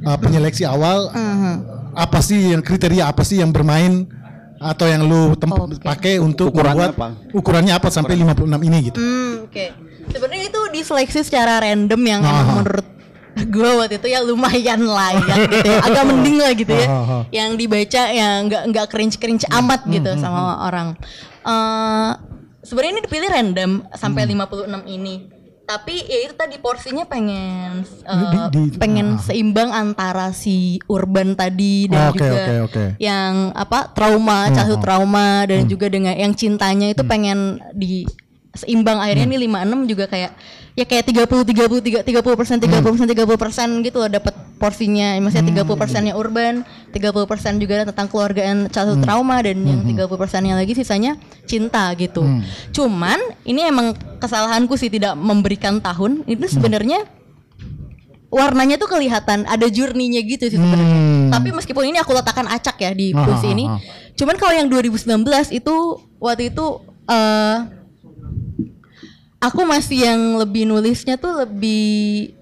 eh, 0.00 0.18
penyeleksi 0.18 0.64
awal 0.64 1.12
Mhm. 1.12 1.54
Apa 1.92 2.18
sih 2.18 2.52
yang 2.52 2.60
kriteria 2.60 3.04
apa 3.06 3.22
sih 3.22 3.38
yang 3.38 3.48
bermain 3.48 4.06
atau 4.58 4.84
yang 4.84 5.02
lu 5.02 5.32
tem- 5.34 5.50
Oke. 5.50 5.78
pakai 5.78 6.18
untuk 6.18 6.50
Ukurannya 6.50 6.90
membuat 6.90 6.92
apa? 6.92 7.08
ukurannya 7.30 7.72
apa 7.72 7.88
sampai 7.88 8.14
56 8.16 8.58
ini 8.60 8.78
gitu. 8.84 8.98
Hmm, 8.98 9.46
oke. 9.46 9.64
Sebenarnya 10.08 10.44
itu 10.46 10.60
diseleksi 10.72 11.20
secara 11.22 11.60
random 11.60 12.00
yang 12.02 12.20
Ah. 12.20 12.42
emang 12.42 12.48
menurut 12.58 12.86
gue 13.38 13.70
waktu 13.78 13.96
itu 13.96 14.08
ya 14.08 14.18
lumayan 14.20 14.82
layak 14.82 15.22
gitu 15.46 15.68
ya. 15.68 15.78
Agak 15.86 16.04
mending 16.04 16.36
lah 16.36 16.52
gitu 16.52 16.74
ya. 16.74 16.86
Ah, 16.86 16.94
ah, 16.96 17.12
ah. 17.12 17.22
Yang 17.30 17.50
dibaca 17.56 18.02
yang 18.10 18.34
nggak 18.46 18.62
nggak 18.66 18.86
cringe-cringe 18.88 19.46
amat 19.48 19.80
gitu 19.86 20.10
sama 20.16 20.42
orang. 20.60 20.98
Eh 21.40 22.10
sebenarnya 22.60 22.92
ini 22.92 23.02
dipilih 23.02 23.28
random 23.30 23.70
sampai 23.92 24.26
56 24.26 24.66
ini. 24.86 25.37
Tapi 25.68 26.00
ya 26.08 26.18
itu 26.24 26.32
tadi 26.32 26.56
porsinya 26.56 27.04
pengen 27.04 27.84
eh, 27.84 28.48
Di- 28.48 28.72
di- 28.72 28.80
pengen 28.80 29.14
ah. 29.14 29.20
seimbang 29.20 29.68
antara 29.68 30.32
si 30.32 30.80
urban 30.88 31.36
tadi 31.36 31.84
dan 31.92 32.08
Oke, 32.08 32.24
juga 32.24 32.32
oke, 32.32 32.54
oke. 32.72 32.84
yang 32.96 33.52
apa 33.52 33.92
trauma, 33.92 34.48
childhood 34.48 34.80
trauma 34.80 35.44
dan 35.44 35.68
juga 35.68 35.92
dengan 35.92 36.16
yang 36.16 36.32
cintanya 36.32 36.88
itu 36.88 37.04
pengen 37.04 37.60
di 37.76 38.08
seimbang 38.58 38.98
akhirnya 38.98 39.26
nih 39.30 39.46
56 39.46 39.90
juga 39.90 40.04
kayak 40.10 40.32
ya 40.74 40.84
kayak 40.86 41.04
30 41.10 41.26
30 41.26 42.02
30 42.02 42.22
30 42.22 42.38
persen 42.38 42.56
30 42.62 42.82
persen 42.82 43.06
30 43.10 43.42
persen 43.42 43.68
gitu 43.82 43.96
loh 43.98 44.10
dapat 44.10 44.34
porsinya. 44.58 45.14
Maksudnya 45.18 45.62
30 45.62 45.74
persennya 45.78 46.12
urban 46.14 46.66
30 46.90 47.30
persen 47.30 47.52
juga 47.62 47.86
tentang 47.86 48.06
keluarga 48.10 48.42
and 48.42 48.70
childhood 48.70 49.02
trauma 49.02 49.38
dan 49.42 49.58
yang 49.62 49.80
30 49.86 50.06
persennya 50.18 50.54
lagi 50.58 50.74
sisanya 50.74 51.14
cinta 51.46 51.90
gitu. 51.94 52.26
Cuman 52.74 53.18
ini 53.42 53.66
emang 53.66 53.94
kesalahanku 54.18 54.74
sih 54.74 54.90
tidak 54.90 55.14
memberikan 55.14 55.78
tahun. 55.78 56.26
Itu 56.26 56.46
sebenarnya 56.50 57.06
warnanya 58.28 58.76
tuh 58.76 58.92
kelihatan 58.92 59.48
ada 59.48 59.66
journey-nya 59.72 60.20
gitu 60.20 60.52
sih 60.52 60.58
sebenarnya. 60.60 60.98
Hmm. 61.00 61.30
Tapi 61.32 61.48
meskipun 61.48 61.84
ini 61.88 61.96
aku 61.98 62.12
letakkan 62.12 62.44
acak 62.44 62.76
ya 62.76 62.92
di 62.92 63.16
Ah, 63.16 63.24
puisi 63.24 63.48
ah, 63.48 63.54
ini. 63.56 63.64
ah. 63.66 63.80
Cuman 64.14 64.36
kalau 64.36 64.52
yang 64.52 64.68
2019 64.68 65.24
itu 65.48 65.74
waktu 66.20 66.52
itu 66.52 66.66
eh 67.08 67.56
aku 69.38 69.62
masih 69.64 70.06
yang 70.06 70.20
lebih 70.36 70.66
nulisnya 70.66 71.16
tuh 71.16 71.42
lebih 71.46 72.34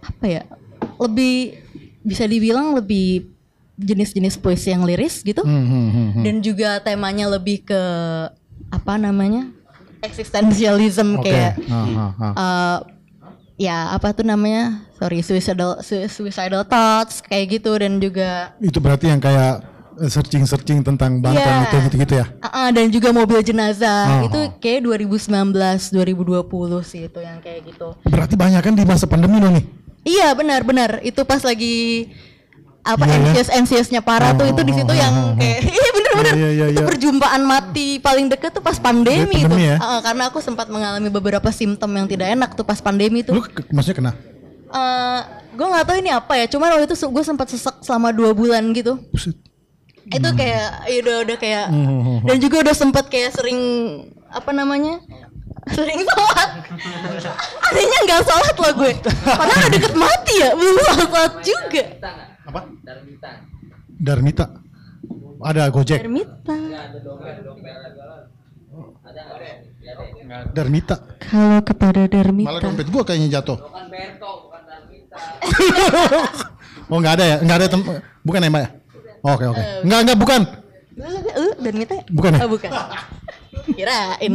apa 0.00 0.24
ya? 0.28 0.42
Lebih 1.00 1.58
bisa 2.02 2.24
dibilang 2.26 2.76
lebih 2.76 3.32
jenis-jenis 3.78 4.38
puisi 4.38 4.70
yang 4.70 4.84
liris 4.84 5.20
gitu. 5.20 5.42
Hmm, 5.42 5.64
hmm, 5.64 5.88
hmm, 5.90 6.08
hmm. 6.18 6.22
Dan 6.24 6.34
juga 6.40 6.78
temanya 6.78 7.26
lebih 7.28 7.64
ke 7.64 7.82
apa 8.68 8.94
namanya? 8.96 9.48
eksistensialism 10.02 11.14
Oke. 11.14 11.30
kayak 11.30 11.54
Ah, 11.70 11.86
ah, 11.86 12.10
ah. 12.18 12.32
eh 12.34 12.78
ya 13.70 13.94
apa 13.94 14.10
tuh 14.10 14.26
namanya 14.26 14.82
sorry 14.98 15.22
suicidal 15.22 15.78
su- 15.78 16.10
suicidal 16.10 16.66
thoughts 16.66 17.22
kayak 17.22 17.62
gitu 17.62 17.70
dan 17.78 18.02
juga 18.02 18.50
Itu 18.58 18.82
berarti 18.82 19.06
yang 19.14 19.22
kayak 19.22 19.62
searching 20.02 20.42
searching 20.42 20.78
tentang 20.80 21.18
Banten 21.18 21.38
Iya. 21.38 21.64
itu 21.64 21.76
gitu-gitu 21.86 22.14
ya. 22.16 22.26
uh, 22.32 22.46
uh, 22.46 22.68
dan 22.68 22.88
juga 22.88 23.08
mobil 23.10 23.40
jenazah 23.40 24.20
Oh, 24.20 24.26
itu 24.26 24.38
oh. 24.38 24.46
kayak 24.56 24.80
2019 24.82 25.28
2020 25.90 26.42
sih 26.82 27.06
itu 27.06 27.18
yang 27.18 27.38
kayak 27.38 27.66
gitu 27.66 27.92
Berarti 28.02 28.34
banyak 28.34 28.60
kan 28.60 28.72
di 28.72 28.82
masa 28.82 29.04
pandemi 29.04 29.36
dong 29.36 29.54
nih. 29.54 29.64
iya 30.02 30.32
benar 30.32 30.62
benar 30.62 30.98
itu 31.00 31.20
pas 31.22 31.40
lagi 31.40 32.08
apa 32.82 32.98
Iya, 33.00 33.08
ya. 33.08 33.18
anxious 33.22 33.48
anxiousnya 33.48 34.00
parah 34.00 34.32
tuh 34.32 34.42
Oh, 34.42 34.50
itu 34.50 34.62
di 34.62 34.72
situ 34.72 34.88
oh, 34.88 34.96
yang 34.96 35.14
oh, 35.14 35.26
oh. 35.28 35.34
kayak 35.36 35.58
iya 35.70 35.88
bener 35.92 36.12
bener 36.12 36.34
Iya, 36.34 36.48
iya, 36.50 36.66
itu 36.68 36.80
perjumpaan 36.82 37.42
mati 37.42 37.88
paling 37.98 38.26
deket 38.26 38.50
tuh 38.50 38.60
pas 38.60 38.74
pandemi, 38.76 39.22
Iya, 39.32 39.38
itu 39.38 39.46
pandemi 39.46 39.64
ya. 39.64 39.76
Uh, 39.78 40.00
karena 40.00 40.22
aku 40.26 40.38
sempat 40.38 40.66
mengalami 40.66 41.06
beberapa 41.08 41.48
simptom 41.48 41.92
yang 41.92 42.04
tidak 42.04 42.28
enak 42.30 42.50
tuh 42.52 42.62
pas 42.62 42.78
pandemi 42.78 43.22
tuh 43.22 43.32
Lu 43.32 43.42
ke- 43.42 43.68
maksudnya 43.68 43.98
kena? 44.00 44.12
eh 44.68 45.20
gue 45.52 45.66
nggak 45.68 45.84
tahu 45.84 45.96
ini 45.98 46.10
apa 46.10 46.32
ya 46.34 46.46
cuman 46.48 46.68
waktu 46.72 46.88
itu 46.88 46.96
gue 46.96 47.20
sempat 47.22 47.44
sesak 47.46 47.76
selama 47.80 48.08
dua 48.08 48.32
bulan 48.32 48.72
gitu 48.72 48.96
Buset. 49.06 49.36
Itu 50.04 50.28
kayak 50.34 50.68
ya 50.84 50.96
udah 51.00 51.16
udah 51.22 51.36
kayak 51.36 51.64
Hmm. 51.68 52.20
dan 52.24 52.36
juga 52.38 52.56
udah 52.60 52.72
sempat 52.72 53.06
kayak 53.06 53.30
sering 53.30 53.58
apa 54.26 54.50
namanya 54.50 54.98
sering 55.68 56.02
sholat 56.02 56.48
artinya 57.62 57.98
nggak 58.02 58.20
sholat 58.24 58.54
loh 58.56 58.72
gue 58.74 58.90
padahal 59.22 59.58
udah 59.62 59.70
deket 59.70 59.94
mati 59.94 60.34
ya 60.38 60.50
belum 60.52 60.76
sholat 60.82 61.32
juga 61.40 61.82
Apa? 62.42 62.60
Darmita. 64.02 64.46
Ada 65.42 65.70
Gojek. 65.70 66.02
ermita 66.02 66.54
Darmita. 70.52 70.96
kalau 71.20 71.60
kepada 71.62 72.00
Malah 72.02 72.10
Darmita 72.10 72.58
dompet 72.58 72.86
gua 72.88 73.02
kayaknya 73.04 73.28
jatuh. 73.38 73.58
oh 76.90 76.98
nggak 76.98 77.14
ada 77.18 77.24
ya? 77.24 77.36
Nggak 77.42 77.56
ada 77.58 77.66
tem 77.68 77.80
bukan 78.22 78.40
ya 78.40 78.48
Mbak 78.48 78.62
ya? 78.62 78.68
Oke 79.22 79.44
oke. 79.46 79.62
Nggak 79.82 80.00
nggak 80.02 80.18
bukan. 80.18 80.40
uh, 81.32 81.52
Darmita 81.56 81.94
ya? 81.94 82.04
Bukan 82.08 82.30
ya? 82.32 82.40
oh, 82.40 82.50
bukan 82.50 82.70
kirain 83.64 84.32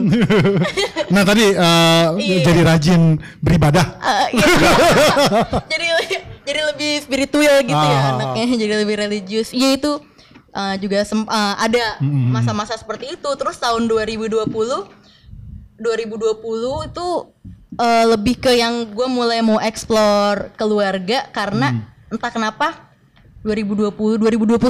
Nah 1.13 1.21
tadi 1.21 1.43
eh, 1.49 2.05
Iya. 2.15 2.37
jadi 2.43 2.61
rajin 2.63 3.01
beribadah. 3.37 3.85
Eh, 3.99 4.27
iya. 4.33 4.47
jadi 5.71 5.85
jadi 6.41 6.61
lebih 6.65 6.91
spiritual 7.01 7.59
gitu 7.61 7.75
ya 7.77 7.99
Ah. 7.99 8.11
anaknya 8.15 8.55
jadi 8.55 8.73
lebih 8.79 8.95
religius 8.97 9.51
ya 9.51 9.75
itu 9.75 9.99
eh, 10.49 10.75
juga 10.79 11.03
sem- 11.03 11.27
eh, 11.27 11.55
ada 11.59 11.99
masa-masa 12.01 12.73
seperti 12.73 13.13
itu 13.13 13.29
terus 13.35 13.57
tahun 13.57 13.85
2020 13.85 14.47
2020 15.75 16.87
itu 16.87 17.07
eh, 17.75 18.05
lebih 18.07 18.35
ke 18.39 18.51
yang 18.53 18.87
gue 18.87 19.07
mulai 19.07 19.41
mau 19.41 19.59
explore 19.59 20.55
keluarga 20.55 21.27
karena 21.29 21.67
entah 22.07 22.31
kenapa 22.31 22.86
2020 23.41 23.93
2021 24.17 24.61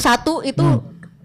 itu 0.45 0.65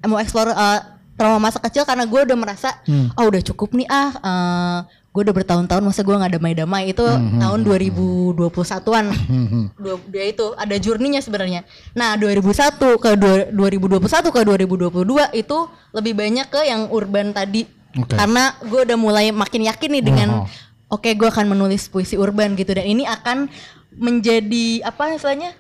mau 0.02 0.18
explore 0.18 0.50
eh, 0.50 0.80
trauma 1.12 1.38
masa 1.40 1.58
kecil 1.58 1.82
karena 1.82 2.02
gue 2.02 2.20
udah 2.22 2.34
merasa 2.34 2.74
Hmm. 2.82 3.10
oh 3.14 3.26
udah 3.26 3.42
cukup 3.44 3.72
nih 3.72 3.86
ah 3.86 4.10
eh, 4.14 4.78
gue 5.12 5.22
udah 5.22 5.34
bertahun-tahun 5.34 5.82
masa 5.82 6.00
gue 6.00 6.14
nggak 6.14 6.32
damai-damai. 6.34 6.88
Itu 6.88 7.04
Hmm, 7.04 7.36
tahun 7.36 7.60
2021-an 7.62 9.04
dua 9.84 10.00
dia 10.08 10.24
itu 10.26 10.56
ada 10.56 10.72
journey-nya 10.74 11.20
sebenarnya. 11.20 11.68
Nah 11.92 12.16
2001 12.16 12.80
ke 12.96 13.10
dua- 13.14 13.48
2021 13.52 14.00
ke 14.26 14.40
2022 14.40 14.88
itu 15.34 15.58
lebih 15.92 16.14
banyak 16.14 16.46
ke 16.48 16.60
yang 16.64 16.88
urban 16.88 17.30
tadi. 17.30 17.68
Oke. 17.92 18.16
karena 18.16 18.56
gue 18.58 18.80
udah 18.82 18.96
mulai 18.96 19.28
makin 19.28 19.68
yakin 19.68 19.92
nih 19.92 20.00
dengan 20.02 20.28
Oh. 20.32 20.48
oke 20.90 21.12
gue 21.12 21.28
akan 21.28 21.44
menulis 21.46 21.86
puisi 21.86 22.16
urban 22.16 22.56
gitu. 22.56 22.72
Dan 22.72 22.88
ini 22.88 23.04
akan 23.04 23.52
menjadi 23.92 24.80
apa 24.82 25.12
istilahnya 25.12 25.52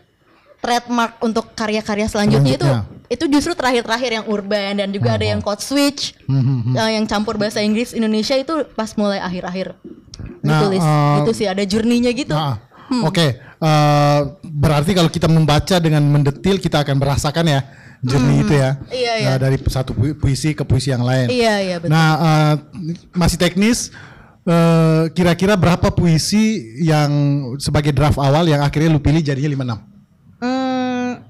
trademark 0.62 1.18
untuk 1.20 1.50
karya-karya 1.52 2.06
selanjutnya 2.06 2.54
itu 2.54 2.62
Selanjutnya. 2.62 3.10
itu 3.10 3.24
justru 3.28 3.52
terakhir-terakhir 3.52 4.10
yang 4.14 4.26
urban 4.26 4.72
dan 4.76 4.88
juga 4.88 5.12
ada 5.12 5.26
yang 5.26 5.38
code 5.38 5.60
switch 5.60 6.14
Hmm, 6.24 6.72
eh, 6.72 6.90
yang 6.94 7.04
campur 7.04 7.34
bahasa 7.34 7.58
Inggris 7.58 7.90
Indonesia 7.90 8.32
itu 8.32 8.64
pas 8.70 8.88
mulai 8.94 9.18
akhir-akhir 9.18 9.74
Nah, 10.40 10.58
ditulis 10.58 10.80
eh, 10.80 11.14
itu 11.18 11.30
sih 11.34 11.46
ada 11.46 11.62
journey-nya 11.62 12.10
gitu 12.12 12.32
Ah, 12.32 12.62
Oke, 13.02 13.26
eh, 13.40 14.20
berarti 14.44 14.92
kalau 14.92 15.08
kita 15.08 15.26
membaca 15.26 15.76
dengan 15.76 16.02
mendetil 16.04 16.56
kita 16.56 16.80
akan 16.80 16.96
merasakan 16.96 17.46
ya 17.48 17.60
journey 18.00 18.42
itu 18.42 18.52
ya. 18.52 18.70
Iya, 18.88 19.12
iya. 19.16 19.28
Eh, 19.28 19.38
dari 19.38 19.56
satu 19.62 19.90
pu- 19.92 20.12
puisi 20.12 20.52
ke 20.52 20.62
puisi 20.62 20.90
yang 20.90 21.00
lain. 21.00 21.26
iya 21.26 21.58
iya 21.58 21.76
betul 21.78 21.90
Nah, 21.90 22.08
eh, 22.18 22.54
masih 23.12 23.36
teknis. 23.36 23.90
eh, 24.42 25.02
kira-kira 25.10 25.54
berapa 25.54 25.88
puisi 25.88 26.58
yang 26.80 27.10
sebagai 27.56 27.90
draft 27.90 28.18
awal 28.18 28.42
yang 28.44 28.58
akhirnya 28.58 28.90
lu 28.90 28.98
pilih 28.98 29.20
jadinya 29.20 29.46
56? 29.48 29.91
Hmm, 30.42 31.22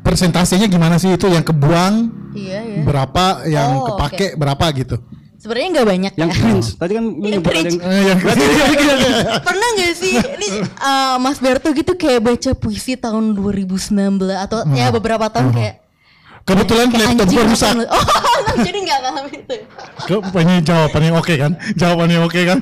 Persentasenya 0.00 0.64
gimana 0.64 0.96
sih 0.96 1.10
itu 1.10 1.26
yang 1.26 1.42
kebuang 1.42 2.08
iya 2.32 2.60
iya 2.62 2.80
berapa 2.80 3.24
yang 3.44 3.70
Oh, 3.76 3.84
kepake 3.92 4.32
berapa 4.34 4.64
gitu? 4.72 4.96
sebenarnya 5.36 5.68
nggak 5.74 5.88
banyak 5.88 6.12
Yang 6.14 6.28
ya. 6.28 6.36
cringe. 6.36 6.68
Tadi 6.74 6.92
kan 6.94 7.04
Yang 7.06 7.32
yang 7.32 7.42
cringe. 7.42 7.74
Eh, 7.76 8.02
yang 8.06 8.18
pernah 9.48 9.68
nggak 9.74 9.92
sih 9.94 10.12
ini 10.16 10.48
eh, 10.62 11.14
Mas 11.16 11.38
Berto 11.38 11.68
gitu 11.70 11.92
kayak 11.94 12.20
baca 12.22 12.50
puisi 12.54 12.92
tahun 12.94 13.32
2019 13.32 13.88
atau 14.38 14.64
ya 14.70 14.88
beberapa 14.90 15.28
tahun 15.28 15.50
kayak 15.50 15.76
Kebetulan 16.40 16.88
kayak 16.88 17.14
laptop 17.14 17.28
apa 17.30 17.42
rusak. 17.46 17.72
oh 17.86 18.04
jadi 18.66 18.78
nggak 18.80 18.98
ngalamin 18.98 19.38
itu 19.38 19.56
Ke- 20.02 20.40
Ini 20.40 20.54
jawabannya 20.60 21.10
oke 21.14 21.34
kan? 21.36 21.52
Jawabannya 21.72 22.18
oke 22.20 22.40
kan? 22.42 22.58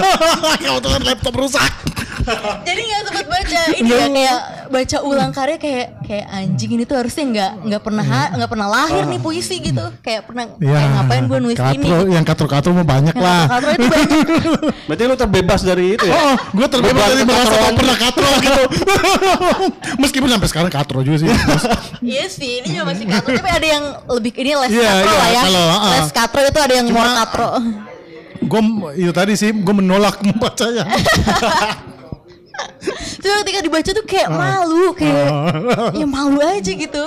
Kebetulan 0.64 1.02
laptop 1.04 1.34
rusak. 1.36 1.68
jadi 2.68 2.80
nggak 2.80 3.02
sempet 3.04 3.26
baca 3.26 3.60
ini 3.72 3.88
ya 3.88 4.06
kayak 4.06 4.38
baca 4.66 4.98
ulang 5.00 5.30
karya 5.30 5.56
kayak 5.56 5.86
kayak 6.00 6.26
anjing 6.28 6.70
ini 6.72 6.82
tuh 6.82 6.96
harusnya 6.96 7.24
nggak 7.26 7.52
nggak 7.64 7.82
pernah 7.82 8.04
ha- 8.04 8.30
nggak 8.32 8.46
pernah 8.48 8.68
lahir 8.68 9.02
nih 9.04 9.18
puisi 9.18 9.56
gitu 9.58 9.84
kayak 10.00 10.24
pernah 10.24 10.44
kayak 10.54 10.88
ngapain 10.92 11.24
gue 11.24 11.38
nulis 11.38 11.56
katro, 11.56 11.74
ini 11.74 11.88
Yang 12.10 12.24
katro-katro 12.26 12.70
mah 12.72 12.84
banyak 12.84 13.12
Yang 13.12 13.24
lah. 13.24 13.42
katro 13.48 13.70
itu 13.70 13.86
banyak 13.86 14.18
Berarti 14.88 15.02
lu 15.04 15.16
terbebas 15.16 15.60
dari 15.62 15.84
itu 15.94 16.04
ya? 16.04 16.14
Oh, 16.14 16.34
gue 16.52 16.66
terbebas 16.66 17.06
dari 17.08 17.22
merasa 17.22 17.54
tak 17.54 17.72
pernah 17.72 17.96
katro 17.96 18.28
gitu. 18.40 18.62
Meskipun 20.02 20.28
sampai 20.28 20.48
sekarang 20.48 20.70
katro 20.70 20.98
juga 21.00 21.16
sih. 21.18 21.28
Iya 22.00 22.24
sih, 22.26 22.50
ini 22.60 22.66
juga 22.70 22.84
masih 22.88 23.06
katro 23.06 23.30
tapi 23.32 23.50
ada 23.50 23.66
yang 23.68 23.84
lebih 24.10 24.32
ini 24.34 24.50
les 24.56 24.70
Iya, 24.72 24.90
katro 24.90 25.06
iya, 25.06 25.14
lah 25.14 25.28
ya. 25.28 25.42
kalau, 25.42 25.64
ah. 25.68 25.90
les 25.92 26.10
katro 26.10 26.40
itu 26.42 26.60
ada 26.60 26.74
yang 26.74 26.86
Cuma- 26.86 26.98
more 26.98 27.12
katro. 27.16 27.50
gue 28.40 28.60
itu 28.98 29.12
tadi 29.12 29.32
sih 29.34 29.50
gue 29.52 29.74
menolak 29.76 30.18
membacanya. 30.20 30.84
Terus 33.22 33.34
ketika 33.44 33.60
dibaca 33.64 33.90
tuh 33.90 34.06
kayak 34.06 34.28
malu, 34.30 34.92
kayak 34.96 35.28
ya 36.00 36.06
malu 36.06 36.38
aja 36.40 36.72
gitu. 36.72 37.04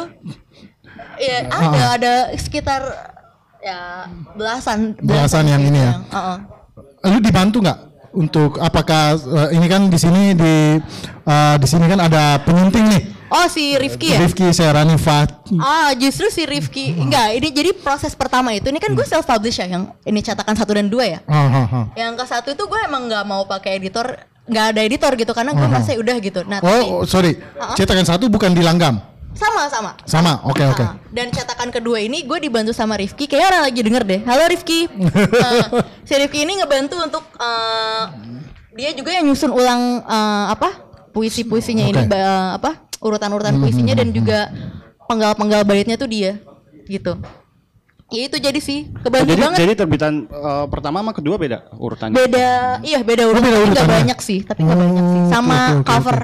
Ya 1.17 1.38
ada 1.49 1.81
ada 1.97 2.13
sekitar 2.38 2.81
ya 3.63 4.09
belasan 4.35 4.97
Belasan 4.99 5.47
yang 5.47 5.61
ini 5.63 5.80
ya? 5.80 5.93
Heeh. 6.11 6.38
Lu 7.09 7.17
dibantu 7.19 7.63
nggak 7.63 7.80
untuk 8.13 8.61
apakah 8.61 9.17
eh, 9.17 9.49
ini 9.57 9.65
kan 9.65 9.89
di 9.89 9.97
sini 9.97 10.38
di 10.38 10.77
eh, 11.25 11.55
di 11.57 11.67
sini 11.67 11.85
kan 11.89 11.99
ada 12.01 12.41
penyunting 12.45 12.85
nih. 12.93 13.03
Oh 13.34 13.49
si 13.49 13.73
Rifki 13.73 14.13
ya? 14.13 14.21
Rifki 14.21 14.53
Serani 14.53 14.93
Fat. 15.01 15.49
Ah 15.57 15.89
justru 15.97 16.30
si 16.30 16.45
Rifki 16.45 16.93
enggak 16.93 17.34
ini 17.34 17.49
jadi 17.49 17.73
proses 17.73 18.13
pertama 18.13 18.53
itu 18.53 18.69
ini 18.69 18.77
kan 18.77 18.93
gue 18.93 19.01
self 19.09 19.25
publish 19.25 19.57
ya 19.57 19.65
yang 19.65 19.89
ini 20.05 20.21
cetakan 20.21 20.53
satu 20.53 20.77
dan 20.77 20.85
dua 20.85 21.17
ya. 21.17 21.19
Ah, 21.25 21.65
ah, 21.65 21.65
ah. 21.65 21.85
Yang 21.97 22.13
ke 22.21 22.25
satu 22.30 22.47
itu 22.53 22.63
gue 22.69 22.80
emang 22.85 23.09
nggak 23.09 23.25
mau 23.25 23.41
pakai 23.49 23.81
editor 23.81 24.21
nggak 24.43 24.65
ada 24.69 24.81
editor 24.81 25.11
gitu 25.13 25.31
karena 25.31 25.51
gue 25.51 25.63
merasa 25.63 25.91
udah 25.93 26.15
gitu. 26.19 26.41
Nah 26.43 26.59
tapi 26.59 26.83
Oh, 26.85 27.03
sorry. 27.03 27.39
Ah. 27.55 27.71
Cetakan 27.73 28.03
satu 28.03 28.27
bukan 28.27 28.51
di 28.51 28.59
langgam. 28.59 28.99
sama 29.33 29.65
sama. 29.65 29.91
Sama. 30.05 30.33
Oke, 30.45 30.61
oke. 30.63 30.83
Ah, 30.83 30.93
Dan 31.09 31.31
cetakan 31.31 31.67
kedua 31.67 31.97
ini 31.97 32.21
gue 32.21 32.37
dibantu 32.37 32.69
sama 32.69 32.93
Rifki. 32.93 33.25
Kayaknya 33.25 33.47
orang 33.49 33.63
lagi 33.65 33.79
denger 33.81 34.03
deh. 34.05 34.19
Halo 34.23 34.43
Rifki. 34.45 34.79
Eh, 34.93 35.65
si 36.03 36.13
Rifki 36.13 36.43
ini 36.43 36.59
ngebantu 36.59 37.01
untuk 37.01 37.23
eh, 37.35 38.03
dia 38.73 38.93
juga 38.93 39.09
yang 39.11 39.25
nyusun 39.25 39.49
ulang 39.49 39.81
eh, 40.01 40.45
apa 40.49 40.69
puisi-puisinya 41.09 41.81
ini 41.83 42.01
Oke. 42.03 42.09
ba- 42.09 42.57
apa 42.57 42.71
urutan-urutan 42.99 43.57
puisinya 43.57 43.93
dan 43.93 44.09
juga 44.09 44.53
penggal-penggal 45.03 45.61
baitnya 45.63 45.95
tuh 45.95 46.07
dia 46.07 46.37
gitu. 46.85 47.17
Ya 48.14 48.23
itu 48.23 48.38
jadi 48.38 48.60
sih 48.60 48.94
kebantu 48.95 49.26
jadi, 49.27 49.41
banget. 49.44 49.57
jadi 49.57 49.72
terbitan 49.76 50.14
eh, 50.23 50.65
pertama 50.69 51.02
sama 51.02 51.11
kedua 51.11 51.35
beda 51.35 51.65
urutannya. 51.73 52.14
beda 52.14 52.52
iya 52.81 53.02
beda 53.02 53.26
urutan 53.26 53.41
beda 53.41 53.49
tapi 53.49 53.65
nggak 53.65 53.73
urutannya. 53.73 53.98
banyak 53.98 54.19
sih 54.19 54.40
tapi 54.40 54.60
nggak 54.61 54.77
banyak 54.77 55.03
sih 55.03 55.19
Oh, 55.19 55.27
sama 55.27 55.57
oke, 55.57 55.73
oke, 55.76 55.88
cover 55.90 56.18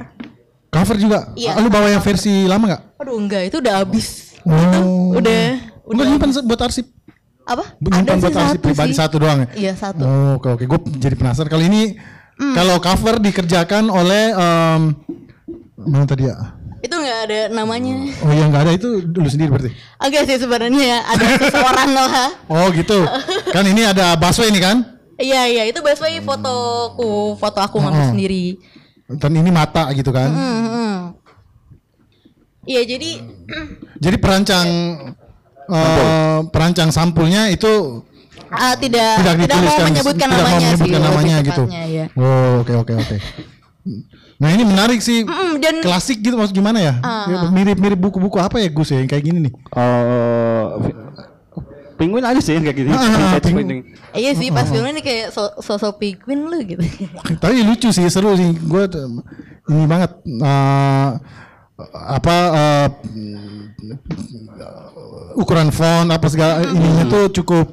Cover 0.69 0.95
juga. 0.95 1.33
Iya. 1.33 1.51
Ah, 1.51 1.59
Lu 1.59 1.67
bawa 1.67 1.89
yang 1.89 1.97
versi 1.99 2.45
lama 2.45 2.61
nggak? 2.63 2.81
aduh 2.95 3.17
enggak 3.17 3.43
itu 3.43 3.57
udah 3.57 3.73
habis 3.75 4.07
Oh. 4.39 5.17
udah 5.17 5.57
Udah 5.83 5.89
udah 5.89 6.05
nyimpan 6.07 6.29
buat 6.45 6.61
arsip. 6.61 6.85
apa 7.43 7.65
Nyimpan 7.75 8.17
buat 8.21 8.37
arsip 8.37 8.61
pribadi 8.61 8.93
satu 8.93 9.15
doang 9.17 9.37
ya? 9.39 9.47
iya 9.59 9.73
satu 9.73 9.99
Oh, 9.99 10.37
oke 10.37 10.47
oke. 10.51 10.63
Gue 10.63 10.79
jadi 10.95 11.13
penasaran 11.13 11.49
kali 11.49 11.65
ini 11.65 11.83
Hmm. 12.37 12.53
kalau 12.53 12.77
cover 12.77 13.17
dikerjakan 13.17 13.89
oleh 13.89 14.31
em, 14.31 14.81
mana 15.75 16.05
tadi 16.05 16.23
ya? 16.23 16.37
Itu 16.79 16.91
nggak 16.91 17.19
ada 17.25 17.39
namanya 17.49 17.95
Oh 18.19 18.31
yang 18.31 18.47
nggak 18.47 18.63
ada 18.63 18.73
itu 18.73 19.01
dulu 19.01 19.25
sendiri 19.25 19.49
berarti. 19.49 19.71
agak 19.97 20.23
sih 20.25 20.37
sebenarnya 20.37 21.03
ada 21.03 21.25
seseorang 21.41 21.89
lah 21.91 22.29
Oh 22.47 22.67
gitu. 22.69 23.03
kan 23.49 23.63
ini 23.63 23.83
ada 23.83 24.15
Baswe 24.15 24.47
ini 24.47 24.57
kan? 24.57 24.79
iya 25.15 25.43
iya 25.45 25.63
itu 25.65 25.79
basically 25.79 26.19
fotoku 26.19 27.11
foto 27.35 27.59
aku 27.59 27.77
ngambil 27.77 27.99
Oh. 27.99 28.09
sendiri 28.09 28.45
Dan 29.09 29.33
ini 29.33 29.49
mata 29.49 29.89
gitu 29.91 30.09
kan? 30.09 30.29
Hmm, 30.29 30.59
hmm. 30.65 30.95
iya 32.63 32.81
jadi 32.83 33.09
Jadi 34.03 34.15
perancang 34.15 34.67
eh, 35.67 36.39
perancang 36.47 36.87
sampulnya 36.89 37.49
itu 37.49 37.99
ah, 38.47 38.73
tidak 38.73 39.19
tidak 39.19 39.35
tidak, 39.35 39.57
mau 39.59 39.77
menyebutkan 39.83 40.15
tidak 40.23 40.29
mau 40.29 40.39
namanya 40.39 40.55
menyebutkan 40.61 40.79
sih 40.79 40.87
lebih 40.87 41.03
namanya 41.03 41.35
gitu. 41.41 41.63
tepatnya, 41.65 41.83
iya. 41.85 42.05
Oh 42.15 42.63
oke 42.63 42.73
oke 42.77 42.93
oke. 42.95 43.17
Nah 44.39 44.49
ini 44.49 44.63
menarik 44.63 44.99
sih. 44.99 45.27
Mm, 45.27 45.59
dan 45.59 45.73
Klasik 45.79 46.17
gitu 46.19 46.33
maksud 46.33 46.55
gimana 46.55 46.79
ya? 46.79 46.93
Ah. 46.99 47.27
Ya, 47.27 47.37
Mirip-mirip 47.49 47.99
buku-buku 47.99 48.39
apa 48.39 48.55
ya 48.55 48.67
Gus 48.67 48.87
ya 48.87 48.97
yang 48.97 49.07
kayak 49.07 49.19
gini 49.21 49.39
nih? 49.43 49.53
Eh, 49.75 50.63
penguin 51.93 52.23
aja 52.23 52.39
sih 52.39 52.55
yang 52.55 52.63
kayak 52.63 52.77
gini. 52.77 52.89
Ah, 52.89 53.03
Vintage 53.03 53.43
penguin. 53.45 53.67
iya 54.15 54.31
sih 54.31 54.47
pas 54.49 54.63
film 54.63 54.87
ini 54.87 55.03
kayak 55.03 55.29
so- 55.29 55.59
sosok 55.59 55.99
penguin 55.99 56.47
lu 56.47 56.55
gitu 56.63 56.79
Tapi 57.43 57.59
lucu 57.61 57.91
sih, 57.91 58.07
seru 58.07 58.31
sih. 58.33 58.55
Gue 58.55 58.87
ini 59.67 59.83
banget 59.83 60.15
eh, 60.23 61.09
apa 61.91 62.35
eh, 62.55 62.87
ukuran 65.35 65.69
font 65.69 66.07
apa 66.07 66.27
segala 66.27 66.63
ininya 66.65 67.03
tuh 67.05 67.27
cukup 67.33 67.67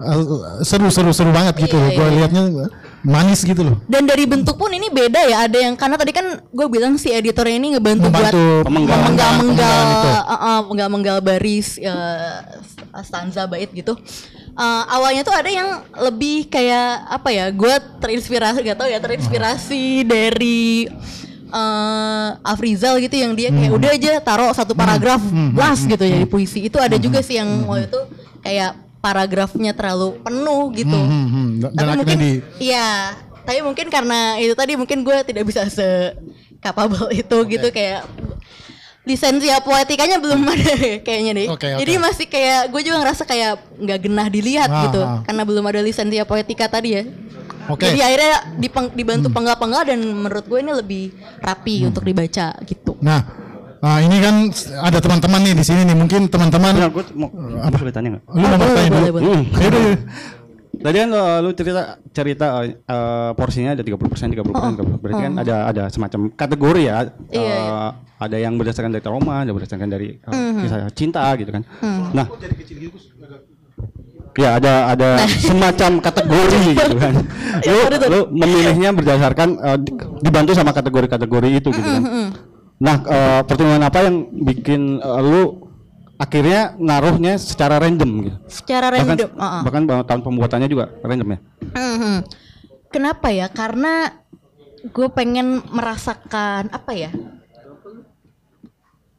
eh, 0.00 0.18
seru 0.64 0.88
seru 0.88 1.12
seru 1.12 1.30
banget 1.30 1.54
gitu 1.60 1.76
Iya, 1.76 1.84
loh. 1.84 1.90
Gue 1.92 2.06
iya. 2.06 2.14
liatnya 2.16 2.42
manis 3.00 3.40
gitu 3.42 3.62
loh. 3.62 3.76
Dan 3.86 4.04
dari 4.04 4.26
bentuk 4.26 4.54
pun 4.54 4.68
ini 4.68 4.90
beda 4.90 5.20
ya. 5.22 5.46
Ada 5.46 5.58
yang 5.70 5.74
karena 5.74 5.94
tadi 5.94 6.10
kan 6.10 6.26
gue 6.42 6.66
bilang 6.66 6.98
si 6.98 7.10
editornya 7.10 7.54
ini 7.54 7.78
ngebantu 7.78 8.10
buat 8.10 8.30
Membantu 8.30 8.42
Pemenggalan. 8.66 9.02
menggal-menggal 9.06 9.32
pemenggalan 9.38 9.86
itu. 9.86 10.08
uh, 10.08 10.32
uh, 10.34 10.58
menggal-menggal 10.66 11.18
baris 11.22 11.68
uh, 11.78 12.38
stanza 13.00 13.46
bait 13.46 13.70
gitu. 13.70 13.94
Uh, 14.58 14.82
awalnya 14.90 15.22
tuh 15.22 15.30
ada 15.30 15.46
yang 15.46 15.68
lebih 15.94 16.50
kayak 16.50 17.06
apa 17.06 17.28
ya? 17.30 17.46
Gue 17.54 17.70
terinspirasi 18.02 18.58
gak 18.66 18.78
tau 18.82 18.90
ya 18.90 18.98
terinspirasi 18.98 20.02
dari 20.02 20.90
uh, 21.48 22.28
Afrizal 22.42 22.98
gitu 22.98 23.14
yang 23.14 23.32
dia 23.32 23.48
Hmm. 23.48 23.58
kayak 23.62 23.72
udah 23.78 23.90
aja 23.94 24.12
taruh 24.18 24.50
satu 24.50 24.74
paragraf 24.74 25.22
blast 25.54 25.86
gitu 25.86 26.02
jadi 26.02 26.26
puisi. 26.26 26.66
Itu 26.66 26.82
ada 26.82 26.98
juga 26.98 27.22
sih 27.22 27.38
yang 27.38 27.62
waktu 27.64 27.86
itu 27.86 28.00
kayak 28.42 28.87
paragrafnya 29.08 29.72
terlalu 29.72 30.20
penuh 30.20 30.62
gitu. 30.76 30.98
Hmm, 30.98 31.26
hmm. 31.26 31.48
Dan 31.64 31.72
Tapi 31.74 31.96
mungkin 31.96 32.16
di 32.20 32.32
iya, 32.60 33.16
tapi 33.42 33.58
mungkin 33.64 33.86
karena 33.88 34.36
itu 34.36 34.52
tadi 34.52 34.76
mungkin 34.76 35.00
gue 35.00 35.16
tidak 35.24 35.48
bisa 35.48 35.64
se 35.72 36.12
capable 36.60 37.08
itu 37.10 37.36
gitu 37.48 37.68
kayak 37.72 38.04
lisensi 39.08 39.48
poetikanya 39.64 40.20
belum 40.20 40.44
ada 40.44 40.74
kayaknya 41.06 41.32
deh. 41.32 41.46
Oke, 41.48 41.66
oke. 41.72 41.80
Jadi 41.80 41.92
masih 41.96 42.26
kayak 42.28 42.68
gue 42.68 42.82
juga 42.84 43.00
ngerasa 43.00 43.24
kayak 43.24 43.52
nggak 43.80 43.98
genah 44.04 44.28
dilihat 44.28 44.68
Ah, 44.68 44.82
gitu 44.84 45.00
ah. 45.00 45.24
karena 45.24 45.42
belum 45.48 45.64
ada 45.64 45.80
lisensi 45.80 46.20
poetika 46.28 46.68
tadi 46.68 46.92
ya. 46.92 47.02
Hmm. 47.08 47.76
Jadi 47.76 48.00
akhirnya 48.00 48.32
dipeng- 48.56 48.92
dibantu 48.92 49.28
penggal-penggal 49.28 49.92
dan 49.92 50.00
menurut 50.00 50.44
gue 50.44 50.58
ini 50.60 50.72
lebih 50.72 51.04
rapi 51.40 51.84
untuk 51.84 52.00
dibaca 52.04 52.56
gitu. 52.64 52.96
Nah, 53.00 53.47
Nah, 53.78 53.98
ini 53.98 54.16
kan 54.18 54.34
ada 54.80 54.98
teman-teman 54.98 55.40
nih 55.40 55.54
di 55.54 55.62
sini 55.62 55.82
nih. 55.82 55.94
Mungkin 55.94 56.26
teman-teman 56.26 56.72
Ya, 56.74 56.88
gue 56.88 57.04
mau 57.14 57.30
apa 57.58 57.76
boleh 57.76 57.92
tanya 57.92 58.08
nggak? 58.12 58.24
lu 58.26 58.42
mau 58.42 58.56
dulu. 58.56 58.68
boleh, 58.68 59.10
boleh. 59.12 59.22
Hmm. 59.22 59.42
Yaudah, 59.52 59.80
yaudah. 59.80 59.98
Tadi 60.78 60.96
kan 60.96 61.10
uh, 61.10 61.38
lu 61.40 61.50
cerita 61.52 61.82
cerita 62.08 62.46
uh, 62.62 63.30
porsinya 63.34 63.74
ada 63.74 63.82
30% 63.82 63.98
30%, 63.98 64.38
30%. 64.78 65.02
Berarti 65.02 65.22
kan 65.24 65.34
ada 65.36 65.56
ada 65.66 65.82
semacam 65.88 66.20
kategori 66.30 66.82
ya. 66.84 66.96
Iya, 67.28 67.56
Uh, 67.58 67.90
ada 68.18 68.36
yang 68.36 68.54
berdasarkan 68.54 68.90
dari 68.90 68.98
trauma, 69.00 69.42
ada 69.42 69.50
berdasarkan 69.50 69.86
dari 69.86 70.18
uh, 70.20 70.30
Mhm. 70.30 70.58
kisah 70.60 70.78
cinta 70.92 71.22
gitu 71.34 71.50
kan. 71.50 71.62
Nah, 72.12 72.26
Ya 74.36 74.54
ada 74.54 74.72
ada 74.88 75.08
semacam 75.48 75.98
kategori 75.98 76.58
gitu 76.72 76.94
kan. 76.94 77.14
Lu, 77.60 77.78
lu 78.06 78.20
memilihnya 78.32 78.90
berdasarkan 78.92 79.48
uh, 79.56 79.74
di- 79.74 79.94
dibantu 80.20 80.54
sama 80.54 80.70
kategori-kategori 80.70 81.48
itu 81.52 81.68
gitu 81.68 81.88
kan. 81.88 82.02
Nah, 82.78 82.96
uh, 83.02 83.40
pertimbangan 83.42 83.90
apa 83.90 83.98
yang 84.06 84.16
bikin 84.46 85.02
uh, 85.02 85.18
lu 85.18 85.66
akhirnya 86.14 86.78
naruhnya 86.78 87.34
secara 87.38 87.82
random 87.82 88.10
gitu? 88.30 88.36
Secara 88.46 88.94
Bahkan, 88.94 89.06
random. 89.18 89.30
uh-uh. 89.34 89.62
bahkan 89.66 89.82
tahun 90.06 90.20
pembuatannya 90.22 90.68
juga 90.70 90.94
random 91.02 91.28
ya. 91.34 91.38
Mhm. 91.74 92.16
Kenapa 92.88 93.28
ya? 93.34 93.46
Karena 93.50 94.14
gue 94.86 95.08
pengen 95.10 95.60
merasakan 95.68 96.70
apa 96.70 96.92
ya? 96.94 97.10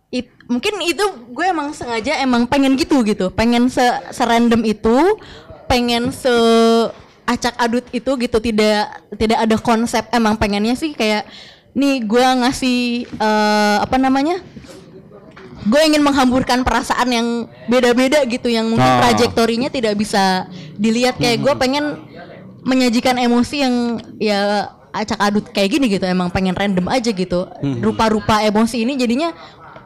It- 0.09 0.33
mungkin 0.49 0.81
itu 0.81 1.05
gue 1.29 1.45
emang 1.45 1.75
sengaja 1.75 2.17
emang 2.17 2.49
pengen 2.49 2.73
gitu 2.79 3.03
gitu, 3.05 3.29
pengen 3.29 3.69
se 3.69 3.83
serandom 4.09 4.65
itu, 4.65 5.19
pengen 5.69 6.09
se 6.09 6.31
acak 7.29 7.53
adut 7.61 7.85
itu 7.93 8.11
gitu, 8.17 8.37
tidak 8.41 8.89
tidak 9.19 9.37
ada 9.45 9.55
konsep. 9.61 10.01
Emang 10.09 10.33
pengennya 10.33 10.73
sih 10.73 10.97
kayak 10.97 11.29
nih 11.71 12.01
gue 12.01 12.25
ngasih 12.41 12.79
eh, 13.07 13.77
apa 13.79 13.95
namanya? 13.95 14.41
gue 15.59 15.81
ingin 15.83 15.99
menghamburkan 15.99 16.63
perasaan 16.63 17.11
yang 17.11 17.27
beda-beda 17.67 18.23
gitu 18.23 18.47
yang 18.47 18.71
mungkin 18.71 18.87
Ah. 18.87 19.03
trajektorinya 19.03 19.67
tidak 19.67 19.99
bisa 19.99 20.47
dilihat. 20.73 21.19
Kayak 21.19 21.43
gue 21.43 21.53
pengen 21.59 21.85
menyajikan 22.63 23.19
emosi 23.19 23.55
yang 23.59 23.75
ya 24.15 24.71
acak 24.89 25.19
adut 25.19 25.45
kayak 25.51 25.69
gini 25.75 25.91
gitu. 25.91 26.07
Emang 26.07 26.31
pengen 26.31 26.55
random 26.55 26.87
aja 26.87 27.11
gitu. 27.11 27.43
Rupa-rupa 27.83 28.39
emosi 28.39 28.87
ini 28.87 28.95
jadinya 28.95 29.35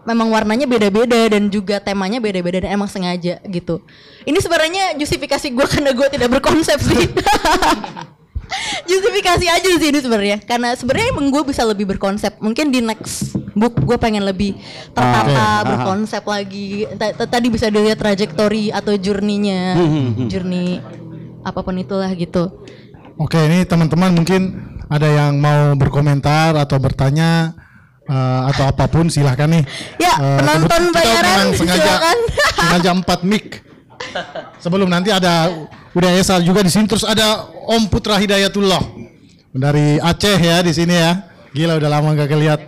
memang 0.06 0.30
warnanya 0.30 0.70
beda-beda 0.70 1.26
dan 1.28 1.50
juga 1.50 1.82
temanya 1.82 2.22
beda-beda 2.22 2.62
dan 2.64 2.78
emang 2.78 2.88
sengaja 2.88 3.42
gitu. 3.42 3.82
Ini 4.24 4.38
sebenarnya 4.38 4.94
justifikasi 4.96 5.48
gue 5.50 5.68
karena 5.68 5.90
gue 5.92 6.08
tidak 6.08 6.30
berkonsep 6.38 6.78
sih 6.78 7.10
justifikasi 8.84 9.46
aja 9.46 9.70
sih 9.74 9.88
ini 9.88 10.00
sebenarnya 10.00 10.38
karena 10.40 10.74
sebenarnya 10.74 11.08
emang 11.10 11.28
gue 11.30 11.44
bisa 11.44 11.64
lebih 11.64 11.86
berkonsep 11.88 12.38
mungkin 12.38 12.70
di 12.70 12.80
next 12.80 13.34
book 13.52 13.78
gue 13.78 13.96
pengen 13.96 14.24
lebih 14.24 14.58
tertata 14.90 15.26
Oke. 15.60 15.68
berkonsep 15.70 16.24
lagi 16.24 16.68
Ta- 16.94 17.14
ta- 17.14 17.30
tadi 17.30 17.48
bisa 17.48 17.68
dilihat 17.68 17.96
trajektori 17.96 18.70
atau 18.70 18.94
journey-nya 18.94 19.78
journey 20.26 20.82
apa 21.40 21.60
pun 21.60 21.76
itulah 21.76 22.10
gitu 22.12 22.50
Oke, 23.14 23.38
ini 23.38 23.62
teman-teman 23.62 24.10
mungkin 24.10 24.42
ada 24.90 25.06
yang 25.06 25.38
mau 25.38 25.78
berkomentar 25.78 26.58
atau 26.58 26.82
bertanya 26.82 27.54
eh, 28.04 28.42
atau 28.50 28.68
apa 28.68 28.90
pun 28.90 29.06
silahkan 29.06 29.46
nih. 29.46 29.62
Ya, 29.96 30.18
Eh, 30.18 30.38
penonton 30.42 30.90
bayaran, 30.90 31.54
silakan. 31.54 32.18
sengaja 32.58 32.90
empat 32.98 33.22
mic. 33.22 33.62
Sebelum 34.60 34.88
nanti 34.88 35.10
ada 35.10 35.52
udah 35.92 36.10
Esa 36.14 36.40
juga 36.40 36.62
di 36.62 36.70
sini 36.70 36.86
terus 36.86 37.04
ada 37.04 37.44
Om 37.66 37.88
Putra 37.88 38.18
Hidayatullah 38.18 38.82
dari 39.52 39.98
Aceh 39.98 40.38
ya 40.38 40.60
di 40.60 40.72
sini 40.72 40.96
ya. 40.96 41.30
Gila 41.54 41.78
udah 41.78 41.90
lama 41.90 42.14
gak 42.14 42.30
kelihat 42.30 42.60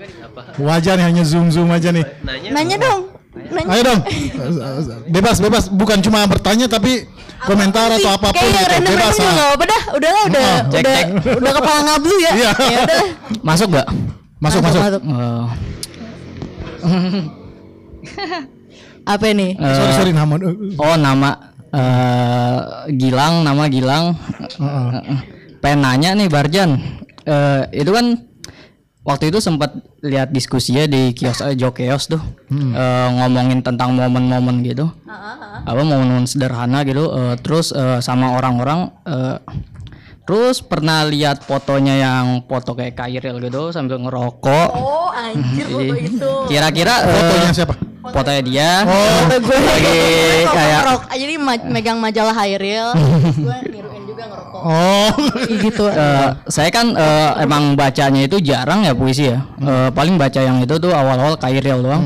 wajah 0.55 0.93
nih 0.95 1.05
hanya 1.05 1.23
zoom 1.25 1.49
zoom 1.49 1.69
aja 1.69 1.89
nih. 1.89 2.05
nanya 2.23 2.77
dong 2.77 3.01
nanya 3.35 3.67
Ayo 3.67 3.81
dong, 3.83 3.99
bebas 5.11 5.43
bebas 5.43 5.67
bukan 5.67 5.99
cuma 5.99 6.23
bertanya 6.23 6.71
tapi 6.71 7.03
komentar 7.43 7.91
Sih, 7.91 7.99
atau 7.99 8.15
apa 8.15 8.31
pun 8.31 8.39
kayak 8.39 8.47
gitu. 8.55 8.71
random 8.71 8.91
bebas. 8.95 9.11
juga 9.11 9.27
ah. 9.27 9.33
nggak 9.35 9.49
apa 9.51 9.63
dah 9.65 9.81
udah 9.91 10.09
lah 10.09 10.23
udah 10.23 10.39
cek, 10.39 10.79
udah 10.79 10.95
cek. 10.95 11.05
udah 11.35 11.51
kepala 11.51 11.79
ngablu 11.83 12.15
ya 12.15 12.31
Iya. 12.31 12.51
ya 12.73 12.79
udah 12.87 13.01
Masuk 13.43 13.67
gak? 13.75 13.87
Masuk 14.39 14.59
masuk. 14.63 14.81
Eh, 14.81 15.43
apa 19.05 19.25
ini 19.29 19.53
eh, 19.53 19.69
Sorry 19.71 19.91
sorry 19.93 20.11
nama. 20.11 20.33
Oh 20.75 20.95
nama 20.95 21.29
eh, 21.69 22.59
Gilang, 22.91 23.41
nama 23.41 23.63
Gilang. 23.67 24.17
Heeh. 24.57 24.89
Eh, 24.93 25.19
Pengen 25.57 25.81
nanya 25.81 26.09
nih 26.13 26.27
Barjan, 26.27 26.77
Eh, 27.25 27.81
itu 27.81 27.89
kan 27.89 28.21
waktu 29.01 29.33
itu 29.33 29.41
sempat 29.41 29.73
lihat 30.01 30.29
diskusinya 30.29 30.85
di 30.85 31.09
kios 31.11 31.41
eh, 31.41 31.53
Jokeos 31.53 32.05
tuh 32.05 32.21
Eh, 32.49 33.07
ngomongin 33.11 33.61
tentang 33.61 33.93
momen-momen 33.93 34.61
gitu, 34.61 34.85
apa 35.61 35.73
momen-momen 35.75 36.25
sederhana 36.25 36.81
gitu. 36.81 37.09
Eh, 37.09 37.35
terus 37.41 37.69
eh, 37.69 37.97
sama 37.97 38.37
orang-orang, 38.37 38.93
eh, 39.05 39.37
terus 40.21 40.61
pernah 40.61 41.05
lihat 41.05 41.41
fotonya 41.41 41.97
yang 41.97 42.25
foto 42.45 42.73
kayak 42.73 42.93
Kairil 42.93 43.37
gitu 43.41 43.69
sambil 43.69 44.01
ngerokok. 44.01 44.69
oh 44.73 45.09
anjir 45.09 45.65
foto 45.65 45.93
itu 45.97 46.31
Kira-kira 46.45 46.93
Fotonya 47.05 47.51
siapa? 47.53 47.73
Fotonya 48.07 48.41
dia. 48.41 48.71
Oh, 48.83 49.17
gue 49.45 49.57
lagi 49.57 49.99
kayak 50.45 50.77
ngerok 50.79 51.01
jadi 51.11 51.35
ma- 51.37 51.67
megang 51.67 51.97
majalah 51.97 52.35
Hairil 52.35 52.87
gue 53.45 53.57
niruin 53.65 54.03
juga 54.03 54.23
ngerokok 54.25 54.61
Oh. 54.65 55.09
gitu 55.55 55.85
Eh, 55.87 56.29
saya 56.47 56.69
kan 56.69 56.89
eh, 56.91 57.31
emang 57.39 57.73
bacanya 57.73 58.21
itu 58.21 58.37
jarang 58.39 58.81
ya 58.81 58.91
puisi 58.91 59.29
ya. 59.29 59.41
Eh, 59.55 59.89
paling 59.89 60.15
baca 60.15 60.37
yang 60.37 60.57
itu 60.57 60.75
tuh 60.75 60.89
awal-awal 60.89 61.35
Kairil 61.35 61.81
doang. 61.81 62.03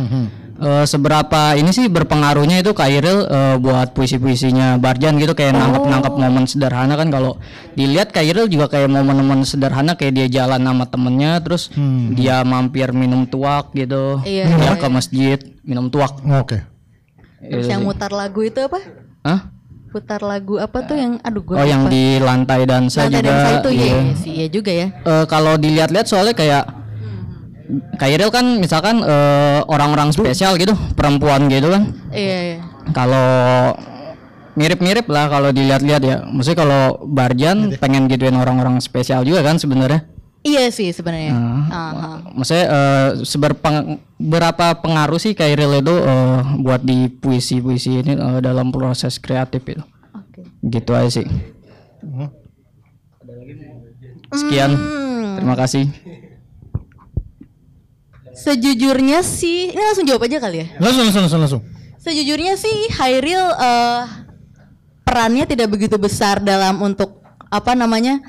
Eh, 0.60 0.84
seberapa 0.84 1.56
ini 1.56 1.72
sih 1.72 1.88
berpengaruhnya 1.88 2.60
itu 2.60 2.72
Kairil 2.72 3.24
eh, 3.24 3.56
buat 3.58 3.92
puisi-puisinya 3.92 4.76
Barjan 4.76 5.16
gitu 5.16 5.32
kayak 5.32 5.56
nangkep-nangkep 5.56 6.14
momen 6.14 6.44
sederhana 6.46 6.94
kan 6.94 7.08
kalau 7.08 7.40
dilihat 7.74 8.12
Kairil 8.12 8.46
juga 8.46 8.68
kayak 8.68 8.88
momen-momen 8.88 9.42
sederhana 9.42 9.96
kayak 9.96 10.14
dia 10.14 10.28
jalan 10.30 10.60
sama 10.60 10.84
temennya 10.84 11.40
terus 11.40 11.72
dia 12.12 12.44
mampir 12.44 12.92
minum 12.92 13.24
tuak 13.24 13.72
gitu. 13.72 14.20
Iya, 14.22 14.52
Dia 14.52 14.60
iya, 14.60 14.74
ke 14.76 14.88
masjid 14.88 15.40
minum 15.64 15.88
tuak. 15.88 16.20
Oke. 16.36 16.60
terus 17.40 17.66
yang 17.66 17.82
mutar 17.82 18.12
lagu 18.12 18.44
itu 18.44 18.60
apa 18.60 18.84
Hah? 19.24 19.48
putar 19.90 20.20
lagu 20.20 20.60
apa 20.60 20.84
tuh 20.84 20.94
yang 20.94 21.24
aduh 21.24 21.40
gue 21.42 21.56
Oh 21.56 21.64
yang 21.64 21.88
di 21.88 22.20
lantai 22.20 22.68
dansa 22.68 23.08
Lantai 23.08 23.24
juga. 23.24 23.32
dansa 23.32 23.50
itu 23.56 23.70
iya. 23.72 23.88
ya 23.88 24.14
sih 24.14 24.32
iya 24.36 24.48
juga 24.52 24.72
ya 24.72 24.88
Eh, 25.00 25.26
kalau 25.26 25.56
dilihat-lihat 25.56 26.04
soalnya 26.04 26.36
kayak 26.36 26.68
Kairil 27.96 28.34
kan 28.34 28.58
misalkan 28.58 29.06
eh, 29.06 29.62
orang-orang 29.70 30.10
spesial 30.10 30.58
gitu, 30.58 30.74
perempuan 30.98 31.46
gitu 31.48 31.70
kan. 31.70 31.94
iya 32.10 32.38
iya 32.42 32.58
Kalau 32.90 33.78
mirip-mirip 34.58 35.06
lah 35.06 35.30
kalau 35.30 35.54
dilihat-lihat 35.54 36.02
ya. 36.02 36.18
Maksudnya 36.26 36.60
kalau 36.60 36.82
Barjan 37.06 37.78
pengen 37.78 38.10
gituin 38.10 38.34
orang-orang 38.34 38.82
spesial 38.82 39.22
juga 39.22 39.46
kan 39.46 39.56
sebenarnya. 39.56 40.04
iya 40.40 40.72
sih 40.72 40.88
sebenarnya 40.90 41.36
Hmm. 41.36 41.68
Aha. 41.68 42.12
Maksudnya 42.32 42.66
eh, 42.66 43.10
seberpeng 43.22 44.00
berapa 44.18 44.80
pengaruh 44.80 45.20
sih 45.20 45.36
Kairil 45.36 45.78
itu 45.78 45.94
eh, 45.94 46.40
buat 46.60 46.82
di 46.82 47.06
puisi-puisi 47.12 48.02
ini 48.02 48.18
eh, 48.18 48.40
dalam 48.42 48.72
proses 48.74 49.20
kreatif 49.20 49.62
itu. 49.68 49.84
Oke. 50.16 50.42
Gitu 50.64 50.92
aja 50.96 51.12
sih. 51.12 51.28
Sekian. 54.32 54.72
Terima 55.38 55.56
kasih. 55.56 55.86
Sejujurnya 58.40 59.20
sih 59.20 59.76
ini 59.76 59.82
langsung 59.84 60.08
jawab 60.08 60.24
aja 60.26 60.40
kali 60.40 60.64
ya. 60.64 60.68
Langsung 60.80 61.04
langsung 61.08 61.24
langsung 61.28 61.42
langsung. 61.44 61.62
Sejujurnya 62.00 62.56
sih 62.56 62.88
Hairil 62.96 63.44
eh, 63.60 64.04
perannya 65.04 65.44
tidak 65.44 65.68
begitu 65.68 66.00
besar 66.00 66.40
dalam 66.40 66.80
untuk 66.80 67.20
apa 67.52 67.76
namanya 67.76 68.24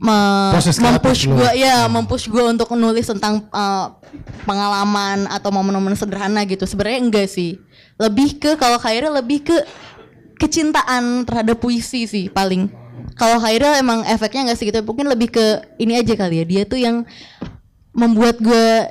me- 0.00 0.54
mempush 0.80 1.28
gue 1.28 1.50
ya 1.58 1.84
mempush 1.90 2.26
gue 2.32 2.44
untuk 2.48 2.72
nulis 2.72 3.04
tentang 3.04 3.44
eh, 3.44 3.86
pengalaman 4.48 5.28
atau 5.28 5.52
momen-momen 5.52 5.92
sederhana 5.92 6.40
gitu. 6.48 6.64
Sebenarnya 6.64 7.00
enggak 7.04 7.28
sih. 7.28 7.60
Lebih 8.00 8.40
ke 8.40 8.50
kalau 8.56 8.80
Hairil 8.80 9.12
lebih 9.12 9.44
ke 9.44 9.56
kecintaan 10.40 11.28
terhadap 11.28 11.60
puisi 11.60 12.08
sih 12.08 12.32
paling. 12.32 12.72
Kalau 13.20 13.36
Hairil 13.36 13.76
emang 13.76 14.00
efeknya 14.08 14.48
enggak 14.48 14.58
segitu 14.58 14.80
mungkin 14.80 15.12
lebih 15.12 15.28
ke 15.28 15.46
ini 15.76 16.00
aja 16.00 16.16
kali 16.16 16.40
ya. 16.40 16.44
Dia 16.48 16.62
tuh 16.64 16.80
yang 16.80 17.04
membuat 17.92 18.40
gue 18.40 18.88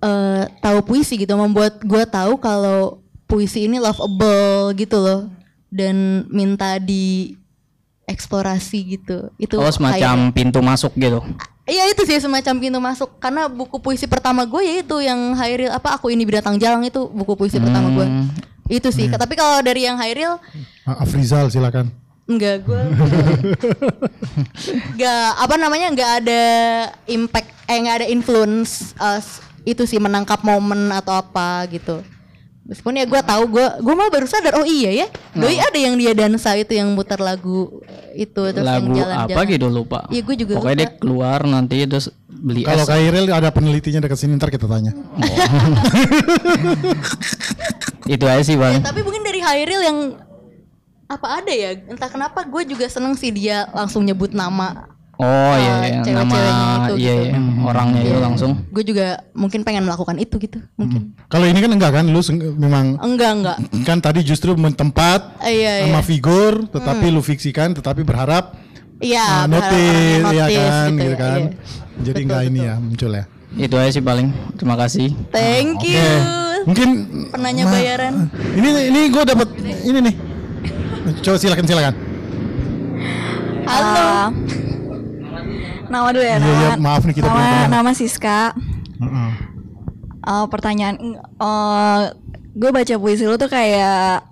eh, 0.00 0.42
tahu 0.58 0.78
puisi 0.82 1.14
gitu 1.14 1.32
membuat 1.34 1.78
gue 1.80 2.02
tahu 2.04 2.36
kalau 2.36 3.00
puisi 3.24 3.64
ini 3.64 3.76
lovable 3.76 4.72
gitu 4.74 4.96
loh. 4.96 5.20
Dan 5.68 6.26
minta 6.26 6.76
di 6.76 7.32
eksplorasi 8.04 8.98
gitu. 8.98 9.30
Itu 9.36 9.56
Oh 9.56 9.70
semacam 9.70 10.28
pintu 10.30 10.58
masuk 10.58 10.90
gitu. 10.96 11.22
Iya 11.62 11.86
itu 11.86 12.02
sih 12.02 12.18
semacam 12.18 12.54
pintu 12.58 12.78
masuk. 12.82 13.08
Karena 13.16 13.46
buku 13.46 13.78
puisi 13.78 14.04
pertama 14.04 14.42
gue 14.42 14.58
ya 14.58 14.72
itu 14.82 14.96
yang 14.98 15.32
Hairil 15.34 15.70
apa 15.70 15.94
aku 15.94 16.10
ini 16.10 16.26
binatang 16.26 16.58
jalang 16.58 16.82
itu 16.82 17.06
buku 17.06 17.38
puisi 17.38 17.62
pertama 17.62 17.86
gue 17.94 18.06
itu 18.66 18.90
sih. 18.90 19.06
Tapi 19.06 19.34
kalau 19.34 19.62
dari 19.62 19.86
yang 19.86 19.94
Hairil 19.94 20.34
Ah, 20.82 20.98
Afrizal 21.00 21.46
silakan. 21.46 21.86
enggak 22.26 22.62
gue 22.62 22.78
enggak 24.94 25.26
apa 25.34 25.54
namanya 25.58 25.86
enggak 25.90 26.10
ada 26.22 26.42
impact 27.06 27.50
eh 27.66 27.76
enggak 27.78 27.96
ada 28.02 28.06
influence 28.06 28.94
uh, 28.98 29.18
itu 29.70 29.86
sih 29.86 30.02
menangkap 30.02 30.42
momen 30.42 30.90
atau 30.90 31.14
apa 31.14 31.64
gitu. 31.70 32.02
Meskipun 32.70 33.02
ya 33.02 33.04
gue 33.08 33.20
tahu 33.24 33.42
gue 33.50 33.66
gue 33.82 33.94
malah 33.98 34.12
baru 34.14 34.30
sadar 34.30 34.54
oh 34.54 34.62
iya 34.62 34.94
ya 34.94 35.06
doi 35.34 35.58
ada 35.58 35.74
yang 35.74 35.98
dia 35.98 36.14
dansa 36.14 36.54
itu 36.54 36.70
yang 36.78 36.94
muter 36.94 37.18
lagu 37.18 37.82
itu 38.14 38.42
terus 38.54 38.62
lagu 38.62 38.94
yang 38.94 39.10
jalan-jalan. 39.26 39.34
apa 39.34 39.40
gitu 39.50 39.66
lupa. 39.66 40.00
Iya 40.06 40.22
gue 40.22 40.36
juga 40.38 40.52
pokoknya 40.54 40.76
dia 40.78 40.86
lupa. 40.86 40.98
keluar 41.02 41.40
nanti 41.50 41.76
terus 41.88 42.14
beli 42.30 42.62
Kalau 42.62 42.86
Kairil 42.86 43.26
ada 43.26 43.50
penelitinya 43.50 43.98
dekat 43.98 44.18
sini 44.22 44.38
ntar 44.38 44.54
kita 44.54 44.70
tanya. 44.70 44.94
itu 48.14 48.24
aja 48.26 48.42
sih 48.42 48.54
Ya, 48.54 48.60
bang 48.60 48.82
tapi 48.82 49.00
mungkin 49.02 49.22
dari 49.22 49.40
Hairil 49.42 49.82
yang 49.82 49.98
apa 51.10 51.42
ada 51.42 51.50
ya? 51.50 51.74
Entah 51.90 52.06
kenapa 52.06 52.46
gue 52.46 52.62
juga 52.70 52.86
seneng 52.86 53.18
sih 53.18 53.34
dia 53.34 53.66
langsung 53.74 54.06
nyebut 54.06 54.30
nama 54.30 54.86
oh 55.20 55.54
iya 55.54 55.72
Ah, 55.72 55.80
iya 55.84 56.12
nama 56.16 56.36
itu 56.88 56.94
iya 56.96 57.12
gitu. 57.14 57.24
iya 57.28 57.38
orangnya 57.60 58.00
itu 58.00 58.18
langsung. 58.18 58.50
Gue 58.68 58.82
juga 58.82 59.06
mungkin 59.30 59.60
pengen 59.62 59.84
melakukan 59.84 60.16
itu 60.16 60.34
gitu 60.36 60.58
mungkin. 60.74 61.12
Kalau 61.28 61.44
ini 61.44 61.58
kan 61.58 61.70
enggak 61.70 61.92
kan, 61.92 62.04
lu 62.04 62.20
memang 62.56 62.96
enggak 62.96 63.30
enggak. 63.36 63.56
kan 63.84 64.00
tadi 64.00 64.20
justru 64.20 64.52
mentempat 64.52 65.38
Iya, 65.40 65.84
sama 65.84 66.00
iya. 66.00 66.02
figur, 66.02 66.66
tetapi 66.66 67.06
lu 67.08 67.20
fiksikan, 67.20 67.70
tetapi 67.70 68.00
berharap 68.00 68.56
iya 68.98 69.44
uh, 69.44 69.46
berharap 69.46 69.70
notice, 69.72 70.24
orang 70.24 70.34
ya 70.34 70.46
kan, 70.48 70.90
gitu, 70.90 71.04
ya, 71.04 71.16
kan. 71.16 71.40
iya. 71.40 71.50
Jadi 72.00 72.10
Betul, 72.10 72.24
enggak 72.24 72.42
ini 72.44 72.60
ya 72.60 72.74
muncul 72.76 73.10
ya. 73.12 73.24
itu 73.50 73.74
aja 73.74 73.90
sih 73.90 74.00
paling. 74.00 74.28
Terima 74.54 74.76
kasih. 74.76 75.08
Thank 75.28 75.84
you. 75.84 76.06
Mungkin 76.60 76.88
penanya 77.30 77.64
Ma- 77.64 77.72
bayaran. 77.72 78.14
Ini 78.52 78.68
ini 78.88 79.00
gue 79.08 79.22
dapat 79.22 79.48
ini 79.82 79.98
nih. 80.02 80.14
Coba 81.20 81.36
silakan 81.36 81.64
silakan. 81.64 81.94
halo. 83.64 84.02
Ah, 84.02 84.26
nama 85.86 86.08
dulu 86.10 86.22
ya, 86.22 86.36
Iya, 86.36 86.46
iya, 86.46 86.70
maaf 86.76 87.02
nih 87.02 87.14
kita 87.14 87.26
nama, 87.26 87.40
teman. 87.40 87.68
nama 87.70 87.90
Siska. 87.92 88.40
Heeh. 88.98 89.30
Eh, 90.20 90.46
pertanyaan, 90.46 90.96
gue 92.52 92.70
baca 92.70 92.94
puisi 92.96 93.24
lu 93.24 93.34
tuh 93.34 93.48
kayak 93.48 94.26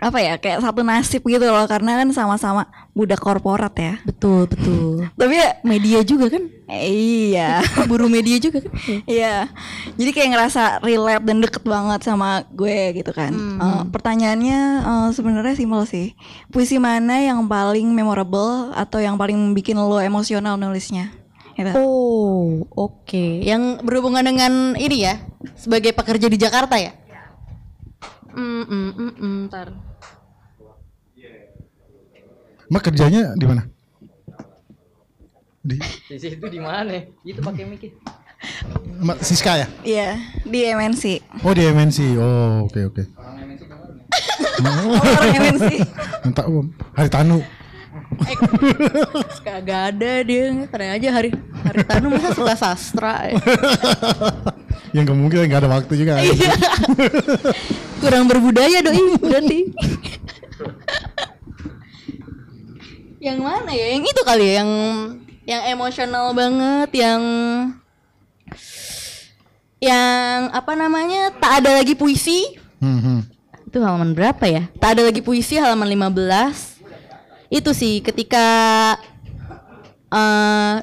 apa 0.00 0.18
ya, 0.24 0.34
kayak 0.40 0.64
satu 0.64 0.80
nasib 0.80 1.20
gitu 1.28 1.44
loh, 1.44 1.68
karena 1.68 2.00
kan 2.00 2.08
sama-sama 2.16 2.64
budak 2.96 3.20
korporat 3.20 3.72
ya. 3.76 3.94
betul 4.08 4.48
betul 4.48 5.04
Tapi 5.20 5.34
ya, 5.36 5.60
media 5.60 6.00
juga 6.00 6.32
kan 6.32 6.48
eh, 6.72 6.88
iya, 6.88 7.60
buru 7.90 8.08
media 8.08 8.40
juga 8.40 8.64
kan 8.64 8.72
iya. 9.04 9.52
Jadi 10.00 10.10
kayak 10.16 10.28
ngerasa 10.32 10.62
relate 10.80 11.24
dan 11.28 11.44
deket 11.44 11.62
banget 11.68 12.00
sama 12.00 12.48
gue 12.48 12.96
gitu 12.96 13.12
kan. 13.12 13.32
Eh, 13.36 13.82
pertanyaannya 13.92 14.60
eh, 14.80 15.08
sebenarnya 15.12 15.54
simpel 15.54 15.84
sih. 15.84 16.16
Puisi 16.48 16.80
mana 16.80 17.20
yang 17.20 17.44
paling 17.44 17.84
memorable 17.92 18.72
atau 18.72 18.98
yang 19.04 19.20
paling 19.20 19.52
bikin 19.52 19.76
lo 19.76 20.00
emosional 20.00 20.56
nulisnya? 20.56 21.12
Gitu. 21.60 21.76
oh 21.76 22.64
oke 22.72 23.44
yang 23.44 23.84
berhubungan 23.84 24.24
dengan 24.24 24.72
ini 24.80 25.04
ya 25.04 25.20
sebagai 25.60 25.92
pekerja 25.92 26.32
di 26.32 26.40
Jakarta 26.40 26.80
ya 26.80 26.96
Hmm, 28.30 28.62
hmm, 28.62 28.90
hmm, 28.94 29.12
hmm, 29.18 29.36
ntar. 29.50 29.68
Mak 32.70 32.82
kerjanya 32.86 33.34
di 33.34 33.44
mana? 33.50 33.66
Di 35.60 35.76
di 35.82 36.16
situ 36.16 36.46
di 36.46 36.60
mana 36.62 37.02
itu 37.26 37.42
pakai 37.42 37.66
mic 37.66 37.92
Ma- 39.02 39.18
Siska 39.20 39.58
ya? 39.60 39.66
Iya, 39.84 40.08
di 40.48 40.64
MNC. 40.64 41.04
Oh 41.44 41.52
di 41.52 41.66
MNC. 41.66 41.98
Oh 42.16 42.64
oke 42.70 42.80
oke. 42.88 43.02
Orang 44.62 45.34
MNC. 45.36 45.66
Entah 46.24 46.46
um, 46.48 46.70
hari 46.94 47.10
Tanu. 47.10 47.42
Kagak 49.44 49.96
ada 49.96 50.12
dia 50.24 50.66
Karena 50.68 50.96
aja 50.96 51.08
hari 51.12 51.30
hari 51.66 51.80
Tanu 51.84 52.06
masa 52.14 52.32
suka 52.32 52.54
sastra 52.56 53.28
ya. 53.28 53.36
Yang 54.96 55.06
kemungkinan 55.12 55.44
nggak 55.50 55.60
ada 55.66 55.70
waktu 55.70 55.92
juga. 55.98 56.22
Iya. 56.22 56.54
Kurang 58.02 58.24
berbudaya 58.30 58.78
doi 58.80 59.04
berarti 59.20 59.58
Yang 63.20 63.38
mana 63.38 63.70
ya? 63.70 63.86
Yang 63.94 64.04
itu 64.16 64.22
kali 64.24 64.44
ya 64.48 64.54
Yang 64.64 64.70
yang 65.44 65.62
emosional 65.76 66.32
banget 66.32 66.90
Yang 66.96 67.22
Yang 69.80 70.40
apa 70.56 70.72
namanya 70.72 71.22
Tak 71.36 71.64
ada 71.64 71.70
lagi 71.78 71.92
puisi 71.92 72.56
Hmm, 72.80 73.28
itu 73.68 73.76
halaman 73.76 74.16
berapa 74.16 74.40
ya? 74.48 74.72
Tak 74.80 74.96
ada 74.96 75.12
lagi 75.12 75.20
puisi 75.20 75.60
halaman 75.60 75.84
15. 75.84 76.80
Itu 77.52 77.76
sih 77.76 78.00
ketika 78.00 78.40
eh 80.10 80.74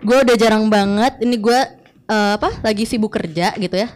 gue 0.00 0.18
udah 0.24 0.36
jarang 0.40 0.72
banget 0.72 1.20
ini 1.20 1.36
gue 1.36 1.60
eh, 2.08 2.32
apa 2.40 2.64
lagi 2.64 2.88
sibuk 2.88 3.12
kerja 3.12 3.52
gitu 3.60 3.76
ya 3.76 3.92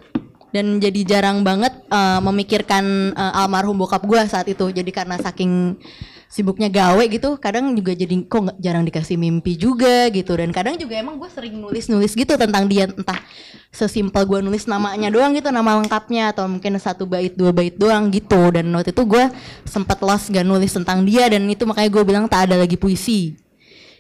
dan 0.53 0.79
jadi 0.79 1.01
jarang 1.03 1.43
banget 1.43 1.73
eh, 1.89 2.21
memikirkan 2.21 3.17
eh, 3.17 3.41
almarhum 3.41 3.81
bokap 3.81 4.05
gue 4.05 4.21
saat 4.29 4.47
itu 4.47 4.69
jadi 4.71 4.91
karena 4.93 5.17
saking 5.19 5.75
sibuknya 6.31 6.67
gawe 6.73 7.05
gitu 7.07 7.37
kadang 7.39 7.73
juga 7.73 7.95
jadi 7.95 8.15
kok 8.27 8.57
jarang 8.59 8.85
dikasih 8.85 9.17
mimpi 9.17 9.55
juga 9.55 10.11
gitu. 10.11 10.35
Dan 10.35 10.51
kadang 10.51 10.75
juga 10.77 10.99
emang 10.99 11.21
gue 11.21 11.31
sering 11.31 11.59
nulis 11.59 11.87
nulis 11.87 12.13
gitu 12.15 12.35
tentang 12.35 12.67
dia 12.71 12.89
entah 12.89 13.21
sesimpel 13.75 14.23
gue 14.25 14.41
nulis 14.45 14.65
namanya 14.71 15.11
doang 15.11 15.35
gitu 15.35 15.51
nama 15.51 15.79
lengkapnya 15.83 16.31
atau 16.31 16.47
mungkin 16.47 16.79
satu 16.79 17.05
bait 17.05 17.35
dua 17.35 17.51
bait 17.51 17.75
doang 17.75 18.09
gitu. 18.09 18.55
Dan 18.55 18.71
waktu 18.73 18.95
itu 18.95 19.03
gue 19.05 19.25
sempat 19.69 20.01
lost 20.01 20.31
gak 20.31 20.47
nulis 20.47 20.73
tentang 20.73 21.03
dia 21.03 21.27
dan 21.29 21.45
itu 21.51 21.67
makanya 21.69 21.91
gue 21.91 22.03
bilang 22.07 22.25
tak 22.31 22.49
ada 22.51 22.63
lagi 22.63 22.81
puisi. 22.81 23.35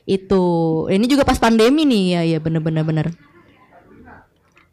Itu. 0.08 0.44
Ini 0.88 1.04
juga 1.10 1.24
pas 1.24 1.36
pandemi 1.40 1.82
nih. 1.84 2.04
Ya 2.16 2.20
ya 2.36 2.38
bener 2.40 2.60
bener 2.60 2.84
bener 2.84 3.33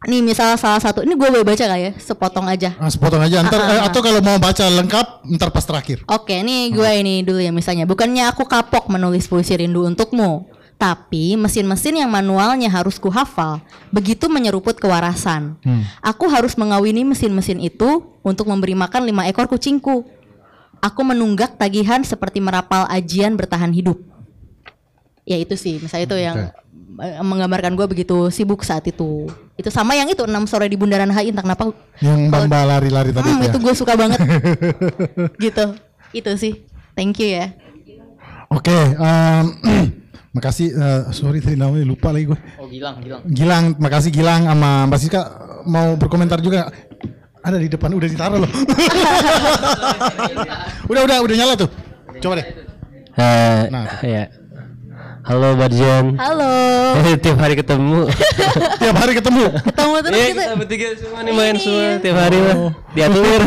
nih 0.01 0.25
misal 0.25 0.57
salah 0.57 0.81
satu 0.81 1.05
ini 1.05 1.13
gue 1.13 1.29
boleh 1.29 1.45
baca 1.45 1.61
gak 1.61 1.77
ya 1.77 1.91
sepotong 1.93 2.49
aja 2.49 2.73
Ah, 2.81 2.89
sepotong 2.89 3.21
aja 3.21 3.45
ntar 3.45 3.61
Ah, 3.61 3.65
ah, 3.65 3.73
eh, 3.73 3.79
ah. 3.79 3.87
atau 3.89 4.01
kalau 4.01 4.17
mau 4.17 4.41
baca 4.41 4.65
lengkap 4.65 5.29
ntar 5.37 5.53
pas 5.53 5.61
terakhir. 5.61 6.01
Oke, 6.09 6.33
nih 6.41 6.73
gue 6.73 6.89
ini 6.97 7.21
dulu 7.21 7.37
ya 7.37 7.53
misalnya. 7.53 7.85
Bukannya 7.85 8.25
aku 8.25 8.49
kapok 8.49 8.89
menulis 8.89 9.29
puisi 9.29 9.53
rindu 9.53 9.85
untukmu, 9.85 10.49
tapi 10.81 11.37
mesin-mesin 11.37 12.01
yang 12.01 12.09
manualnya 12.09 12.65
harus 12.73 12.97
kuhafal, 12.97 13.61
begitu 13.93 14.25
menyeruput 14.25 14.81
kewarasan. 14.81 15.61
Aku 16.01 16.25
harus 16.33 16.57
mengawini 16.57 17.05
mesin-mesin 17.05 17.61
itu 17.61 18.01
untuk 18.25 18.49
memberi 18.49 18.73
makan 18.73 19.05
lima 19.05 19.29
ekor 19.29 19.45
kucingku. 19.45 20.01
Aku 20.81 21.05
menunggak 21.05 21.61
tagihan 21.61 22.01
seperti 22.01 22.41
merapal 22.41 22.89
ajian 22.89 23.37
bertahan 23.37 23.69
hidup. 23.69 24.01
Ya 25.21 25.37
itu 25.37 25.53
sih, 25.53 25.77
misalnya 25.77 26.05
itu 26.09 26.17
yang 26.17 26.37
menggambarkan 27.21 27.71
gue 27.73 27.85
begitu 27.87 28.27
sibuk 28.27 28.61
saat 28.61 28.83
itu. 28.83 29.25
Itu 29.55 29.67
sama 29.67 29.93
yang 29.93 30.07
itu 30.07 30.21
enam 30.23 30.43
sore 30.43 30.65
di 30.65 30.75
Bundaran 30.75 31.07
HI 31.07 31.31
entah 31.31 31.41
kenapa 31.41 31.71
Yang 31.97 32.19
Mbak 32.27 32.63
lari-lari 32.67 33.09
tadi 33.11 33.25
Hmm, 33.25 33.37
itu 33.37 33.43
ya. 33.43 33.49
itu 33.49 33.57
gue 33.59 33.73
suka 33.73 33.93
banget. 33.95 34.19
gitu. 35.45 35.63
Itu 36.11 36.31
sih. 36.35 36.53
Thank 36.91 37.19
you 37.19 37.31
ya. 37.31 37.45
Oke, 38.51 38.75
em, 38.75 39.43
makasih. 40.35 40.67
eh, 40.71 41.01
sorry 41.11 41.39
tadi 41.39 41.55
namanya 41.55 41.83
lupa 41.83 42.11
lagi 42.11 42.27
gue. 42.27 42.39
oh 42.59 42.67
gilang 42.67 42.99
gilang 42.99 43.21
Gilang, 43.25 43.63
makasih 43.79 44.11
Gilang 44.11 44.43
sama 44.43 44.87
Mbak 44.87 44.99
Siska 44.99 45.21
mau 45.63 45.95
berkomentar 45.95 46.39
juga. 46.39 46.67
Ada 47.41 47.57
di 47.57 47.67
depan, 47.67 47.89
udah 47.89 48.05
ditaruh 48.05 48.37
loh. 48.37 48.51
udah, 50.91 51.01
udah, 51.05 51.17
udah 51.25 51.35
nyala 51.35 51.53
tuh. 51.57 51.69
Coba 52.21 52.33
deh. 52.37 52.47
Eh, 53.11 53.61
Nah. 53.69 53.85
ya. 54.03 54.23
Halo 55.21 55.53
Barjan. 55.53 56.17
Halo. 56.17 56.51
tiap 57.23 57.37
hari 57.37 57.53
ketemu. 57.53 58.09
Tiap 58.81 58.95
hari 58.97 59.13
ketemu. 59.13 59.43
Ketemu 59.53 59.93
terus 60.01 60.11
Iya 60.11 60.25
kita. 60.25 60.41
kita 60.41 60.55
bertiga 60.57 60.87
semua 60.97 61.19
nih 61.21 61.33
main 61.33 61.55
semua 61.55 61.87
tiap 62.01 62.17
hari 62.17 62.37
mah. 62.41 62.57
Diatulir. 62.91 63.41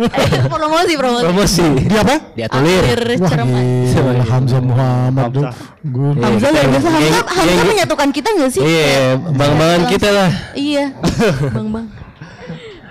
Eh, 0.00 0.28
promosi 0.44 0.92
promosi. 0.98 1.24
Promosi. 1.24 1.66
Di 1.80 1.96
apa? 1.96 2.14
Diatulir. 2.34 2.82
Akhir 2.82 3.00
Wah, 3.16 3.30
cermat. 3.30 3.62
gila, 3.86 4.24
Hamzah 4.26 4.60
Muhammad 4.60 5.26
tuh. 5.30 5.44
Gue 5.80 6.10
Iya, 6.10 6.24
Hamzah 6.26 6.48
luar 6.50 6.66
biasa. 6.66 6.88
Hamzah, 6.90 7.22
Hamzah 7.24 7.54
geng- 7.54 7.70
menyatukan 7.70 8.08
kita 8.10 8.28
gak 8.34 8.50
sih? 8.50 8.62
Iya, 8.66 8.98
bang-bangan 9.30 9.82
kita 9.86 10.08
lah. 10.10 10.30
Iya. 10.52 10.84
Bang 11.56 11.68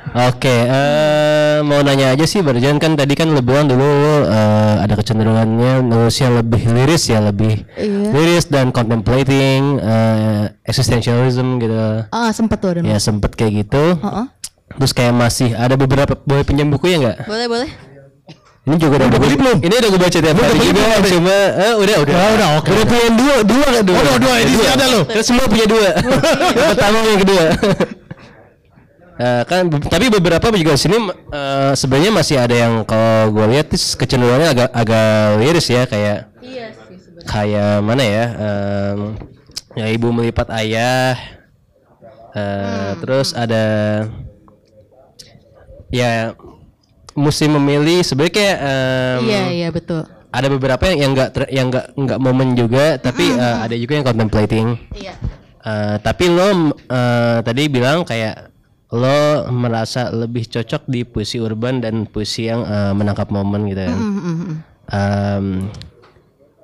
Oke, 0.10 0.50
eh, 0.50 1.62
mau 1.62 1.80
nanya 1.80 2.12
aja 2.12 2.26
sih 2.26 2.42
Barjan 2.42 2.82
kan 2.82 2.98
tadi 2.98 3.14
kan 3.14 3.30
lu 3.30 3.40
bilang 3.40 3.70
dulu 3.70 3.84
lu, 3.84 4.16
eh, 4.26 4.76
ada 4.82 4.98
kecenderungannya 4.98 5.86
nulisnya 5.86 6.34
lebih 6.34 6.66
liris 6.66 7.08
ya, 7.08 7.22
lebih 7.22 7.62
Iya. 7.78 8.10
liris 8.10 8.50
dan 8.50 8.74
contemplating, 8.74 9.78
eh, 9.78 10.50
existentialism 10.66 11.62
gitu. 11.62 12.10
Ah 12.10 12.34
sempet 12.34 12.58
tuh 12.58 12.70
ada. 12.74 12.82
Ya 12.82 12.98
sempet 12.98 13.38
kayak 13.38 13.66
gitu. 13.66 14.02
Heeh. 14.02 14.26
Terus 14.70 14.92
kayak 14.94 15.14
masih 15.14 15.54
ada 15.54 15.74
beberapa 15.74 16.18
boleh 16.18 16.42
pinjam 16.42 16.70
buku 16.70 16.90
ya 16.90 16.98
nggak? 17.00 17.18
Boleh 17.30 17.48
boleh. 17.48 17.70
Ini 18.60 18.76
juga 18.78 19.02
udah 19.02 19.10
beli 19.18 19.34
belum? 19.34 19.58
Ini 19.66 19.74
udah 19.82 19.90
gue 19.90 20.02
baca 20.04 20.18
tiap 20.22 20.38
hari 20.38 20.60
juga, 20.62 20.84
cuma 21.06 21.38
eh, 21.58 21.74
udah 21.74 21.96
udah. 22.06 22.14
Oh, 22.14 22.32
udah, 22.38 22.50
oke. 22.62 22.70
Udah 22.70 22.86
punya 22.86 23.08
dua, 23.14 23.36
dua 23.42 23.66
kan 23.66 23.84
dua. 23.86 23.98
Oh, 23.98 24.04
dua, 24.06 24.16
dua 24.22 24.34
edisi 24.42 24.66
ada 24.66 24.86
loh. 24.90 25.04
Terus 25.10 25.26
semua 25.26 25.46
punya 25.46 25.66
dua. 25.66 25.90
yang 26.54 26.70
pertama 26.74 26.98
yang 27.02 27.22
kedua. 27.22 27.46
Eh, 29.20 29.44
kan 29.44 29.68
be- 29.68 29.84
tapi 29.84 30.08
beberapa 30.08 30.48
juga 30.50 30.74
sini 30.74 30.96
eh, 31.12 31.72
sebenarnya 31.74 32.12
masih 32.14 32.36
ada 32.36 32.56
yang 32.56 32.74
kalau 32.84 33.28
gue 33.30 33.46
lihat 33.52 33.68
sih 33.70 33.94
kecenderungannya 33.94 34.48
agak 34.50 34.70
agak 34.72 35.10
liris 35.38 35.68
ya 35.68 35.84
kayak 35.84 36.32
Iya 36.40 36.68
sih 36.72 36.96
sebenarnya. 36.96 37.28
kayak 37.28 37.74
mana 37.82 38.04
ya 38.06 38.26
em, 38.32 39.00
ya 39.76 39.86
ibu 39.90 40.08
melipat 40.10 40.48
ayah 40.56 41.20
Eh, 42.30 42.92
terus 43.00 43.34
ada 43.34 43.64
ya 45.90 46.38
mesti 47.14 47.46
memilih 47.50 48.00
sebenarnya 48.02 48.34
kayak 48.34 48.58
em, 48.62 49.20
Iya 49.26 49.44
iya 49.52 49.70
betul. 49.70 50.06
ada 50.30 50.48
beberapa 50.48 50.80
yang 50.86 50.98
yang 51.00 51.12
nggak 51.12 51.30
ter- 51.34 51.52
yang 51.52 51.68
nggak 51.68 51.86
nggak 51.92 52.20
momen 52.22 52.54
juga 52.54 52.96
tapi 52.96 53.26
eh, 53.28 53.58
ada 53.60 53.76
juga 53.76 53.94
yang 53.98 54.06
contemplating 54.06 54.68
Iya. 54.94 55.14
Eh, 55.60 55.96
tapi 56.00 56.30
lo 56.30 56.48
eh, 56.72 57.38
tadi 57.42 57.68
bilang 57.68 58.06
kayak 58.06 58.49
lo 58.90 59.46
merasa 59.54 60.10
lebih 60.10 60.50
cocok 60.50 60.90
di 60.90 61.06
puisi 61.06 61.38
urban 61.38 61.78
dan 61.78 62.10
puisi 62.10 62.50
yang 62.50 62.66
eh, 62.66 62.94
menangkap 62.98 63.30
momen 63.30 63.70
gitu 63.70 63.86
kan? 63.86 64.00
Em, 64.90 65.46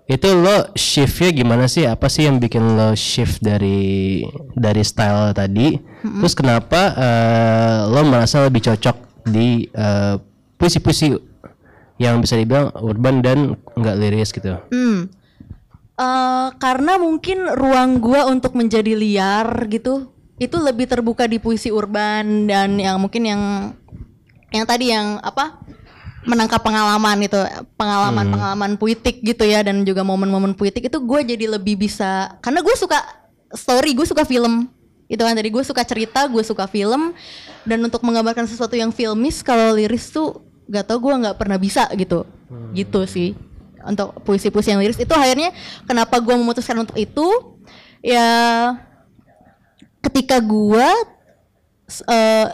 itu 0.09 0.29
lo 0.33 0.73
shiftnya 0.73 1.29
gimana 1.33 1.69
sih? 1.69 1.85
Apa 1.85 2.09
sih 2.09 2.25
yang 2.25 2.41
bikin 2.41 2.77
lo 2.77 2.97
shift 2.97 3.45
dari 3.45 4.25
dari 4.57 4.81
style 4.81 5.37
tadi? 5.37 5.77
Terus 6.01 6.33
kenapa 6.33 6.81
eh, 6.97 7.77
lo 7.93 8.01
merasa 8.09 8.41
lebih 8.45 8.73
cocok 8.73 9.25
di 9.29 9.69
eh, 9.69 10.15
puisi-puisi 10.57 11.13
yang 12.01 12.19
bisa 12.25 12.35
dibilang 12.35 12.73
urban 12.81 13.21
dan 13.21 13.53
nggak 13.77 13.97
liris 14.01 14.33
gitu? 14.33 14.57
Hmm. 14.73 15.13
Eh, 15.95 16.47
karena 16.57 16.97
mungkin 16.97 17.53
ruang 17.53 18.01
gua 18.01 18.25
untuk 18.27 18.57
menjadi 18.57 18.97
liar 18.97 19.69
gitu 19.69 20.14
itu 20.35 20.57
lebih 20.59 20.87
terbuka 20.87 21.23
di 21.27 21.39
puisi 21.39 21.71
urban 21.71 22.49
dan 22.49 22.75
yang 22.75 22.99
mungkin 22.99 23.23
yang 23.23 23.41
yang 24.51 24.65
tadi 24.67 24.91
yang 24.91 25.19
apa 25.23 25.63
menangkap 26.25 26.59
pengalaman 26.59 27.21
itu 27.23 27.37
pengalaman 27.77 28.25
pengalaman 28.33 28.71
puitik 28.75 29.21
gitu 29.21 29.45
ya 29.45 29.61
dan 29.61 29.85
juga 29.85 30.01
momen-momen 30.01 30.57
puitik 30.57 30.89
itu 30.89 30.97
gue 30.97 31.19
jadi 31.23 31.45
lebih 31.55 31.77
bisa 31.79 32.35
karena 32.41 32.65
gue 32.65 32.75
suka 32.75 32.99
story 33.53 33.95
gue 33.95 34.05
suka 34.05 34.27
film. 34.27 34.67
Itu 35.05 35.21
kan 35.21 35.37
tadi 35.37 35.53
gue 35.53 35.61
suka 35.61 35.85
cerita 35.85 36.25
gue 36.25 36.41
suka 36.41 36.65
film 36.65 37.13
dan 37.61 37.79
untuk 37.85 38.01
menggambarkan 38.01 38.49
sesuatu 38.49 38.73
yang 38.73 38.89
filmis 38.89 39.45
kalau 39.45 39.77
liris 39.77 40.09
tuh 40.09 40.41
gak 40.65 40.89
tau 40.89 40.97
gue 40.97 41.13
nggak 41.13 41.37
pernah 41.37 41.61
bisa 41.61 41.85
gitu. 41.93 42.25
Gitu 42.73 43.05
sih 43.05 43.37
untuk 43.85 44.17
puisi-puisi 44.25 44.73
yang 44.73 44.81
liris. 44.81 44.97
Itu 44.97 45.13
akhirnya 45.13 45.53
kenapa 45.85 46.17
gue 46.17 46.33
memutuskan 46.33 46.81
untuk 46.81 46.97
itu? 46.97 47.25
Ya 48.01 48.25
ketika 50.05 50.37
gue 50.37 50.87
eh, 52.05 52.47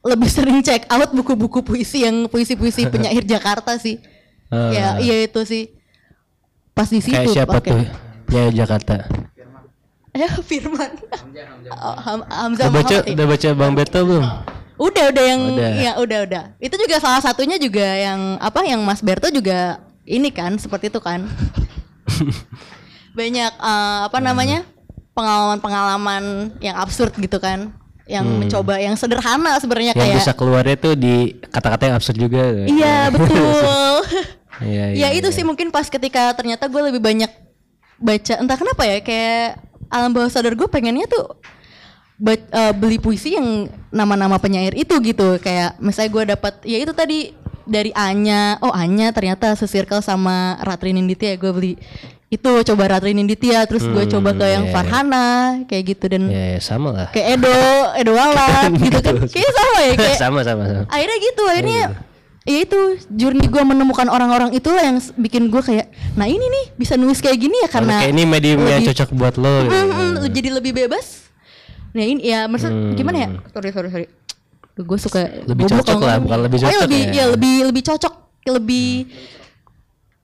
lebih 0.00 0.28
sering 0.28 0.60
check 0.60 0.86
out 0.86 1.10
buku-buku 1.10 1.60
puisi 1.60 2.02
yang 2.02 2.24
puisi-puisi 2.24 2.86
penyair 2.92 3.22
Jakarta 3.22 3.76
sih 3.76 3.98
Ah. 4.48 4.72
ya 4.72 4.86
iya 4.98 5.16
itu 5.22 5.44
sih 5.44 5.76
pas 6.72 6.88
di 6.88 7.04
situ 7.04 7.12
kayak 7.12 7.28
siapa 7.28 7.52
oke. 7.54 7.68
tuh 7.68 7.84
ya 8.30 8.48
Jakarta 8.50 9.04
ya 10.16 10.28
Firman 10.38 10.88
Oh, 11.68 11.92
Ham- 11.94 12.24
Hamzah 12.24 12.64
udah 12.64 12.72
baca 12.74 12.96
udah 13.04 13.26
baca 13.28 13.48
Bang 13.52 13.72
Beto 13.72 14.00
belum 14.02 14.24
Udah, 14.78 15.10
udah 15.10 15.24
yang 15.26 15.42
Udah. 15.52 15.70
ya 15.74 15.92
udah 15.98 16.18
udah. 16.22 16.44
Itu 16.56 16.78
juga 16.78 16.96
salah 16.96 17.18
satunya 17.18 17.58
juga 17.58 17.82
yang 17.82 18.38
apa 18.38 18.62
yang 18.62 18.78
Mas 18.80 19.02
Berto 19.02 19.26
juga 19.26 19.82
ini 20.06 20.30
kan 20.30 20.54
seperti 20.54 20.86
itu 20.86 21.02
kan. 21.02 21.26
Banyak 23.18 23.52
eh, 23.52 23.98
apa 24.06 24.18
namanya? 24.18 24.62
Pengalaman-pengalaman 25.18 26.22
yang 26.58 26.78
absurd 26.78 27.10
gitu 27.14 27.36
kan. 27.36 27.74
Yang 28.06 28.24
Hmm. 28.24 28.38
mencoba 28.40 28.74
yang 28.78 28.94
sederhana 28.94 29.58
sebenarnya 29.58 29.92
kayak 29.92 30.16
bisa 30.16 30.32
keluarnya 30.32 30.76
tuh 30.78 30.94
di 30.94 31.36
kata-kata 31.44 31.82
yang 31.84 31.96
absurd 31.98 32.16
juga 32.16 32.40
Iya, 32.64 32.98
betul. 33.14 33.94
Iya, 34.58 34.90
ya 34.90 35.06
iya, 35.06 35.08
itu 35.12 35.30
sih 35.30 35.46
mungkin 35.46 35.70
pas 35.70 35.86
ketika 35.86 36.34
ternyata 36.34 36.66
gue 36.66 36.82
lebih 36.84 36.98
banyak 36.98 37.30
baca 37.94 38.34
entah 38.34 38.58
kenapa 38.58 38.82
ya 38.82 38.98
kayak 38.98 39.62
alam 39.86 40.10
bawah 40.10 40.26
sadar 40.26 40.58
gue 40.58 40.66
pengennya 40.66 41.06
tuh 41.06 41.38
ba- 42.16 42.34
eh, 42.34 42.74
beli 42.74 42.98
puisi 42.98 43.38
yang 43.38 43.70
nama-nama 43.88 44.34
penyair 44.36 44.74
itu 44.74 44.98
gitu 44.98 45.38
kayak 45.38 45.78
misalnya 45.78 46.10
gue 46.10 46.24
dapat 46.28 46.54
ya 46.64 46.74
itu 46.76 46.90
tadi 46.90 47.30
dari 47.64 47.94
Anya 47.94 48.58
oh 48.58 48.74
Anya 48.74 49.12
ternyata 49.12 49.54
sesirkel 49.54 50.00
sama 50.00 50.58
Ratri 50.58 50.90
Ninditya 50.90 51.36
gue 51.36 51.52
beli 51.52 51.72
itu 52.28 52.50
coba 52.62 52.82
Ratri 52.90 53.12
Ninditya 53.12 53.64
terus 53.64 53.82
gue 53.82 53.98
Hmm, 53.98 54.12
coba 54.12 54.30
ke 54.32 54.46
yang 54.46 54.64
iya. 54.64 54.72
Farhana 54.72 55.26
kayak 55.64 55.84
gitu 55.88 56.04
dan 56.06 56.22
ya, 56.26 56.44
ya 56.54 56.60
sama 56.60 56.88
lah. 56.92 57.08
kayak 57.08 57.26
Edo 57.34 57.56
Edo 57.94 58.12
Walat 58.12 58.68
gitu 58.84 58.98
kan. 58.98 59.14
Kayak 59.26 59.52
sama 59.54 59.78
ya 59.78 59.92
kayak 59.94 60.18
sama 60.18 60.40
sama 60.42 60.62
sama. 60.66 60.84
akhirnya 60.88 61.16
gitu 61.22 61.42
akhirnya 61.46 61.82
ya 62.44 62.58
itu 62.58 62.78
journey 63.10 63.44
gue 63.44 63.62
menemukan 63.62 64.06
orang-orang 64.06 64.52
itulah 64.52 64.80
yang 64.82 64.96
bikin 65.14 65.48
gue 65.48 65.60
kayak 65.62 65.88
nah 66.14 66.24
ini 66.24 66.40
nih 66.40 66.64
bisa 66.74 66.94
nulis 66.94 67.16
kayak 67.18 67.36
gini 67.38 67.56
ya 67.60 67.68
karena 67.70 67.96
kayak 67.98 68.12
ini 68.12 68.22
medium 68.24 68.60
yang 68.62 68.84
cocok 68.84 69.08
buat 69.14 69.34
lo 69.34 69.64
gitu. 69.64 69.72
Mm, 69.72 69.88
mm, 69.88 70.12
jadi 70.28 70.48
lebih 70.54 70.72
bebas. 70.74 71.28
Nah 71.90 72.04
ini 72.04 72.20
ya 72.22 72.44
maksud 72.44 72.68
Hmm. 72.68 72.92
gimana 72.92 73.16
ya? 73.18 73.28
Sorry 73.48 73.68
sorry 73.68 73.88
sorry. 73.88 74.06
Gue 74.76 74.94
suka 74.96 75.26
Lebih 75.42 75.64
cocok 75.66 75.98
lah, 75.98 76.16
bukan 76.18 76.38
lebih 76.40 76.58
Oh, 76.58 76.62
iya, 76.62 76.70
cocok 76.70 76.84
lebih 76.84 77.00
ya. 77.02 77.10
ya 77.10 77.24
lebih 77.26 77.54
lebih 77.66 77.82
cocok 77.84 78.14
lebih 78.48 78.88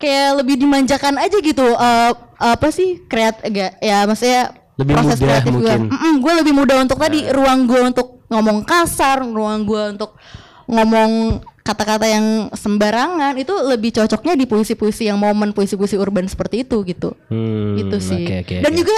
kayak 0.04 0.44
lebih 0.44 0.54
dimanjakan 0.58 1.16
aja 1.16 1.36
gitu 1.36 1.64
Eh, 1.66 2.12
apa 2.36 2.68
sih 2.68 3.00
kreat 3.02 3.40
enggak 3.40 3.80
ya 3.80 4.04
maksudnya 4.04 4.52
Lebih 4.74 4.92
proses 4.92 5.16
mudah 5.16 5.26
kreatif 5.32 5.52
gue 5.54 5.72
mungkin. 5.78 6.18
gue 6.20 6.32
lebih 6.36 6.52
mudah 6.52 6.76
untuk 6.78 6.98
tadi 6.98 7.24
ruang 7.26 7.64
gue 7.64 7.80
untuk 7.84 8.08
ngomong 8.26 8.58
kasar 8.62 9.22
ruang 9.22 9.62
gue 9.62 9.82
untuk 9.90 10.18
ngomong 10.66 11.10
kata-kata 11.60 12.04
yang 12.04 12.26
sembarangan 12.50 13.32
itu 13.34 13.54
lebih 13.64 13.94
cocoknya 13.94 14.34
di 14.34 14.44
puisi-puisi 14.44 15.06
yang 15.06 15.16
momen 15.16 15.50
puisi-puisi 15.50 15.94
urban 15.94 16.26
seperti 16.26 16.60
itu 16.60 16.82
gitu 16.82 17.16
Hmm, 17.26 17.78
itu 17.78 17.96
sih 17.98 18.26
oke, 18.26 18.36
oke, 18.42 18.56
dan 18.60 18.68
oke. 18.68 18.78
juga 18.78 18.96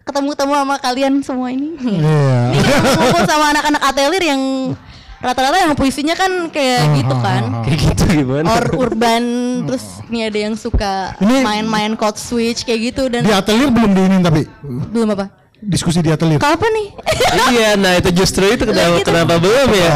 ketemu-temu 0.00 0.52
sama 0.56 0.76
kalian 0.76 1.12
semua 1.20 1.48
ini 1.48 1.76
Iya. 1.76 2.34
ini 2.50 2.64
kan 2.64 2.82
ngumpul 2.90 3.22
sama 3.24 3.46
anak-anak 3.52 3.82
atelier 3.84 4.24
yang 4.26 4.42
rata-rata 5.20 5.56
yang 5.60 5.76
puisinya 5.76 6.16
kan 6.16 6.48
kayak 6.48 6.96
gitu 6.96 7.14
kan. 7.14 7.42
kayak 7.62 7.78
gitu 7.78 8.04
gimana? 8.08 8.48
Or 8.50 8.64
urban 8.88 9.24
terus 9.68 10.00
ini 10.08 10.24
ada 10.24 10.38
yang 10.48 10.54
suka 10.56 11.14
main-main 11.20 11.92
code 11.94 12.16
switch 12.16 12.64
kayak 12.64 12.92
gitu 12.92 13.06
dan 13.06 13.22
Di 13.22 13.32
atelier 13.32 13.68
belum 13.68 13.92
diinin 13.92 14.20
tapi. 14.24 14.48
Belum 14.64 15.12
apa? 15.12 15.28
Diskusi 15.60 16.00
di 16.00 16.08
atelier. 16.08 16.40
kapan 16.40 16.72
nih? 16.72 16.88
Iya 17.52 17.70
nah 17.76 17.92
itu 17.94 18.10
justru 18.16 18.48
itu 18.48 18.64
kenapa 18.64 18.96
gitu. 18.96 19.12
kenapa 19.12 19.34
belum 19.36 19.68
ya? 19.70 19.92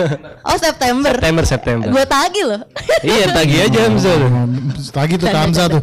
Oh 0.50 0.58
September. 0.58 1.14
September 1.16 1.44
September. 1.46 1.86
Gue 1.88 2.04
tagi 2.04 2.42
loh. 2.42 2.60
Iya 3.00 3.30
tagi 3.30 3.56
aja 3.62 3.78
Hamzah. 3.86 4.14
Lagi 4.90 5.14
tuh 5.16 5.28
ke 5.30 5.38
Hamzah 5.38 5.66
tuh. 5.70 5.82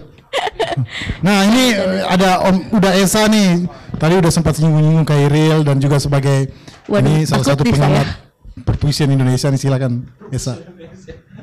Nah 1.24 1.48
ini 1.48 1.76
ada 2.06 2.44
Om 2.44 2.76
Uda 2.76 2.92
Esa 3.00 3.26
nih. 3.32 3.66
Tadi 3.96 4.14
udah 4.20 4.32
sempat 4.34 4.60
nyinggung-nyinggung 4.60 5.08
Kairil 5.08 5.62
dan 5.64 5.78
juga 5.78 5.96
sebagai 5.96 6.50
Waduh, 6.90 7.06
ini 7.06 7.16
salah 7.24 7.46
satu 7.46 7.62
nih 7.64 7.72
pengamat. 7.72 8.08
saya. 8.08 8.31
Perpuisian 8.72 9.12
Indonesia 9.12 9.52
nih 9.52 9.60
silakan 9.60 10.08
Esa. 10.32 10.56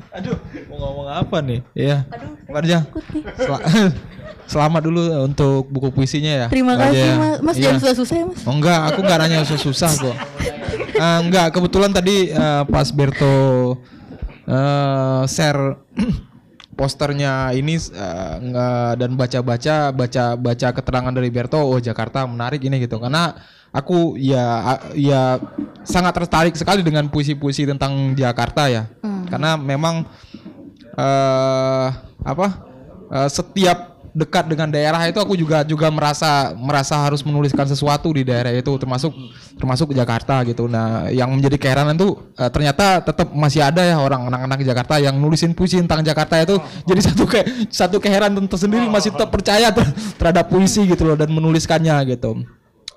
Aduh, 0.09 0.33
mau 0.65 0.77
ngomong 0.81 1.07
apa 1.07 1.37
nih? 1.39 1.61
Iya. 1.71 2.09
Barja. 2.45 2.89
Sel- 3.37 3.63
Selamat 4.49 4.81
dulu 4.81 4.97
untuk 5.21 5.69
buku 5.69 5.93
puisinya 5.93 6.33
ya. 6.33 6.47
terima 6.49 6.73
kasih 6.73 7.05
mas 7.13 7.37
mas 7.39 7.53
Iya. 7.53 7.69
jangan 7.69 7.79
susah-susah 7.85 8.15
ya 8.17 8.25
mas 8.25 8.41
Oh 8.41 8.53
enggak, 8.57 8.79
aku 8.89 8.99
enggak 9.05 9.17
nanya 9.21 9.37
susah-susah 9.45 9.91
kok. 9.95 10.17
Eh, 10.99 11.19
enggak, 11.21 11.53
kebetulan 11.53 11.93
tadi 11.93 12.27
eh, 12.27 12.63
pas 12.65 12.89
Berto 12.89 13.77
eh, 14.43 15.21
share 15.29 15.77
posternya 16.75 17.53
ini 17.53 17.77
eh, 17.77 18.33
enggak 18.41 18.89
dan 18.97 19.11
baca-baca 19.13 19.75
baca 19.93 20.23
baca 20.33 20.67
keterangan 20.73 21.13
dari 21.13 21.29
Berto 21.29 21.61
oh 21.61 21.77
Jakarta 21.77 22.25
menarik 22.25 22.59
ini 22.59 22.81
gitu 22.81 22.97
karena 22.97 23.37
aku 23.69 24.17
ya 24.17 24.77
ya 24.97 25.37
sangat 25.85 26.13
tertarik 26.17 26.55
sekali 26.57 26.81
dengan 26.81 27.05
puisi-puisi 27.07 27.69
tentang 27.69 28.17
Jakarta 28.17 28.69
ya 28.69 28.89
karena 29.29 29.55
memang 29.55 30.05
eh 30.99 31.87
apa 32.25 32.47
eh, 33.13 33.29
setiap 33.29 33.89
dekat 34.13 34.49
dengan 34.49 34.69
daerah 34.69 34.99
itu 35.05 35.21
aku 35.21 35.37
juga 35.37 35.61
juga 35.61 35.87
merasa 35.93 36.51
merasa 36.57 36.97
harus 36.97 37.21
menuliskan 37.21 37.65
sesuatu 37.69 38.09
di 38.09 38.25
daerah 38.25 38.51
itu 38.51 38.69
termasuk 38.81 39.13
termasuk 39.55 39.93
Jakarta 39.93 40.41
gitu. 40.43 40.65
Nah, 40.65 41.07
yang 41.13 41.29
menjadi 41.29 41.55
keheranan 41.61 41.95
tuh 41.95 42.33
eh, 42.35 42.49
ternyata 42.49 42.99
tetap 43.05 43.29
masih 43.31 43.61
ada 43.61 43.85
ya 43.85 44.01
orang 44.01 44.27
anak-anak 44.27 44.65
Jakarta 44.65 44.97
yang 44.97 45.15
nulisin 45.15 45.53
puisi 45.53 45.79
tentang 45.79 46.01
Jakarta 46.01 46.41
itu 46.41 46.57
jadi 46.89 47.01
satu 47.11 47.23
ke 47.29 47.39
satu 47.69 47.97
keheranan 48.01 48.45
tersendiri 48.49 48.89
masih 48.89 49.13
tetap 49.13 49.29
percaya 49.29 49.69
ter- 49.69 49.93
terhadap 50.17 50.49
puisi 50.49 50.83
gitu 50.89 51.05
loh 51.05 51.15
dan 51.15 51.29
menuliskannya 51.29 51.95
gitu. 52.09 52.43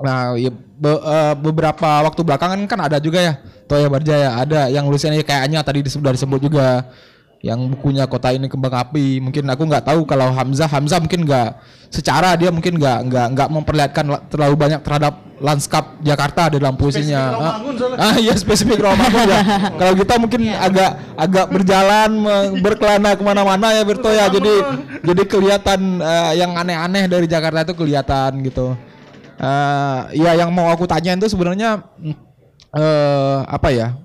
Nah, 0.02 0.34
ya, 0.34 0.50
be- 0.52 1.02
eh, 1.06 1.34
beberapa 1.38 2.02
waktu 2.02 2.20
belakangan 2.26 2.58
kan 2.66 2.78
ada 2.90 2.98
juga 2.98 3.22
ya 3.22 3.34
Toya 3.70 3.86
Barjaya. 3.86 4.34
Ada 4.42 4.66
yang 4.68 4.90
nulisannya 4.90 5.22
kayaknya 5.22 5.62
tadi 5.62 5.86
disebut 5.86 6.02
sudah 6.02 6.12
disebut 6.18 6.40
juga 6.42 6.90
yang 7.42 7.58
bukunya 7.74 8.06
kota 8.06 8.34
ini 8.34 8.50
kembang 8.50 8.74
api. 8.74 9.22
Mungkin 9.22 9.46
aku 9.46 9.62
nggak 9.66 9.86
tahu 9.86 10.06
kalau 10.06 10.30
Hamzah 10.34 10.66
Hamzah 10.66 10.98
mungkin 11.02 11.26
nggak 11.26 11.58
secara 11.90 12.34
dia 12.34 12.50
mungkin 12.50 12.78
nggak 12.78 12.98
nggak 13.10 13.26
nggak 13.34 13.48
memperlihatkan 13.50 14.06
la- 14.10 14.22
terlalu 14.26 14.54
banyak 14.58 14.80
terhadap 14.82 15.14
lanskap 15.42 15.98
Jakarta 16.02 16.54
di 16.54 16.62
dalam 16.62 16.78
puisinya. 16.78 17.34
Ah, 17.34 17.58
ah 17.98 18.14
iya 18.18 18.34
spesifik 18.38 18.82
Romangun 18.82 19.26
ya. 19.26 19.42
Kalau 19.78 19.94
kita 19.98 20.14
mungkin 20.18 20.40
agak 20.54 20.90
agak 21.18 21.46
berjalan 21.50 22.10
berkelana 22.62 23.10
ke 23.18 23.22
mana-mana 23.26 23.74
ya 23.74 23.82
Berto 23.82 24.10
ya. 24.10 24.30
Jadi 24.30 24.54
jadi 25.02 25.22
kelihatan 25.26 25.98
eh, 25.98 26.42
yang 26.42 26.54
aneh-aneh 26.54 27.10
dari 27.10 27.26
Jakarta 27.26 27.66
itu 27.66 27.74
kelihatan 27.74 28.38
gitu 28.46 28.74
Eh, 29.42 30.00
ya 30.22 30.38
yang 30.38 30.54
mau 30.54 30.70
aku 30.70 30.86
tanyain 30.86 31.18
tuh 31.18 31.26
sebenarnya 31.26 31.82
eh 32.72 33.38
apa 33.50 33.74
ya? 33.74 33.98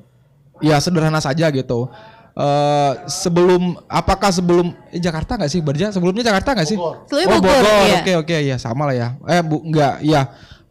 Ya 0.57 0.81
sederhana 0.81 1.22
saja 1.22 1.53
gitu. 1.53 1.93
Eh 2.34 2.93
sebelum 3.05 3.77
apakah 3.85 4.34
sebelum 4.34 4.73
eh, 4.89 4.97
Jakarta 4.97 5.38
nggak 5.38 5.51
sih 5.53 5.61
Barja? 5.61 5.93
Sebelumnya 5.93 6.26
Jakarta 6.26 6.57
nggak 6.57 6.69
sih? 6.69 6.77
Sebelumnya 7.05 7.27
oh, 7.30 7.38
Bogor, 7.38 7.53
Bogor. 7.61 7.85
iya. 7.85 7.97
Oke 8.01 8.14
oke 8.18 8.38
ya 8.49 8.57
sama 8.57 8.89
lah 8.89 8.95
ya. 8.97 9.07
Eh 9.30 9.41
bu 9.45 9.61
nggak 9.61 9.93
ya 10.01 10.22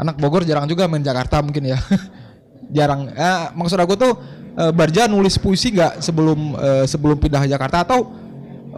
anak 0.03 0.19
Bogor 0.19 0.43
jarang 0.43 0.67
juga 0.67 0.91
main 0.91 1.03
Jakarta 1.03 1.39
mungkin 1.47 1.71
ya. 1.71 1.79
jarang. 2.77 3.07
Eh, 3.15 3.39
maksud 3.55 3.79
aku 3.79 3.95
tuh 3.95 4.19
eh, 4.59 4.73
Barja 4.75 5.07
nulis 5.07 5.39
puisi 5.39 5.71
nggak 5.71 6.03
sebelum 6.03 6.59
eh, 6.59 6.85
sebelum 6.91 7.23
pindah 7.23 7.47
ke 7.47 7.55
Jakarta 7.55 7.87
atau 7.87 8.26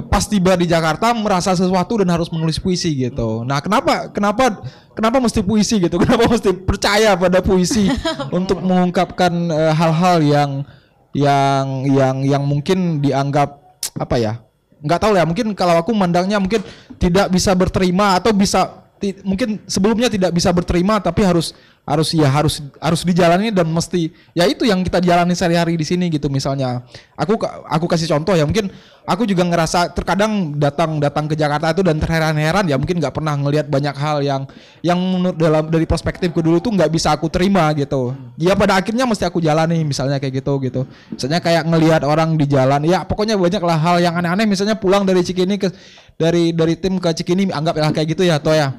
pas 0.06 0.22
tiba 0.30 0.54
di 0.54 0.70
Jakarta 0.70 1.10
merasa 1.10 1.50
sesuatu 1.58 1.98
dan 1.98 2.14
harus 2.14 2.30
menulis 2.30 2.62
puisi 2.62 2.94
gitu. 2.94 3.42
Nah, 3.42 3.58
kenapa 3.58 4.14
kenapa 4.14 4.62
kenapa 4.94 5.18
mesti 5.18 5.42
puisi 5.42 5.82
gitu? 5.82 5.98
Kenapa 6.02 6.30
mesti 6.30 6.54
percaya 6.54 7.18
pada 7.18 7.42
puisi 7.42 7.90
untuk 8.38 8.62
mengungkapkan 8.62 9.32
eh, 9.50 9.72
hal-hal 9.74 10.16
yang 10.22 10.50
yang 11.10 11.66
yang 11.90 12.16
yang 12.22 12.42
mungkin 12.46 13.02
dianggap 13.02 13.58
apa 13.98 14.16
ya? 14.18 14.34
nggak 14.78 15.00
tahu 15.02 15.18
ya, 15.18 15.26
mungkin 15.26 15.58
kalau 15.58 15.74
aku 15.74 15.90
mandangnya 15.90 16.38
mungkin 16.38 16.62
tidak 17.02 17.34
bisa 17.34 17.50
berterima 17.50 18.14
atau 18.14 18.30
bisa 18.30 18.86
mungkin 19.22 19.62
sebelumnya 19.66 20.10
tidak 20.10 20.34
bisa 20.34 20.50
berterima 20.50 20.98
tapi 20.98 21.22
harus 21.22 21.54
harus 21.88 22.12
ya 22.12 22.28
harus 22.28 22.60
harus 22.76 23.00
dijalani 23.00 23.48
dan 23.48 23.64
mesti 23.64 24.12
ya 24.36 24.44
itu 24.44 24.68
yang 24.68 24.84
kita 24.84 25.00
jalani 25.00 25.32
sehari-hari 25.32 25.72
di 25.80 25.88
sini 25.88 26.12
gitu. 26.12 26.28
Misalnya 26.28 26.84
aku 27.16 27.40
aku 27.64 27.88
kasih 27.88 28.12
contoh 28.12 28.36
ya 28.36 28.44
mungkin 28.44 28.68
aku 29.08 29.24
juga 29.24 29.48
ngerasa 29.48 29.96
terkadang 29.96 30.52
datang 30.60 31.00
datang 31.00 31.24
ke 31.24 31.32
Jakarta 31.32 31.72
itu 31.72 31.80
dan 31.80 31.96
terheran-heran 31.96 32.68
ya 32.68 32.76
mungkin 32.76 33.00
nggak 33.00 33.16
pernah 33.16 33.40
ngelihat 33.40 33.72
banyak 33.72 33.96
hal 33.96 34.20
yang 34.20 34.44
yang 34.84 35.00
menurut 35.00 35.40
dalam 35.40 35.64
dari 35.72 35.88
perspektifku 35.88 36.44
dulu 36.44 36.60
tuh 36.60 36.76
nggak 36.76 36.92
bisa 36.92 37.16
aku 37.16 37.32
terima 37.32 37.72
gitu. 37.72 38.12
Ya 38.36 38.52
pada 38.52 38.76
akhirnya 38.76 39.08
mesti 39.08 39.24
aku 39.24 39.40
jalani 39.40 39.80
misalnya 39.80 40.20
kayak 40.20 40.44
gitu 40.44 40.60
gitu. 40.60 40.84
Misalnya 41.08 41.40
kayak 41.40 41.64
ngelihat 41.64 42.04
orang 42.04 42.36
di 42.36 42.44
jalan 42.44 42.84
ya 42.84 43.08
pokoknya 43.08 43.40
banyak 43.40 43.64
lah 43.64 43.80
hal 43.80 43.96
yang 44.04 44.12
aneh-aneh. 44.12 44.44
Misalnya 44.44 44.76
pulang 44.76 45.08
dari 45.08 45.24
Cikini 45.24 45.56
ke 45.56 45.72
dari 46.20 46.52
dari 46.52 46.76
tim 46.76 47.00
ke 47.00 47.08
Cikini 47.16 47.48
anggaplah 47.48 47.96
kayak 47.96 48.12
gitu 48.12 48.28
ya 48.28 48.36
toh 48.36 48.52
ya. 48.52 48.76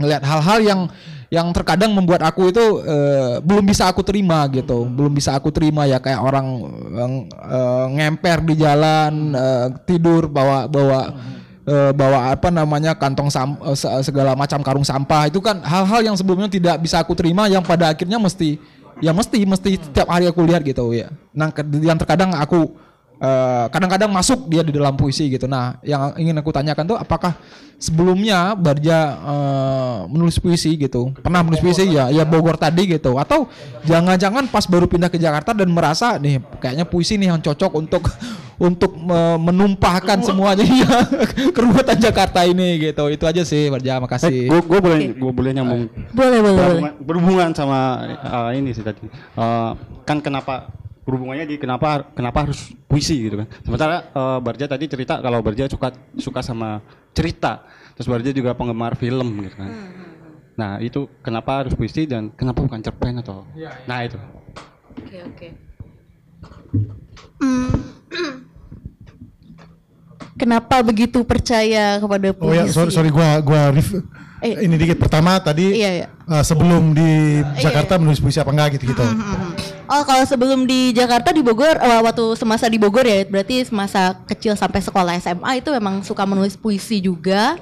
Ngelihat 0.00 0.24
hal-hal 0.24 0.58
yang 0.64 0.80
yang 1.28 1.52
terkadang 1.52 1.92
membuat 1.92 2.24
aku 2.24 2.48
itu 2.48 2.64
eh, 2.88 3.36
belum 3.44 3.68
bisa 3.68 3.84
aku 3.84 4.00
terima 4.00 4.48
gitu. 4.48 4.88
Belum 4.88 5.12
bisa 5.12 5.36
aku 5.36 5.52
terima 5.52 5.84
ya 5.84 6.00
kayak 6.00 6.24
orang 6.24 6.46
yang, 6.88 7.12
eh, 7.28 7.86
ngemper 8.00 8.38
di 8.48 8.54
jalan 8.56 9.36
eh, 9.36 9.66
tidur 9.84 10.24
bawa 10.24 10.64
bawa 10.64 11.00
eh, 11.68 11.92
bawa 11.92 12.32
apa 12.32 12.48
namanya 12.48 12.96
kantong 12.96 13.28
sam, 13.28 13.60
se- 13.76 13.92
segala 14.08 14.32
macam 14.32 14.64
karung 14.64 14.88
sampah. 14.88 15.28
Itu 15.28 15.44
kan 15.44 15.60
hal-hal 15.60 16.00
yang 16.12 16.16
sebelumnya 16.16 16.48
tidak 16.48 16.80
bisa 16.80 17.04
aku 17.04 17.12
terima 17.12 17.44
yang 17.44 17.60
pada 17.60 17.92
akhirnya 17.92 18.16
mesti 18.16 18.56
ya 19.04 19.12
mesti 19.12 19.44
mesti 19.44 19.76
setiap 19.78 20.08
hari 20.08 20.32
aku 20.32 20.40
lihat 20.48 20.64
gitu 20.64 20.96
ya. 20.96 21.12
Nah 21.36 21.52
yang 21.84 22.00
terkadang 22.00 22.32
aku 22.32 22.72
eh, 23.18 23.66
kadang-kadang 23.70 24.10
masuk 24.10 24.46
dia 24.46 24.62
di 24.62 24.72
dalam 24.72 24.94
puisi 24.94 25.26
gitu. 25.30 25.50
Nah, 25.50 25.78
yang 25.82 26.14
ingin 26.18 26.38
aku 26.38 26.54
tanyakan 26.54 26.94
tuh 26.94 26.98
apakah 26.98 27.34
sebelumnya 27.78 28.54
Barja 28.58 28.98
eh, 29.18 29.98
menulis 30.10 30.38
puisi 30.38 30.74
gitu? 30.78 31.14
Pernah 31.18 31.42
menulis 31.42 31.62
puisi 31.62 31.86
ya? 31.90 32.10
Ya 32.10 32.22
Bogor 32.26 32.58
tadi 32.58 32.86
gitu. 32.86 33.18
Atau 33.18 33.50
jangan-jangan 33.86 34.46
pas 34.50 34.66
baru 34.66 34.86
pindah 34.86 35.10
ke 35.10 35.18
Jakarta 35.18 35.54
dan 35.54 35.70
merasa 35.70 36.18
nih 36.18 36.42
kayaknya 36.58 36.86
puisi 36.86 37.18
nih 37.18 37.34
yang 37.34 37.40
cocok 37.42 37.72
untuk 37.74 38.02
untuk 38.68 38.90
eh, 38.94 39.38
menumpahkan 39.38 40.18
semuanya 40.26 40.66
ya 40.82 40.98
keruwetan 41.54 41.98
Jakarta 41.98 42.42
ini 42.46 42.90
gitu. 42.90 43.06
Itu 43.10 43.24
aja 43.26 43.42
sih 43.46 43.70
Barja, 43.70 44.02
makasih. 44.02 44.50
Gue 44.50 44.60
gue 44.62 44.80
boleh 44.82 44.98
gue 45.14 45.32
boleh 45.34 45.50
nyambung. 45.54 45.86
Boleh, 46.14 46.38
boleh, 46.42 46.54
berhubungan, 46.58 46.94
berhubungan 47.02 47.50
sama 47.54 47.78
uh, 48.22 48.50
ini 48.54 48.74
sih 48.74 48.82
tadi. 48.82 49.06
Uh, 49.38 49.78
kan 50.02 50.18
kenapa 50.18 50.72
berhubungannya 51.08 51.48
di 51.48 51.56
kenapa 51.56 52.04
kenapa 52.12 52.44
harus 52.44 52.76
puisi 52.84 53.16
gitu 53.16 53.40
kan. 53.40 53.48
Sementara 53.64 54.12
uh, 54.12 54.38
Barja 54.44 54.68
tadi 54.68 54.84
cerita 54.84 55.16
kalau 55.24 55.40
Barja 55.40 55.64
suka 55.64 55.88
suka 56.20 56.44
sama 56.44 56.84
cerita. 57.16 57.64
Terus 57.96 58.12
Barja 58.12 58.28
juga 58.36 58.52
penggemar 58.52 58.92
film 59.00 59.40
gitu 59.40 59.56
kan. 59.56 59.72
Nah, 60.52 60.76
itu 60.84 61.08
kenapa 61.24 61.64
harus 61.64 61.72
puisi 61.72 62.04
dan 62.04 62.28
kenapa 62.36 62.60
bukan 62.60 62.84
cerpen 62.84 63.24
atau 63.24 63.48
Nah, 63.88 64.04
itu. 64.04 64.20
Oke 65.00 65.18
oke. 65.24 65.48
Hmm. 67.40 67.72
Kenapa 70.38 70.78
begitu 70.86 71.18
percaya 71.26 71.98
kepada 71.98 72.30
puisi? 72.30 72.46
Oh 72.46 72.54
ya, 72.54 72.70
sorry, 72.70 72.94
sorry 72.94 73.10
gua 73.10 73.42
gua 73.42 73.74
ref- 73.74 74.06
Eh. 74.38 74.54
ini 74.62 74.78
dikit 74.78 75.02
pertama 75.02 75.34
tadi 75.38 75.74
Iya, 75.74 75.90
iya. 75.98 76.06
eh, 76.06 76.44
sebelum 76.46 76.94
di 76.94 77.42
Jakarta 77.58 77.98
menulis 77.98 78.22
puisi 78.22 78.38
apa 78.38 78.54
enggak 78.54 78.78
gitu 78.78 78.94
gitu. 78.94 79.02
Oh 79.88 80.04
kalau 80.04 80.20
sebelum 80.22 80.62
di 80.62 80.92
Jakarta 80.92 81.32
di 81.32 81.40
Bogor 81.40 81.74
eh, 81.74 82.00
waktu 82.04 82.36
semasa 82.36 82.68
di 82.68 82.76
Bogor 82.76 83.02
ya 83.02 83.24
berarti 83.24 83.64
semasa 83.64 84.14
kecil 84.28 84.52
sampai 84.52 84.78
sekolah 84.78 85.16
SMA 85.18 85.58
itu 85.58 85.72
memang 85.72 86.04
suka 86.04 86.22
menulis 86.22 86.54
puisi 86.54 87.00
juga 87.00 87.56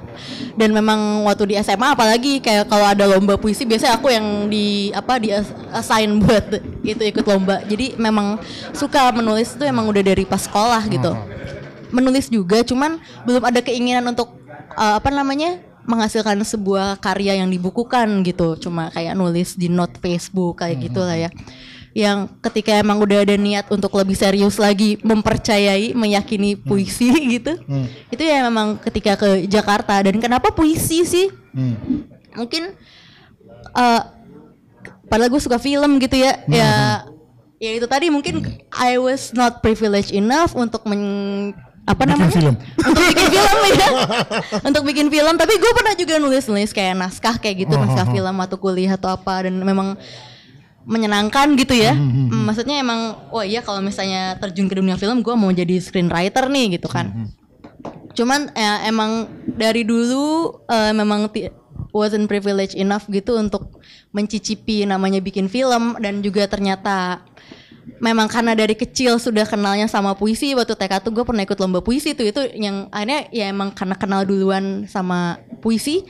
dan 0.53 0.69
memang 0.69 1.23
waktu 1.23 1.49
di 1.49 1.55
SMA 1.57 1.95
apalagi 1.95 2.37
kayak 2.37 2.67
kalau 2.67 2.83
ada 2.83 3.07
lomba 3.07 3.39
puisi 3.39 3.63
biasanya 3.63 3.95
aku 3.95 4.11
yang 4.11 4.45
di 4.45 4.91
apa 4.91 5.17
di 5.17 5.31
as- 5.31 5.49
assign 5.73 6.19
buat 6.19 6.45
itu 6.83 6.99
ikut 6.99 7.23
lomba 7.23 7.63
jadi 7.63 7.95
memang 7.95 8.37
suka 8.69 9.09
menulis 9.09 9.55
itu 9.55 9.63
emang 9.63 9.87
udah 9.87 10.03
dari 10.03 10.27
pas 10.27 10.43
sekolah 10.43 10.83
gitu 10.85 11.15
menulis 11.89 12.27
juga 12.27 12.61
cuman 12.61 12.99
belum 13.23 13.41
ada 13.41 13.63
keinginan 13.63 14.03
untuk 14.03 14.35
eh, 14.75 14.93
apa 14.99 15.07
namanya 15.09 15.63
menghasilkan 15.87 16.37
sebuah 16.43 16.99
karya 16.99 17.39
yang 17.39 17.49
dibukukan 17.49 18.05
gitu. 18.27 18.59
Cuma 18.59 18.91
kayak 18.91 19.15
nulis 19.15 19.55
di 19.55 19.71
note 19.71 19.97
Facebook 20.03 20.59
kayak 20.61 20.77
gitu 20.91 21.01
lah 21.01 21.17
ya. 21.17 21.31
yang 21.97 22.29
ketika 22.45 22.77
emang 22.77 23.01
udah 23.01 23.25
ada 23.25 23.33
niat 23.33 23.65
untuk 23.73 23.89
lebih 23.97 24.13
serius 24.13 24.61
lagi 24.61 25.01
mempercayai 25.01 25.97
meyakini 25.97 26.53
puisi 26.53 27.09
gitu 27.41 27.57
itu 28.13 28.21
ya 28.21 28.45
memang 28.45 28.77
ketika 28.77 29.17
ke 29.17 29.49
Jakarta. 29.49 30.05
Dan 30.05 30.21
kenapa 30.21 30.53
puisi 30.53 31.01
sih? 31.07 31.33
Mungkin 32.37 32.77
eh 33.73 34.01
padahal 35.09 35.31
gue 35.33 35.41
suka 35.41 35.57
film 35.57 35.97
gitu 35.97 36.21
ya. 36.21 36.37
Ya 36.45 36.71
ya 37.57 37.71
itu 37.73 37.89
tadi 37.89 38.13
mungkin 38.13 38.45
I 38.69 39.01
was 39.01 39.33
not 39.33 39.65
privileged 39.65 40.13
enough 40.13 40.53
untuk 40.53 40.85
men 40.85 41.57
apa 41.87 42.03
namanya? 42.03 42.35
film. 42.35 42.55
untuk 42.91 43.03
bikin 43.07 43.27
film 43.31 43.59
ya. 43.71 43.87
Untuk 44.59 44.83
bikin 44.83 45.07
film. 45.07 45.33
Tapi 45.39 45.53
gue 45.55 45.71
pernah 45.71 45.93
juga 45.95 46.13
nulis 46.19 46.43
nulis 46.51 46.71
kayak 46.75 46.93
naskah 46.99 47.39
kayak 47.39 47.63
gitu 47.63 47.73
Oh, 47.73 47.79
naskah 47.79 48.03
oh, 48.03 48.11
oh. 48.11 48.15
film 48.19 48.35
atau 48.43 48.57
kuliah 48.59 48.93
atau 48.99 49.07
apa 49.07 49.47
dan 49.47 49.55
memang 49.55 49.95
menyenangkan 50.87 51.55
gitu 51.55 51.75
ya. 51.75 51.95
Mm, 51.95 52.47
maksudnya 52.47 52.79
emang 52.79 53.15
oh 53.31 53.43
iya 53.43 53.59
kalau 53.63 53.83
misalnya 53.83 54.35
terjun 54.39 54.67
ke 54.67 54.75
dunia 54.75 54.95
film 54.99 55.19
gue 55.23 55.35
mau 55.35 55.51
jadi 55.51 55.79
screenwriter 55.79 56.51
nih 56.51 56.79
gitu 56.79 56.91
kan. 56.91 57.31
Cuman 58.15 58.51
ya, 58.51 58.83
emang 58.87 59.31
dari 59.47 59.87
dulu 59.87 60.59
eh, 60.67 60.91
memang 60.91 61.31
wasn't 61.95 62.27
privileged 62.27 62.75
enough 62.75 63.07
gitu 63.11 63.35
untuk 63.39 63.79
mencicipi 64.15 64.87
namanya 64.87 65.19
bikin 65.19 65.51
film 65.51 65.99
dan 65.99 66.23
juga 66.23 66.47
ternyata 66.47 67.26
memang 67.97 68.29
karena 68.29 68.53
dari 68.53 68.77
kecil 68.77 69.17
sudah 69.17 69.45
kenalnya 69.45 69.89
sama 69.89 70.13
puisi 70.13 70.53
waktu 70.53 70.77
TK 70.77 71.01
tuh 71.01 71.11
gue 71.13 71.23
pernah 71.25 71.43
ikut 71.43 71.57
lomba 71.57 71.81
puisi 71.81 72.13
tuh. 72.13 72.25
Itu 72.29 72.41
yang 72.53 72.89
akhirnya 72.93 73.29
ya 73.33 73.49
emang 73.49 73.73
karena 73.73 73.95
kenal 73.97 74.21
duluan 74.23 74.85
sama 74.85 75.41
puisi. 75.61 76.05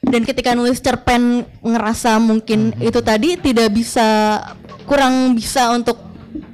Dan 0.00 0.24
ketika 0.24 0.56
nulis 0.56 0.80
cerpen 0.80 1.44
ngerasa 1.60 2.16
mungkin 2.16 2.72
itu 2.80 3.04
tadi 3.04 3.36
tidak 3.36 3.68
bisa 3.76 4.40
kurang 4.88 5.36
bisa 5.36 5.68
untuk 5.76 6.00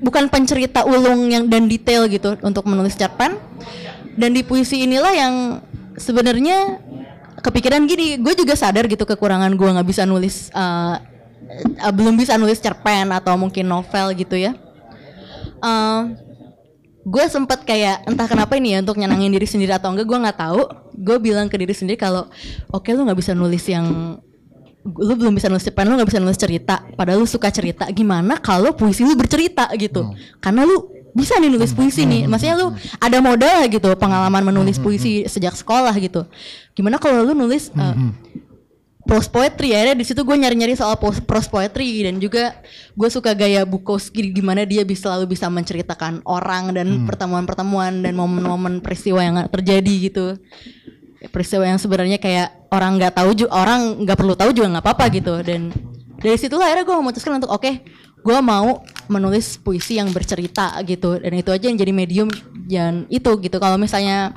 bukan 0.02 0.26
pencerita 0.26 0.82
ulung 0.82 1.30
yang 1.30 1.46
dan 1.46 1.70
detail 1.70 2.10
gitu 2.10 2.34
untuk 2.42 2.66
menulis 2.66 2.98
cerpen. 2.98 3.38
Dan 4.16 4.32
di 4.34 4.42
puisi 4.42 4.82
inilah 4.82 5.12
yang 5.12 5.34
sebenarnya 5.96 6.80
kepikiran 7.40 7.86
gini 7.86 8.18
gue 8.18 8.34
juga 8.34 8.58
sadar 8.58 8.90
gitu 8.90 9.06
kekurangan 9.06 9.54
gue 9.54 9.68
nggak 9.78 9.86
bisa 9.86 10.02
nulis 10.02 10.50
eh, 10.50 10.96
eh, 11.78 11.92
belum 11.94 12.18
bisa 12.18 12.34
nulis 12.34 12.58
cerpen 12.58 13.14
atau 13.14 13.38
mungkin 13.38 13.70
novel 13.70 14.10
gitu 14.18 14.34
ya 14.34 14.56
Eh, 15.62 16.02
gue 17.06 17.24
sempet 17.30 17.62
kayak 17.62 18.02
entah 18.10 18.26
kenapa 18.26 18.58
ini 18.58 18.74
ya 18.74 18.82
untuk 18.82 18.98
nyenangin 18.98 19.30
diri 19.30 19.46
sendiri 19.46 19.70
atau 19.70 19.94
enggak 19.94 20.06
gue 20.10 20.18
nggak 20.18 20.38
tahu. 20.38 20.62
Gue 20.98 21.16
bilang 21.22 21.46
ke 21.46 21.54
diri 21.54 21.70
sendiri 21.70 21.94
kalau 21.94 22.26
oke 22.74 22.88
lu 22.90 23.06
nggak 23.06 23.18
bisa 23.18 23.32
nulis 23.32 23.62
yang 23.70 24.18
lu 24.86 25.14
belum 25.18 25.34
bisa 25.34 25.50
nulis 25.50 25.66
cerpen 25.66 25.86
lu 25.86 25.94
nggak 25.98 26.10
bisa 26.10 26.20
nulis 26.22 26.38
cerita. 26.38 26.82
Padahal 26.98 27.22
lu 27.22 27.28
suka 27.30 27.50
cerita. 27.54 27.86
Gimana 27.94 28.42
kalau 28.42 28.74
puisi 28.74 29.06
lu 29.06 29.14
bercerita? 29.14 29.70
Gitu. 29.78 30.02
Karena 30.42 30.66
lu 30.66 30.90
bisa 31.16 31.38
nih 31.38 31.48
nulis 31.48 31.72
puisi 31.72 32.04
nih. 32.04 32.26
Maksudnya 32.26 32.58
lu 32.58 32.74
ada 32.98 33.18
modal 33.22 33.64
lah 33.64 33.66
gitu 33.70 33.88
pengalaman 33.96 34.42
menulis 34.42 34.76
puisi 34.82 35.24
sejak 35.30 35.54
sekolah 35.54 35.94
gitu. 36.02 36.26
Gimana 36.74 36.98
kalau 36.98 37.22
lu 37.22 37.32
nulis 37.38 37.70
eh, 37.70 37.94
prose 39.06 39.30
poetry 39.30 39.70
ya 39.70 39.94
di 39.94 40.02
situ 40.02 40.26
gue 40.26 40.36
nyari-nyari 40.36 40.74
soal 40.74 40.98
prose 40.98 41.48
poetry 41.48 42.02
dan 42.02 42.18
juga 42.18 42.58
gue 42.98 43.08
suka 43.08 43.32
gaya 43.32 43.62
Bukowski 43.62 44.34
gimana 44.34 44.66
dia 44.66 44.82
bisa 44.82 45.08
selalu 45.08 45.38
bisa 45.38 45.46
menceritakan 45.46 46.26
orang 46.26 46.74
dan 46.74 47.06
pertemuan-pertemuan 47.06 48.02
dan 48.02 48.18
momen-momen 48.18 48.82
peristiwa 48.82 49.22
yang 49.22 49.38
terjadi 49.46 49.94
gitu. 50.10 50.26
Peristiwa 51.30 51.64
yang 51.64 51.78
sebenarnya 51.78 52.18
kayak 52.18 52.68
orang 52.74 52.98
nggak 52.98 53.14
tahu 53.14 53.30
juga 53.32 53.50
orang 53.54 54.02
nggak 54.02 54.18
perlu 54.18 54.34
tahu 54.34 54.50
juga 54.50 54.66
nggak 54.76 54.84
apa-apa 54.84 55.04
gitu 55.14 55.34
dan 55.46 55.70
dari 56.18 56.36
situ 56.36 56.58
akhirnya 56.58 56.84
gue 56.84 56.96
memutuskan 56.98 57.38
untuk 57.38 57.54
oke 57.54 57.70
gue 58.26 58.38
mau 58.42 58.82
menulis 59.06 59.54
puisi 59.62 60.02
yang 60.02 60.10
bercerita 60.10 60.74
gitu 60.82 61.22
dan 61.22 61.30
itu 61.30 61.50
aja 61.54 61.70
yang 61.70 61.78
jadi 61.78 61.92
medium 61.94 62.28
dan 62.66 63.06
itu 63.06 63.30
gitu. 63.38 63.56
Kalau 63.62 63.78
misalnya 63.78 64.34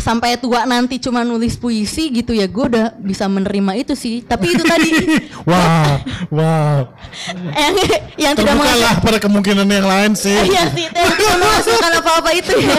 sampai 0.00 0.40
tua 0.40 0.64
nanti 0.64 0.96
cuma 0.96 1.20
nulis 1.22 1.54
puisi 1.54 2.08
gitu 2.10 2.32
ya 2.32 2.48
gue 2.48 2.64
udah 2.64 2.96
bisa 2.96 3.28
menerima 3.28 3.76
itu 3.76 3.92
sih 3.92 4.24
tapi 4.24 4.56
itu 4.56 4.64
tadi 4.64 4.88
Wah, 5.48 6.00
wah. 6.32 6.88
yang 7.52 7.74
yang 8.16 8.34
tidak 8.34 8.56
menghasilkan 8.56 8.98
pada 9.04 9.18
kemungkinan 9.20 9.68
yang 9.68 9.86
lain 9.86 10.12
sih. 10.16 10.32
iya 10.32 10.64
sih 10.72 10.86
yang 10.88 11.12
tidak 11.12 11.36
menghasilkan 11.38 11.92
apa-apa 12.00 12.30
itu 12.32 12.54
ya 12.56 12.76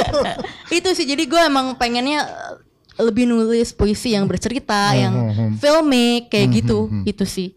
itu 0.82 0.88
sih 0.92 1.06
jadi 1.06 1.22
gue 1.22 1.40
emang 1.46 1.78
pengennya 1.78 2.26
lebih 2.98 3.26
nulis 3.26 3.74
puisi 3.74 4.14
yang 4.14 4.26
bercerita 4.26 4.94
Hmm, 4.94 4.98
yang 4.98 5.14
hmm, 5.14 5.34
hmm. 5.34 5.52
filmic 5.58 6.22
kayak 6.30 6.46
Hmm, 6.50 6.56
gitu 6.58 6.78
hmm, 6.86 6.92
hmm. 7.02 7.10
itu 7.14 7.24
sih 7.26 7.48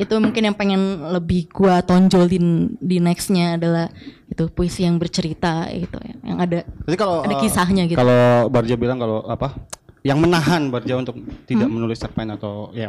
itu 0.00 0.14
mungkin 0.16 0.42
yang 0.48 0.56
pengen 0.56 0.80
lebih 1.12 1.50
gue 1.52 1.74
tonjolin 1.84 2.72
di 2.80 2.96
nextnya 2.98 3.60
adalah 3.60 3.92
itu 4.40 4.48
puisi 4.48 4.82
yang 4.82 4.96
bercerita 4.96 5.68
gitu 5.68 6.00
ya 6.00 6.16
yang 6.24 6.38
ada 6.40 6.64
Jadi 6.82 6.96
kalau 6.96 7.20
ada 7.20 7.36
eh, 7.36 7.40
kisahnya 7.40 7.84
gitu 7.84 7.94
Kalau 7.94 8.48
Barja 8.48 8.72
bilang 8.74 8.96
kalau 8.96 9.20
apa? 9.22 9.52
Yang 10.00 10.18
menahan 10.18 10.62
Barja 10.66 10.96
untuk 10.96 11.12
tidak 11.44 11.68
Hmm? 11.68 11.76
menulis 11.76 12.00
cerpen 12.00 12.32
atau 12.32 12.72
ya 12.72 12.88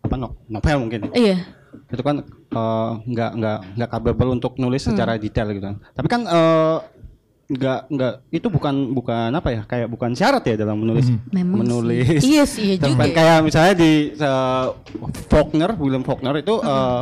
apa 0.00 0.14
no, 0.16 0.34
novel 0.44 0.78
mungkin. 0.80 1.10
iya 1.12 1.46
Itu 1.86 2.02
kan 2.02 2.26
eh, 2.26 2.90
nggak 3.04 3.30
nggak 3.36 3.58
nggak 3.76 3.88
capable 3.88 4.30
untuk 4.32 4.52
nulis 4.56 4.82
Hmm. 4.82 4.90
secara 4.92 5.14
detail 5.14 5.46
gitu. 5.48 5.62
Tapi 5.92 6.06
kan 6.06 6.20
eh, 6.24 6.76
nggak 7.46 7.80
nggak 7.88 8.12
itu 8.32 8.46
bukan 8.48 8.74
bukan 8.90 9.30
apa 9.30 9.48
ya 9.48 9.62
kayak 9.62 9.86
bukan 9.86 10.10
syarat 10.12 10.42
ya 10.42 10.58
dalam 10.58 10.82
menulis 10.82 11.06
Memang 11.30 11.62
menulis 11.62 12.18
sih. 12.18 12.34
Iya 12.34 12.44
sih, 12.44 12.64
iya 12.66 12.76
cerpen. 12.76 12.98
juga. 12.98 13.14
kayak 13.14 13.38
misalnya 13.40 13.74
di 13.76 13.90
eh, 14.12 14.66
Faulkner 15.24 15.70
William 15.76 16.02
Faulkner 16.02 16.34
itu 16.36 16.54
eh, 16.58 17.00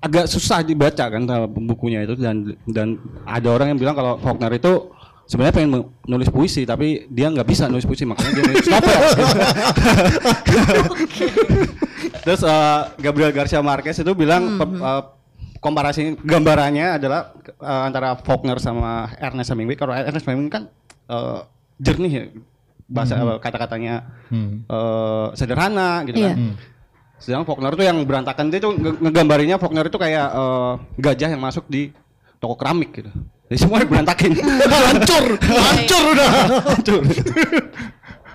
agak 0.00 0.24
susah 0.26 0.60
dibaca 0.60 1.04
kan 1.06 1.22
bukunya 1.50 2.02
itu 2.02 2.16
dan 2.16 2.36
dan 2.64 2.96
ada 3.22 3.48
orang 3.48 3.68
yang 3.68 3.78
bilang 3.78 3.92
kalau 3.92 4.16
Faulkner 4.16 4.48
itu 4.50 4.88
sebenarnya 5.24 5.54
pengen 5.54 5.70
nulis 6.02 6.26
puisi 6.26 6.64
tapi 6.64 7.04
dia 7.06 7.28
nggak 7.28 7.44
bisa 7.44 7.64
nulis 7.66 7.84
puisi 7.84 8.02
makanya 8.02 8.32
dia 8.32 8.44
nulis 8.44 8.66
novel. 8.66 8.98
Terus 12.20 12.40
eh, 12.42 12.80
Gabriel 12.98 13.30
Garcia 13.30 13.60
Marquez 13.60 13.96
itu 13.96 14.12
bilang 14.12 14.56
pe- 14.56 14.78
eh, 14.78 15.02
komparasi 15.58 16.16
gambarannya 16.18 16.96
adalah 16.96 17.32
eh, 17.44 17.82
antara 17.84 18.16
Faulkner 18.16 18.56
sama 18.56 19.08
Ernest 19.16 19.50
Hemingway. 19.50 19.76
Kalau 19.76 19.92
Ernest 19.92 20.24
Hemingway 20.24 20.50
kan 20.50 20.62
eh, 21.06 21.38
jernih 21.78 22.12
ya 22.12 22.24
bahasa 22.86 23.14
Mhm. 23.14 23.22
eh, 23.26 23.38
kata-katanya 23.38 23.94
Hmm. 24.28 24.64
eh, 24.64 25.26
sederhana 25.34 26.02
gitu 26.04 26.18
Iya. 26.18 26.32
kan. 26.34 26.38
Sedangkan 27.20 27.44
Faulkner 27.44 27.72
itu 27.72 27.84
yang 27.84 28.00
berantakan 28.02 28.48
dia 28.48 28.58
tuh 28.58 28.72
nge- 28.72 28.98
ngegambarinya 28.98 29.56
Faulkner 29.56 29.84
itu 29.84 29.96
kayak 29.96 30.26
eh, 30.26 30.72
gajah 30.98 31.28
yang 31.30 31.38
masuk 31.38 31.68
di 31.68 31.92
toko 32.36 32.56
keramik 32.56 32.90
gitu. 32.90 33.12
Jadi 33.46 33.58
semuanya 33.58 33.86
berantakin. 33.86 34.32
hancur, 34.88 35.24
hancur 35.36 36.02
udah. 36.10 36.28
Hancur. 36.66 37.00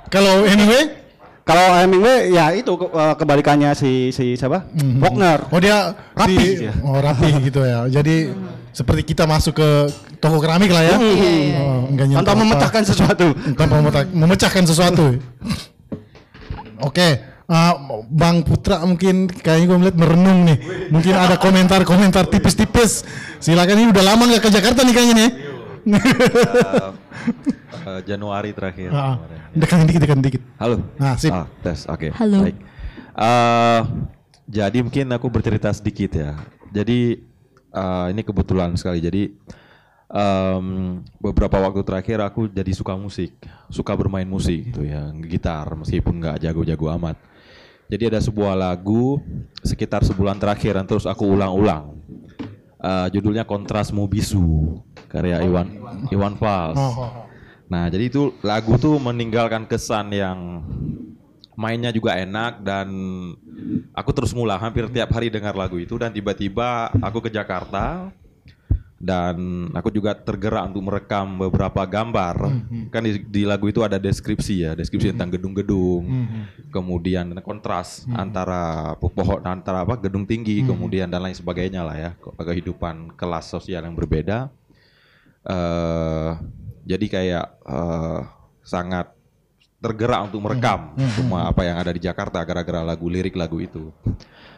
Kalau 0.07 0.45
anyway, 0.45 1.01
Kalau 1.41 1.61
Hemingway 1.71 2.33
ya 2.33 2.49
itu 2.51 2.73
ke- 2.73 2.89
eh, 2.89 3.13
kebalikannya 3.15 3.69
si 3.73 4.09
si 4.09 4.33
siapa? 4.33 4.65
Faulkner. 4.97 5.45
oh 5.45 5.59
dia 5.59 5.93
Rapi 6.11 6.33
si- 6.35 6.57
dia. 6.59 6.73
oh 6.81 6.97
rapi 6.97 7.29
gitu 7.39 7.61
ya. 7.61 7.85
Jadi 7.85 8.33
seperti 8.69 9.05
kita 9.05 9.23
masuk 9.23 9.53
ke 9.55 9.69
toko 10.17 10.41
keramik 10.41 10.69
lah 10.69 10.81
ya. 10.83 10.97
Hmm. 10.97 11.05
Iya, 11.05 11.29
iya, 11.29 11.57
Oh, 11.59 11.81
enggak 11.85 12.05
Tanpa 12.17 12.33
memecahkan 12.35 12.83
sesuatu. 12.83 13.27
Tanpa 13.53 13.75
memecah- 13.77 14.09
memecahkan 14.09 14.63
sesuatu. 14.65 15.05
Oke, 16.81 17.21
eh, 17.45 17.73
Bang 18.09 18.45
Putra 18.45 18.81
mungkin 18.85 19.29
kayaknya 19.29 19.65
gue 19.69 19.77
melihat 19.77 19.97
merenung 19.97 20.39
nih. 20.45 20.57
Mungkin 20.89 21.13
ada 21.13 21.35
komentar-komentar 21.37 22.29
tipis-tipis. 22.29 23.05
Silakan 23.41 23.81
ini 23.81 23.89
udah 23.93 24.03
lama 24.03 24.23
nggak 24.29 24.43
ke 24.43 24.49
Jakarta 24.53 24.81
nih 24.85 24.93
kayaknya 24.93 25.15
nih. 25.15 25.31
Eh, 27.85 28.01
Januari 28.09 28.49
terakhir. 28.49 28.89
Ah, 28.89 29.21
kemarin. 29.21 29.39
Deketin 29.53 29.85
dikit, 29.85 30.01
deketin 30.01 30.23
dikit. 30.25 30.41
Halo. 30.57 30.81
Nah, 30.97 31.13
sip. 31.21 31.29
Ah, 31.29 31.45
tes, 31.61 31.85
oke. 31.85 32.09
Halo. 32.17 32.49
Baik. 32.49 32.57
Eh, 33.13 33.81
jadi 34.49 34.77
mungkin 34.81 35.05
aku 35.13 35.29
bercerita 35.29 35.69
sedikit 35.69 36.17
ya. 36.17 36.33
Jadi 36.73 37.21
eh, 37.69 38.05
ini 38.09 38.21
kebetulan 38.25 38.73
sekali. 38.73 39.05
Jadi 39.05 39.29
em, 40.09 40.65
beberapa 41.21 41.57
waktu 41.61 41.81
terakhir 41.81 42.21
aku 42.21 42.49
jadi 42.49 42.71
suka 42.73 42.93
musik, 42.97 43.37
suka 43.69 43.93
bermain 43.97 44.27
musik 44.27 44.71
gitu 44.73 44.85
ya, 44.85 45.09
gitar 45.25 45.65
meskipun 45.73 46.21
nggak 46.21 46.41
jago-jago 46.45 46.87
amat. 46.97 47.17
Jadi 47.85 48.03
ada 48.09 48.19
sebuah 48.21 48.57
lagu 48.57 49.21
sekitar 49.61 50.01
sebulan 50.01 50.41
terakhir 50.41 50.73
dan 50.77 50.85
terus 50.89 51.05
aku 51.05 51.25
ulang-ulang. 51.29 51.95
Eh, 52.85 53.07
judulnya 53.17 53.45
Kontrasmu 53.45 54.05
Bisu 54.05 54.77
karya 55.09 55.41
Iwan 55.41 55.67
Iwan 56.13 56.37
Fals. 56.37 56.77
Nah, 57.65 57.89
jadi 57.89 58.13
itu 58.13 58.29
lagu 58.45 58.77
tuh 58.77 59.01
meninggalkan 59.01 59.65
kesan 59.65 60.13
yang 60.13 60.61
mainnya 61.57 61.89
juga 61.89 62.13
enak 62.19 62.61
dan 62.61 62.87
aku 63.95 64.11
terus 64.11 64.35
ngulang 64.35 64.59
hampir 64.59 64.85
tiap 64.91 65.09
hari 65.15 65.31
dengar 65.31 65.55
lagu 65.55 65.79
itu 65.79 65.95
dan 65.97 66.11
tiba-tiba 66.11 66.91
aku 66.99 67.25
ke 67.25 67.29
Jakarta 67.31 68.11
dan 69.05 69.37
aku 69.69 69.93
juga 69.93 70.17
tergerak 70.17 70.65
untuk 70.65 70.81
merekam 70.81 71.37
beberapa 71.37 71.85
gambar. 71.85 72.35
Kan 72.89 73.05
di, 73.05 73.21
di 73.21 73.41
lagu 73.45 73.69
itu 73.69 73.85
ada 73.85 74.01
deskripsi 74.01 74.65
ya, 74.65 74.71
deskripsi 74.73 75.13
tentang 75.13 75.29
gedung-gedung, 75.29 76.09
kemudian 76.73 77.37
kontras 77.39 78.09
antara 78.09 78.97
po- 78.97 79.13
pohon 79.13 79.45
antara 79.45 79.85
apa 79.85 79.93
gedung 79.95 80.25
tinggi, 80.25 80.65
kemudian 80.65 81.05
dan 81.05 81.21
lain 81.21 81.37
sebagainya 81.37 81.85
lah 81.85 81.93
ya, 81.93 82.09
ke- 82.17 82.33
kehidupan 82.33 83.13
kelas 83.13 83.45
sosial 83.45 83.85
yang 83.85 83.93
berbeda. 83.93 84.49
eh 85.45 86.31
jadi 86.85 87.05
kayak 87.05 87.45
eh, 87.61 88.19
sangat 88.61 89.13
tergerak 89.77 90.25
untuk 90.25 90.41
merekam 90.41 90.97
Hmm. 90.97 91.13
semua 91.13 91.45
apa 91.45 91.61
yang 91.61 91.77
ada 91.77 91.93
di 91.93 92.01
Jakarta 92.01 92.41
gara-gara 92.41 92.81
lagu 92.81 93.05
lirik 93.05 93.37
lagu 93.37 93.61
itu. 93.61 93.93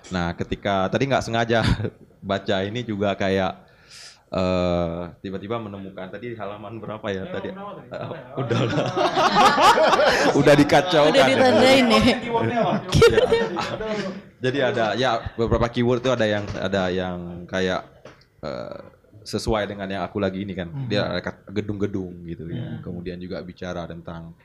Nah, 0.08 0.32
ketika 0.32 0.88
tadi 0.88 1.04
nggak 1.04 1.20
sengaja 1.20 1.60
baca 2.24 2.64
ini 2.64 2.88
juga 2.88 3.12
kayak 3.12 3.67
eh 4.28 5.02
tiba-tiba 5.20 5.56
menemukan 5.56 6.12
tadi 6.12 6.36
halaman 6.36 6.78
berapa 6.78 7.08
ya 7.08 7.24
tadi 7.28 7.48
Eh, 7.48 8.08
udah 8.36 8.60
lah. 8.68 8.88
udah 10.40 10.54
dikacaukan 10.54 11.12
Udah 11.12 11.24
ya. 11.24 11.28
ditandain 11.32 11.84
nih. 11.88 12.04
Jadi 14.38 14.60
ada 14.62 14.94
ya 14.94 15.32
beberapa 15.34 15.66
keyword 15.68 16.04
itu 16.04 16.12
ada 16.12 16.26
yang 16.28 16.44
ada 16.54 16.92
yang 16.92 17.18
kayak 17.46 17.82
eh, 18.44 18.80
sesuai 19.24 19.64
dengan 19.66 19.88
yang 19.90 20.04
aku 20.04 20.20
lagi 20.20 20.44
ini 20.44 20.54
kan. 20.54 20.70
Dia 20.86 21.08
ada 21.08 21.22
gedung-gedung 21.48 22.28
gitu 22.28 22.48
ya. 22.48 22.80
Kemudian 22.80 23.18
juga 23.18 23.42
bicara 23.42 23.88
tentang 23.88 24.36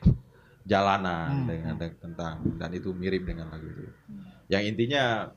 jalanan 0.63 1.43
dengan 1.43 1.75
dengan- 1.75 1.99
tentang 1.99 2.35
dan 2.55 2.71
itu 2.71 2.95
mirip 2.95 3.23
dengan 3.23 3.51
lagu 3.51 3.67
itu. 3.67 3.83
Yang 4.47 4.63
intinya 4.71 5.27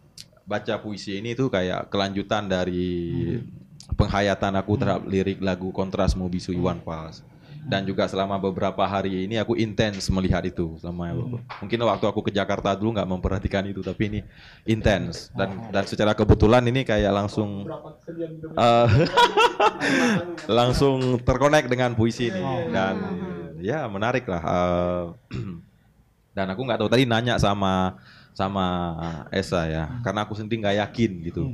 baca 0.47 0.79
puisi 0.79 1.19
ini 1.19 1.35
tuh 1.35 1.51
kayak 1.51 1.91
kelanjutan 1.91 2.47
dari 2.47 3.35
penghayatan 3.95 4.53
aku 4.59 4.75
terhadap 4.75 5.07
lirik 5.07 5.39
lagu 5.39 5.71
Kontrasmu 5.71 6.27
Bisu 6.27 6.51
Iwan 6.51 6.83
Fals. 6.83 7.23
Dan 7.67 7.83
juga 7.83 8.07
selama 8.07 8.39
beberapa 8.39 8.87
hari 8.87 9.27
ini 9.27 9.43
aku 9.43 9.59
intens 9.59 10.07
melihat 10.15 10.39
itu. 10.47 10.79
Selama 10.79 11.11
mungkin 11.59 11.83
waktu 11.83 12.07
aku 12.07 12.23
ke 12.23 12.31
Jakarta 12.31 12.79
dulu 12.79 12.95
nggak 12.95 13.11
memperhatikan 13.11 13.67
itu 13.67 13.83
tapi 13.83 14.07
ini 14.07 14.21
intens. 14.63 15.35
Dan 15.35 15.75
dan 15.75 15.83
secara 15.83 16.15
kebetulan 16.15 16.63
ini 16.63 16.87
kayak 16.87 17.11
langsung 17.11 17.67
eh, 18.55 18.89
langsung 20.59 21.19
terkonek 21.27 21.67
dengan 21.67 21.99
puisi 21.99 22.31
ini. 22.31 22.71
Dan 22.71 22.95
ya 23.59 23.83
menarik 23.91 24.31
lah 24.31 24.43
eh, 24.47 25.05
dan 26.39 26.47
aku 26.55 26.63
nggak 26.63 26.79
tahu 26.87 26.91
tadi 26.91 27.03
nanya 27.03 27.35
sama 27.43 27.99
sama 28.31 28.95
Esa 29.35 29.67
ya. 29.67 29.91
Karena 30.07 30.23
aku 30.23 30.39
sendiri 30.39 30.63
nggak 30.63 30.79
yakin 30.87 31.13
gitu 31.35 31.45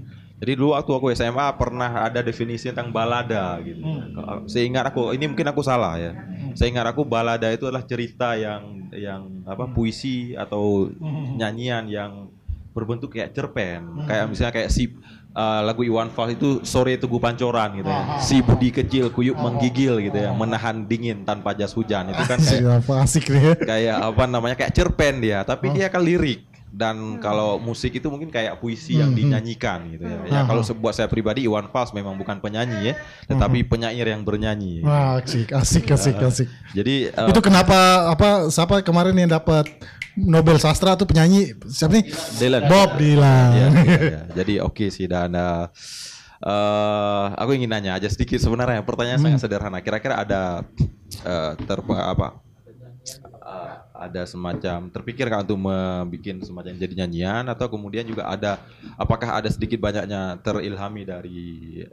jadi 0.42 0.58
dulu 0.58 0.74
waktu 0.74 0.90
aku 0.90 1.06
SMA 1.14 1.54
pernah 1.54 2.02
ada 2.02 2.18
definisi 2.18 2.66
tentang 2.66 2.90
balada 2.90 3.62
gitu. 3.62 3.78
Kalau- 4.10 4.42
seingat 4.50 4.90
aku 4.90 5.14
ini 5.14 5.30
mungkin 5.30 5.46
aku 5.46 5.62
salah 5.62 5.94
ya. 5.94 6.18
Seingat 6.58 6.82
aku 6.82 7.06
balada 7.06 7.46
itu 7.46 7.70
adalah 7.70 7.86
cerita 7.86 8.34
yang 8.34 8.90
yang 8.90 9.46
apa 9.46 9.70
puisi 9.70 10.34
atau 10.34 10.90
nyanyian 11.38 11.86
yang 11.86 12.26
berbentuk 12.74 13.14
kayak 13.14 13.30
cerpen. 13.38 14.02
Kayak 14.02 14.24
misalnya 14.34 14.50
kayak 14.50 14.70
si 14.74 14.90
uh, 15.30 15.62
lagu 15.62 15.86
Iwan 15.86 16.10
Fals 16.10 16.34
itu 16.34 16.58
sore 16.66 16.98
teguh 16.98 17.22
pancoran 17.22 17.78
gitu 17.78 17.86
ya. 17.86 18.02
Si 18.18 18.42
budi 18.42 18.74
kecil 18.74 19.14
kuyup 19.14 19.38
menggigil 19.38 20.02
gitu 20.02 20.18
ya 20.18 20.34
menahan 20.34 20.90
dingin 20.90 21.22
tanpa 21.22 21.54
jas 21.54 21.70
hujan. 21.70 22.10
Itu 22.10 22.26
kan 22.26 22.42
kayak 22.50 22.82
asik 22.82 23.30
ya. 23.30 23.54
kayak 23.54 23.96
apa 24.10 24.26
namanya 24.26 24.58
kayak 24.58 24.74
cerpen 24.74 25.22
dia. 25.22 25.46
Tapi 25.46 25.70
dia 25.70 25.86
kan 25.86 26.02
lirik 26.02 26.50
Dan 26.72 27.20
kalau 27.20 27.60
musik 27.60 27.92
itu 27.92 28.08
mungkin 28.08 28.32
kayak 28.32 28.56
puisi 28.56 28.96
yang 28.96 29.12
Hmm, 29.12 29.20
hmm. 29.20 29.20
dinyanyikan 29.20 29.78
gitu 29.92 30.04
ya. 30.04 30.18
Ya 30.24 30.40
Hmm. 30.40 30.48
kalau 30.48 30.62
sebuah 30.62 30.90
saya 30.90 31.04
pribadi 31.04 31.44
Iwan 31.44 31.68
Fals 31.68 31.92
memang 31.92 32.16
bukan 32.16 32.40
penyanyi 32.40 32.88
ya, 32.88 32.94
tetapi 33.26 33.60
penyair 33.62 34.08
yang 34.08 34.24
bernyanyi. 34.24 34.80
Wah, 34.80 35.20
asik, 35.20 35.52
asik, 35.52 35.84
asik, 35.86 36.16
Ya. 36.16 36.26
asik. 36.26 36.48
Jadi 36.72 36.94
eh, 37.06 37.28
Itu 37.28 37.40
kenapa 37.40 37.76
apa 38.08 38.48
siapa 38.48 38.80
kemarin 38.80 39.12
yang 39.14 39.28
dapat 39.30 39.68
Nobel 40.14 40.56
sastra 40.56 40.92
tuh 40.92 41.04
penyanyi 41.04 41.52
siapa 41.66 41.92
nih? 41.92 42.08
Dylan. 42.36 42.62
Bob 42.66 42.96
Dylan. 42.96 43.48
Iya, 43.52 43.66
iya, 43.76 43.98
iya. 44.00 44.22
Jadi 44.34 44.54
oke 44.58 44.88
sih 44.88 45.04
dan 45.04 45.28
eh, 45.30 45.64
eh, 46.42 47.24
aku 47.34 47.52
ingin 47.52 47.68
nanya 47.68 47.94
aja 47.94 48.08
sedikit 48.08 48.36
sebenarnya 48.36 48.80
pertanyaan 48.80 49.20
Hmm. 49.20 49.28
sangat 49.30 49.40
sederhana. 49.40 49.78
Kira-kira 49.80 50.18
ada 50.18 50.64
eh 51.12 51.52
terpe 51.62 51.92
apa 51.92 52.40
ada 54.02 54.22
semacam 54.24 54.90
terpikir 54.90 55.26
nggak 55.26 55.42
untuk 55.46 55.58
membuat 55.62 56.42
semacam 56.42 56.72
jadi 56.74 56.94
nyanyian 56.98 57.44
atau 57.46 57.66
kemudian 57.66 58.02
juga 58.02 58.26
ada 58.26 58.58
apakah 58.94 59.38
ada 59.38 59.46
sedikit 59.46 59.78
banyaknya 59.78 60.38
terilhami 60.40 61.02
dari 61.02 61.40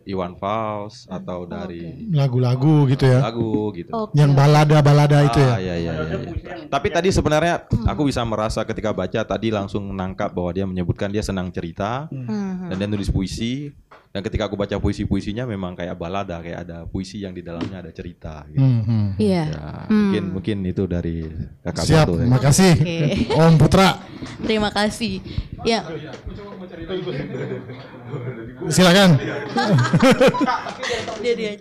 Iwan 0.03 0.33
Fals 0.35 1.05
atau 1.05 1.45
dari 1.45 2.09
Lagu-lagu 2.09 2.89
gitu 2.89 3.05
ya. 3.05 3.19
lagu 3.21 3.69
gitu. 3.73 3.91
Yang 4.13 4.31
balada-balada 4.33 5.17
itu 5.23 5.39
ya. 5.39 5.51
Ah, 5.53 5.59
iya, 5.59 5.75
iya, 5.77 5.93
iya, 5.95 6.15
iya. 6.19 6.31
Tapi 6.67 6.87
tadi 6.89 7.09
sebenarnya 7.09 7.63
aku 7.85 8.07
bisa 8.07 8.21
merasa 8.23 8.61
ketika 8.63 8.89
baca 8.89 9.21
tadi 9.21 9.49
langsung 9.49 9.89
menangkap 9.89 10.29
bahwa 10.29 10.51
dia 10.51 10.65
menyebutkan 10.65 11.09
dia 11.09 11.21
senang 11.21 11.49
cerita 11.49 12.09
Hmm. 12.09 12.69
dan 12.69 12.75
dia 12.77 12.87
nulis 12.87 13.09
puisi 13.09 13.69
dan 14.09 14.25
ketika 14.25 14.49
aku 14.49 14.57
baca 14.57 14.73
puisi-puisinya 14.75 15.45
memang 15.45 15.77
kayak 15.77 15.93
balada 15.93 16.41
kayak 16.41 16.65
ada 16.65 16.81
puisi 16.83 17.21
yang 17.21 17.29
di 17.29 17.39
dalamnya 17.39 17.77
ada 17.79 17.93
cerita 17.93 18.41
gitu. 18.49 18.57
Hmm, 18.57 18.81
hmm. 18.81 19.07
Iya. 19.15 19.43
Ya, 19.45 19.67
Hmm. 19.85 19.93
mungkin 20.09 20.23
mungkin 20.33 20.57
itu 20.65 20.83
dari 20.83 21.29
kakak 21.61 21.85
Siap, 21.85 22.05
Batu 22.05 22.13
ya. 22.17 22.25
makasih. 22.25 22.73
Oke. 22.73 22.97
Om 23.39 23.53
Putra. 23.55 23.89
Terima 24.41 24.69
kasih. 24.73 25.21
Ya. 25.61 25.85
Silakan. 28.67 29.09
dia. 31.21 31.53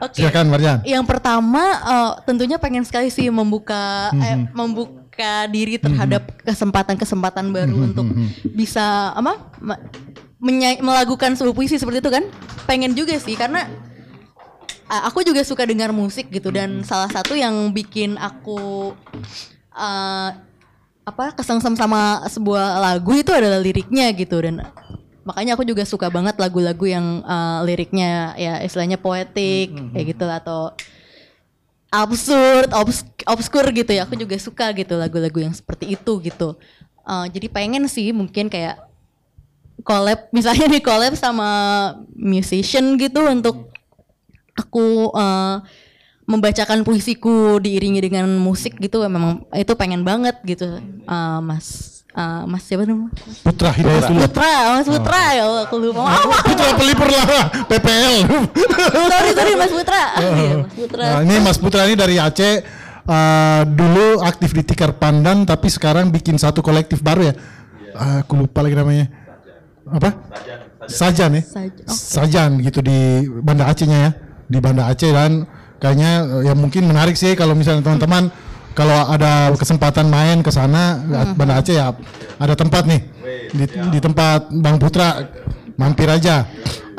Oke. 0.00 0.16
Silakan 0.16 0.46
Marjan. 0.48 0.78
Yang 0.82 1.04
pertama 1.04 1.62
eh, 1.76 2.12
tentunya 2.24 2.56
pengen 2.56 2.88
sekali 2.88 3.12
sih 3.12 3.28
membuka 3.28 4.08
eh, 4.16 4.40
Mhm. 4.40 4.56
Membuka 5.20 5.52
diri 5.52 5.74
terhadap 5.76 6.22
kesempatan-kesempatan 6.42 7.44
baru 7.52 7.76
Mhm, 7.76 7.86
untuk 7.92 8.06
mhm. 8.08 8.26
bisa 8.56 9.12
apa? 9.12 9.52
melakukan 10.80 11.36
sebuah 11.36 11.52
puisi 11.52 11.76
seperti 11.76 12.00
itu 12.00 12.08
kan? 12.08 12.24
Pengen 12.64 12.96
juga 12.96 13.12
sih 13.20 13.36
karena 13.36 13.68
aku 14.88 15.20
juga 15.20 15.44
suka 15.44 15.68
dengar 15.68 15.92
musik 15.92 16.32
gitu 16.32 16.48
dan 16.48 16.80
salah 16.80 17.12
satu 17.12 17.36
yang 17.36 17.52
bikin 17.70 18.16
aku 18.16 18.96
eh, 19.76 20.30
apa 21.04 21.24
kesengsem 21.36 21.76
sama 21.76 22.24
sebuah 22.24 22.80
lagu 22.80 23.12
itu 23.12 23.28
adalah 23.36 23.60
liriknya 23.60 24.08
gitu 24.16 24.40
dan 24.40 24.64
makanya 25.28 25.54
aku 25.60 25.68
juga 25.68 25.84
suka 25.84 26.08
banget 26.08 26.38
lagu-lagu 26.40 26.86
yang 26.88 27.20
uh, 27.28 27.60
liriknya 27.66 28.32
ya 28.40 28.54
istilahnya 28.64 28.96
poetik 28.96 29.68
kayak 29.92 30.16
gitu 30.16 30.26
atau 30.26 30.72
absurd, 31.90 32.70
obs 32.72 33.02
obskur 33.26 33.66
gitu 33.74 33.90
ya. 33.90 34.06
Aku 34.06 34.14
juga 34.14 34.38
suka 34.38 34.70
gitu 34.72 34.94
lagu-lagu 34.94 35.38
yang 35.42 35.54
seperti 35.54 35.98
itu 35.98 36.12
gitu. 36.22 36.56
Uh, 37.02 37.26
jadi 37.26 37.50
pengen 37.50 37.90
sih 37.90 38.14
mungkin 38.14 38.46
kayak 38.46 38.78
collab 39.82 40.28
misalnya 40.30 40.70
nih 40.70 40.82
collab 40.84 41.16
sama 41.16 41.48
musician 42.14 42.94
gitu 43.00 43.24
untuk 43.26 43.72
aku 44.54 45.10
uh, 45.16 45.64
membacakan 46.28 46.86
puisiku 46.86 47.58
diiringi 47.58 47.98
dengan 47.98 48.28
musik 48.38 48.78
gitu 48.78 49.02
memang 49.08 49.42
itu 49.56 49.72
pengen 49.74 50.06
banget 50.06 50.36
gitu 50.46 50.78
uh, 51.08 51.40
Mas 51.42 51.89
uh, 52.14 52.42
Mas 52.46 52.62
siapa 52.66 52.86
namanya? 52.86 53.10
Putra 53.42 53.70
Hidayatullah. 53.70 54.28
Putra, 54.30 54.52
Mas 54.78 54.88
Putra 54.88 55.22
ya 55.34 55.42
Allah 55.46 55.62
aku 55.66 55.76
lupa. 55.78 56.00
Maaf, 56.06 56.24
maaf. 56.26 56.44
Putra 56.46 56.68
pelipur 56.74 57.08
lah, 57.10 57.26
PPL. 57.66 58.16
sorry 59.10 59.30
sorry 59.34 59.52
Mas 59.54 59.72
Putra. 59.72 60.02
Iya, 60.18 60.54
Mas 60.62 60.74
Putra. 60.74 61.04
Nah, 61.04 61.20
ini 61.22 61.34
Mas 61.42 61.58
Putra 61.58 61.80
ini 61.86 61.96
dari 61.98 62.16
Aceh 62.18 62.54
eh, 63.06 63.62
dulu 63.66 64.22
aktif 64.22 64.50
di 64.54 64.62
Tikar 64.66 64.96
Pandan 64.98 65.46
tapi 65.46 65.68
sekarang 65.70 66.10
bikin 66.10 66.38
satu 66.38 66.62
kolektif 66.62 67.02
baru 67.02 67.30
ya. 67.30 67.34
Ah, 67.94 68.22
aku 68.22 68.38
lupa 68.38 68.62
lagi 68.62 68.78
namanya. 68.78 69.10
Apa? 69.90 70.14
Sajan 70.86 71.38
ya. 71.38 71.42
Sajan 71.90 72.62
gitu 72.62 72.80
di 72.82 73.26
Banda 73.42 73.70
Acehnya 73.70 73.98
ya. 73.98 74.10
Di 74.50 74.58
Banda 74.58 74.90
Aceh 74.90 75.10
dan 75.10 75.46
kayaknya 75.80 76.10
eh, 76.26 76.42
ya 76.50 76.54
mungkin 76.54 76.86
menarik 76.86 77.14
sih 77.16 77.32
kalau 77.34 77.54
misalnya 77.56 77.82
teman-teman 77.86 78.30
kalau 78.74 79.10
ada 79.10 79.50
kesempatan 79.58 80.06
main 80.06 80.40
ke 80.40 80.50
sana 80.52 80.98
Banda 81.34 81.58
Aceh 81.58 81.74
ya 81.74 81.92
ada 82.38 82.54
tempat 82.54 82.86
nih 82.86 83.00
di, 83.52 83.64
di 83.66 83.98
tempat 83.98 84.48
Bang 84.50 84.78
Putra 84.78 85.26
mampir 85.74 86.06
aja. 86.06 86.46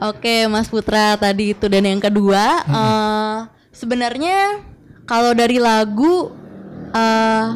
Oke, 0.01 0.49
Mas 0.49 0.65
Putra 0.65 1.13
tadi 1.15 1.53
itu 1.53 1.69
dan 1.69 1.85
yang 1.85 2.01
kedua 2.01 2.65
eh, 2.65 3.37
sebenarnya 3.69 4.65
kalau 5.05 5.31
dari 5.37 5.61
lagu 5.61 6.33
eh 6.91 7.47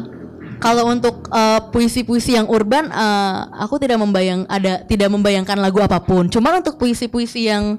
kalau 0.56 0.88
untuk 0.88 1.28
eh, 1.28 1.60
puisi-puisi 1.74 2.38
yang 2.38 2.46
urban 2.48 2.88
eh, 2.88 3.38
aku 3.60 3.82
tidak 3.82 3.98
membayang 4.00 4.46
ada 4.46 4.86
tidak 4.86 5.10
membayangkan 5.10 5.58
lagu 5.58 5.82
apa 5.82 5.98
pun. 6.00 6.30
Cuma 6.30 6.54
untuk 6.54 6.78
puisi-puisi 6.78 7.50
yang 7.50 7.76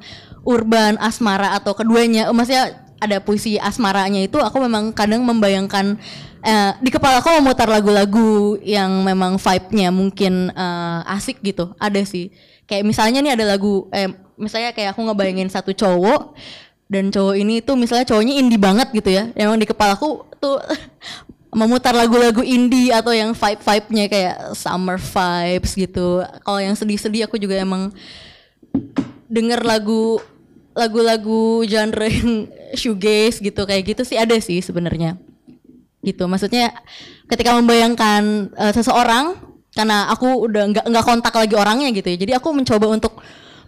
urban, 0.48 0.96
asmara 1.04 1.60
atau 1.60 1.76
keduanya, 1.76 2.32
maksudnya 2.32 2.87
ada 2.98 3.22
puisi 3.22 3.62
asmaranya 3.62 4.26
itu 4.26 4.38
aku 4.42 4.58
memang 4.62 4.90
kadang 4.94 5.22
membayangkan 5.22 5.98
eh, 6.42 6.72
di 6.82 6.90
kepala 6.90 7.22
aku 7.22 7.30
memutar 7.42 7.70
lagu-lagu 7.70 8.58
yang 8.66 9.06
memang 9.06 9.38
vibe-nya 9.38 9.90
mungkin 9.94 10.50
eh, 10.52 11.14
asik 11.14 11.42
gitu. 11.46 11.74
Ada 11.78 12.04
sih. 12.06 12.34
Kayak 12.68 12.84
misalnya 12.84 13.20
nih 13.24 13.34
ada 13.38 13.46
lagu 13.56 13.88
eh 13.94 14.12
misalnya 14.38 14.74
kayak 14.76 14.94
aku 14.94 15.02
ngebayangin 15.08 15.50
satu 15.50 15.72
cowok 15.74 16.36
dan 16.88 17.12
cowok 17.12 17.36
ini 17.36 17.60
tuh 17.64 17.76
misalnya 17.76 18.06
cowoknya 18.08 18.34
indie 18.38 18.60
banget 18.60 18.90
gitu 18.92 19.10
ya. 19.14 19.30
Emang 19.38 19.58
di 19.62 19.68
kepalaku 19.70 20.26
tuh 20.42 20.58
memutar 21.60 21.96
lagu-lagu 21.96 22.44
indie 22.44 22.92
atau 22.92 23.16
yang 23.16 23.32
vibe-vibe-nya 23.34 24.06
kayak 24.10 24.36
summer 24.58 24.98
vibes 25.00 25.74
gitu. 25.74 26.22
Kalau 26.44 26.60
yang 26.60 26.76
sedih-sedih 26.76 27.26
aku 27.30 27.40
juga 27.40 27.58
emang 27.58 27.94
denger 29.28 29.64
lagu 29.64 30.22
lagu-lagu 30.78 31.66
genre 31.66 32.06
yang 32.06 32.46
shoegaze 32.78 33.42
gitu 33.42 33.66
kayak 33.66 33.98
gitu 33.98 34.06
sih 34.06 34.18
ada 34.22 34.38
sih 34.38 34.62
sebenarnya 34.62 35.18
gitu 36.06 36.30
maksudnya 36.30 36.72
ketika 37.26 37.58
membayangkan 37.58 38.54
eh, 38.54 38.74
seseorang 38.78 39.34
karena 39.74 40.10
aku 40.14 40.46
udah 40.46 40.64
nggak 40.74 40.86
nggak 40.90 41.06
kontak 41.06 41.34
lagi 41.34 41.54
orangnya 41.58 41.90
gitu 41.90 42.08
ya 42.14 42.18
jadi 42.18 42.32
aku 42.38 42.54
mencoba 42.54 42.86
untuk 42.94 43.18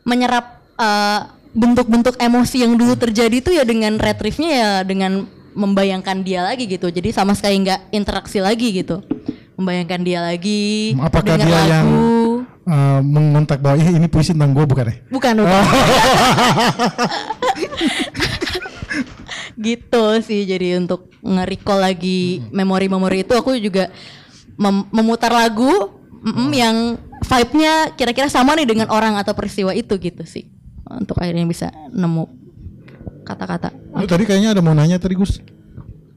menyerap 0.05 0.61
eh, 0.77 1.21
bentuk-bentuk 1.49 2.13
emosi 2.21 2.61
yang 2.61 2.77
dulu 2.77 2.93
terjadi 2.93 3.35
itu 3.41 3.49
ya 3.49 3.65
dengan 3.65 3.97
retrieve-nya 3.97 4.51
ya 4.53 4.71
dengan 4.85 5.25
membayangkan 5.57 6.21
dia 6.21 6.45
lagi 6.45 6.69
gitu 6.69 6.93
jadi 6.93 7.09
sama 7.09 7.33
sekali 7.33 7.65
nggak 7.65 7.89
interaksi 7.89 8.37
lagi 8.37 8.69
gitu 8.69 9.01
membayangkan 9.57 10.01
dia 10.05 10.19
lagi 10.23 10.95
Apakah 10.95 11.35
dia 11.35 11.49
yang 11.67 11.89
lagu. 11.89 12.18
Uh, 12.69 13.01
mengontak 13.01 13.57
bahwa 13.59 13.81
"Ih, 13.81 13.97
ini 13.97 14.05
puisi 14.05 14.31
tentang 14.31 14.53
gue 14.53 14.63
bukan 14.63 14.85
ya? 14.85 14.95
Bukan, 15.09 15.33
bukan. 15.41 15.63
gitu 19.59 20.03
sih 20.23 20.47
jadi 20.47 20.79
untuk 20.79 21.11
nge-recall 21.19 21.83
lagi 21.83 22.39
memori-memori 22.49 23.27
itu 23.27 23.35
aku 23.35 23.59
juga 23.59 23.91
mem- 24.55 24.87
memutar 24.89 25.31
lagu 25.31 25.67
mm, 26.23 26.49
yang 26.55 26.77
vibe-nya 27.19 27.91
kira-kira 27.93 28.31
sama 28.31 28.55
nih 28.55 28.63
dengan 28.63 28.87
orang 28.87 29.19
atau 29.19 29.35
peristiwa 29.35 29.75
itu 29.75 29.99
gitu 29.99 30.23
sih 30.23 30.47
untuk 30.87 31.19
akhirnya 31.19 31.43
bisa 31.43 31.67
nemu 31.91 32.23
kata-kata 33.27 33.69
Lu 33.99 34.07
tadi 34.07 34.23
kayaknya 34.23 34.55
ada 34.55 34.61
mau 34.63 34.71
nanya 34.73 34.95
tadi 34.97 35.13
Gus. 35.13 35.37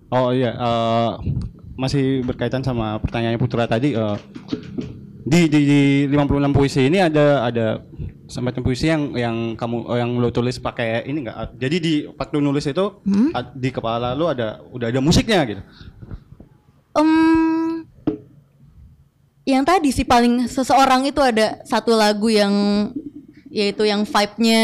Oh 0.09 0.29
iya, 0.29 0.53
eh, 0.53 1.11
masih 1.75 2.21
berkaitan 2.23 2.61
sama 2.61 3.01
pertanyaannya 3.01 3.41
Putra 3.41 3.65
tadi. 3.65 3.97
eh, 3.97 4.17
di, 5.23 5.47
di 5.47 5.61
di 5.63 5.81
56 6.09 6.19
puisi 6.51 6.81
ini 6.85 6.99
ada 6.99 7.45
ada 7.45 7.67
semacam 8.27 8.63
puisi 8.63 8.87
yang 8.87 9.13
yang 9.13 9.37
kamu 9.55 9.77
oh, 9.85 9.95
yang 9.95 10.11
lo 10.17 10.29
tulis 10.29 10.59
pakai 10.59 11.05
ini 11.05 11.23
enggak? 11.23 11.55
Jadi 11.57 11.77
di 11.79 11.95
waktu 12.09 12.39
nulis 12.39 12.65
itu 12.65 12.87
ad- 13.31 13.55
di 13.55 13.69
kepala 13.69 14.13
lo 14.13 14.27
ada 14.27 14.63
udah 14.67 14.89
ada 14.89 14.99
musiknya 14.99 15.45
gitu. 15.45 15.63
Em, 16.93 17.87
yang 19.45 19.63
tadi 19.63 19.91
sih 19.91 20.03
paling 20.03 20.47
seseorang 20.47 21.03
itu 21.05 21.19
ada 21.19 21.63
satu 21.63 21.93
lagu 21.93 22.27
yang 22.27 22.53
yaitu 23.49 23.85
yang 23.85 24.03
vibe-nya 24.03 24.63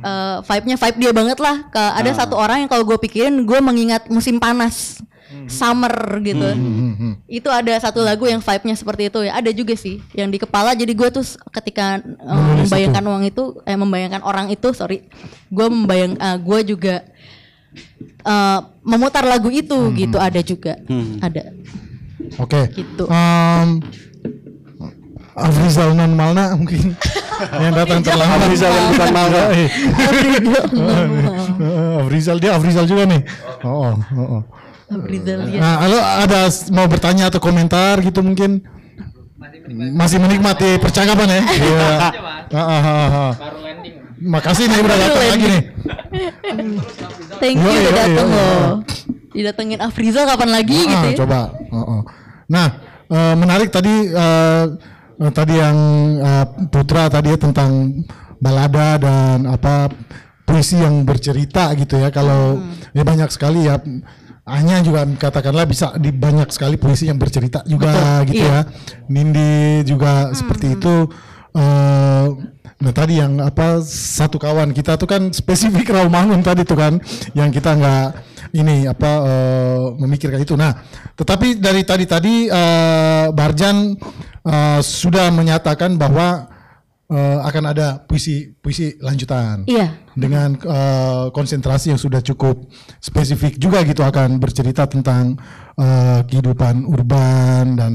eh, 0.00 0.36
vibe-nya 0.42 0.76
vibe 0.76 0.98
dia 0.98 1.12
banget 1.12 1.38
lah. 1.38 1.68
Ke, 1.68 1.80
ada 1.94 2.10
Ah. 2.10 2.16
satu 2.16 2.34
orang 2.34 2.64
yang 2.64 2.70
kalau 2.70 2.84
gue 2.84 2.98
pikirin 2.98 3.34
gue 3.40 3.58
mengingat 3.58 4.08
musim 4.08 4.36
panas, 4.36 5.00
summer 5.46 5.92
gitu. 6.20 6.48
Hmm, 6.50 7.20
Itu 7.26 7.48
ada 7.48 7.72
satu 7.76 8.00
lagu 8.00 8.24
yang 8.24 8.40
vibe-nya 8.40 8.74
seperti 8.74 9.08
itu 9.08 9.20
ya. 9.22 9.36
Ada 9.36 9.50
juga 9.50 9.74
sih 9.74 10.00
yang 10.12 10.28
di 10.28 10.38
kepala. 10.38 10.72
Jadi 10.72 10.92
gue 10.92 11.08
tuh 11.10 11.24
ketika 11.52 11.98
eh, 11.98 12.04
Menulis 12.24 12.66
membayangkan 12.66 13.04
uang 13.04 13.24
itu, 13.24 13.44
eh 13.62 13.76
membayangkan 13.76 14.22
orang 14.22 14.46
itu, 14.48 14.68
sorry, 14.72 15.04
gue 15.48 15.66
membayang, 15.68 16.16
gue 16.40 16.60
juga 16.66 17.04
eh, 18.24 18.60
memutar 18.82 19.22
lagu 19.22 19.48
itu 19.48 19.76
Hmm, 19.76 19.94
gitu. 19.94 20.16
Ada 20.16 20.40
juga, 20.40 20.74
Hmm. 20.86 21.18
ada. 21.20 21.42
Oke. 22.40 22.72
Gitu. 22.72 23.04
Em, 23.06 23.78
Afrizal 25.34 25.98
non 25.98 26.14
Malna 26.14 26.54
mungkin 26.54 26.94
yang 27.62 27.74
datang 27.74 28.00
terlambat. 28.00 28.38
Afrizal 28.46 28.70
yang 28.70 28.86
bukan 28.94 29.08
Malna. 29.10 29.42
Iya. 29.54 29.66
Afrizal 32.06 32.36
dia 32.38 32.54
Afrizal 32.54 32.86
juga 32.86 33.02
nih. 33.04 33.22
Oh, 33.66 33.92
oh, 34.14 34.38
oh, 34.38 34.42
ya. 35.50 35.60
Nah, 35.60 35.74
lo 35.88 35.98
ada 35.98 36.40
mau 36.70 36.86
bertanya 36.86 37.28
atau 37.32 37.40
komentar 37.40 37.98
gitu 38.00 38.20
mungkin? 38.22 38.62
Masih 39.96 40.20
menikmati 40.20 40.76
percakapan 40.76 41.28
ya? 41.28 41.42
Iya. 41.42 41.88
Ah, 42.52 42.60
ah, 42.60 42.84
ah, 42.84 43.08
ah. 43.08 43.32
Makasih 44.20 44.68
nih 44.70 44.78
udah 44.80 44.96
datang 44.96 45.26
lagi 45.32 45.46
nih. 45.48 45.62
Thank 47.42 47.56
you 47.60 47.70
udah 47.72 47.92
datang 47.92 48.26
loh. 48.30 48.66
Didatengin 49.34 49.80
Afrizal 49.82 50.24
kapan 50.30 50.50
lagi 50.54 50.78
gitu 50.86 51.06
ya. 51.10 51.16
coba. 51.18 51.40
Oh, 51.74 51.78
oh. 51.82 52.00
Nah, 52.46 52.78
eh, 53.10 53.34
menarik 53.34 53.74
tadi 53.74 54.06
eh, 54.06 54.64
tadi 55.34 55.54
yang 55.58 55.76
eh, 56.22 56.44
Putra 56.70 57.10
tadi 57.10 57.34
ya 57.34 57.38
tentang 57.40 58.04
balada 58.38 59.00
dan 59.00 59.48
apa 59.50 59.90
puisi 60.44 60.78
yang 60.78 61.02
bercerita 61.02 61.72
gitu 61.74 61.98
ya. 61.98 62.12
Kalau 62.14 62.60
Hmm. 62.60 62.94
ya 62.94 63.02
banyak 63.02 63.28
sekali 63.32 63.66
ya 63.66 63.80
hanya 64.44 64.84
juga 64.84 65.08
katakanlah 65.08 65.64
bisa 65.64 65.96
di 65.96 66.12
banyak 66.12 66.52
sekali 66.52 66.76
puisi 66.76 67.08
yang 67.08 67.16
bercerita 67.16 67.64
juga 67.64 68.20
Betul, 68.20 68.28
gitu 68.28 68.44
iya. 68.44 68.52
ya. 68.52 68.60
Nindi 69.08 69.84
juga 69.88 70.32
seperti 70.36 70.76
itu. 70.76 71.08
eh 71.54 72.26
nah 72.74 72.90
tadi 72.90 73.22
yang 73.22 73.38
apa 73.38 73.78
satu 73.86 74.36
kawan 74.36 74.74
kita 74.74 74.98
tuh 74.98 75.06
kan 75.06 75.30
spesifik 75.30 75.94
Rawamangun 75.94 76.42
tadi 76.42 76.66
tuh 76.66 76.74
kan 76.76 76.98
yang 77.32 77.48
kita 77.54 77.78
nggak 77.78 78.08
ini 78.54 78.86
apa 78.86 79.10
eh, 79.26 79.84
memikirkan 79.98 80.40
itu. 80.42 80.54
Nah, 80.54 80.78
tetapi 81.18 81.58
dari 81.58 81.82
tadi 81.82 82.04
tadi 82.06 82.34
eh, 82.46 83.26
Barjan 83.34 83.98
eh, 84.46 84.80
sudah 84.80 85.34
menyatakan 85.34 85.98
bahwa 85.98 86.53
eh, 87.14 87.38
akan 87.46 87.64
ada 87.70 88.02
puisi 88.02 88.50
puisi 88.58 88.98
lanjutan 88.98 89.62
Iya. 89.70 89.94
dengan 90.18 90.58
eh, 90.58 91.26
konsentrasi 91.30 91.94
yang 91.94 92.00
sudah 92.02 92.18
cukup 92.20 92.66
spesifik 92.98 93.54
juga 93.56 93.86
gitu 93.86 94.02
akan 94.02 94.42
bercerita 94.42 94.90
tentang 94.90 95.38
eh, 95.78 96.20
kehidupan 96.26 96.82
urban 96.84 97.78
dan 97.78 97.94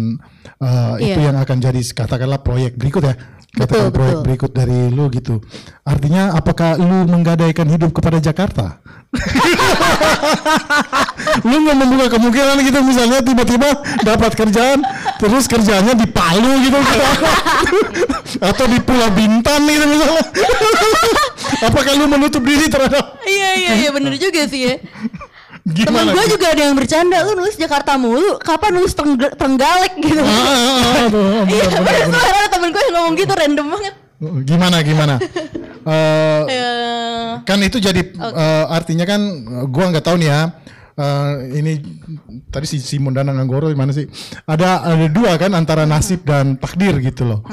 itu 1.00 1.16
Iya. 1.20 1.32
yang 1.32 1.38
akan 1.40 1.58
jadi 1.64 1.80
katakanlah 1.96 2.44
proyek 2.44 2.76
berikut 2.76 3.00
ya 3.00 3.16
Betul, 3.50 3.90
proyek 3.90 4.22
betul. 4.22 4.26
berikut 4.30 4.52
dari 4.54 4.94
lu 4.94 5.10
gitu 5.10 5.42
artinya 5.82 6.38
apakah 6.38 6.78
lu 6.78 7.10
menggadaikan 7.10 7.66
hidup 7.66 7.90
kepada 7.98 8.22
Jakarta 8.22 8.78
lu 11.50 11.56
nggak 11.66 11.78
membuka 11.82 12.06
kemungkinan 12.14 12.62
gitu 12.62 12.80
misalnya 12.86 13.26
tiba-tiba 13.26 13.74
dapat 14.06 14.38
kerjaan 14.38 14.86
terus 15.18 15.50
kerjaannya 15.50 15.98
di 15.98 16.06
Palu 16.14 16.62
gitu 16.62 16.78
atau 18.54 18.66
di 18.70 18.78
Pulau 18.86 19.10
Bintan 19.18 19.66
gitu 19.66 19.86
misalnya 19.90 20.24
apakah 21.74 21.94
lu 21.98 22.06
menutup 22.06 22.46
diri 22.46 22.70
terhadap 22.70 23.18
Iya 23.26 23.50
iya 23.58 23.72
iya 23.82 23.90
bener 23.90 24.14
juga 24.18 24.46
sih 24.46 24.62
ya. 24.70 24.78
Temen 25.70 25.86
Gimana 25.86 26.10
gue 26.12 26.24
gitu? 26.24 26.34
juga 26.34 26.46
ada 26.50 26.62
yang 26.62 26.76
bercanda 26.76 27.18
lu 27.22 27.32
nulis 27.36 27.56
Jakarta 27.56 27.92
mulu, 27.96 28.38
kapan 28.40 28.72
nulis 28.74 28.92
Tengg- 28.92 29.34
Trenggalek 29.34 29.94
gitu. 29.98 30.20
Ah, 30.20 31.06
aduh, 31.06 31.46
Iya 31.46 31.64
benar, 31.70 31.82
benar, 31.84 32.08
bener 32.10 32.34
ada 32.36 32.50
temen 32.50 32.70
gue 32.70 32.82
yang 32.82 32.94
ngomong 32.96 33.14
gitu 33.16 33.34
random 33.34 33.68
banget. 33.70 33.94
gimana 34.44 34.78
gimana? 34.82 35.16
Eh, 35.82 36.42
kan 37.48 37.60
itu 37.60 37.78
jadi 37.78 38.02
eh, 38.12 38.66
artinya 38.68 39.06
kan 39.06 39.22
eh, 39.24 39.66
gua 39.66 39.90
nggak 39.90 40.04
tahu 40.04 40.18
nih 40.18 40.28
ya 40.28 40.42
Eh, 41.00 41.34
ini 41.56 41.80
tadi 42.52 42.68
si 42.68 42.76
Simon 42.76 43.16
dan 43.16 43.32
Anggoro 43.32 43.72
gimana 43.72 43.96
sih? 43.96 44.04
Ada 44.44 44.84
ada 44.84 45.08
dua 45.08 45.40
kan 45.40 45.56
antara 45.56 45.88
nasib 45.88 46.28
dan 46.28 46.60
takdir 46.60 47.00
gitu 47.00 47.24
loh. 47.24 47.40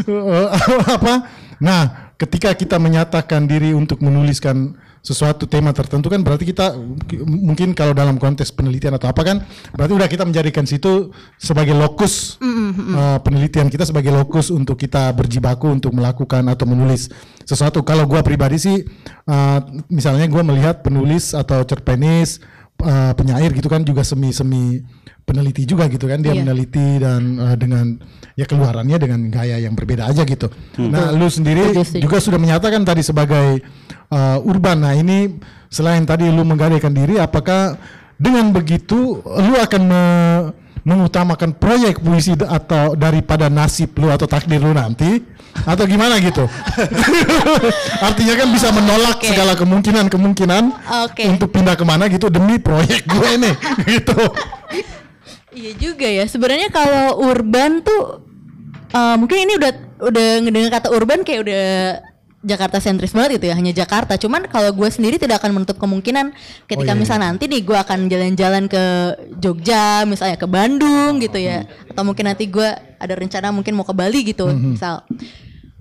Eh, 0.00 0.48
apa? 0.88 1.28
Nah 1.60 1.80
ketika 2.16 2.56
kita 2.56 2.80
menyatakan 2.80 3.44
diri 3.44 3.76
untuk 3.76 4.00
menuliskan 4.00 4.72
sesuatu 5.00 5.48
tema 5.48 5.72
tertentu 5.72 6.12
kan 6.12 6.20
berarti 6.20 6.44
kita 6.44 6.76
mungkin 7.24 7.72
kalau 7.72 7.96
dalam 7.96 8.20
konteks 8.20 8.52
penelitian 8.52 9.00
atau 9.00 9.08
apa 9.08 9.24
kan 9.24 9.36
berarti 9.72 9.92
udah 9.96 10.08
kita 10.12 10.28
menjadikan 10.28 10.68
situ 10.68 11.08
sebagai 11.40 11.72
lokus 11.72 12.36
eh, 12.40 13.18
penelitian 13.24 13.72
kita 13.72 13.88
sebagai 13.88 14.12
lokus 14.12 14.52
untuk 14.52 14.76
kita 14.76 15.12
berjibaku 15.16 15.72
untuk 15.72 15.96
melakukan 15.96 16.44
atau 16.52 16.68
menulis 16.68 17.08
sesuatu. 17.44 17.82
Kalau 17.82 18.06
gua 18.06 18.22
pribadi 18.22 18.56
sih, 18.60 18.76
eh, 19.26 19.58
misalnya 19.90 20.26
gua 20.30 20.46
melihat 20.46 20.84
penulis 20.86 21.32
atau 21.34 21.64
cerpenis, 21.66 22.38
eh, 22.82 23.12
penyair 23.14 23.50
gitu 23.52 23.68
kan 23.68 23.82
juga 23.82 24.02
semi 24.02 24.30
semi 24.30 24.80
peneliti 25.22 25.62
juga 25.62 25.86
gitu 25.86 26.04
kan 26.04 26.18
dia 26.18 26.32
Iya. 26.32 26.42
meneliti 26.42 26.98
dan 26.98 27.22
eh, 27.38 27.56
dengan 27.56 27.86
ya 28.34 28.44
keluarannya 28.44 28.96
dengan 28.96 29.20
gaya 29.28 29.60
yang 29.60 29.76
berbeda 29.76 30.08
aja 30.08 30.24
gitu. 30.24 30.48
Hmm. 30.74 30.90
Nah, 30.90 31.12
lu 31.12 31.28
sendiri 31.28 31.70
juga 31.76 32.18
sudah 32.18 32.40
menyatakan 32.40 32.82
tadi 32.82 33.00
sebagai 33.00 33.60
eh, 34.10 34.38
urban. 34.42 34.80
Nah, 34.80 34.92
ini 34.92 35.38
selain 35.68 36.02
tadi 36.02 36.26
lu 36.26 36.42
menggadaikan 36.42 36.90
diri, 36.90 37.16
apakah 37.16 37.78
dengan 38.16 38.50
begitu 38.50 39.20
lu 39.22 39.54
akan 39.56 39.82
me- 39.86 40.46
mengutamakan 40.82 41.52
proyek 41.56 42.00
puisi 42.00 42.32
atau 42.36 42.96
daripada 42.96 43.52
nasib 43.52 43.92
lu 44.00 44.08
atau 44.08 44.24
takdir 44.24 44.60
lu 44.60 44.72
nanti 44.72 45.20
atau 45.66 45.84
gimana 45.84 46.16
gitu? 46.22 46.46
Artinya 48.06 48.34
kan 48.38 48.48
bisa 48.54 48.68
menolak 48.70 49.18
Oke. 49.18 49.28
segala 49.28 49.52
kemungkinan-kemungkinan 49.58 50.64
Oke. 51.10 51.24
untuk 51.26 51.50
pindah 51.52 51.74
ke 51.74 51.84
mana 51.84 52.06
gitu 52.08 52.30
demi 52.32 52.56
proyek 52.56 53.04
gue 53.04 53.30
nih 53.36 53.54
gitu. 53.98 54.18
Iya 55.50 55.72
juga 55.76 56.06
ya. 56.06 56.24
Sebenarnya 56.24 56.70
kalau 56.70 57.18
urban 57.26 57.82
tuh 57.82 58.24
eh, 58.94 59.16
mungkin 59.18 59.38
ini 59.42 59.52
udah 59.58 59.72
udah 60.00 60.28
ngedengar 60.46 60.80
kata 60.80 60.88
urban 60.94 61.20
kayak 61.26 61.40
udah 61.44 61.66
Jakarta 62.40 62.80
sentris 62.80 63.12
banget 63.12 63.36
gitu 63.36 63.52
ya, 63.52 63.54
hanya 63.54 63.68
Jakarta. 63.68 64.16
Cuman 64.16 64.48
kalau 64.48 64.72
gue 64.72 64.88
sendiri 64.88 65.20
tidak 65.20 65.44
akan 65.44 65.60
menutup 65.60 65.76
kemungkinan 65.76 66.32
ketika 66.64 66.92
Oh, 66.92 66.96
iya, 66.96 67.00
misal 67.00 67.20
nanti 67.20 67.44
nih 67.44 67.60
gue 67.60 67.76
akan 67.76 68.08
jalan-jalan 68.08 68.64
ke 68.64 68.84
Jogja, 69.36 70.08
misalnya 70.08 70.40
ke 70.40 70.48
Bandung 70.48 71.20
gitu 71.20 71.36
ya, 71.36 71.68
atau 71.92 72.00
mungkin 72.00 72.24
nanti 72.24 72.48
gue 72.48 72.64
ada 72.96 73.12
rencana 73.12 73.52
mungkin 73.52 73.76
mau 73.76 73.84
ke 73.84 73.92
Bali 73.92 74.24
gitu, 74.24 74.48
Mhm. 74.48 74.72
misal. 74.72 75.04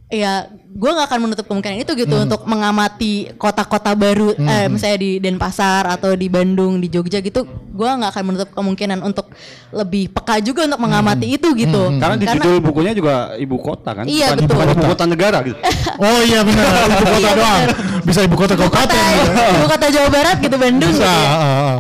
Ya, 0.09 0.49
gue 0.49 0.89
nggak 0.89 1.05
akan 1.05 1.19
menutup 1.21 1.45
kemungkinan 1.45 1.85
itu 1.85 1.93
gitu 1.93 2.17
Mhm. 2.17 2.25
untuk 2.25 2.41
mengamati 2.43 3.29
kota-kota 3.37 3.93
baru, 3.93 4.33
eh, 4.33 4.65
Mhm. 4.65 4.73
misalnya 4.73 4.97
di 4.97 5.11
Denpasar 5.21 5.85
atau 5.85 6.17
di 6.17 6.25
Bandung, 6.25 6.81
di 6.81 6.89
Jogja 6.89 7.21
gitu. 7.21 7.45
Gue 7.69 7.85
nggak 7.85 8.17
akan 8.17 8.23
menutup 8.25 8.49
kemungkinan 8.49 9.05
untuk 9.05 9.29
lebih 9.69 10.09
peka 10.09 10.41
juga 10.41 10.65
untuk 10.65 10.81
mengamati 10.81 11.37
itu 11.37 11.53
gitu. 11.53 11.93
Karena 12.01 12.17
di 12.17 12.25
judul 12.25 12.57
bukunya 12.57 12.97
juga 12.97 13.37
ibu 13.37 13.53
kota 13.61 13.93
kan, 13.93 14.09
Iya, 14.09 14.33
bukan, 14.33 14.37
betul. 14.41 14.53
bukan 14.57 14.67
ibu 14.73 14.83
kota 14.89 15.03
negara 15.05 15.37
gitu. 15.45 15.57
Oh 16.01 16.19
iya 16.25 16.39
benar, 16.41 16.65
ibu 16.65 16.97
kota 16.97 17.13
Iya, 17.13 17.31
doang. 17.37 17.59
benar. 17.61 17.69
Bisa 18.01 18.19
ibu 18.25 18.35
kota 18.35 18.53
kabupaten 18.57 18.97
gitu. 19.13 19.31
Ibu 19.61 19.67
kota 19.69 19.85
Jawa 19.93 20.09
Barat 20.09 20.37
gitu 20.41 20.55
Bandung 20.57 20.89
Bisa. 20.89 21.05
gitu 21.05 21.21
ya. 21.21 21.29
ah, 21.29 21.37
ah. 21.37 21.77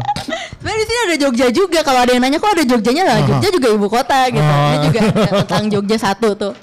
Sebenarnya 0.59 0.75
di 0.75 0.85
sini 0.85 0.99
ada 1.01 1.15
Jogja 1.17 1.47
juga. 1.49 1.79
Kalau 1.81 1.99
ada 2.03 2.11
yang 2.11 2.19
nanya 2.19 2.37
kok 2.37 2.51
ada 2.51 2.61
Jogjanya 2.61 3.03
lah. 3.07 3.15
Aha. 3.17 3.25
Jogja 3.25 3.49
juga 3.49 3.67
ibu 3.71 3.87
kota 3.87 4.19
gitu. 4.27 4.43
Ini 4.43 4.53
Ah. 4.53 4.83
juga 4.85 4.99
tentang 5.41 5.63
Jogja 5.65 5.97
satu 5.97 6.29
tuh. 6.35 6.53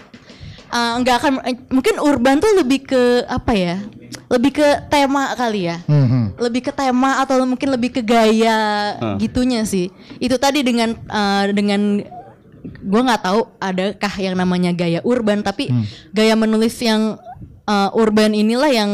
Eh, 0.76 0.94
nggak 1.00 1.16
akan 1.16 1.32
eh, 1.40 1.56
mungkin 1.72 1.96
urban 1.96 2.36
tuh 2.36 2.52
lebih 2.52 2.84
ke 2.84 3.02
apa 3.24 3.52
ya? 3.56 3.76
Lebih 4.28 4.52
ke 4.52 4.68
tema 4.86 5.32
kali 5.32 5.72
ya. 5.72 5.80
Mhm. 5.88 6.36
Lebih 6.36 6.68
ke 6.68 6.72
tema 6.74 7.24
atau 7.24 7.40
mungkin 7.42 7.72
lebih 7.72 7.96
ke 7.96 8.02
gaya 8.04 8.58
Ah. 8.94 9.16
gitunya 9.16 9.64
sih. 9.64 9.88
Itu 10.20 10.36
tadi 10.36 10.60
dengan 10.60 10.92
eh, 10.92 11.44
dengan 11.56 12.04
gue 12.66 13.00
nggak 13.00 13.22
tahu 13.22 13.40
adakah 13.56 14.14
yang 14.18 14.36
namanya 14.36 14.74
gaya 14.74 15.00
urban 15.00 15.40
tapi 15.40 15.70
Hmm. 15.70 15.86
gaya 16.10 16.34
menulis 16.34 16.74
yang 16.82 17.14
uh, 17.62 17.90
urban 17.94 18.34
inilah 18.34 18.66
yang 18.66 18.90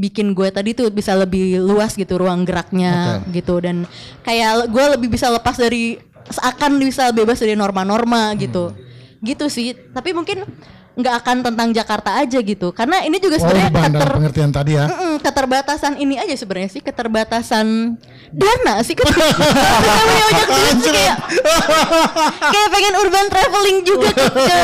bikin 0.00 0.32
gue 0.32 0.48
tadi 0.48 0.72
tuh 0.72 0.88
bisa 0.88 1.12
lebih 1.12 1.60
luas 1.60 1.92
gitu 1.92 2.16
ruang 2.16 2.48
geraknya 2.48 3.20
gitu 3.28 3.60
dan 3.60 3.84
kayak 4.24 4.72
gue 4.72 4.84
lebih 4.96 5.12
bisa 5.12 5.28
lepas 5.28 5.52
dari 5.52 6.00
seakan 6.32 6.80
bisa 6.80 7.12
bebas 7.12 7.36
dari 7.36 7.52
norma-norma 7.52 8.32
gitu 8.40 8.72
gitu 9.20 9.52
sih 9.52 9.76
tapi 9.92 10.16
mungkin 10.16 10.48
nggak 10.92 11.14
akan 11.16 11.36
tentang 11.40 11.68
Jakarta 11.70 12.10
aja 12.16 12.38
gitu 12.38 12.70
karena 12.70 13.00
ini 13.00 13.16
juga 13.16 13.36
Oh, 13.36 13.46
sebenarnya 13.46 13.70
keter- 13.70 14.10
pengertian 14.12 14.50
tadi 14.50 14.74
ya. 14.74 14.84
Mm-mm, 14.84 15.14
keterbatasan 15.18 15.94
ini 15.96 16.14
aja 16.14 16.34
sebenarnya 16.34 16.66
sih 16.68 16.80
keterbatasan 16.80 17.94
dana 18.28 18.74
sih 18.80 18.98
sih 20.76 20.90
kayak 20.90 21.16
kayak 22.42 22.68
pengen 22.68 22.94
urban 22.96 23.26
traveling 23.26 23.78
juga 23.82 24.10
ke, 24.10 24.24
ke 24.28 24.58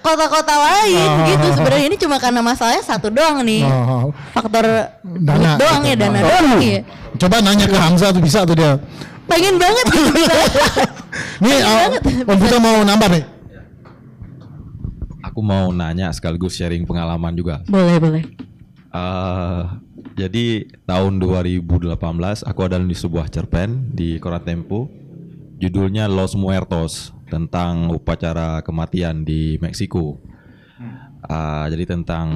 kota-kota 0.00 0.54
lain 0.54 1.00
Oh. 1.02 1.26
gitu 1.26 1.46
sebenarnya 1.52 1.84
ini 1.84 1.96
cuma 1.96 2.16
karena 2.16 2.40
masalahnya 2.40 2.80
satu 2.80 3.08
doang 3.08 3.42
nih 3.42 3.62
Oh. 3.62 4.14
faktor 4.30 4.64
Dana 5.02 5.56
doang 5.56 5.82
gitu. 5.82 5.92
ya 5.92 5.96
dana 5.98 6.18
Oh. 6.18 6.24
doang 6.24 6.46
ya 6.60 6.80
Coba 7.14 7.38
nanya 7.38 7.66
ke 7.66 7.76
Hamzah 7.76 8.08
tuh 8.08 8.18
bisa 8.18 8.42
tuh 8.42 8.54
dia. 8.54 8.80
pengen 9.24 9.54
banget 9.56 9.84
gitu 9.88 10.10
bisa 10.16 10.34
Nih, 11.38 11.58
oh, 11.60 11.92
Om 12.24 12.36
Putra 12.38 12.56
mau 12.56 12.80
nambah 12.80 13.08
nih. 13.10 13.22
Aku 15.32 15.40
mau 15.40 15.72
nanya 15.72 16.12
sekaligus 16.12 16.60
sharing 16.60 16.84
pengalaman 16.84 17.32
juga. 17.32 17.64
boleh 17.64 17.96
boleh 17.96 18.24
Eh, 18.92 19.62
jadi 20.20 20.68
tahun 20.84 21.16
2018 21.16 21.88
aku 22.44 22.60
ada 22.60 22.76
di 22.76 22.92
sebuah 22.92 23.32
cerpen 23.32 23.88
di 23.88 24.20
Koran 24.20 24.44
Tempo 24.44 24.92
judulnya 25.56 26.04
Los 26.12 26.36
Muertos 26.36 27.16
tentang 27.32 27.88
upacara 27.88 28.60
kematian 28.60 29.24
di 29.24 29.56
Meksiko. 29.56 30.20
Ah, 31.24 31.64
jadi 31.72 31.88
tentang 31.88 32.28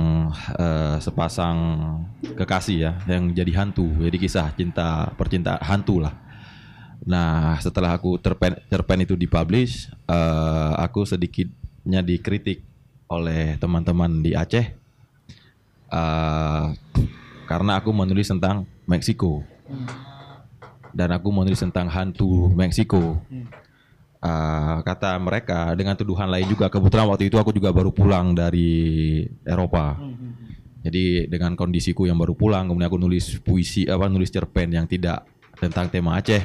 eh, 0.57 0.97
sepasang 1.05 1.57
kekasih 2.33 2.79
ya 2.81 2.93
yang 3.13 3.37
jadi 3.37 3.53
hantu. 3.61 3.93
Jadi 4.01 4.17
kisah 4.17 4.57
cinta 4.57 5.13
percintaan 5.21 5.61
hantu 5.61 6.01
lah. 6.01 6.17
Nah, 7.05 7.61
setelah 7.61 8.01
aku 8.01 8.17
cerpen 8.25 8.57
cerpen 8.73 9.05
itu 9.05 9.13
dipublish, 9.13 9.93
eh, 10.09 10.73
aku 10.81 11.05
sedikitnya 11.05 12.01
dikritik 12.01 12.76
oleh 13.07 13.55
teman-teman 13.59 14.23
di 14.23 14.35
Aceh 14.35 14.67
eh, 15.91 16.67
karena 17.47 17.73
aku 17.79 17.91
menulis 17.95 18.27
tentang 18.27 18.67
Meksiko 18.87 19.43
dan 20.97 21.13
aku 21.13 21.29
menulis 21.29 21.61
tentang 21.61 21.93
hantu 21.93 22.49
Meksiko. 22.57 23.21
Uh, 24.17 24.81
kata 24.83 25.21
mereka 25.21 25.77
dengan 25.77 25.93
tuduhan 25.93 26.27
lain 26.27 26.49
juga 26.49 26.73
kebetulan 26.73 27.05
waktu 27.05 27.29
itu 27.29 27.37
aku 27.37 27.53
juga 27.53 27.69
baru 27.69 27.93
pulang 27.93 28.33
dari 28.33 29.23
Eropa. 29.45 30.01
Jadi 30.81 31.29
dengan 31.29 31.53
kondisiku 31.53 32.09
yang 32.09 32.17
baru 32.17 32.33
pulang 32.33 32.73
kemudian 32.73 32.89
aku 32.89 32.97
nulis 32.97 33.37
puisi 33.45 33.85
apa 33.85 34.09
nulis 34.09 34.33
cerpen 34.33 34.73
yang 34.73 34.89
tidak 34.89 35.29
tentang 35.61 35.93
tema 35.93 36.17
Aceh. 36.17 36.41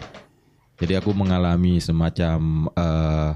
Jadi 0.83 0.93
aku 0.99 1.15
mengalami 1.15 1.79
semacam 1.79 2.67
uh, 2.75 3.31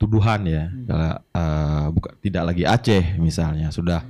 tuduhan 0.00 0.40
ya. 0.48 0.72
Kalau 0.88 1.12
uh, 1.36 1.86
buka- 1.92 2.16
tidak 2.24 2.42
lagi 2.48 2.64
Aceh 2.64 3.20
misalnya 3.20 3.68
sudah 3.68 4.00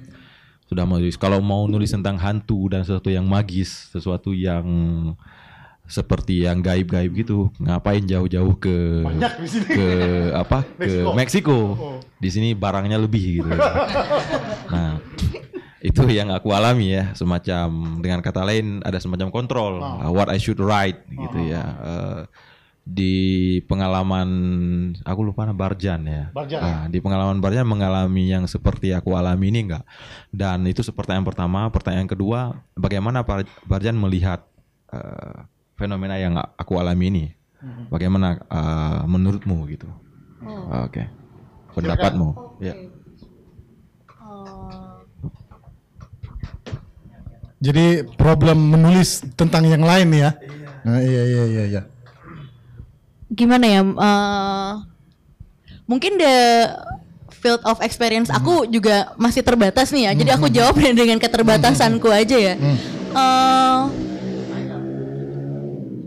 sudah 0.71 0.87
menulis 0.87 1.19
kalau 1.19 1.43
mau 1.43 1.67
nulis 1.67 1.91
tentang 1.91 2.15
hantu 2.23 2.71
dan 2.71 2.87
sesuatu 2.87 3.11
yang 3.11 3.27
magis 3.27 3.91
sesuatu 3.91 4.31
yang 4.31 4.63
seperti 5.91 6.47
yang 6.47 6.63
gaib-gaib 6.63 7.11
gitu 7.19 7.51
ngapain 7.59 8.07
jauh-jauh 8.07 8.55
ke 8.63 9.03
ke 9.67 9.89
apa? 10.31 10.63
Ke 10.79 11.03
Meksiko. 11.11 11.19
Meksiko. 11.19 11.59
Oh. 11.75 11.99
di 12.23 12.31
sini 12.31 12.55
barangnya 12.55 12.95
lebih 13.03 13.43
gitu. 13.43 13.51
Nah 14.71 15.03
itu 15.83 16.03
yang 16.13 16.31
aku 16.31 16.55
alami 16.55 16.95
ya 16.95 17.11
semacam 17.19 17.99
dengan 17.99 18.23
kata 18.23 18.47
lain 18.47 18.79
ada 18.87 19.03
semacam 19.03 19.35
kontrol. 19.35 19.83
Oh. 19.83 20.07
uh, 20.07 20.11
what 20.15 20.31
I 20.31 20.39
should 20.39 20.63
write 20.63 21.03
gitu 21.11 21.51
ya. 21.51 21.63
Uh, 21.83 22.21
di 22.91 23.15
pengalaman 23.71 24.29
aku 25.07 25.21
lupa 25.23 25.47
nama 25.47 25.55
Barjan 25.55 26.03
ya. 26.03 26.25
Barjan. 26.35 26.61
Ah, 26.61 26.85
di 26.91 26.99
pengalaman 26.99 27.39
Barjan 27.39 27.63
mengalami 27.63 28.27
yang 28.27 28.51
seperti 28.51 28.91
aku 28.91 29.15
alami 29.15 29.55
ini 29.55 29.71
enggak 29.71 29.87
dan 30.35 30.67
itu 30.67 30.83
pertanyaan 30.91 31.23
pertama. 31.23 31.71
Pertanyaan 31.71 32.11
kedua 32.11 32.59
bagaimana 32.75 33.23
Barjan 33.71 33.95
melihat 33.95 34.43
eh, 34.91 35.47
fenomena 35.79 36.19
yang 36.19 36.35
aku 36.59 36.83
alami 36.83 37.07
ini? 37.15 37.27
Mhm. 37.61 37.93
bagaimana 37.93 38.41
eh, 38.41 39.01
menurutmu 39.07 39.69
gitu? 39.71 39.87
Oh. 40.43 40.89
oke. 40.89 41.05
Pendapatmu. 41.77 42.59
Ya. 42.59 42.75
Jadi 47.61 48.09
problem 48.17 48.73
menulis 48.73 49.21
tentang 49.37 49.69
yang 49.69 49.85
lain 49.85 50.09
ya. 50.17 50.33
Nah, 50.81 50.97
iya 51.05 51.23
iya 51.29 51.45
iya 51.45 51.65
iya. 51.69 51.83
Gimana 53.31 53.65
ya 53.65 53.81
eh, 53.81 54.73
mungkin 55.85 56.17
the 56.17 56.35
field 57.33 57.63
of 57.65 57.81
experience 57.81 58.29
aku 58.29 58.67
juga 58.67 59.15
masih 59.17 59.41
terbatas 59.41 59.89
nih 59.91 60.05
ya. 60.05 60.13
Jadi 60.15 60.31
aku 60.31 60.47
jawab 60.47 60.77
dengan 60.93 61.17
keterbatasanku 61.17 62.07
aja 62.07 62.37
ya. 62.37 62.55
Eh, 63.11 63.81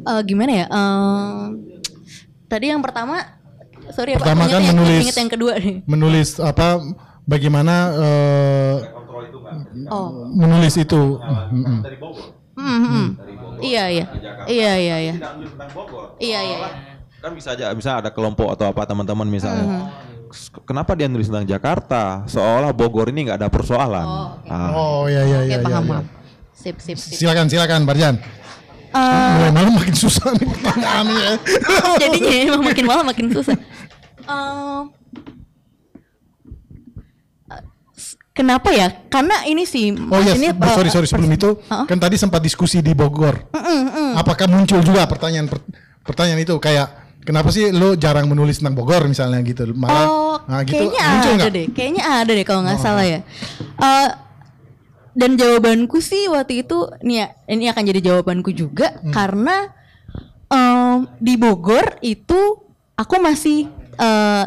eh, 0.04 0.22
gimana 0.24 0.52
ya 0.54 0.66
Eh, 0.68 1.44
tadi 2.48 2.70
yang 2.70 2.80
pertama 2.80 3.18
sorry 3.90 4.14
ya 4.14 4.18
Pak, 4.18 4.24
Pertama 4.24 4.44
ingat 4.44 4.52
kan 4.52 4.62
yang- 4.62 4.72
menulis 4.74 5.06
yang 5.12 5.32
kedua 5.32 5.54
nih. 5.58 5.76
menulis 5.86 6.30
apa 6.38 6.80
bagaimana 7.24 7.76
eh, 7.94 8.76
oh. 9.90 10.10
menulis 10.30 10.76
itu. 10.76 11.18
Mm-mm. 11.50 11.80
Hmm, 12.54 12.80
hmm. 12.80 13.08
iya 13.60 13.90
iya. 13.90 14.06
Iya 14.45 14.72
iya 14.78 14.95
iya. 15.02 15.16
Iya 16.20 16.40
iya 16.41 16.58
kan 17.24 17.32
bisa 17.32 17.56
aja 17.56 17.72
bisa 17.72 17.98
ada 17.98 18.12
kelompok 18.12 18.52
atau 18.52 18.68
apa 18.68 18.84
teman-teman 18.84 19.24
misalnya 19.24 19.64
Mhm. 19.64 19.82
"S- 20.28 20.52
kenapa 20.62 20.91
dia 20.91 21.08
nulis 21.08 21.26
tentang 21.26 21.48
Jakarta 21.48 22.28
seolah 22.28 22.76
Bogor 22.76 23.08
ini 23.08 23.24
nggak 23.24 23.40
ada 23.40 23.48
persoalan 23.48 24.04
Ah. 24.44 24.76
Oh 24.76 25.08
iya 25.08 25.24
iya 25.24 25.38
Oke, 25.40 25.48
iya. 25.48 25.56
iya, 25.56 25.64
paham, 25.64 25.84
iya. 25.84 25.91
paham. 25.94 26.06
sip 26.54 26.76
sip 26.78 26.98
sip 26.98 27.16
Silakan 27.18 27.48
silakan 27.48 27.84
Barjan. 27.84 28.16
Eh, 28.94 29.00
Mulai 29.34 29.52
malam 29.52 29.74
makin 29.74 29.95
susah 29.95 30.30
nih 30.34 30.45
pertanyaannya. 30.45 31.16
ya. 31.18 31.34
jadinya 32.04 32.32
emang 32.45 32.62
makin 32.64 32.86
malam 32.86 33.06
makin 33.06 33.26
susah. 33.32 33.56
Eh, 34.24 34.82
kenapa 38.34 38.70
ya? 38.70 38.88
Karena 39.08 39.44
ini 39.45 39.64
sih. 39.64 39.91
Oh 39.94 40.20
iya, 40.20 40.36
ini, 40.36 40.52
oh, 40.52 40.72
sorry 40.72 40.88
eh, 40.88 40.94
sorry 40.94 41.08
sebelum 41.08 41.32
itu 41.32 41.50
kan 41.66 41.98
tadi 41.98 42.16
sempat 42.16 42.40
diskusi 42.40 42.80
di 42.80 42.91
Bogor. 42.91 43.50
Mm, 43.50 43.60
mm, 43.60 43.84
mm. 43.90 44.12
Apakah 44.16 44.45
muncul 44.45 44.80
juga 44.80 45.04
pertanyaan 45.06 45.48
per- 45.48 45.66
pertanyaan 46.02 46.40
itu 46.40 46.54
kayak 46.58 47.03
kenapa 47.24 47.50
sih 47.50 47.72
lo 47.72 47.95
jarang 47.95 48.28
menulis 48.28 48.60
tentang 48.60 48.76
Bogor 48.76 49.08
misalnya 49.08 49.40
gitu? 49.41 49.72
Malah 49.72 50.06
Oh, 50.06 50.38
nah, 50.44 50.62
gitu 50.62 50.91
kayaknya 50.91 51.04
muncul 51.10 51.32
ada? 51.32 51.44
Oh, 51.44 51.52
deh. 51.52 51.66
Kayaknya 51.72 52.04
ada 52.06 52.32
deh 52.32 52.45
kalau 52.45 52.62
nggak 52.62 52.80
salah 52.80 53.04
ya. 53.04 53.20
Eh, 53.76 54.10
dan 55.14 55.32
jawabanku 55.34 55.98
sih 55.98 56.26
waktu 56.26 56.62
itu, 56.62 56.78
nih 57.02 57.16
ya, 57.16 57.28
ini 57.48 57.66
akan 57.68 57.84
jadi 57.86 58.00
jawabanku 58.04 58.50
juga 58.50 58.98
Hmm. 58.98 59.14
karena 59.14 59.56
em, 60.48 60.98
di 61.18 61.34
Bogor 61.36 61.98
itu 62.00 62.40
aku 62.94 63.16
masih 63.18 63.70
eh, 63.94 64.45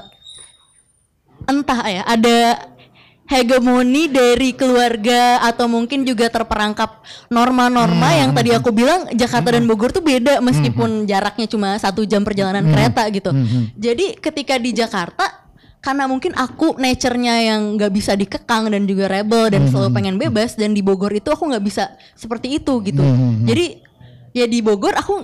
entah 1.47 1.81
ya 1.85 2.03
ada 2.03 2.39
hegemoni 3.27 4.07
dari 4.07 4.55
keluarga 4.55 5.43
atau 5.43 5.66
mungkin 5.66 6.07
juga 6.07 6.31
terperangkap 6.31 7.03
norma-norma 7.27 8.15
Hmm, 8.15 8.20
yang 8.23 8.31
tadi 8.32 8.51
aku 8.55 8.70
bilang 8.70 9.11
Jakarta 9.12 9.55
dan 9.55 9.66
Bogor 9.66 9.90
tuh 9.90 10.03
beda 10.03 10.39
meskipun 10.39 11.05
jaraknya 11.05 11.47
cuma 11.51 11.74
satu 11.77 12.07
jam 12.07 12.23
perjalanan 12.23 12.62
Hmm. 12.62 12.73
kereta 12.73 13.03
gitu. 13.11 13.31
Hmm. 13.35 13.70
Jadi 13.74 14.15
ketika 14.19 14.55
di 14.57 14.70
Jakarta 14.70 15.43
karena 15.82 16.07
mungkin 16.07 16.35
aku 16.35 16.74
nature-nya 16.78 17.47
yang 17.47 17.78
nggak 17.78 17.93
bisa 17.94 18.15
dikekang 18.15 18.70
dan 18.70 18.86
juga 18.86 19.07
rebel 19.07 19.51
dan 19.51 19.66
Hmm. 19.66 19.70
selalu 19.70 19.90
pengen 19.90 20.16
bebas 20.19 20.55
dan 20.55 20.74
di 20.74 20.82
Bogor 20.82 21.11
itu 21.11 21.31
aku 21.31 21.47
nggak 21.51 21.62
bisa 21.62 21.94
seperti 22.15 22.59
itu 22.59 22.78
gitu. 22.82 23.03
Hmm. 23.03 23.43
Jadi 23.43 23.82
ya 24.35 24.47
di 24.47 24.62
Bogor 24.62 24.94
aku 24.94 25.23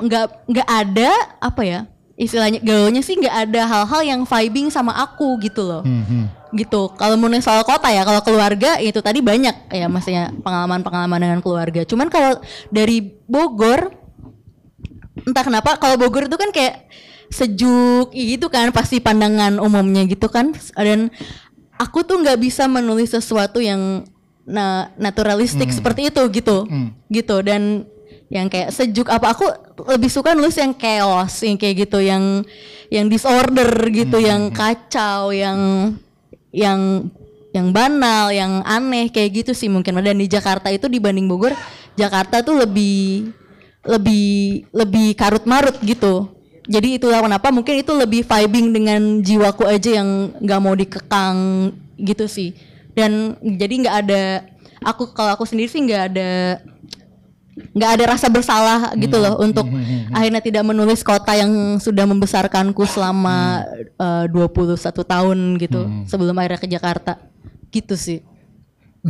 nggak 0.00 0.48
nggak 0.48 0.68
ada 0.68 1.10
apa 1.40 1.62
ya 1.64 1.80
istilahnya 2.20 2.60
gaulnya 2.60 3.00
sih 3.00 3.16
nggak 3.16 3.36
ada 3.48 3.62
hal-hal 3.64 4.00
yang 4.04 4.20
vibing 4.28 4.68
sama 4.68 4.92
aku 4.92 5.40
gitu 5.40 5.64
loh. 5.64 5.80
Hmm, 5.80 6.28
gitu. 6.52 6.92
Kalau 6.92 7.16
menurut 7.16 7.40
soal 7.40 7.64
kota 7.64 7.88
ya 7.88 8.04
kalau 8.04 8.20
keluarga 8.20 8.76
itu 8.76 9.00
tadi 9.00 9.24
banyak 9.24 9.72
ya 9.72 9.88
maksudnya 9.88 10.28
pengalaman-pengalaman 10.44 11.16
dengan 11.16 11.40
keluarga. 11.40 11.80
Cuman 11.88 12.12
kalau 12.12 12.36
dari 12.68 13.00
Bogor 13.24 13.96
entah 15.24 15.44
kenapa 15.44 15.80
kalau 15.80 15.96
Bogor 15.96 16.28
itu 16.28 16.36
kan 16.36 16.52
kayak 16.52 16.84
sejuk 17.32 18.12
gitu 18.12 18.52
kan 18.52 18.68
pasti 18.68 19.00
pandangan 19.00 19.56
umumnya 19.56 20.04
gitu 20.04 20.28
kan. 20.28 20.52
Dan 20.76 21.08
aku 21.80 22.04
tuh 22.04 22.20
nggak 22.20 22.36
bisa 22.36 22.68
menulis 22.68 23.16
sesuatu 23.16 23.64
yang 23.64 24.04
na- 24.44 24.92
naturalistik 25.00 25.72
Hmm. 25.72 25.76
seperti 25.80 26.12
itu 26.12 26.20
gitu. 26.36 26.68
Gitu. 27.08 27.36
Dan 27.40 27.88
yang 28.30 28.46
kayak 28.46 28.70
sejuk 28.70 29.10
apa 29.10 29.34
aku 29.34 29.42
lebih 29.90 30.06
suka 30.06 30.38
nulis 30.38 30.54
yang 30.54 30.70
chaos 30.70 31.42
yang 31.42 31.58
kayak 31.58 31.84
gitu 31.84 31.98
yang 31.98 32.46
yang 32.86 33.10
disorder 33.10 33.66
gitu 33.90 34.22
yang 34.22 34.54
kacau 34.54 35.34
yang 35.34 35.58
yang 36.54 37.10
yang 37.50 37.74
banal 37.74 38.30
yang 38.30 38.62
aneh 38.62 39.10
kayak 39.10 39.42
gitu 39.42 39.52
sih 39.54 39.66
mungkin. 39.66 39.98
Dan 39.98 40.22
di 40.22 40.30
Jakarta 40.30 40.70
itu 40.70 40.86
dibanding 40.86 41.26
Bogor 41.26 41.54
Jakarta 41.98 42.42
tuh 42.46 42.62
lebih 42.62 43.34
lebih 43.82 44.66
lebih 44.70 45.08
karut 45.18 45.44
marut 45.50 45.74
gitu. 45.82 46.30
Jadi 46.70 47.02
itulah 47.02 47.18
kenapa 47.26 47.50
mungkin 47.50 47.82
itu 47.82 47.90
lebih 47.90 48.22
vibing 48.22 48.70
dengan 48.70 49.02
jiwaku 49.18 49.66
aja 49.66 49.98
yang 49.98 50.30
nggak 50.38 50.60
mau 50.62 50.74
dikekang 50.78 51.38
gitu 51.98 52.30
sih. 52.30 52.54
Dan 52.94 53.34
jadi 53.42 53.74
nggak 53.86 53.96
ada 54.06 54.22
aku 54.86 55.10
kalau 55.10 55.34
aku 55.34 55.42
sendiri 55.42 55.66
sih 55.66 55.82
nggak 55.82 56.02
ada 56.14 56.30
nggak 57.70 57.90
ada 57.98 58.04
rasa 58.16 58.26
bersalah 58.26 58.92
gitu 58.98 59.16
loh 59.16 59.38
untuk 59.38 59.66
akhirnya 60.10 60.42
tidak 60.42 60.64
menulis 60.66 61.00
kota 61.00 61.36
yang 61.36 61.78
sudah 61.78 62.04
membesarkanku 62.08 62.82
selama 62.86 63.64
eh, 63.96 64.24
21 64.28 64.76
tahun 65.04 65.38
gitu 65.58 65.80
sebelum 66.06 66.34
akhirnya 66.38 66.60
ke 66.60 66.68
Jakarta. 66.68 67.12
Gitu 67.70 67.94
sih. 67.94 68.18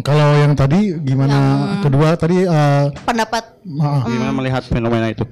Kalau 0.05 0.39
yang 0.39 0.55
tadi 0.55 0.95
gimana? 1.03 1.35
Yang- 1.35 1.91
kedua 1.91 2.09
tadi 2.15 2.45
eh, 2.45 2.85
pendapat. 3.03 3.59
Maaf. 3.67 4.07
Gimana 4.07 4.33
melihat 4.37 4.63
fenomena 4.69 5.11
itu? 5.11 5.25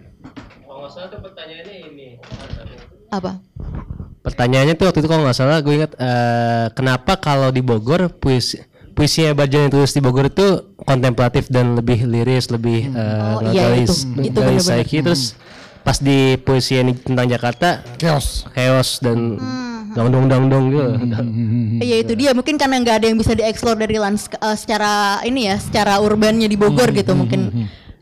apa? 3.09 3.41
Pertanyaannya 4.21 4.75
tuh 4.77 4.87
waktu 4.93 5.01
itu 5.01 5.09
kalau 5.09 5.25
nggak 5.25 5.37
salah 5.37 5.65
gue 5.65 5.73
ingat 5.73 5.93
eh, 5.97 6.67
kenapa 6.77 7.17
kalau 7.17 7.49
di 7.49 7.65
Bogor 7.65 8.13
puisi 8.13 8.61
puisinya 8.99 9.31
Barjan 9.31 9.61
yang 9.63 9.73
tulis 9.73 9.95
di 9.95 10.03
Bogor 10.03 10.27
itu 10.27 10.49
kontemplatif 10.77 11.47
dan 11.47 11.73
lebih 11.73 12.03
liris, 12.03 12.51
lebih 12.51 12.91
eh, 12.91 13.31
Oh, 13.31 13.41
iya, 13.47 13.71
itu. 13.79 13.95
Itu 14.19 14.35
dari 14.35 14.59
benar-benar. 14.59 14.83
Saiki. 14.83 14.99
Terus 15.01 15.39
pas 15.79 15.97
di 15.97 16.19
puisi 16.37 16.75
ini 16.75 16.93
tentang 16.93 17.25
Jakarta 17.25 17.81
chaos 17.97 18.45
chaos 18.53 18.99
dan 18.99 19.39
Hmm. 19.39 19.95
dong 19.97 20.13
dong 20.13 20.27
dong 20.29 20.45
dong 20.47 20.65
gitu 20.69 20.85
Iya 21.81 21.97
itu 22.05 22.13
dia 22.13 22.37
mungkin 22.37 22.61
karena 22.61 22.77
nggak 22.77 22.97
ada 23.01 23.07
yang 23.09 23.17
bisa 23.17 23.33
dieksplor 23.33 23.73
dari 23.73 23.97
lands 23.97 24.29
eh, 24.29 24.53
secara 24.53 25.23
ini 25.23 25.49
ya 25.49 25.57
secara 25.57 25.97
urbannya 25.99 26.45
di 26.45 26.61
Bogor 26.61 26.93
Hmm, 26.93 26.99
gitu 26.99 27.17
mungkin 27.17 27.41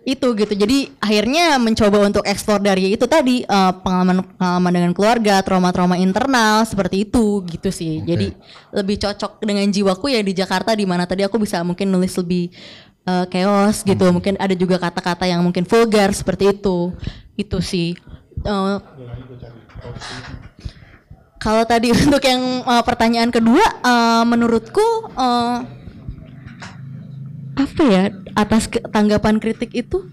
itu 0.07 0.27
gitu. 0.39 0.55
Jadi 0.55 0.95
akhirnya 1.03 1.59
mencoba 1.59 2.07
untuk 2.07 2.23
eksplor 2.23 2.62
dari 2.62 2.95
itu 2.95 3.11
tadi 3.11 3.43
eh, 3.43 3.73
pengalaman 3.83 4.23
pengalaman 4.39 4.73
dengan 4.73 4.93
keluarga 4.95 5.43
trauma-trauma 5.43 5.99
internal 5.99 6.62
seperti 6.62 7.03
itu 7.03 7.43
gitu 7.51 7.74
sih. 7.74 8.07
Jadi 8.07 8.31
lebih 8.70 9.03
cocok 9.03 9.43
dengan 9.43 9.66
jiwaku 9.66 10.15
ya 10.15 10.23
di 10.23 10.31
Jakarta 10.31 10.78
di 10.78 10.87
mana 10.87 11.11
tadi 11.11 11.27
aku 11.27 11.43
bisa 11.43 11.59
mungkin 11.66 11.91
nulis 11.91 12.15
lebih 12.15 12.55
eh, 13.03 13.27
chaos 13.27 13.83
gitu. 13.83 14.07
Mungkin 14.15 14.39
ada 14.39 14.55
juga 14.55 14.78
kata-kata 14.78 15.27
yang 15.27 15.43
mungkin 15.43 15.66
vulgar 15.66 16.15
seperti 16.15 16.55
itu. 16.55 16.95
Itu 17.35 17.59
sih. 17.59 17.99
Eh, 18.47 18.78
kalau 21.47 21.62
tadi 21.62 21.95
untuk 22.07 22.23
yang 22.27 22.66
uh, 22.66 22.83
pertanyaan 22.83 23.31
kedua, 23.31 23.62
uh, 23.83 24.24
menurutku 24.27 25.15
uh, 25.15 25.62
apa 27.57 27.83
ya 27.89 28.05
atas 28.37 28.69
tanggapan 28.93 29.41
kritik 29.41 29.73
itu, 29.73 30.05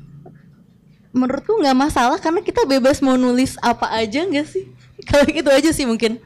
menurutku 1.11 1.59
nggak 1.59 1.77
masalah 1.77 2.17
karena 2.17 2.39
kita 2.39 2.63
bebas 2.63 3.03
mau 3.03 3.19
nulis 3.19 3.59
apa 3.59 3.91
aja 3.91 4.23
nggak 4.23 4.47
sih? 4.47 4.65
Kalau 5.09 5.27
gitu 5.27 5.49
aja 5.51 5.69
sih 5.75 5.83
mungkin 5.83 6.23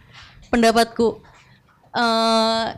pendapatku. 0.53 1.19
Uh, 1.97 2.77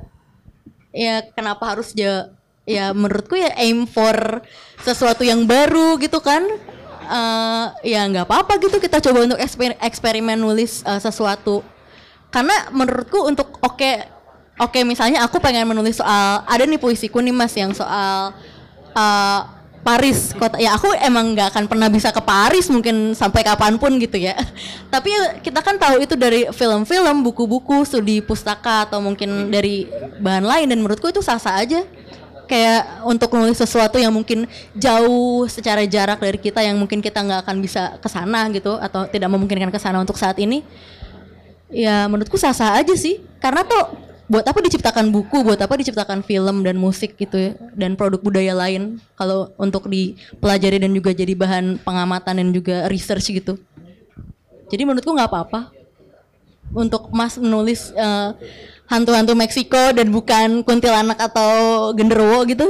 ya 0.96 1.22
kenapa 1.36 1.76
harus 1.76 1.92
ya 1.92 2.32
ya 2.64 2.96
menurutku 2.96 3.36
ya 3.36 3.52
aim 3.60 3.84
for 3.84 4.42
sesuatu 4.80 5.28
yang 5.28 5.44
baru 5.44 6.00
gitu 6.00 6.24
kan 6.24 6.48
Eh, 7.10 7.66
ya 7.90 8.06
nggak 8.06 8.30
apa-apa 8.30 8.62
gitu 8.62 8.78
kita 8.78 9.02
coba 9.02 9.26
untuk 9.26 9.42
eksper- 9.42 9.82
eksperimen 9.82 10.38
nulis 10.38 10.86
eh, 10.86 11.02
sesuatu 11.02 11.66
karena 12.30 12.54
menurutku 12.70 13.26
untuk 13.26 13.58
oke 13.66 14.06
oke 14.60 14.80
misalnya 14.84 15.24
aku 15.24 15.40
pengen 15.40 15.66
menulis 15.66 15.98
soal 15.98 16.44
ada 16.44 16.64
nih 16.68 16.78
puisiku 16.78 17.24
nih 17.24 17.34
mas 17.34 17.56
yang 17.56 17.72
soal 17.72 18.36
eh, 18.94 19.42
Paris 19.80 20.36
kota 20.36 20.60
ya 20.60 20.76
aku 20.76 20.92
emang 21.00 21.32
nggak 21.34 21.56
akan 21.56 21.64
pernah 21.72 21.88
bisa 21.88 22.12
ke 22.12 22.20
Paris 22.20 22.68
mungkin 22.68 23.16
sampai 23.16 23.48
kapan 23.48 23.80
pun 23.80 23.96
gitu 23.96 24.20
ya. 24.20 24.36
Tapi 24.94 25.10
kita 25.40 25.64
kan 25.64 25.80
tahu 25.80 26.04
itu 26.04 26.20
dari 26.20 26.52
film-film 26.52 27.24
buku-buku 27.24 27.88
studi 27.88 28.20
pustaka 28.20 28.86
atau 28.86 29.00
mungkin 29.00 29.48
dari 29.48 29.88
bahan 30.20 30.44
lain. 30.44 30.68
Dan 30.68 30.84
menurutku 30.84 31.08
itu 31.08 31.24
sah-sah 31.24 31.64
aja. 31.64 31.82
Kayak 32.50 33.06
untuk 33.06 33.30
nulis 33.38 33.62
sesuatu 33.62 34.02
yang 34.02 34.10
mungkin 34.10 34.50
jauh 34.74 35.46
secara 35.46 35.86
jarak 35.86 36.18
dari 36.18 36.42
kita 36.42 36.66
yang 36.66 36.82
mungkin 36.82 36.98
kita 36.98 37.22
nggak 37.22 37.46
akan 37.46 37.62
bisa 37.62 37.96
ke 38.02 38.10
sana 38.10 38.50
gitu 38.50 38.74
atau 38.82 39.06
tidak 39.06 39.30
memungkinkan 39.30 39.70
ke 39.70 39.80
sana 39.80 40.02
untuk 40.02 40.18
saat 40.20 40.36
ini. 40.42 40.66
Ya 41.70 42.10
menurutku 42.10 42.36
sah-sah 42.36 42.76
aja 42.76 42.94
sih. 43.00 43.22
Karena 43.40 43.64
tuh 43.64 43.96
buat 44.30 44.46
apa 44.46 44.60
diciptakan 44.62 45.10
buku 45.10 45.42
buat 45.42 45.58
apa 45.58 45.74
diciptakan 45.74 46.22
film 46.22 46.62
dan 46.62 46.78
musik 46.78 47.18
gitu 47.18 47.36
ya 47.36 47.52
dan 47.74 47.98
produk 47.98 48.22
budaya 48.22 48.54
lain 48.54 49.02
kalau 49.18 49.50
untuk 49.58 49.90
dipelajari 49.90 50.78
dan 50.78 50.94
juga 50.94 51.10
jadi 51.18 51.34
bahan 51.34 51.82
pengamatan 51.82 52.38
dan 52.38 52.50
juga 52.54 52.86
research 52.88 53.34
gitu 53.34 53.58
jadi 54.70 54.86
menurutku 54.86 55.10
nggak 55.10 55.34
apa-apa 55.34 55.74
untuk 56.74 57.10
Mas 57.10 57.38
menulis 57.42 57.90
eh, 57.98 58.30
hantu-hantu 58.90 59.34
Meksiko 59.34 59.94
dan 59.94 60.14
bukan 60.14 60.62
kuntilanak 60.66 61.18
atau 61.18 61.90
genderuwo 61.94 62.46
gitu. 62.46 62.66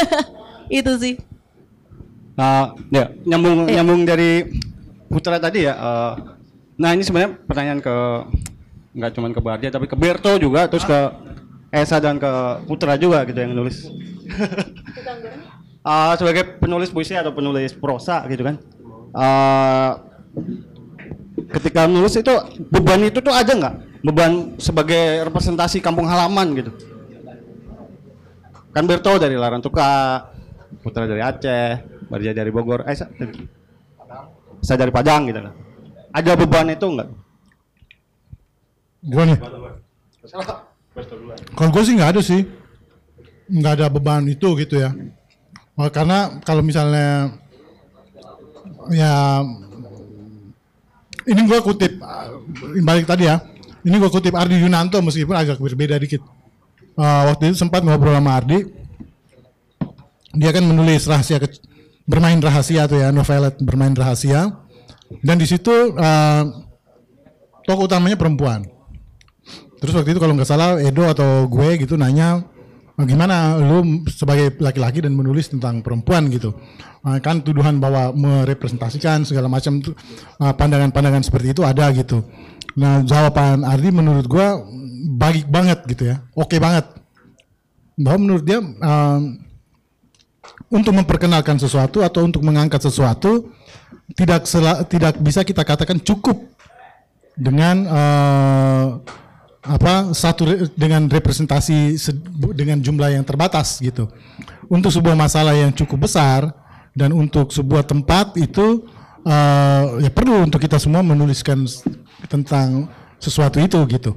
itu 0.72 0.92
sih. 0.98 1.14
Nah, 2.36 2.76
ya 2.92 3.12
nyambung 3.24 3.68
nyambung 3.68 4.02
dari 4.04 4.44
Putra 5.06 5.38
tadi 5.38 5.64
ya. 5.64 5.74
eh, 5.76 6.12
nah 6.76 6.92
ini 6.92 7.00
sebenarnya 7.00 7.40
pertanyaan 7.48 7.80
ke 7.80 7.96
nggak 8.96 9.12
cuma 9.12 9.28
ke 9.28 9.38
Bardia 9.38 9.68
tapi 9.68 9.84
ke 9.84 9.92
Berto 9.94 10.32
juga 10.40 10.64
terus 10.66 10.82
ke 10.82 10.98
Esa 11.68 12.00
dan 12.00 12.16
ke 12.16 12.30
Putra 12.64 12.96
juga 12.96 13.26
gitu 13.28 13.36
yang 13.36 13.52
nulis. 13.52 13.84
Eh, 15.86 16.12
sebagai 16.16 16.58
penulis 16.58 16.90
puisi 16.90 17.14
atau 17.14 17.30
penulis 17.30 17.70
prosa 17.70 18.24
gitu 18.26 18.42
kan. 18.42 18.56
eh, 19.12 19.90
ketika 21.52 21.86
nulis 21.86 22.16
itu 22.16 22.32
beban 22.68 23.00
itu 23.00 23.20
tuh 23.20 23.30
ada 23.30 23.52
nggak? 23.52 23.74
Beban 24.02 24.32
sebagai 24.56 25.24
representasi 25.24 25.78
kampung 25.78 26.06
halaman 26.06 26.56
gitu. 26.56 26.70
Kan 28.70 28.84
Berto 28.84 29.16
dari 29.16 29.34
Larantuka, 29.34 30.26
Putra 30.82 31.06
dari 31.06 31.22
Aceh, 31.22 31.80
Barja 32.06 32.30
dari 32.30 32.50
Bogor, 32.50 32.84
eh 32.84 32.94
Sa- 32.94 33.08
dari- 33.08 33.46
saya 34.60 34.78
dari 34.80 34.92
Padang 34.92 35.28
gitu 35.28 35.40
lah. 35.40 35.54
Ada 36.12 36.32
beban 36.34 36.66
itu 36.68 36.86
enggak? 36.86 37.08
Nih. 39.06 39.38
Kalau 41.54 41.70
gue 41.70 41.82
sih 41.86 41.94
nggak 41.94 42.10
ada 42.16 42.20
sih, 42.24 42.42
nggak 43.46 43.72
ada 43.78 43.86
beban 43.86 44.26
itu 44.26 44.58
gitu 44.58 44.82
ya. 44.82 44.90
Karena 45.94 46.42
kalau 46.42 46.66
misalnya 46.66 47.36
ya 48.90 49.44
ini 51.26 51.42
gue 51.46 51.58
kutip 51.62 52.02
uh, 52.02 52.42
balik 52.82 53.06
tadi 53.06 53.30
ya. 53.30 53.38
Ini 53.86 54.02
gue 54.02 54.10
kutip 54.10 54.34
Ardi 54.34 54.58
Yunanto 54.58 54.98
meskipun 54.98 55.38
agak 55.38 55.62
berbeda 55.62 55.94
dikit. 56.02 56.18
Uh, 56.98 57.30
waktu 57.30 57.54
itu 57.54 57.62
sempat 57.62 57.86
ngobrol 57.86 58.18
sama 58.18 58.34
Ardi. 58.34 58.66
Dia 60.34 60.50
kan 60.50 60.66
menulis 60.66 61.06
rahasia 61.06 61.38
kec- 61.38 61.62
bermain 62.02 62.36
rahasia 62.42 62.90
tuh 62.90 62.98
ya, 62.98 63.14
novelet 63.14 63.54
bermain 63.62 63.94
rahasia. 63.94 64.58
Dan 65.22 65.38
di 65.38 65.46
situ 65.46 65.70
uh, 65.94 66.42
tokoh 67.62 67.86
utamanya 67.86 68.18
perempuan. 68.18 68.66
Terus 69.86 70.02
waktu 70.02 70.18
itu 70.18 70.20
kalau 70.20 70.34
nggak 70.34 70.50
salah 70.50 70.82
Edo 70.82 71.06
atau 71.06 71.46
gue 71.46 71.78
gitu 71.78 71.94
nanya 71.94 72.42
"Ah, 72.98 73.06
gimana 73.06 73.54
lu 73.54 74.02
sebagai 74.10 74.58
laki-laki 74.58 74.98
dan 74.98 75.14
menulis 75.14 75.46
tentang 75.46 75.78
perempuan 75.78 76.26
gitu? 76.26 76.58
Ah, 77.06 77.22
kan 77.22 77.38
tuduhan 77.38 77.78
bahwa 77.78 78.10
merepresentasikan 78.10 79.22
segala 79.22 79.46
macam 79.46 79.78
ah, 80.42 80.50
pandangan-pandangan 80.50 81.22
seperti 81.22 81.54
itu 81.54 81.62
ada 81.62 81.86
gitu. 81.94 82.26
Nah 82.74 83.06
jawaban 83.06 83.62
Ardi 83.62 83.94
menurut 83.94 84.26
gue 84.26 84.46
baik 85.14 85.46
banget 85.46 85.86
gitu 85.86 86.10
ya 86.10 86.18
oke 86.34 86.58
banget. 86.58 86.82
Bahwa 87.94 88.18
menurut 88.26 88.42
dia 88.42 88.58
ah, 88.82 89.22
untuk 90.66 90.98
memperkenalkan 90.98 91.62
sesuatu 91.62 92.02
atau 92.02 92.26
untuk 92.26 92.42
mengangkat 92.42 92.82
sesuatu 92.82 93.54
tidak 94.18 94.50
tidak 94.90 95.14
bisa 95.22 95.46
kita 95.46 95.62
katakan 95.62 96.02
cukup 96.02 96.42
dengan 97.36 97.76
eh, 97.86 98.86
apa 99.66 100.14
satu 100.14 100.70
dengan 100.78 101.10
representasi 101.10 101.98
dengan 102.54 102.78
jumlah 102.78 103.18
yang 103.18 103.24
terbatas 103.26 103.82
gitu. 103.82 104.06
Untuk 104.66 104.94
sebuah 104.94 105.18
masalah 105.18 105.54
yang 105.54 105.74
cukup 105.74 106.06
besar 106.06 106.50
dan 106.94 107.10
untuk 107.12 107.50
sebuah 107.50 107.86
tempat 107.86 108.38
itu 108.38 108.86
eh, 109.26 109.84
ya 110.06 110.10
perlu 110.10 110.46
untuk 110.46 110.62
kita 110.62 110.78
semua 110.78 111.02
menuliskan 111.02 111.66
tentang 112.30 112.88
sesuatu 113.18 113.58
itu 113.58 113.78
gitu. 113.90 114.14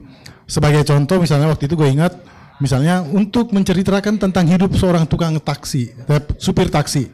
Sebagai 0.50 0.82
contoh 0.86 1.22
misalnya 1.22 1.50
waktu 1.50 1.70
itu 1.70 1.76
gue 1.78 1.90
ingat 1.90 2.14
misalnya 2.62 3.02
untuk 3.06 3.54
menceritakan 3.54 4.18
tentang 4.18 4.46
hidup 4.50 4.74
seorang 4.78 5.06
tukang 5.10 5.38
taksi, 5.42 5.94
eh, 5.94 6.24
supir 6.38 6.70
taksi. 6.70 7.10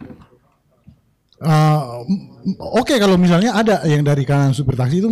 Uh, 1.36 2.08
Oke 2.80 2.96
kalau 2.96 3.20
misalnya 3.20 3.58
ada 3.58 3.84
yang 3.84 4.06
dari 4.06 4.24
kanan 4.24 4.56
supir 4.56 4.78
taksi 4.78 5.04
itu 5.04 5.10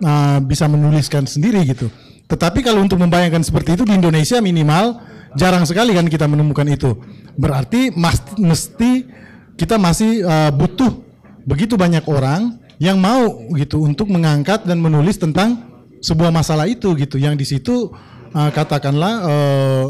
uh, 0.00 0.38
bisa 0.40 0.70
menuliskan 0.70 1.26
sendiri 1.26 1.60
gitu. 1.66 1.90
Tetapi 2.32 2.64
kalau 2.64 2.80
untuk 2.80 2.96
membayangkan 2.96 3.44
seperti 3.44 3.76
itu 3.76 3.84
di 3.84 3.92
Indonesia 3.92 4.40
minimal 4.40 5.04
jarang 5.36 5.68
sekali 5.68 5.92
kan 5.92 6.08
kita 6.08 6.24
menemukan 6.24 6.64
itu. 6.64 6.96
Berarti 7.36 7.92
mas, 7.92 8.24
mesti 8.40 9.04
kita 9.60 9.76
masih 9.76 10.24
uh, 10.24 10.48
butuh 10.48 10.96
begitu 11.44 11.76
banyak 11.76 12.08
orang 12.08 12.56
yang 12.80 12.96
mau 12.96 13.52
gitu 13.52 13.84
untuk 13.84 14.08
mengangkat 14.08 14.64
dan 14.64 14.80
menulis 14.80 15.20
tentang 15.20 15.60
sebuah 16.00 16.32
masalah 16.32 16.64
itu 16.64 16.96
gitu. 16.96 17.20
Yang 17.20 17.34
di 17.36 17.46
situ 17.46 17.92
uh, 18.32 18.50
katakanlah 18.50 19.14
uh, 19.28 19.86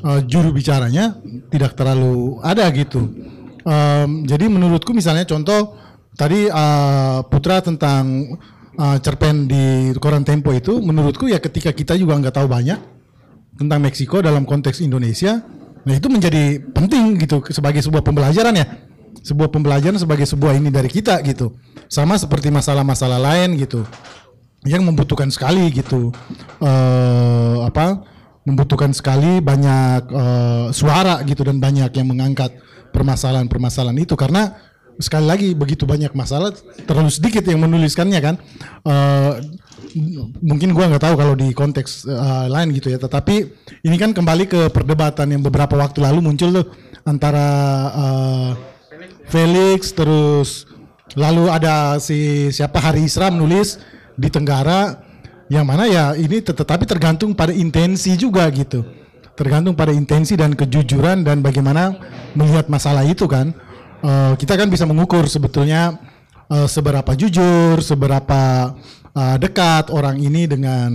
uh, 0.00 0.20
juru 0.24 0.56
bicaranya 0.56 1.20
tidak 1.52 1.76
terlalu 1.76 2.40
ada 2.40 2.64
gitu. 2.72 3.04
Um, 3.66 4.24
jadi 4.24 4.48
menurutku 4.48 4.96
misalnya 4.96 5.28
contoh 5.28 5.76
tadi 6.16 6.48
uh, 6.48 7.20
Putra 7.28 7.60
tentang 7.60 8.32
uh, 8.78 8.96
cerpen 9.00 9.48
di 9.48 9.92
koran 9.98 10.22
Tempo 10.22 10.52
itu 10.52 10.78
menurutku 10.80 11.26
ya 11.26 11.40
ketika 11.40 11.72
kita 11.72 11.96
juga 11.96 12.16
nggak 12.16 12.34
tahu 12.36 12.48
banyak 12.48 12.78
tentang 13.56 13.80
Meksiko 13.80 14.20
dalam 14.20 14.44
konteks 14.44 14.84
Indonesia, 14.84 15.40
nah 15.88 15.96
itu 15.96 16.12
menjadi 16.12 16.60
penting 16.76 17.16
gitu 17.16 17.40
sebagai 17.48 17.80
sebuah 17.80 18.04
pembelajaran 18.04 18.52
ya, 18.52 18.66
sebuah 19.24 19.48
pembelajaran 19.48 19.96
sebagai 19.96 20.28
sebuah 20.28 20.60
ini 20.60 20.68
dari 20.68 20.92
kita 20.92 21.24
gitu, 21.24 21.56
sama 21.88 22.20
seperti 22.20 22.52
masalah-masalah 22.52 23.16
lain 23.16 23.56
gitu 23.56 23.82
yang 24.68 24.84
membutuhkan 24.84 25.32
sekali 25.32 25.72
gitu. 25.72 26.12
Eh 26.60 27.58
apa 27.64 28.02
membutuhkan 28.46 28.94
sekali 28.94 29.42
banyak 29.42 30.02
eh, 30.06 30.66
suara 30.70 31.22
gitu 31.26 31.42
dan 31.42 31.58
banyak 31.58 31.90
yang 31.90 32.06
mengangkat 32.06 32.54
permasalahan-permasalahan 32.94 33.98
itu. 33.98 34.14
Karena 34.14 34.54
sekali 34.96 35.26
lagi 35.28 35.48
begitu 35.52 35.84
banyak 35.84 36.12
masalah 36.16 36.52
terlalu 36.88 37.10
sedikit 37.12 37.44
yang 37.44 37.62
menuliskannya 37.64 38.20
kan. 38.20 38.34
Eh, 38.84 39.32
mungkin 40.44 40.76
gua 40.76 40.92
nggak 40.92 41.04
tahu 41.04 41.14
kalau 41.16 41.34
di 41.36 41.52
konteks 41.52 42.08
eh, 42.08 42.46
lain 42.48 42.72
gitu 42.76 42.92
ya. 42.92 42.98
Tetapi 43.00 43.34
ini 43.84 43.96
kan 43.96 44.12
kembali 44.16 44.44
ke 44.48 44.60
perdebatan 44.72 45.32
yang 45.32 45.42
beberapa 45.44 45.76
waktu 45.76 46.00
lalu 46.04 46.20
muncul 46.24 46.62
tuh 46.62 46.66
antara 47.04 47.46
eh, 47.92 48.50
Felix 49.26 49.90
terus 49.92 50.70
lalu 51.14 51.50
ada 51.50 51.98
si 52.02 52.50
siapa 52.50 52.78
Hari 52.78 53.06
Isra 53.06 53.30
nulis 53.30 53.78
di 54.16 54.28
Tenggara 54.30 55.02
yang 55.46 55.62
mana 55.62 55.86
ya 55.86 56.14
ini 56.18 56.42
tet- 56.42 56.58
tetapi 56.58 56.86
tergantung 56.86 57.34
pada 57.34 57.54
intensi 57.54 58.14
juga 58.18 58.46
gitu. 58.50 58.82
Tergantung 59.36 59.76
pada 59.76 59.92
intensi 59.92 60.32
dan 60.32 60.56
kejujuran 60.56 61.20
dan 61.20 61.44
bagaimana 61.44 61.92
melihat 62.32 62.66
masalah 62.72 63.04
itu 63.04 63.28
kan. 63.28 63.52
Eh, 64.04 64.32
kita 64.36 64.54
kan 64.60 64.68
bisa 64.68 64.84
mengukur 64.84 65.24
sebetulnya 65.26 65.96
eh, 66.52 66.68
seberapa 66.68 67.12
jujur, 67.16 67.80
seberapa 67.80 68.74
eh, 69.16 69.36
dekat 69.40 69.88
orang 69.88 70.20
ini 70.20 70.44
dengan 70.44 70.90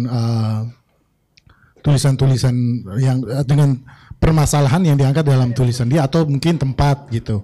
tulisan-tulisan 1.82 2.54
yang 3.02 3.26
eh, 3.26 3.44
dengan 3.46 3.82
permasalahan 4.22 4.86
yang 4.86 4.98
diangkat 5.02 5.26
dalam 5.26 5.50
tulisan 5.50 5.90
dia 5.90 6.06
atau 6.06 6.30
mungkin 6.30 6.62
tempat 6.62 7.10
gitu. 7.10 7.42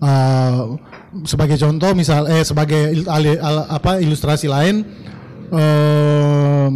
Eh, 0.00 0.60
sebagai 1.28 1.54
contoh 1.60 1.94
misal 1.94 2.26
eh 2.26 2.42
sebagai 2.42 2.90
il- 2.90 3.06
ali- 3.08 3.38
al- 3.38 3.68
apa 3.70 4.02
ilustrasi 4.02 4.50
lain 4.50 4.82
em, 5.54 6.72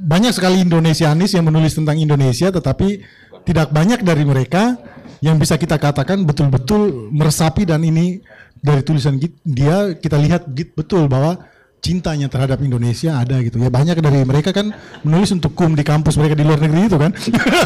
banyak 0.00 0.34
sekali 0.34 0.58
Indonesianis 0.64 1.30
yang 1.36 1.46
menulis 1.46 1.78
tentang 1.78 1.94
Indonesia 2.02 2.50
tetapi 2.50 3.04
tidak 3.46 3.70
banyak 3.70 4.02
dari 4.02 4.26
mereka 4.26 4.74
yang 5.20 5.36
bisa 5.36 5.60
kita 5.60 5.76
katakan 5.76 6.24
betul-betul 6.24 7.12
meresapi 7.12 7.68
dan 7.68 7.84
ini 7.84 8.24
dari 8.60 8.80
tulisan 8.84 9.16
dia 9.44 9.92
kita 9.96 10.16
lihat 10.16 10.48
betul 10.76 11.08
bahwa 11.08 11.40
cintanya 11.80 12.28
terhadap 12.28 12.60
Indonesia 12.60 13.16
ada 13.16 13.40
gitu. 13.40 13.56
Ya 13.56 13.72
banyak 13.72 13.96
dari 14.00 14.20
mereka 14.24 14.52
kan 14.52 14.72
menulis 15.00 15.32
untuk 15.32 15.56
kum 15.56 15.72
di 15.72 15.80
kampus 15.80 16.20
mereka 16.20 16.36
di 16.36 16.44
luar 16.44 16.60
negeri 16.60 16.92
itu 16.92 16.98
kan. 17.00 17.10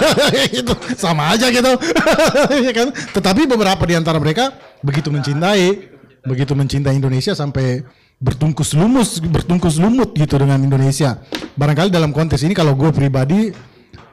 Itu 0.63 0.75
sama 0.95 1.35
aja 1.35 1.51
gitu. 1.51 1.75
Ya 2.67 2.73
kan? 2.73 2.95
Tetapi 2.95 3.51
beberapa 3.51 3.83
di 3.85 3.95
antara 3.99 4.23
mereka 4.23 4.55
begitu 4.81 5.11
mencintai 5.11 5.95
begitu 6.25 6.57
mencintai 6.57 6.97
Indonesia 6.97 7.37
sampai 7.37 7.85
bertungkus 8.17 8.73
lumus 8.73 9.21
bertungkus 9.21 9.77
lumut 9.77 10.15
gitu 10.15 10.39
dengan 10.39 10.63
Indonesia. 10.63 11.21
Barangkali 11.59 11.91
dalam 11.91 12.15
konteks 12.15 12.47
ini 12.47 12.55
kalau 12.55 12.79
gue 12.79 12.95
pribadi 12.95 13.51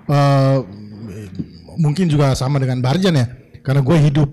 eh, 0.09 0.57
mungkin 1.79 2.11
juga 2.11 2.33
sama 2.35 2.59
dengan 2.59 2.81
Barjan 2.83 3.15
ya 3.15 3.25
karena 3.61 3.81
gue 3.85 3.97
hidup 4.09 4.29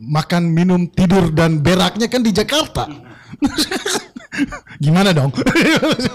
makan 0.00 0.50
minum 0.50 0.88
tidur 0.88 1.30
dan 1.30 1.60
beraknya 1.60 2.08
kan 2.10 2.24
di 2.24 2.32
Jakarta. 2.32 2.88
Gimana 4.82 5.12
dong? 5.12 5.30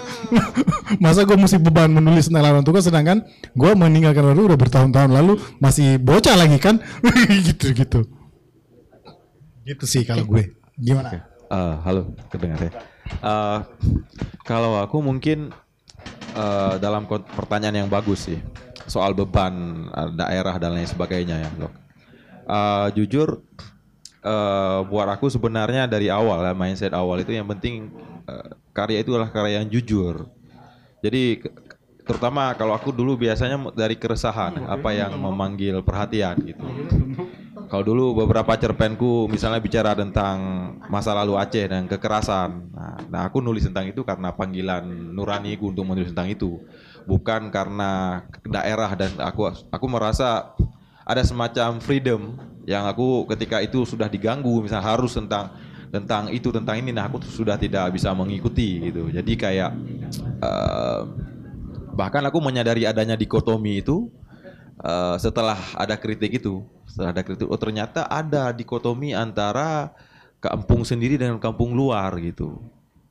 Masa 1.03 1.27
gue 1.27 1.38
mesti 1.38 1.61
beban 1.61 1.91
menulis 1.91 2.27
tentang 2.27 2.49
lawan 2.49 2.65
tugas 2.65 2.88
sedangkan 2.88 3.22
gue 3.53 3.72
meninggalkan 3.77 4.26
lalu 4.34 4.52
udah 4.52 4.57
bertahun-tahun 4.57 5.11
lalu 5.14 5.38
masih 5.61 6.02
bocah 6.02 6.34
lagi 6.34 6.57
kan? 6.57 6.81
Gitu 7.47 7.76
gitu. 7.77 7.99
Gitu 9.61 9.85
sih 9.85 10.02
kalau 10.07 10.26
gue. 10.26 10.57
Gimana? 10.76 11.30
Eh, 11.45 11.76
halo, 11.85 12.18
kedengar 12.34 12.57
ya. 12.65 12.72
Eh, 13.06 13.60
kalau 14.41 14.81
aku 14.81 14.97
mungkin 15.06 15.53
eh, 16.34 16.73
dalam 16.81 17.06
pertanyaan 17.07 17.85
yang 17.85 17.89
bagus 17.91 18.26
sih 18.26 18.41
soal 18.86 19.14
beban 19.18 19.86
eh, 19.90 20.10
daerah 20.16 20.56
dan 20.57 20.78
lain 20.78 20.90
sebagainya 20.90 21.36
ya, 21.45 21.49
dok. 21.56 21.74
Eh, 22.45 22.88
jujur, 22.98 23.41
eh, 24.22 24.80
buat 24.86 25.07
aku 25.10 25.30
sebenarnya 25.30 25.90
dari 25.90 26.14
awal 26.14 26.45
ya 26.45 26.53
mindset 26.53 26.94
awal 26.94 27.18
itu 27.22 27.34
yang 27.34 27.49
penting 27.49 27.90
eh, 28.30 28.49
karya 28.74 29.02
itu 29.02 29.14
adalah 29.18 29.34
karya 29.34 29.62
yang 29.62 29.70
jujur. 29.70 30.30
Jadi 31.02 31.41
terutama 32.06 32.53
kalau 32.53 32.78
aku 32.78 32.94
dulu 32.94 33.18
biasanya 33.18 33.74
dari 33.74 33.98
keresahan 33.98 34.70
apa 34.70 34.94
yang 34.94 35.18
memanggil 35.18 35.82
perhatian 35.82 36.38
gitu. 36.45 36.66
Kalau 37.66 37.82
dulu 37.82 38.26
beberapa 38.26 38.53
cerpenku 38.53 39.26
misalnya 39.26 39.57
bicara 39.57 39.98
tentang 39.98 40.38
masa 40.86 41.18
lalu 41.18 41.34
Aceh 41.41 41.66
dan 41.66 41.90
kekerasan. 41.90 42.70
Nah, 42.70 42.95
nah, 43.10 43.22
aku 43.26 43.41
nulis 43.41 43.66
tentang 43.66 43.90
itu 43.90 44.06
karena 44.06 44.30
panggilan 44.30 44.86
nuraniku 44.86 45.74
untuk 45.74 45.82
menulis 45.82 46.14
tentang 46.14 46.30
itu, 46.30 46.62
bukan 47.06 47.53
karena 47.53 48.22
daerah 48.45 48.91
dan 48.98 49.14
aku 49.22 49.49
aku 49.69 49.86
merasa 49.90 50.53
ada 51.06 51.22
semacam 51.22 51.77
freedom 51.77 52.34
yang 52.65 52.86
aku 52.90 53.30
ketika 53.34 53.61
itu 53.61 53.86
sudah 53.86 54.10
diganggu 54.10 54.65
misalnya 54.65 54.90
harus 54.90 55.14
tentang 55.14 55.53
tentang 55.94 56.34
itu 56.34 56.49
tentang 56.49 56.82
ini 56.82 56.91
nah 56.91 57.07
aku 57.07 57.22
sudah 57.23 57.56
tidak 57.56 57.94
bisa 57.94 58.11
mengikuti 58.11 58.90
gitu. 58.90 59.07
Jadi 59.14 59.34
kayak 59.38 59.72
eh, 60.41 61.02
bahkan 61.95 62.26
aku 62.26 62.41
menyadari 62.44 62.84
adanya 62.84 63.15
dikotomi 63.15 63.86
itu 63.86 64.10
eh, 64.82 65.15
setelah 65.22 65.56
ada 65.77 65.95
kritik 65.95 66.41
itu 66.41 66.65
setelah 66.90 67.15
ada 67.15 67.23
kritik 67.23 67.48
oh 67.48 67.60
ternyata 67.60 68.10
ada 68.10 68.52
dikotomi 68.52 69.15
antara 69.15 69.94
kampung 70.44 70.84
sendiri 70.84 71.15
dengan 71.15 71.40
kampung 71.40 71.73
luar 71.73 72.11
gitu 72.19 72.60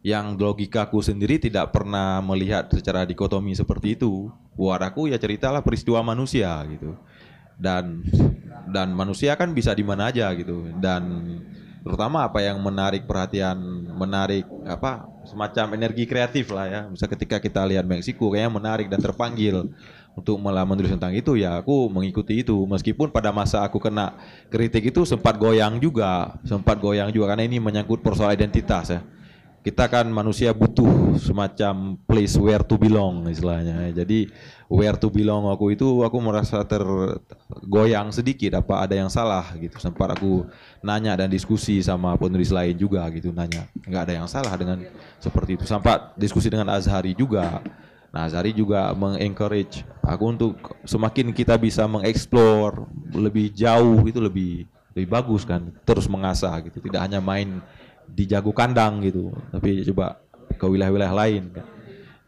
yang 0.04 0.36
logikaku 0.36 1.00
sendiri 1.00 1.40
tidak 1.40 1.72
pernah 1.72 2.20
melihat 2.20 2.68
secara 2.68 3.08
dikotomi 3.08 3.56
seperti 3.56 3.96
itu. 3.96 4.28
Buat 4.52 4.84
aku 4.92 5.08
ya 5.08 5.16
ceritalah 5.16 5.64
peristiwa 5.64 6.04
manusia 6.04 6.60
gitu. 6.68 6.92
Dan 7.56 8.04
dan 8.68 8.92
manusia 8.92 9.32
kan 9.40 9.56
bisa 9.56 9.72
di 9.72 9.80
mana 9.80 10.12
aja 10.12 10.28
gitu. 10.36 10.68
Dan 10.76 11.24
terutama 11.80 12.20
apa 12.20 12.44
yang 12.44 12.60
menarik 12.60 13.08
perhatian 13.08 13.56
menarik 13.96 14.44
apa 14.68 15.08
semacam 15.24 15.72
energi 15.72 16.04
kreatif 16.04 16.52
lah 16.52 16.68
ya. 16.68 16.80
Bisa 16.92 17.08
ketika 17.08 17.40
kita 17.40 17.64
lihat 17.64 17.88
Meksiko 17.88 18.28
kayaknya 18.28 18.52
menarik 18.52 18.92
dan 18.92 19.00
terpanggil 19.00 19.72
untuk 20.12 20.36
malah 20.36 20.68
menulis 20.68 20.92
tentang 20.92 21.16
itu 21.16 21.32
ya 21.40 21.64
aku 21.64 21.88
mengikuti 21.88 22.44
itu. 22.44 22.60
Meskipun 22.68 23.08
pada 23.08 23.32
masa 23.32 23.64
aku 23.64 23.80
kena 23.80 24.20
kritik 24.52 24.84
itu 24.84 25.08
sempat 25.08 25.40
goyang 25.40 25.80
juga 25.80 26.36
sempat 26.44 26.76
goyang 26.76 27.08
juga 27.08 27.32
karena 27.32 27.48
ini 27.48 27.56
menyangkut 27.56 28.04
persoal 28.04 28.36
identitas 28.36 28.92
ya 28.92 29.00
kita 29.64 29.88
kan 29.88 30.04
manusia 30.12 30.52
butuh 30.52 31.16
semacam 31.16 31.96
place 32.04 32.36
where 32.36 32.60
to 32.60 32.76
belong 32.76 33.24
istilahnya. 33.32 33.96
Jadi 33.96 34.28
where 34.68 34.92
to 34.92 35.08
belong 35.08 35.48
aku 35.48 35.72
itu 35.72 36.04
aku 36.04 36.20
merasa 36.20 36.60
tergoyang 36.68 38.12
sedikit 38.12 38.60
apa 38.60 38.84
ada 38.84 38.92
yang 38.92 39.08
salah 39.08 39.56
gitu. 39.56 39.80
Sempat 39.80 40.20
aku 40.20 40.44
nanya 40.84 41.16
dan 41.16 41.32
diskusi 41.32 41.80
sama 41.80 42.12
penulis 42.20 42.52
lain 42.52 42.76
juga 42.76 43.08
gitu. 43.08 43.32
Nanya 43.32 43.64
nggak 43.88 44.02
ada 44.04 44.14
yang 44.20 44.28
salah 44.28 44.52
dengan 44.52 44.84
seperti 45.16 45.56
itu? 45.56 45.64
Sempat 45.64 46.12
diskusi 46.20 46.52
dengan 46.52 46.68
Azhari 46.68 47.16
juga. 47.16 47.64
Nah 48.12 48.28
Azhari 48.28 48.52
juga 48.52 48.92
mengencourage 48.92 49.80
aku 50.04 50.24
untuk 50.28 50.60
semakin 50.84 51.32
kita 51.32 51.56
bisa 51.56 51.88
mengeksplor 51.88 52.84
lebih 53.16 53.48
jauh 53.48 54.04
itu 54.04 54.20
lebih 54.20 54.68
lebih 54.92 55.08
bagus 55.08 55.48
kan 55.48 55.72
terus 55.88 56.04
mengasah 56.04 56.52
gitu. 56.68 56.84
Tidak 56.84 57.00
hanya 57.00 57.24
main 57.24 57.64
di 58.08 58.24
jago 58.30 58.54
kandang 58.54 59.02
gitu 59.02 59.34
tapi 59.50 59.82
coba 59.90 60.24
ke 60.54 60.66
wilayah-wilayah 60.66 61.14
lain. 61.14 61.42
Kan. 61.50 61.66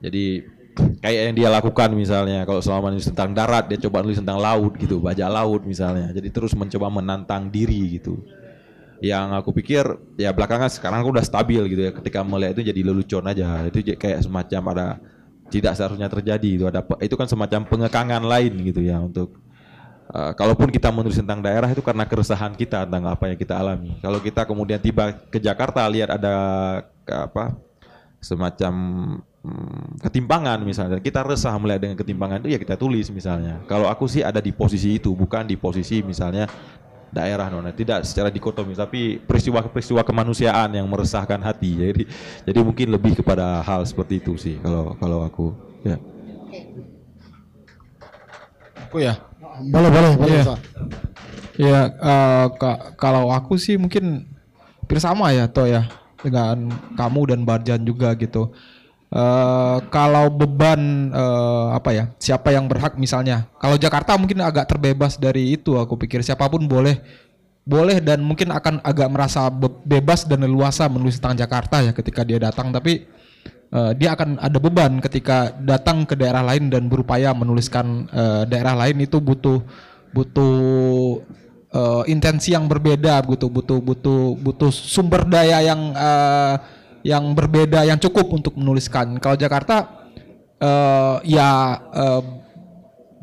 jadi 0.03 0.45
kayak 0.77 1.21
yang 1.31 1.35
dia 1.37 1.49
lakukan 1.49 1.89
misalnya 1.97 2.45
kalau 2.45 2.61
selama 2.61 2.93
nulis 2.93 3.09
tentang 3.09 3.33
darat 3.33 3.65
dia 3.71 3.81
coba 3.89 4.05
nulis 4.05 4.21
tentang 4.21 4.37
laut 4.37 4.77
gitu 4.77 5.01
bajak 5.01 5.29
laut 5.31 5.63
misalnya. 5.65 6.13
Jadi 6.13 6.29
terus 6.29 6.53
mencoba 6.53 6.93
menantang 6.93 7.49
diri 7.49 7.97
gitu. 7.97 8.21
Yang 9.01 9.27
aku 9.41 9.51
pikir 9.57 9.85
ya 10.21 10.33
belakangan 10.33 10.69
sekarang 10.73 11.05
aku 11.05 11.17
udah 11.17 11.25
stabil 11.25 11.63
gitu 11.73 11.83
ya. 11.89 11.93
Ketika 11.97 12.21
melihat 12.27 12.61
itu 12.61 12.73
jadi 12.73 12.81
lelucon 12.83 13.25
aja. 13.25 13.65
Itu 13.69 13.81
kayak 13.97 14.27
semacam 14.27 14.63
ada 14.77 14.87
tidak 15.47 15.79
seharusnya 15.79 16.11
terjadi 16.11 16.51
itu 16.59 16.65
ada 16.67 16.83
itu 16.99 17.15
kan 17.15 17.31
semacam 17.31 17.63
pengekangan 17.71 18.23
lain 18.27 18.53
gitu 18.67 18.83
ya 18.83 18.99
untuk 18.99 19.39
Uh, 20.17 20.33
kalaupun 20.33 20.73
kita 20.73 20.89
menulis 20.89 21.21
tentang 21.21 21.45
daerah 21.45 21.69
itu 21.69 21.85
karena 21.85 22.09
keresahan 22.09 22.57
kita 22.57 22.89
tentang 22.89 23.05
apa 23.05 23.29
yang 23.29 23.37
kita 23.37 23.53
alami. 23.53 24.01
Kalau 24.01 24.17
kita 24.17 24.49
kemudian 24.49 24.81
tiba 24.81 25.13
ke 25.29 25.37
Jakarta 25.37 25.85
lihat 25.93 26.09
ada 26.17 26.35
apa 27.05 27.53
semacam 28.25 28.73
hmm, 29.45 30.01
ketimpangan 30.01 30.57
misalnya, 30.65 31.05
kita 31.05 31.21
resah 31.21 31.53
melihat 31.61 31.85
dengan 31.85 32.01
ketimpangan 32.01 32.41
itu 32.41 32.49
ya 32.49 32.57
kita 32.57 32.81
tulis 32.81 33.13
misalnya. 33.13 33.61
Kalau 33.69 33.93
aku 33.93 34.09
sih 34.09 34.25
ada 34.25 34.41
di 34.41 34.57
posisi 34.57 34.97
itu, 34.97 35.13
bukan 35.13 35.45
di 35.45 35.61
posisi 35.61 36.01
misalnya 36.01 36.49
daerah 37.13 37.53
nona 37.53 37.77
tidak 37.77 38.09
secara 38.09 38.33
dikotomi 38.33 38.73
tapi 38.73 39.21
peristiwa-peristiwa 39.21 40.01
kemanusiaan 40.01 40.75
yang 40.75 40.85
meresahkan 40.91 41.39
hati 41.39 41.73
jadi 41.79 42.03
jadi 42.45 42.59
mungkin 42.61 42.93
lebih 42.93 43.23
kepada 43.23 43.63
hal 43.63 43.87
seperti 43.89 44.21
itu 44.21 44.37
sih 44.37 44.59
kalau 44.61 44.93
kalau 44.99 45.23
aku 45.25 45.55
ya 45.87 45.97
Aku 48.87 49.03
ya. 49.03 49.19
Boleh, 49.63 49.91
boleh, 49.91 50.11
boleh. 50.17 50.43
Ya, 51.57 51.79
eh, 51.89 52.47
ka- 52.61 52.81
kalau 53.01 53.33
aku 53.33 53.57
sih 53.57 53.81
mungkin 53.81 54.29
hampir 54.83 54.99
sama 55.01 55.33
ya, 55.33 55.49
toh 55.49 55.65
ya, 55.65 55.89
dengan 56.21 56.69
kamu 56.95 57.21
dan 57.33 57.41
Barjan 57.49 57.81
juga 57.81 58.13
gitu. 58.15 58.53
Eh, 59.09 59.77
kalau 59.89 60.29
beban 60.29 60.81
eh, 61.15 61.67
apa 61.73 61.91
ya, 61.95 62.05
siapa 62.21 62.53
yang 62.53 62.69
berhak 62.69 62.99
misalnya? 63.01 63.49
Kalau 63.57 63.81
Jakarta 63.81 64.19
mungkin 64.21 64.43
agak 64.45 64.69
terbebas 64.69 65.17
dari 65.17 65.57
itu. 65.57 65.79
Aku 65.81 65.97
pikir 65.97 66.21
siapa 66.21 66.45
pun 66.51 66.61
boleh 66.69 67.01
boleh 67.67 67.99
dan 67.99 68.23
mungkin 68.23 68.55
akan 68.55 68.79
agak 68.87 69.11
merasa 69.11 69.51
be- 69.51 69.83
bebas 69.83 70.23
dan 70.23 70.39
leluasa 70.47 70.87
menulis 70.87 71.19
tentang 71.19 71.35
Jakarta 71.35 71.83
ya 71.83 71.91
ketika 71.91 72.23
dia 72.23 72.39
datang 72.39 72.71
tapi 72.71 73.03
eh, 73.77 73.93
dia 74.01 74.17
akan 74.17 74.41
ada 74.41 74.57
beban 74.57 74.99
ketika 75.05 75.53
datang 75.61 76.09
ke 76.09 76.17
daerah 76.17 76.41
lain 76.41 76.73
dan 76.73 76.89
berupaya 76.89 77.37
menuliskan 77.37 78.09
eh, 78.09 78.43
daerah 78.49 78.73
lain 78.73 79.05
itu 79.05 79.21
butuh 79.21 79.61
butuh 80.17 80.57
eh, 81.77 82.03
intensi 82.09 82.57
yang 82.57 82.65
berbeda 82.65 83.21
butuh 83.29 83.53
butuh 83.53 83.79
butuh 83.85 84.23
butuh 84.41 84.73
sumber 84.73 85.29
daya 85.29 85.61
yang 85.61 85.93
eh, 85.93 86.55
yang 87.05 87.37
berbeda 87.37 87.85
yang 87.85 88.01
cukup 88.01 88.33
untuk 88.33 88.57
menuliskan 88.57 89.21
kalau 89.21 89.37
Jakarta 89.37 90.09
eh, 90.59 91.17
ya 91.29 91.79
eh, 91.93 92.23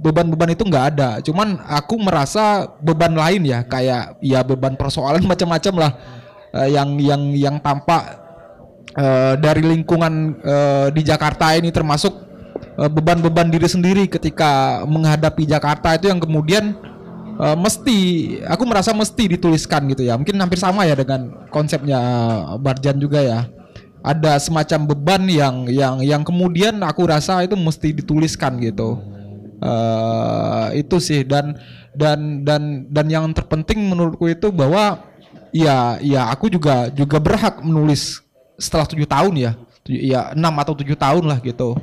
beban-beban 0.04 0.52
itu 0.52 0.68
nggak 0.68 0.86
ada. 0.96 1.10
Cuman 1.24 1.64
aku 1.64 1.96
merasa 1.96 2.68
beban 2.84 3.16
lain 3.16 3.48
ya, 3.48 3.64
kayak 3.64 4.20
ya 4.20 4.44
beban 4.44 4.76
persoalan 4.76 5.24
macam-macam 5.32 5.74
lah 5.88 5.92
eh, 6.52 6.70
yang 6.76 7.00
yang 7.00 7.22
yang 7.32 7.56
tampak 7.64 8.23
eh, 8.98 9.34
dari 9.38 9.62
lingkungan 9.62 10.38
eh, 10.42 10.88
di 10.94 11.02
Jakarta 11.06 11.54
ini 11.58 11.70
termasuk 11.70 12.14
eh, 12.78 12.90
beban-beban 12.90 13.50
diri 13.50 13.68
sendiri 13.70 14.06
ketika 14.10 14.84
menghadapi 14.86 15.46
Jakarta 15.46 15.98
itu 15.98 16.10
yang 16.10 16.22
kemudian 16.22 16.78
eh, 17.42 17.58
mesti 17.58 17.98
aku 18.46 18.64
merasa 18.66 18.94
mesti 18.94 19.38
dituliskan 19.38 19.90
gitu 19.90 20.06
ya. 20.06 20.18
Mungkin 20.18 20.38
hampir 20.38 20.62
sama 20.62 20.86
ya 20.86 20.94
dengan 20.98 21.48
konsepnya 21.50 22.00
Barjan 22.62 22.98
juga 23.02 23.22
ya. 23.22 23.40
Ada 24.04 24.36
semacam 24.36 24.92
beban 24.92 25.24
yang 25.32 25.56
yang 25.72 26.04
yang 26.04 26.22
kemudian 26.28 26.84
aku 26.84 27.08
rasa 27.08 27.40
itu 27.40 27.56
mesti 27.56 27.96
dituliskan 27.96 28.60
gitu 28.60 29.00
eh 29.64 30.84
itu 30.84 31.00
sih 31.00 31.24
dan 31.24 31.56
dan 31.96 32.44
dan 32.44 32.84
dan 32.92 33.06
yang 33.08 33.32
terpenting 33.32 33.80
menurutku 33.80 34.28
itu 34.28 34.52
bahwa 34.52 35.08
ya 35.56 36.02
ya 36.04 36.28
aku 36.34 36.52
juga 36.52 36.92
juga 36.92 37.22
berhak 37.22 37.64
menulis 37.64 38.23
setelah 38.58 38.86
tujuh 38.88 39.08
tahun 39.08 39.34
ya. 39.36 39.52
Ya 39.88 40.32
enam 40.32 40.56
atau 40.60 40.74
tujuh 40.78 40.96
tahun 40.96 41.28
lah 41.28 41.44
gitu. 41.44 41.76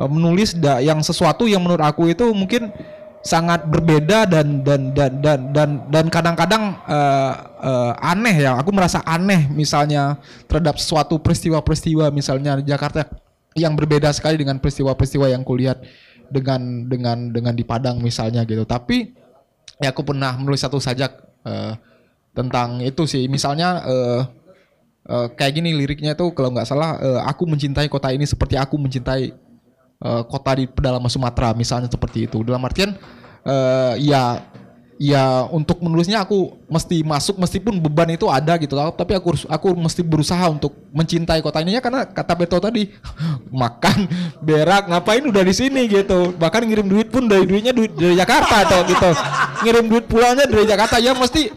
Eh, 0.00 0.08
menulis 0.08 0.56
da, 0.56 0.80
yang 0.80 1.02
sesuatu 1.04 1.44
yang 1.44 1.60
menurut 1.60 1.82
aku 1.84 2.08
itu 2.08 2.24
mungkin 2.32 2.72
sangat 3.20 3.68
berbeda 3.68 4.24
dan 4.24 4.64
dan 4.64 4.96
dan 4.96 5.20
dan 5.20 5.40
dan 5.52 5.70
dan 5.92 6.06
kadang-kadang 6.08 6.78
eh, 6.88 7.32
eh, 7.60 7.92
aneh 8.00 8.36
ya. 8.48 8.56
Aku 8.56 8.72
merasa 8.72 9.04
aneh 9.04 9.50
misalnya 9.52 10.16
terhadap 10.48 10.80
suatu 10.80 11.20
peristiwa-peristiwa 11.20 12.08
misalnya 12.14 12.56
di 12.62 12.70
Jakarta 12.70 13.04
yang 13.58 13.74
berbeda 13.74 14.08
sekali 14.14 14.38
dengan 14.38 14.62
peristiwa-peristiwa 14.62 15.26
yang 15.28 15.42
kulihat 15.42 15.82
dengan 16.30 16.86
dengan 16.86 17.34
dengan 17.34 17.52
di 17.52 17.66
Padang 17.66 17.98
misalnya 18.00 18.46
gitu. 18.46 18.62
Tapi 18.62 19.10
ya 19.82 19.90
aku 19.90 20.06
pernah 20.06 20.38
menulis 20.38 20.62
satu 20.62 20.78
sajak 20.78 21.12
eh, 21.44 21.74
tentang 22.32 22.80
itu 22.80 23.04
sih. 23.04 23.26
Misalnya 23.26 23.84
eh, 23.84 24.20
eh, 25.10 25.28
kayak 25.34 25.52
gini 25.58 25.74
liriknya 25.74 26.14
itu 26.14 26.30
kalau 26.30 26.54
nggak 26.54 26.66
salah 26.70 26.96
eh, 27.02 27.20
aku 27.26 27.44
mencintai 27.50 27.90
kota 27.90 28.14
ini 28.14 28.22
seperti 28.22 28.54
aku 28.54 28.78
mencintai 28.78 29.24
eh, 30.00 30.22
kota 30.30 30.50
di 30.54 30.70
pedalaman 30.70 31.10
Sumatera 31.10 31.50
misalnya 31.52 31.90
seperti 31.90 32.30
itu. 32.30 32.46
Dalam 32.46 32.62
artian 32.62 32.94
eh, 33.42 33.94
ya 34.00 34.38
ya 35.00 35.48
untuk 35.48 35.80
menulisnya 35.80 36.20
aku 36.20 36.60
mesti 36.68 37.00
masuk 37.00 37.40
meskipun 37.40 37.80
beban 37.80 38.12
itu 38.12 38.28
ada 38.28 38.60
gitu. 38.60 38.76
Tapi 38.76 39.16
aku 39.16 39.32
harus- 39.32 39.48
aku 39.48 39.72
mesti 39.72 40.04
berusaha 40.04 40.44
untuk 40.52 40.76
mencintai 40.92 41.40
kota 41.40 41.64
ini 41.64 41.72
ya 41.72 41.80
karena 41.80 42.04
kata 42.04 42.36
Beto 42.36 42.60
tadi 42.60 42.92
makan 43.64 44.04
berak 44.44 44.92
ngapain 44.92 45.24
udah 45.24 45.40
di 45.40 45.56
sini 45.56 45.88
gitu. 45.88 46.36
Bahkan 46.36 46.68
ngirim 46.68 46.84
duit 46.84 47.08
pun 47.08 47.24
dari 47.24 47.48
duitnya 47.48 47.72
duit 47.72 47.96
dari 47.96 48.12
Jakarta 48.12 48.68
atau 48.68 48.84
gitu. 48.84 49.10
Ngirim 49.64 49.88
duit 49.88 50.04
pulangnya 50.04 50.44
dari 50.44 50.68
Jakarta. 50.68 51.00
Ya 51.00 51.16
mesti 51.16 51.48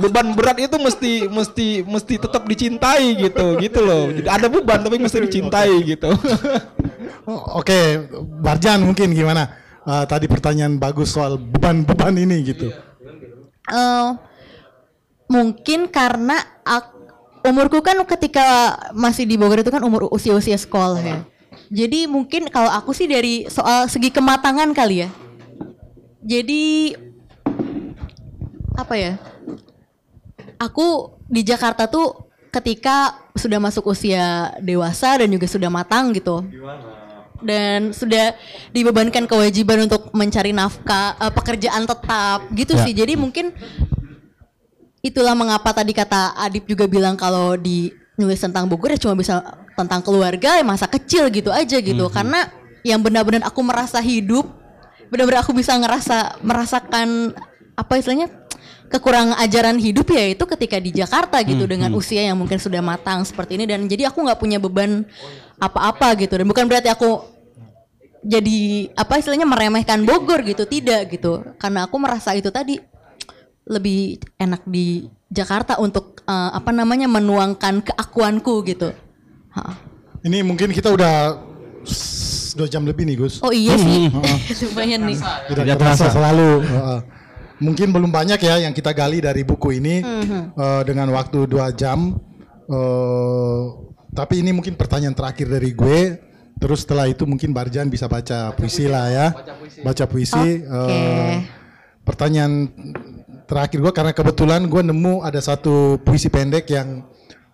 beban 0.00 0.32
berat 0.32 0.56
itu 0.56 0.80
mesti 0.80 1.28
mesti 1.28 1.84
mesti 1.84 2.14
tetap 2.16 2.48
dicintai 2.48 3.20
gitu 3.20 3.60
gitu 3.60 3.84
loh. 3.84 4.08
Jadi 4.08 4.28
ada 4.32 4.48
beban 4.48 4.80
tapi 4.80 4.96
mesti 4.96 5.20
dicintai 5.28 5.76
gitu. 5.84 6.08
Oke, 7.60 8.06
Barjan 8.40 8.80
mungkin 8.80 9.12
gimana? 9.12 9.65
Eh, 9.86 10.04
tadi 10.10 10.26
pertanyaan 10.26 10.82
bagus 10.82 11.14
soal 11.14 11.38
beban-beban 11.38 12.10
ini 12.18 12.42
gitu. 12.42 12.74
Eh, 13.70 14.08
mungkin 15.30 15.86
karena 15.86 16.42
ak- 16.66 16.94
umurku 17.46 17.78
kan 17.78 17.94
ketika 18.02 18.74
masih 18.90 19.22
di 19.22 19.38
Bogor 19.38 19.62
itu 19.62 19.70
kan 19.70 19.82
umur 19.86 20.10
usia-usia 20.10 20.58
sekolah 20.58 20.98
ya. 20.98 21.18
Jadi 21.70 22.10
mungkin 22.10 22.50
kalau 22.50 22.66
aku 22.70 22.90
sih 22.90 23.06
dari 23.06 23.46
soal 23.46 23.86
segi 23.86 24.10
kematangan 24.10 24.74
kali 24.74 25.06
ya. 25.06 25.08
Jadi 26.26 26.94
apa 28.74 28.94
ya? 28.98 29.14
Aku 30.58 31.14
di 31.30 31.46
Jakarta 31.46 31.86
tuh 31.86 32.26
ketika 32.50 33.22
sudah 33.38 33.62
masuk 33.62 33.86
usia 33.94 34.50
dewasa 34.58 35.22
dan 35.22 35.30
juga 35.30 35.46
sudah 35.46 35.70
matang 35.70 36.10
gitu. 36.10 36.42
Dan 37.44 37.92
sudah 37.92 38.32
dibebankan 38.72 39.28
kewajiban 39.28 39.84
untuk 39.84 40.12
mencari 40.12 40.52
nafkah, 40.52 41.16
eh, 41.20 41.32
pekerjaan 41.32 41.84
tetap 41.84 42.48
gitu 42.54 42.72
Ya. 42.76 42.82
sih. 42.84 42.92
Jadi 42.96 43.16
mungkin 43.16 43.52
itulah 45.02 45.38
mengapa 45.38 45.70
tadi 45.70 45.94
kata 45.94 46.34
Adip 46.34 46.66
juga 46.66 46.90
bilang 46.90 47.14
kalau 47.14 47.54
di 47.54 47.94
nulis 48.18 48.40
tentang 48.40 48.66
Bogor 48.66 48.90
ya 48.90 48.98
cuma 48.98 49.14
bisa 49.14 49.44
tentang 49.76 50.00
keluarga 50.02 50.56
ya 50.56 50.64
masa 50.64 50.88
kecil 50.88 51.28
gitu 51.30 51.52
aja 51.52 51.78
gitu 51.78 52.08
karena 52.08 52.48
yang 52.82 52.98
benar-benar 53.04 53.44
aku 53.46 53.60
merasa 53.60 54.00
hidup 54.00 54.48
benar-benar 55.12 55.44
aku 55.44 55.52
bisa 55.54 55.76
ngerasa 55.78 56.40
merasakan 56.42 57.36
apa 57.76 57.92
istilahnya 58.00 58.32
kekurangan 58.88 59.36
ajaran 59.42 59.76
hidup 59.78 60.10
ya 60.10 60.32
itu 60.32 60.44
ketika 60.46 60.80
di 60.80 60.90
Jakarta 60.96 61.42
gitu 61.44 61.66
Hmm, 61.66 61.72
dengan 61.76 61.90
hmm. 61.92 62.00
usia 62.00 62.22
yang 62.24 62.38
mungkin 62.38 62.56
sudah 62.58 62.80
matang 62.80 63.22
seperti 63.22 63.60
ini 63.60 63.68
dan 63.68 63.84
jadi 63.86 64.08
aku 64.10 64.22
nggak 64.22 64.38
punya 64.40 64.58
beban 64.58 65.04
apa-apa 65.56 66.12
gitu 66.20 66.36
dan 66.36 66.46
bukan 66.46 66.68
berarti 66.68 66.92
aku 66.92 67.24
jadi 68.26 68.90
apa 68.98 69.22
istilahnya 69.22 69.46
meremehkan 69.46 70.02
Bogor 70.02 70.42
gitu 70.42 70.66
tidak 70.66 71.14
gitu 71.14 71.46
karena 71.56 71.86
aku 71.86 71.96
merasa 71.96 72.34
itu 72.34 72.50
tadi 72.50 72.76
lebih 73.66 74.22
enak 74.38 74.62
di 74.66 75.06
Jakarta 75.26 75.78
untuk 75.82 76.22
eh, 76.22 76.50
apa 76.54 76.70
namanya 76.70 77.10
menuangkan 77.10 77.82
keakuanku 77.82 78.62
gitu. 78.62 78.94
Ha. 79.58 79.62
Ini 80.22 80.46
mungkin 80.46 80.70
kita 80.70 80.94
udah 80.94 81.34
dua 82.56 82.68
jam 82.70 82.86
lebih 82.86 83.04
nih 83.10 83.16
Gus. 83.18 83.42
Oh 83.42 83.50
iya 83.50 83.74
sih, 83.74 84.06
Heeh. 84.06 84.38
lumayan 84.70 85.02
nih. 85.02 85.18
Tidak 85.18 85.64
Tidak 85.66 85.76
terasa 85.78 86.06
terasa. 86.06 86.14
selalu. 86.14 86.50
Heeh. 86.62 87.00
Mungkin 87.56 87.88
belum 87.88 88.10
banyak 88.12 88.38
ya 88.38 88.68
yang 88.68 88.74
kita 88.76 88.92
gali 88.94 89.18
dari 89.18 89.42
buku 89.42 89.82
ini 89.82 90.02
eh, 90.54 90.82
dengan 90.86 91.10
waktu 91.10 91.50
dua 91.50 91.74
jam. 91.74 92.14
Eh, 92.70 93.62
tapi 94.16 94.40
ini 94.40 94.50
mungkin 94.50 94.72
pertanyaan 94.74 95.12
terakhir 95.12 95.46
dari 95.46 95.70
gue. 95.70 96.00
Terus 96.56 96.88
setelah 96.88 97.04
itu 97.04 97.28
mungkin 97.28 97.52
Barjan 97.52 97.92
bisa 97.92 98.08
baca 98.08 98.56
puisi 98.56 98.88
lah 98.88 99.12
ya. 99.12 99.26
Baca 99.84 100.08
puisi. 100.08 100.64
Eh, 100.64 101.34
pertanyaan 102.00 102.72
terakhir 103.44 103.78
gue 103.78 103.92
karena 103.92 104.16
kebetulan 104.16 104.64
gue 104.64 104.80
nemu 104.80 105.20
ada 105.20 105.36
satu 105.38 106.00
puisi 106.00 106.32
pendek 106.32 106.64
yang 106.72 107.04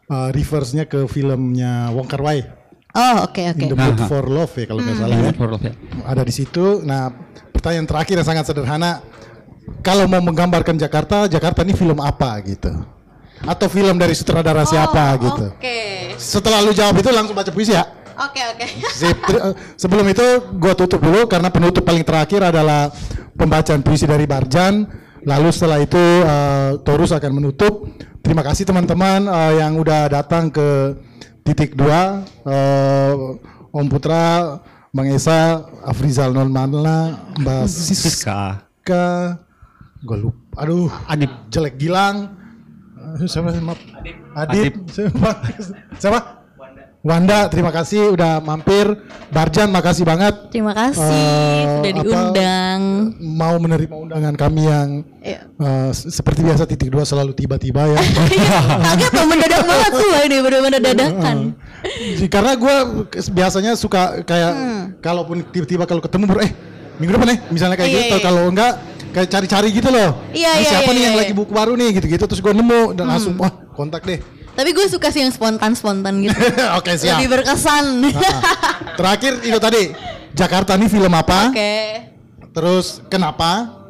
eh, 0.07 0.29
reverse-nya 0.31 0.87
ke 0.87 1.03
filmnya 1.11 1.91
Wong 1.91 2.07
Kar 2.07 2.23
Wai. 2.23 2.47
Oh 2.93 3.25
oke 3.27 3.43
oke. 3.43 3.59
In 3.59 3.73
the 3.73 3.77
Mood 3.77 3.99
for 4.05 4.23
Love 4.23 4.55
ya 4.55 4.65
kalau 4.69 4.81
nggak 4.85 4.95
Hmm. 4.95 5.03
salah 5.03 5.17
ya. 5.19 5.31
For 5.35 5.49
Love, 5.51 5.65
ya. 5.65 5.75
Ada 6.07 6.23
di 6.23 6.35
situ. 6.37 6.65
Nah, 6.85 7.09
pertanyaan 7.51 7.89
terakhir 7.89 8.15
yang 8.21 8.29
sangat 8.29 8.45
sederhana. 8.47 9.01
Kalau 9.81 10.05
mau 10.07 10.21
menggambarkan 10.21 10.77
Jakarta, 10.77 11.27
Jakarta 11.27 11.65
ini 11.65 11.73
film 11.73 11.99
apa 11.99 12.37
gitu? 12.45 12.71
Atau 13.43 13.67
film 13.67 13.99
dari 13.99 14.15
sutradara 14.15 14.63
siapa 14.63 15.19
gitu? 15.19 15.45
Oke. 15.59 16.15
Setelah 16.15 16.63
lu 16.63 16.71
jawab 16.71 16.95
itu 16.99 17.11
langsung 17.11 17.35
baca 17.35 17.51
puisi 17.51 17.75
ya. 17.75 17.83
Oke 18.23 18.39
oke. 18.55 18.67
Sip. 18.95 19.19
Ter- 19.25 19.43
eh, 19.51 19.55
Sebelum 19.75 20.07
itu 20.07 20.23
gua 20.61 20.77
tutup 20.79 21.03
dulu 21.03 21.27
karena 21.27 21.51
penutup 21.51 21.83
paling 21.83 22.07
terakhir 22.07 22.45
adalah 22.45 22.93
pembacaan 23.35 23.83
puisi 23.83 24.07
dari 24.07 24.29
Barjan. 24.29 24.87
Lalu 25.27 25.49
setelah 25.51 25.79
itu 25.83 25.99
eh, 26.23 26.79
Torus 26.87 27.11
akan 27.11 27.33
menutup. 27.35 27.91
Terima 28.23 28.47
kasih 28.47 28.63
teman-teman 28.63 29.27
eh, 29.27 29.53
yang 29.59 29.75
udah 29.75 30.07
datang 30.07 30.53
ke 30.53 30.95
titik 31.43 31.75
dua. 31.75 32.23
Eh, 32.47 33.15
Om 33.73 33.87
Putra, 33.89 34.61
Bang 34.93 35.09
Esa, 35.09 35.65
Afrizal 35.81 36.37
Nolmana, 36.37 37.33
Mbak 37.41 37.65
Siska, 37.65 39.41
gue 40.05 40.19
lupa. 40.21 40.61
Aduh, 40.61 40.93
Adip 41.09 41.33
jelek 41.49 41.81
Gilang. 41.81 42.42
Eh, 43.15 43.27
Siapa? 43.27 43.51
Maaf. 43.55 43.81
Adip. 44.35 44.73
Siapa? 44.89 45.31
Siapa? 46.03 46.21
Wanda, 47.03 47.51
terima 47.51 47.75
kasih 47.75 48.15
udah 48.15 48.39
mampir. 48.39 48.87
Barjan, 49.29 49.69
makasih 49.69 50.07
banget. 50.07 50.55
Terima 50.55 50.71
kasih 50.71 51.03
Eh, 51.03 51.67
sudah 51.83 51.91
apa, 51.91 51.99
diundang. 51.99 52.81
Mau 53.19 53.59
menerima 53.59 53.91
undangan 53.91 54.35
kami 54.39 54.63
yang 54.63 54.89
Iya. 55.19 55.51
eh, 55.51 55.91
se- 55.91 56.15
seperti 56.15 56.47
biasa 56.47 56.63
titik 56.63 56.89
dua 56.89 57.03
selalu 57.03 57.35
tiba-tiba 57.35 57.91
ya. 57.91 57.99
Kaget 58.87 59.13
loh 59.13 59.27
mendadak 59.27 59.63
banget 59.67 59.91
tuh 59.93 60.11
ini 60.23 60.37
benar-benar 60.39 60.81
dadakan. 60.81 61.37
Jadi, 62.15 62.27
Karena 62.31 62.53
gue 62.55 62.75
biasanya 63.35 63.73
suka 63.75 64.23
kayak 64.23 64.53
Hmm. 64.55 64.83
kalaupun 65.03 65.43
tiba-tiba 65.45 65.83
kalau 65.85 65.99
ketemu 65.99 66.25
baru 66.31 66.41
eh 66.47 66.53
minggu 67.03 67.19
depan 67.19 67.35
ya 67.35 67.39
misalnya 67.51 67.75
kayak 67.75 67.91
Iya, 67.91 67.99
gitu. 67.99 68.15
iya. 68.15 68.23
Kalau 68.23 68.43
enggak 68.47 68.73
kayak 69.13 69.29
cari-cari 69.29 69.69
gitu 69.71 69.89
loh. 69.93 70.17
Iya, 70.33 70.51
Ini 70.57 70.65
iya, 70.65 70.71
Siapa 70.73 70.89
iya, 70.89 70.93
nih 70.93 70.99
iya, 70.99 71.07
yang 71.07 71.17
iya. 71.17 71.23
lagi 71.23 71.33
buku 71.37 71.53
baru 71.53 71.73
nih 71.77 71.89
gitu-gitu 72.01 72.25
terus 72.25 72.41
gue 72.41 72.53
nemu 72.57 72.97
dan 72.97 73.05
Hmm. 73.07 73.13
langsung 73.13 73.35
wah 73.37 73.53
kontak 73.77 74.03
deh. 74.09 74.19
Tapi 74.53 74.71
gue 74.77 74.87
suka 74.89 75.09
sih 75.09 75.25
yang 75.25 75.33
spontan-spontan 75.33 76.13
gitu. 76.25 76.37
Oke 76.81 76.97
siap. 76.97 77.21
Lebih 77.21 77.29
berkesan. 77.41 78.05
Terakhir 78.99 79.33
itu 79.45 79.59
tadi 79.61 79.83
Jakarta 80.33 80.77
nih 80.77 80.89
film 80.89 81.13
apa? 81.13 81.53
Oke. 81.53 81.73
Terus 82.53 83.01
kenapa? 83.09 83.81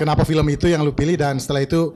Kenapa 0.00 0.22
film 0.24 0.46
itu 0.48 0.70
yang 0.70 0.80
lu 0.86 0.94
pilih 0.94 1.18
dan 1.18 1.36
setelah 1.42 1.66
itu 1.66 1.92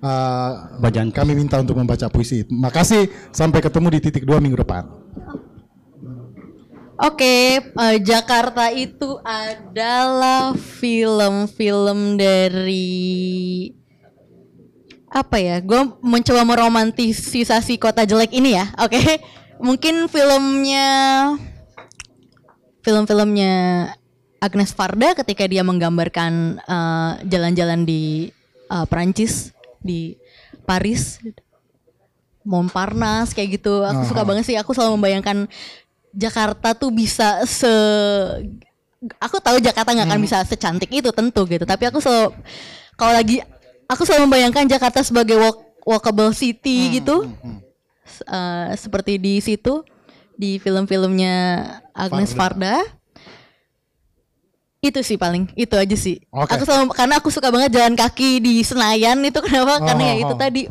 uh, 0.00 1.10
kami 1.12 1.32
minta 1.36 1.60
untuk 1.60 1.76
membaca 1.76 2.08
puisi. 2.08 2.46
Makasih 2.48 3.10
sampai 3.34 3.60
ketemu 3.60 3.86
di 3.96 3.98
titik 4.00 4.24
dua 4.24 4.40
minggu 4.40 4.56
depan. 4.60 4.86
Oke, 7.00 7.64
eh, 7.64 7.96
Jakarta 8.04 8.68
itu 8.68 9.16
adalah 9.24 10.52
film-film 10.52 12.20
dari 12.20 13.72
apa 15.08 15.40
ya? 15.40 15.64
Gue 15.64 15.96
mencoba 16.04 16.44
meromantisasi 16.44 17.80
kota 17.80 18.04
jelek 18.04 18.36
ini 18.36 18.52
ya. 18.52 18.68
Oke, 18.76 19.00
mungkin 19.64 20.12
filmnya 20.12 20.88
film-filmnya 22.84 23.54
Agnes 24.36 24.76
Varda 24.76 25.16
ketika 25.24 25.48
dia 25.48 25.64
menggambarkan 25.64 26.60
eh, 26.60 27.12
jalan-jalan 27.32 27.88
di 27.88 28.28
eh, 28.68 28.84
Perancis 28.84 29.56
di 29.80 30.20
Paris 30.68 31.16
Montparnasse 32.44 33.32
kayak 33.32 33.56
gitu. 33.56 33.88
Aku 33.88 34.04
suka 34.04 34.20
Aha. 34.20 34.28
banget 34.28 34.44
sih. 34.52 34.56
Aku 34.60 34.76
selalu 34.76 35.00
membayangkan 35.00 35.48
Jakarta 36.10 36.74
tuh 36.74 36.90
bisa 36.90 37.42
se 37.46 37.70
aku 39.16 39.40
tahu 39.40 39.62
Jakarta 39.62 39.94
nggak 39.94 40.08
akan 40.10 40.18
Hmm. 40.20 40.26
bisa 40.26 40.38
secantik 40.44 40.90
itu 40.90 41.08
tentu 41.10 41.46
gitu. 41.46 41.64
Tapi 41.64 41.88
aku 41.88 42.02
selalu 42.02 42.34
kalau 42.94 43.12
lagi 43.14 43.40
aku 43.86 44.02
selalu 44.04 44.28
membayangkan 44.28 44.68
Jakarta 44.68 45.00
sebagai 45.00 45.38
walk, 45.38 45.58
walkable 45.86 46.34
city 46.36 47.00
gitu. 47.00 47.30
S- 48.04 48.26
eh, 48.26 48.68
seperti 48.76 49.16
di 49.16 49.38
situ 49.40 49.86
di 50.34 50.58
film-filmnya 50.58 51.64
Agnes 51.94 52.34
Varda. 52.34 52.80
Itu 54.80 55.04
sih 55.04 55.20
paling, 55.20 55.52
itu 55.60 55.76
aja 55.76 55.92
sih. 55.92 56.24
Oke. 56.32 56.56
Aku 56.56 56.64
selalu 56.64 56.88
karena 56.96 57.20
aku 57.20 57.28
suka 57.28 57.52
banget 57.52 57.76
jalan 57.76 57.92
kaki 57.92 58.40
di 58.40 58.64
Senayan 58.64 59.20
itu 59.20 59.36
kenapa? 59.44 59.76
Oh, 59.76 59.84
karena 59.84 60.04
ya 60.08 60.14
oh, 60.16 60.22
itu 60.24 60.34
oh. 60.34 60.40
tadi. 60.40 60.62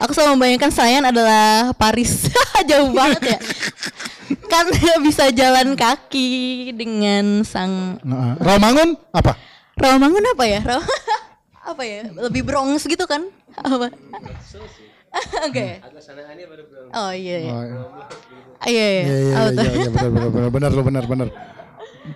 Aku 0.00 0.12
selalu 0.16 0.40
membayangkan 0.40 0.72
Senayan 0.72 1.04
adalah 1.12 1.72
Paris. 1.76 2.32
Jauh 2.70 2.88
banget 2.92 3.36
ya. 3.36 3.38
kan 4.46 4.66
bisa 5.06 5.30
jalan 5.30 5.72
kaki 5.74 6.28
dengan 6.72 7.42
sang 7.42 7.96
Nah, 8.02 8.36
Rawamangun 8.36 8.96
apa? 9.10 9.32
Rawamangun 9.74 10.24
apa 10.34 10.44
ya? 10.44 10.60
Raw 10.60 10.80
apa 11.70 11.82
ya? 11.84 12.02
Lebih 12.28 12.42
Bronx 12.44 12.84
gitu 12.84 13.04
kan? 13.04 13.28
Apa? 13.54 13.88
Oke. 15.48 15.66
Oh 16.92 17.12
iya 17.12 17.36
iya. 17.40 17.52
Oh, 17.52 17.64
Ah, 18.58 18.66
Iya 18.66 18.86
iya. 18.90 19.04
Iya 19.06 19.18
iya 19.22 19.36
iya 19.54 19.70
iya 19.86 19.88
benar 19.88 20.10
benar 20.10 20.30
benar 20.30 20.50
benar 20.50 20.70
lo 20.74 20.82
benar 20.82 21.04
benar. 21.06 21.28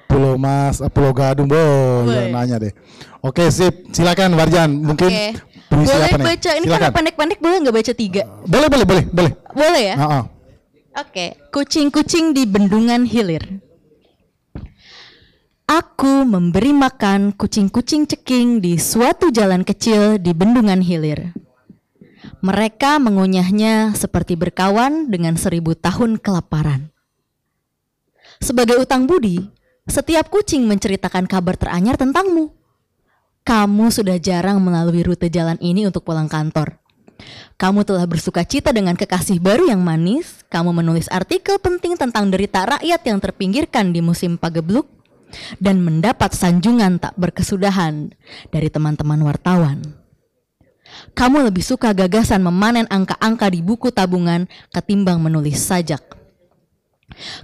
Pulau 0.08 0.40
Mas, 0.40 0.80
eh, 0.80 0.88
Pulau 0.88 1.12
Gadung, 1.12 1.44
boh, 1.44 2.08
Boleh. 2.08 2.32
nanya 2.32 2.56
deh. 2.56 2.72
Oke 3.20 3.52
sip, 3.52 3.92
silakan 3.92 4.32
Warjan. 4.34 4.72
Mungkin 4.72 5.08
puisi 5.68 5.92
Boleh 5.92 6.10
baca 6.16 6.50
ini 6.56 6.66
karena 6.66 6.88
pendek-pendek 6.90 7.38
boleh 7.44 7.56
nggak 7.60 7.76
baca 7.76 7.92
tiga? 7.92 8.22
Boleh 8.48 8.68
boleh 8.72 8.86
boleh 8.88 9.04
boleh. 9.12 9.32
Boleh 9.52 9.82
ya? 9.92 9.96
Heeh. 10.00 10.22
Oke, 10.92 11.40
kucing-kucing 11.48 12.36
di 12.36 12.44
bendungan 12.44 13.08
hilir. 13.08 13.64
Aku 15.64 16.28
memberi 16.28 16.76
makan 16.76 17.32
kucing-kucing 17.32 18.04
ceking 18.04 18.60
di 18.60 18.76
suatu 18.76 19.32
jalan 19.32 19.64
kecil 19.64 20.20
di 20.20 20.36
bendungan 20.36 20.84
hilir. 20.84 21.32
Mereka 22.44 23.00
mengunyahnya 23.00 23.96
seperti 23.96 24.36
berkawan 24.36 25.08
dengan 25.08 25.40
seribu 25.40 25.72
tahun 25.72 26.20
kelaparan. 26.20 26.92
Sebagai 28.44 28.76
utang 28.76 29.08
budi, 29.08 29.48
setiap 29.88 30.28
kucing 30.28 30.68
menceritakan 30.68 31.24
kabar 31.24 31.56
teranyar 31.56 31.96
tentangmu. 31.96 32.52
Kamu 33.48 33.88
sudah 33.88 34.20
jarang 34.20 34.60
melalui 34.60 35.00
rute 35.00 35.32
jalan 35.32 35.56
ini 35.64 35.88
untuk 35.88 36.04
pulang 36.04 36.28
kantor. 36.28 36.81
Kamu 37.60 37.86
telah 37.86 38.04
bersuka 38.10 38.42
cita 38.42 38.74
dengan 38.74 38.98
kekasih 38.98 39.38
baru 39.38 39.70
yang 39.70 39.82
manis. 39.84 40.42
Kamu 40.50 40.74
menulis 40.74 41.06
artikel 41.08 41.58
penting 41.62 41.94
tentang 41.94 42.28
derita 42.28 42.66
rakyat 42.66 43.00
yang 43.06 43.18
terpinggirkan 43.22 43.94
di 43.94 44.02
musim 44.02 44.34
pagebluk 44.34 44.90
dan 45.62 45.80
mendapat 45.80 46.34
sanjungan 46.36 47.00
tak 47.00 47.16
berkesudahan 47.16 48.12
dari 48.52 48.68
teman-teman 48.68 49.20
wartawan. 49.24 49.80
Kamu 51.16 51.48
lebih 51.48 51.64
suka 51.64 51.96
gagasan 51.96 52.44
memanen 52.44 52.84
angka-angka 52.92 53.48
di 53.48 53.64
buku 53.64 53.88
tabungan 53.88 54.44
ketimbang 54.68 55.24
menulis 55.24 55.56
sajak. 55.56 56.04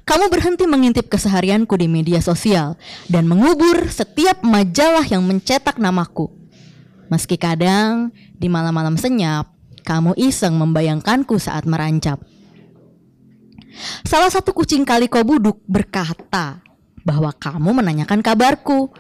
Kamu 0.05 0.33
berhenti 0.33 0.65
mengintip 0.65 1.13
keseharianku 1.13 1.77
di 1.77 1.89
media 1.89 2.25
sosial 2.25 2.81
dan 3.09 3.29
mengubur 3.29 3.89
setiap 3.89 4.41
majalah 4.41 5.05
yang 5.05 5.25
mencetak 5.25 5.77
namaku. 5.77 6.33
Meski 7.09 7.41
kadang 7.41 8.13
di 8.37 8.49
malam-malam 8.49 8.97
senyap, 9.01 9.49
kamu 9.89 10.13
iseng 10.21 10.53
membayangkanku 10.61 11.41
saat 11.41 11.65
merancap. 11.65 12.21
Salah 14.05 14.29
satu 14.29 14.53
kucing 14.53 14.85
kaliko 14.85 15.25
buduk 15.25 15.65
berkata 15.65 16.61
bahwa 17.09 17.33
kamu 17.33 17.81
menanyakan 17.81 18.21
kabarku, 18.21 18.93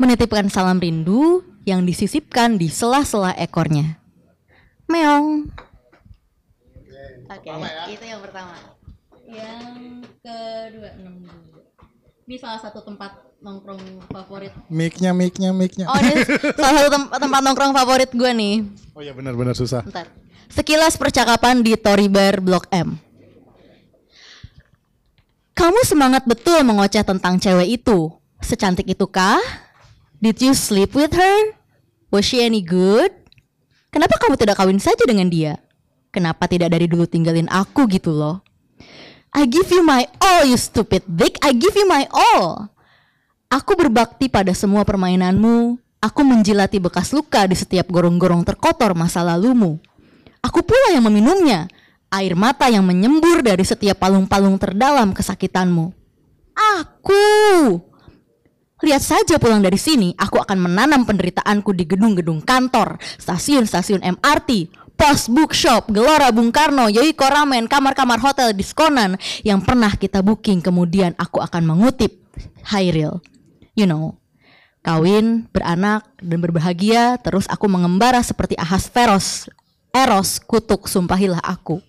menitipkan 0.00 0.48
salam 0.48 0.80
rindu 0.80 1.44
yang 1.68 1.84
disisipkan 1.84 2.56
di 2.56 2.72
sela-sela 2.72 3.36
ekornya. 3.36 4.00
Meong. 4.88 5.52
Oke, 7.26 7.50
itu 7.92 8.04
yang 8.08 8.22
pertama. 8.24 8.56
Yang 9.28 10.06
kedua. 10.24 10.90
Ini 12.26 12.36
salah 12.40 12.58
satu 12.62 12.80
tempat 12.86 13.20
nongkrong 13.44 14.08
favorit. 14.08 14.54
Mic-nya 14.72 15.12
mic-nya 15.12 15.50
mic-nya. 15.52 15.90
Oh, 15.90 15.98
ini 15.98 16.24
salah 16.58 16.72
satu 16.80 16.88
tem- 16.88 17.10
tempat 17.10 17.40
nongkrong 17.42 17.74
favorit 17.74 18.10
gue 18.14 18.30
nih. 18.32 18.85
Oh 18.96 19.04
iya 19.04 19.12
benar 19.12 19.36
benar 19.36 19.52
susah. 19.52 19.84
Bentar. 19.84 20.08
Sekilas 20.48 20.96
percakapan 20.96 21.60
di 21.60 21.76
Tory 21.76 22.08
Bar 22.08 22.40
Blok 22.40 22.64
M. 22.72 22.96
Kamu 25.52 25.84
semangat 25.84 26.24
betul 26.24 26.64
mengoceh 26.64 27.04
tentang 27.04 27.36
cewek 27.36 27.76
itu. 27.76 28.08
Secantik 28.40 28.88
itu 28.88 29.04
kah? 29.04 29.36
Did 30.16 30.40
you 30.40 30.56
sleep 30.56 30.96
with 30.96 31.12
her? 31.12 31.36
Was 32.08 32.24
she 32.24 32.40
any 32.40 32.64
good? 32.64 33.12
Kenapa 33.92 34.16
kamu 34.16 34.40
tidak 34.40 34.56
kawin 34.56 34.80
saja 34.80 35.04
dengan 35.04 35.28
dia? 35.28 35.60
Kenapa 36.08 36.48
tidak 36.48 36.72
dari 36.72 36.88
dulu 36.88 37.04
tinggalin 37.04 37.52
aku 37.52 37.84
gitu 37.92 38.16
loh? 38.16 38.40
I 39.36 39.44
give 39.44 39.68
you 39.68 39.84
my 39.84 40.08
all, 40.24 40.48
you 40.48 40.56
stupid 40.56 41.04
dick. 41.04 41.36
I 41.44 41.52
give 41.52 41.76
you 41.76 41.84
my 41.84 42.08
all. 42.08 42.72
Aku 43.52 43.76
berbakti 43.76 44.32
pada 44.32 44.56
semua 44.56 44.88
permainanmu. 44.88 45.76
Aku 46.00 46.22
menjilati 46.22 46.76
bekas 46.76 47.10
luka 47.16 47.48
di 47.48 47.56
setiap 47.56 47.88
gorong-gorong 47.88 48.44
terkotor 48.44 48.92
masa 48.92 49.24
lalumu. 49.24 49.80
Aku 50.44 50.62
pula 50.62 50.94
yang 50.94 51.04
meminumnya. 51.08 51.66
Air 52.12 52.38
mata 52.38 52.70
yang 52.70 52.86
menyembur 52.86 53.42
dari 53.42 53.66
setiap 53.66 53.98
palung-palung 53.98 54.54
terdalam 54.60 55.10
kesakitanmu. 55.10 55.90
Aku. 56.54 57.24
Lihat 58.84 59.02
saja 59.02 59.40
pulang 59.40 59.64
dari 59.64 59.80
sini, 59.80 60.12
aku 60.14 60.36
akan 60.36 60.68
menanam 60.68 61.08
penderitaanku 61.08 61.72
di 61.72 61.88
gedung-gedung 61.88 62.44
kantor, 62.44 63.00
stasiun-stasiun 63.16 64.04
MRT, 64.04 64.68
pos 64.96 65.32
bookshop, 65.32 65.88
Gelora 65.92 66.28
Bung 66.28 66.52
Karno, 66.52 66.92
Yoi 66.92 67.16
Koramen, 67.16 67.68
kamar-kamar 67.72 68.20
hotel 68.20 68.52
diskonan 68.52 69.16
yang 69.44 69.64
pernah 69.64 69.92
kita 69.96 70.20
booking. 70.20 70.60
Kemudian 70.60 71.16
aku 71.16 71.40
akan 71.40 71.64
mengutip 71.64 72.20
Hairil. 72.68 73.24
You 73.76 73.88
know, 73.88 74.20
kawin, 74.86 75.50
beranak, 75.50 76.06
dan 76.22 76.38
berbahagia, 76.38 77.18
terus 77.18 77.50
aku 77.50 77.66
mengembara 77.66 78.22
seperti 78.22 78.54
ahas 78.54 78.86
feros. 78.86 79.50
Eros, 79.90 80.38
kutuk, 80.38 80.86
sumpahilah 80.86 81.42
aku. 81.42 81.82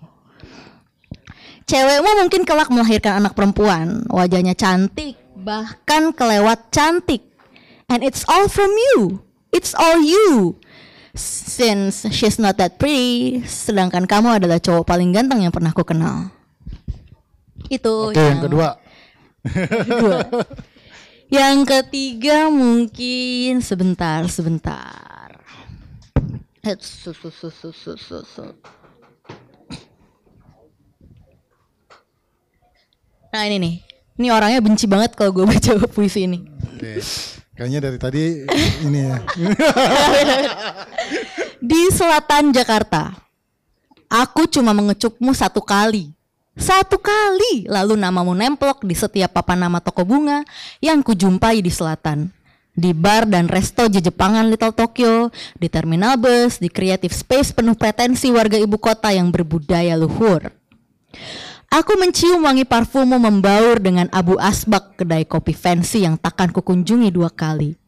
Cewekmu 1.70 2.26
mungkin 2.26 2.42
kelak 2.48 2.74
melahirkan 2.74 3.22
anak 3.22 3.38
perempuan, 3.38 4.08
wajahnya 4.10 4.58
cantik, 4.58 5.20
bahkan 5.38 6.10
kelewat 6.16 6.74
cantik. 6.74 7.22
And 7.92 8.02
it's 8.02 8.26
all 8.26 8.50
from 8.50 8.72
you. 8.72 9.22
It's 9.52 9.78
all 9.78 10.00
you. 10.02 10.58
Since 11.18 12.08
she's 12.16 12.40
not 12.40 12.58
that 12.58 12.80
pretty, 12.80 13.44
sedangkan 13.44 14.08
kamu 14.08 14.42
adalah 14.42 14.58
cowok 14.64 14.88
paling 14.88 15.12
ganteng 15.12 15.44
yang 15.44 15.54
pernah 15.54 15.76
aku 15.76 15.84
kenal. 15.84 16.32
Itu 17.68 18.16
Oke 18.16 18.22
yang 18.22 18.42
kedua. 18.42 18.80
kedua. 19.44 20.18
Yang 21.28 21.58
ketiga 21.68 22.48
mungkin 22.48 23.60
sebentar, 23.60 24.24
sebentar. 24.32 25.36
Nah 33.28 33.44
ini 33.44 33.56
nih, 33.60 33.76
ini 34.20 34.28
orangnya 34.32 34.60
benci 34.64 34.88
banget 34.88 35.16
kalau 35.20 35.32
gue 35.36 35.46
baca 35.48 35.72
puisi 35.96 36.28
ini. 36.28 36.48
Kayaknya 37.56 37.80
dari 37.84 37.98
tadi 38.00 38.24
ini 38.88 39.00
ya. 39.08 39.18
Di 41.70 41.82
selatan 41.92 42.56
Jakarta. 42.56 43.16
Aku 44.08 44.48
cuma 44.48 44.72
mengecupmu 44.72 45.36
satu 45.36 45.60
kali. 45.60 46.17
Satu 46.58 46.98
kali 46.98 47.70
lalu 47.70 47.94
namamu 47.94 48.34
nemplok 48.34 48.82
di 48.82 48.98
setiap 48.98 49.38
papan 49.38 49.70
nama 49.70 49.78
toko 49.78 50.02
bunga 50.02 50.42
yang 50.82 51.06
kujumpai 51.06 51.62
di 51.62 51.70
selatan. 51.70 52.34
Di 52.78 52.94
bar 52.94 53.26
dan 53.26 53.50
resto 53.50 53.90
Jepangan 53.90 54.50
Little 54.50 54.74
Tokyo, 54.74 55.34
di 55.58 55.66
terminal 55.66 56.18
bus, 56.18 56.62
di 56.62 56.70
creative 56.70 57.14
space 57.14 57.50
penuh 57.50 57.74
pretensi 57.74 58.30
warga 58.30 58.58
ibu 58.58 58.78
kota 58.78 59.10
yang 59.10 59.34
berbudaya 59.34 59.98
luhur. 59.98 60.54
Aku 61.74 61.98
mencium 61.98 62.46
wangi 62.46 62.66
parfummu 62.66 63.18
membaur 63.18 63.82
dengan 63.82 64.06
abu 64.14 64.38
asbak 64.38 64.98
kedai 64.98 65.26
kopi 65.26 65.58
fancy 65.58 66.06
yang 66.06 66.22
takkan 66.22 66.54
kukunjungi 66.54 67.10
dua 67.10 67.34
kali. 67.34 67.87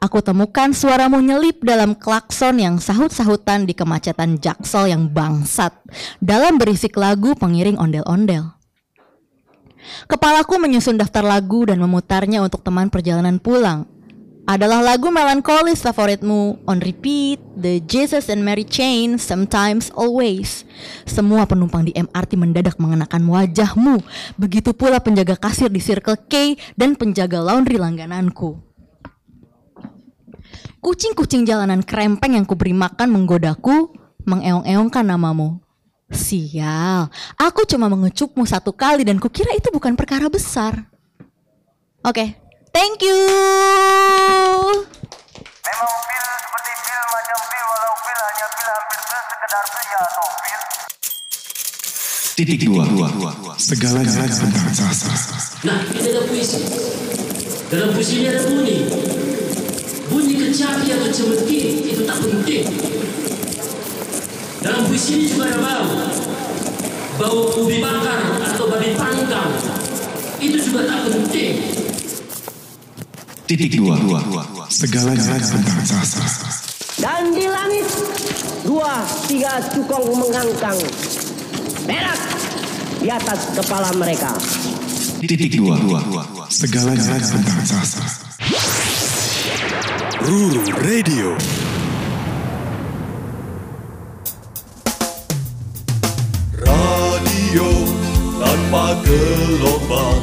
Aku 0.00 0.24
temukan 0.24 0.72
suaramu 0.72 1.20
nyelip 1.20 1.60
dalam 1.60 1.92
klakson 1.92 2.56
yang 2.56 2.80
sahut-sahutan 2.80 3.68
di 3.68 3.76
kemacetan 3.76 4.40
jaksel 4.40 4.88
yang 4.88 5.12
bangsat 5.12 5.76
dalam 6.24 6.56
berisik 6.56 6.96
lagu 6.96 7.36
pengiring 7.36 7.76
ondel-ondel. 7.76 8.48
Kepalaku 10.08 10.56
menyusun 10.56 10.96
daftar 10.96 11.20
lagu 11.20 11.68
dan 11.68 11.84
memutarnya 11.84 12.40
untuk 12.40 12.64
teman 12.64 12.88
perjalanan 12.88 13.36
pulang. 13.36 13.84
Adalah 14.48 14.80
lagu 14.80 15.12
melankolis 15.12 15.84
favoritmu 15.84 16.64
On 16.64 16.80
Repeat, 16.80 17.60
The 17.60 17.84
Jesus 17.84 18.32
and 18.32 18.40
Mary 18.40 18.64
Chain, 18.64 19.20
Sometimes 19.20 19.92
Always 19.92 20.64
Semua 21.04 21.44
penumpang 21.44 21.86
di 21.86 21.92
MRT 21.94 22.40
mendadak 22.40 22.80
mengenakan 22.80 23.30
wajahmu 23.30 24.00
Begitu 24.40 24.74
pula 24.74 24.98
penjaga 24.98 25.36
kasir 25.38 25.68
di 25.68 25.78
Circle 25.78 26.26
K 26.26 26.56
dan 26.74 26.96
penjaga 26.98 27.38
laundry 27.38 27.78
langgananku 27.78 28.69
Kucing-kucing 30.80 31.44
jalanan 31.44 31.84
krempeng 31.84 32.40
yang 32.40 32.48
kuberi 32.48 32.72
makan 32.72 33.12
menggodaku 33.12 33.92
Mengeong-eongkan 34.24 35.04
namamu 35.04 35.60
Sial, 36.10 37.06
aku 37.38 37.62
cuma 37.70 37.86
mengecupmu 37.86 38.42
satu 38.42 38.74
kali 38.74 39.06
dan 39.06 39.22
kukira 39.22 39.54
itu 39.54 39.70
bukan 39.70 39.94
perkara 39.94 40.26
besar 40.26 40.90
Oke, 42.02 42.34
thank 42.74 42.98
you 43.04 43.14
Memang 45.60 45.92
pil 46.08 46.26
seperti 46.40 46.72
pil 46.82 47.02
macam 47.12 47.38
pil 47.46 47.64
walau 47.68 47.94
pil 48.00 48.18
hanya 48.18 48.46
pil 48.48 48.68
hampir 48.72 48.98
sekedar 49.04 49.64
pil 49.70 49.84
ya 49.86 50.00
atau 50.02 50.26
pil. 50.40 50.60
Titik 52.34 52.60
dua. 52.64 52.84
Segalanya 53.60 54.24
tentang 54.24 54.72
sasa. 54.72 55.12
Nah, 55.68 55.84
ini 55.92 56.08
ada 56.10 56.22
puisi. 56.24 56.60
Dalam 57.68 57.88
puisi 57.92 58.24
ini 58.24 58.26
ada 58.32 58.40
bunyi. 58.48 58.78
Kecapi 60.40 60.88
atau 60.88 61.12
cemeti 61.12 61.84
itu 61.84 62.00
tak 62.08 62.16
penting. 62.16 62.64
Dalam 64.64 64.88
puisi 64.88 65.20
ini 65.20 65.24
juga 65.28 65.52
ada 65.52 65.60
bau. 65.60 65.88
Bau 67.20 67.60
ubi 67.60 67.84
bakar 67.84 68.40
atau 68.48 68.72
babi 68.72 68.96
panggang. 68.96 69.52
Itu 70.40 70.56
juga 70.64 70.88
tak 70.88 71.12
penting. 71.12 71.76
Titik 73.44 73.84
dua. 73.84 74.00
Segalanya 74.72 75.36
tentang 75.44 75.84
sasa. 75.84 76.24
Dan 76.96 77.36
di 77.36 77.44
langit 77.44 77.84
dua 78.64 79.04
tiga 79.28 79.60
cukong 79.76 80.24
mengangkang 80.24 80.80
berak 81.84 82.20
di 82.96 83.12
atas 83.12 83.52
kepala 83.60 83.92
mereka. 83.92 84.32
Titik 85.20 85.52
dua. 85.60 85.76
Segalanya 86.48 87.20
tentang 87.20 87.60
sasa. 87.60 88.00
Ruru 90.20 90.62
Radio. 90.78 91.34
Radio 96.60 97.68
tanpa 98.38 98.94
gelombang, 99.02 100.22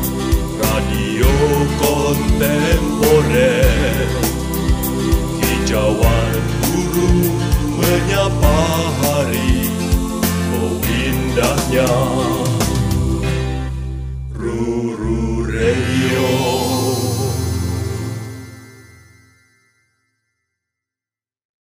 radio 0.62 1.32
kontemporer. 1.82 3.68
Hijauan 5.44 6.34
guru 6.72 7.12
menyapa 7.82 8.60
hari, 9.04 9.68
oh 10.56 10.78
indahnya. 10.88 11.92
Ruru 14.32 15.44
Radio. 15.52 16.57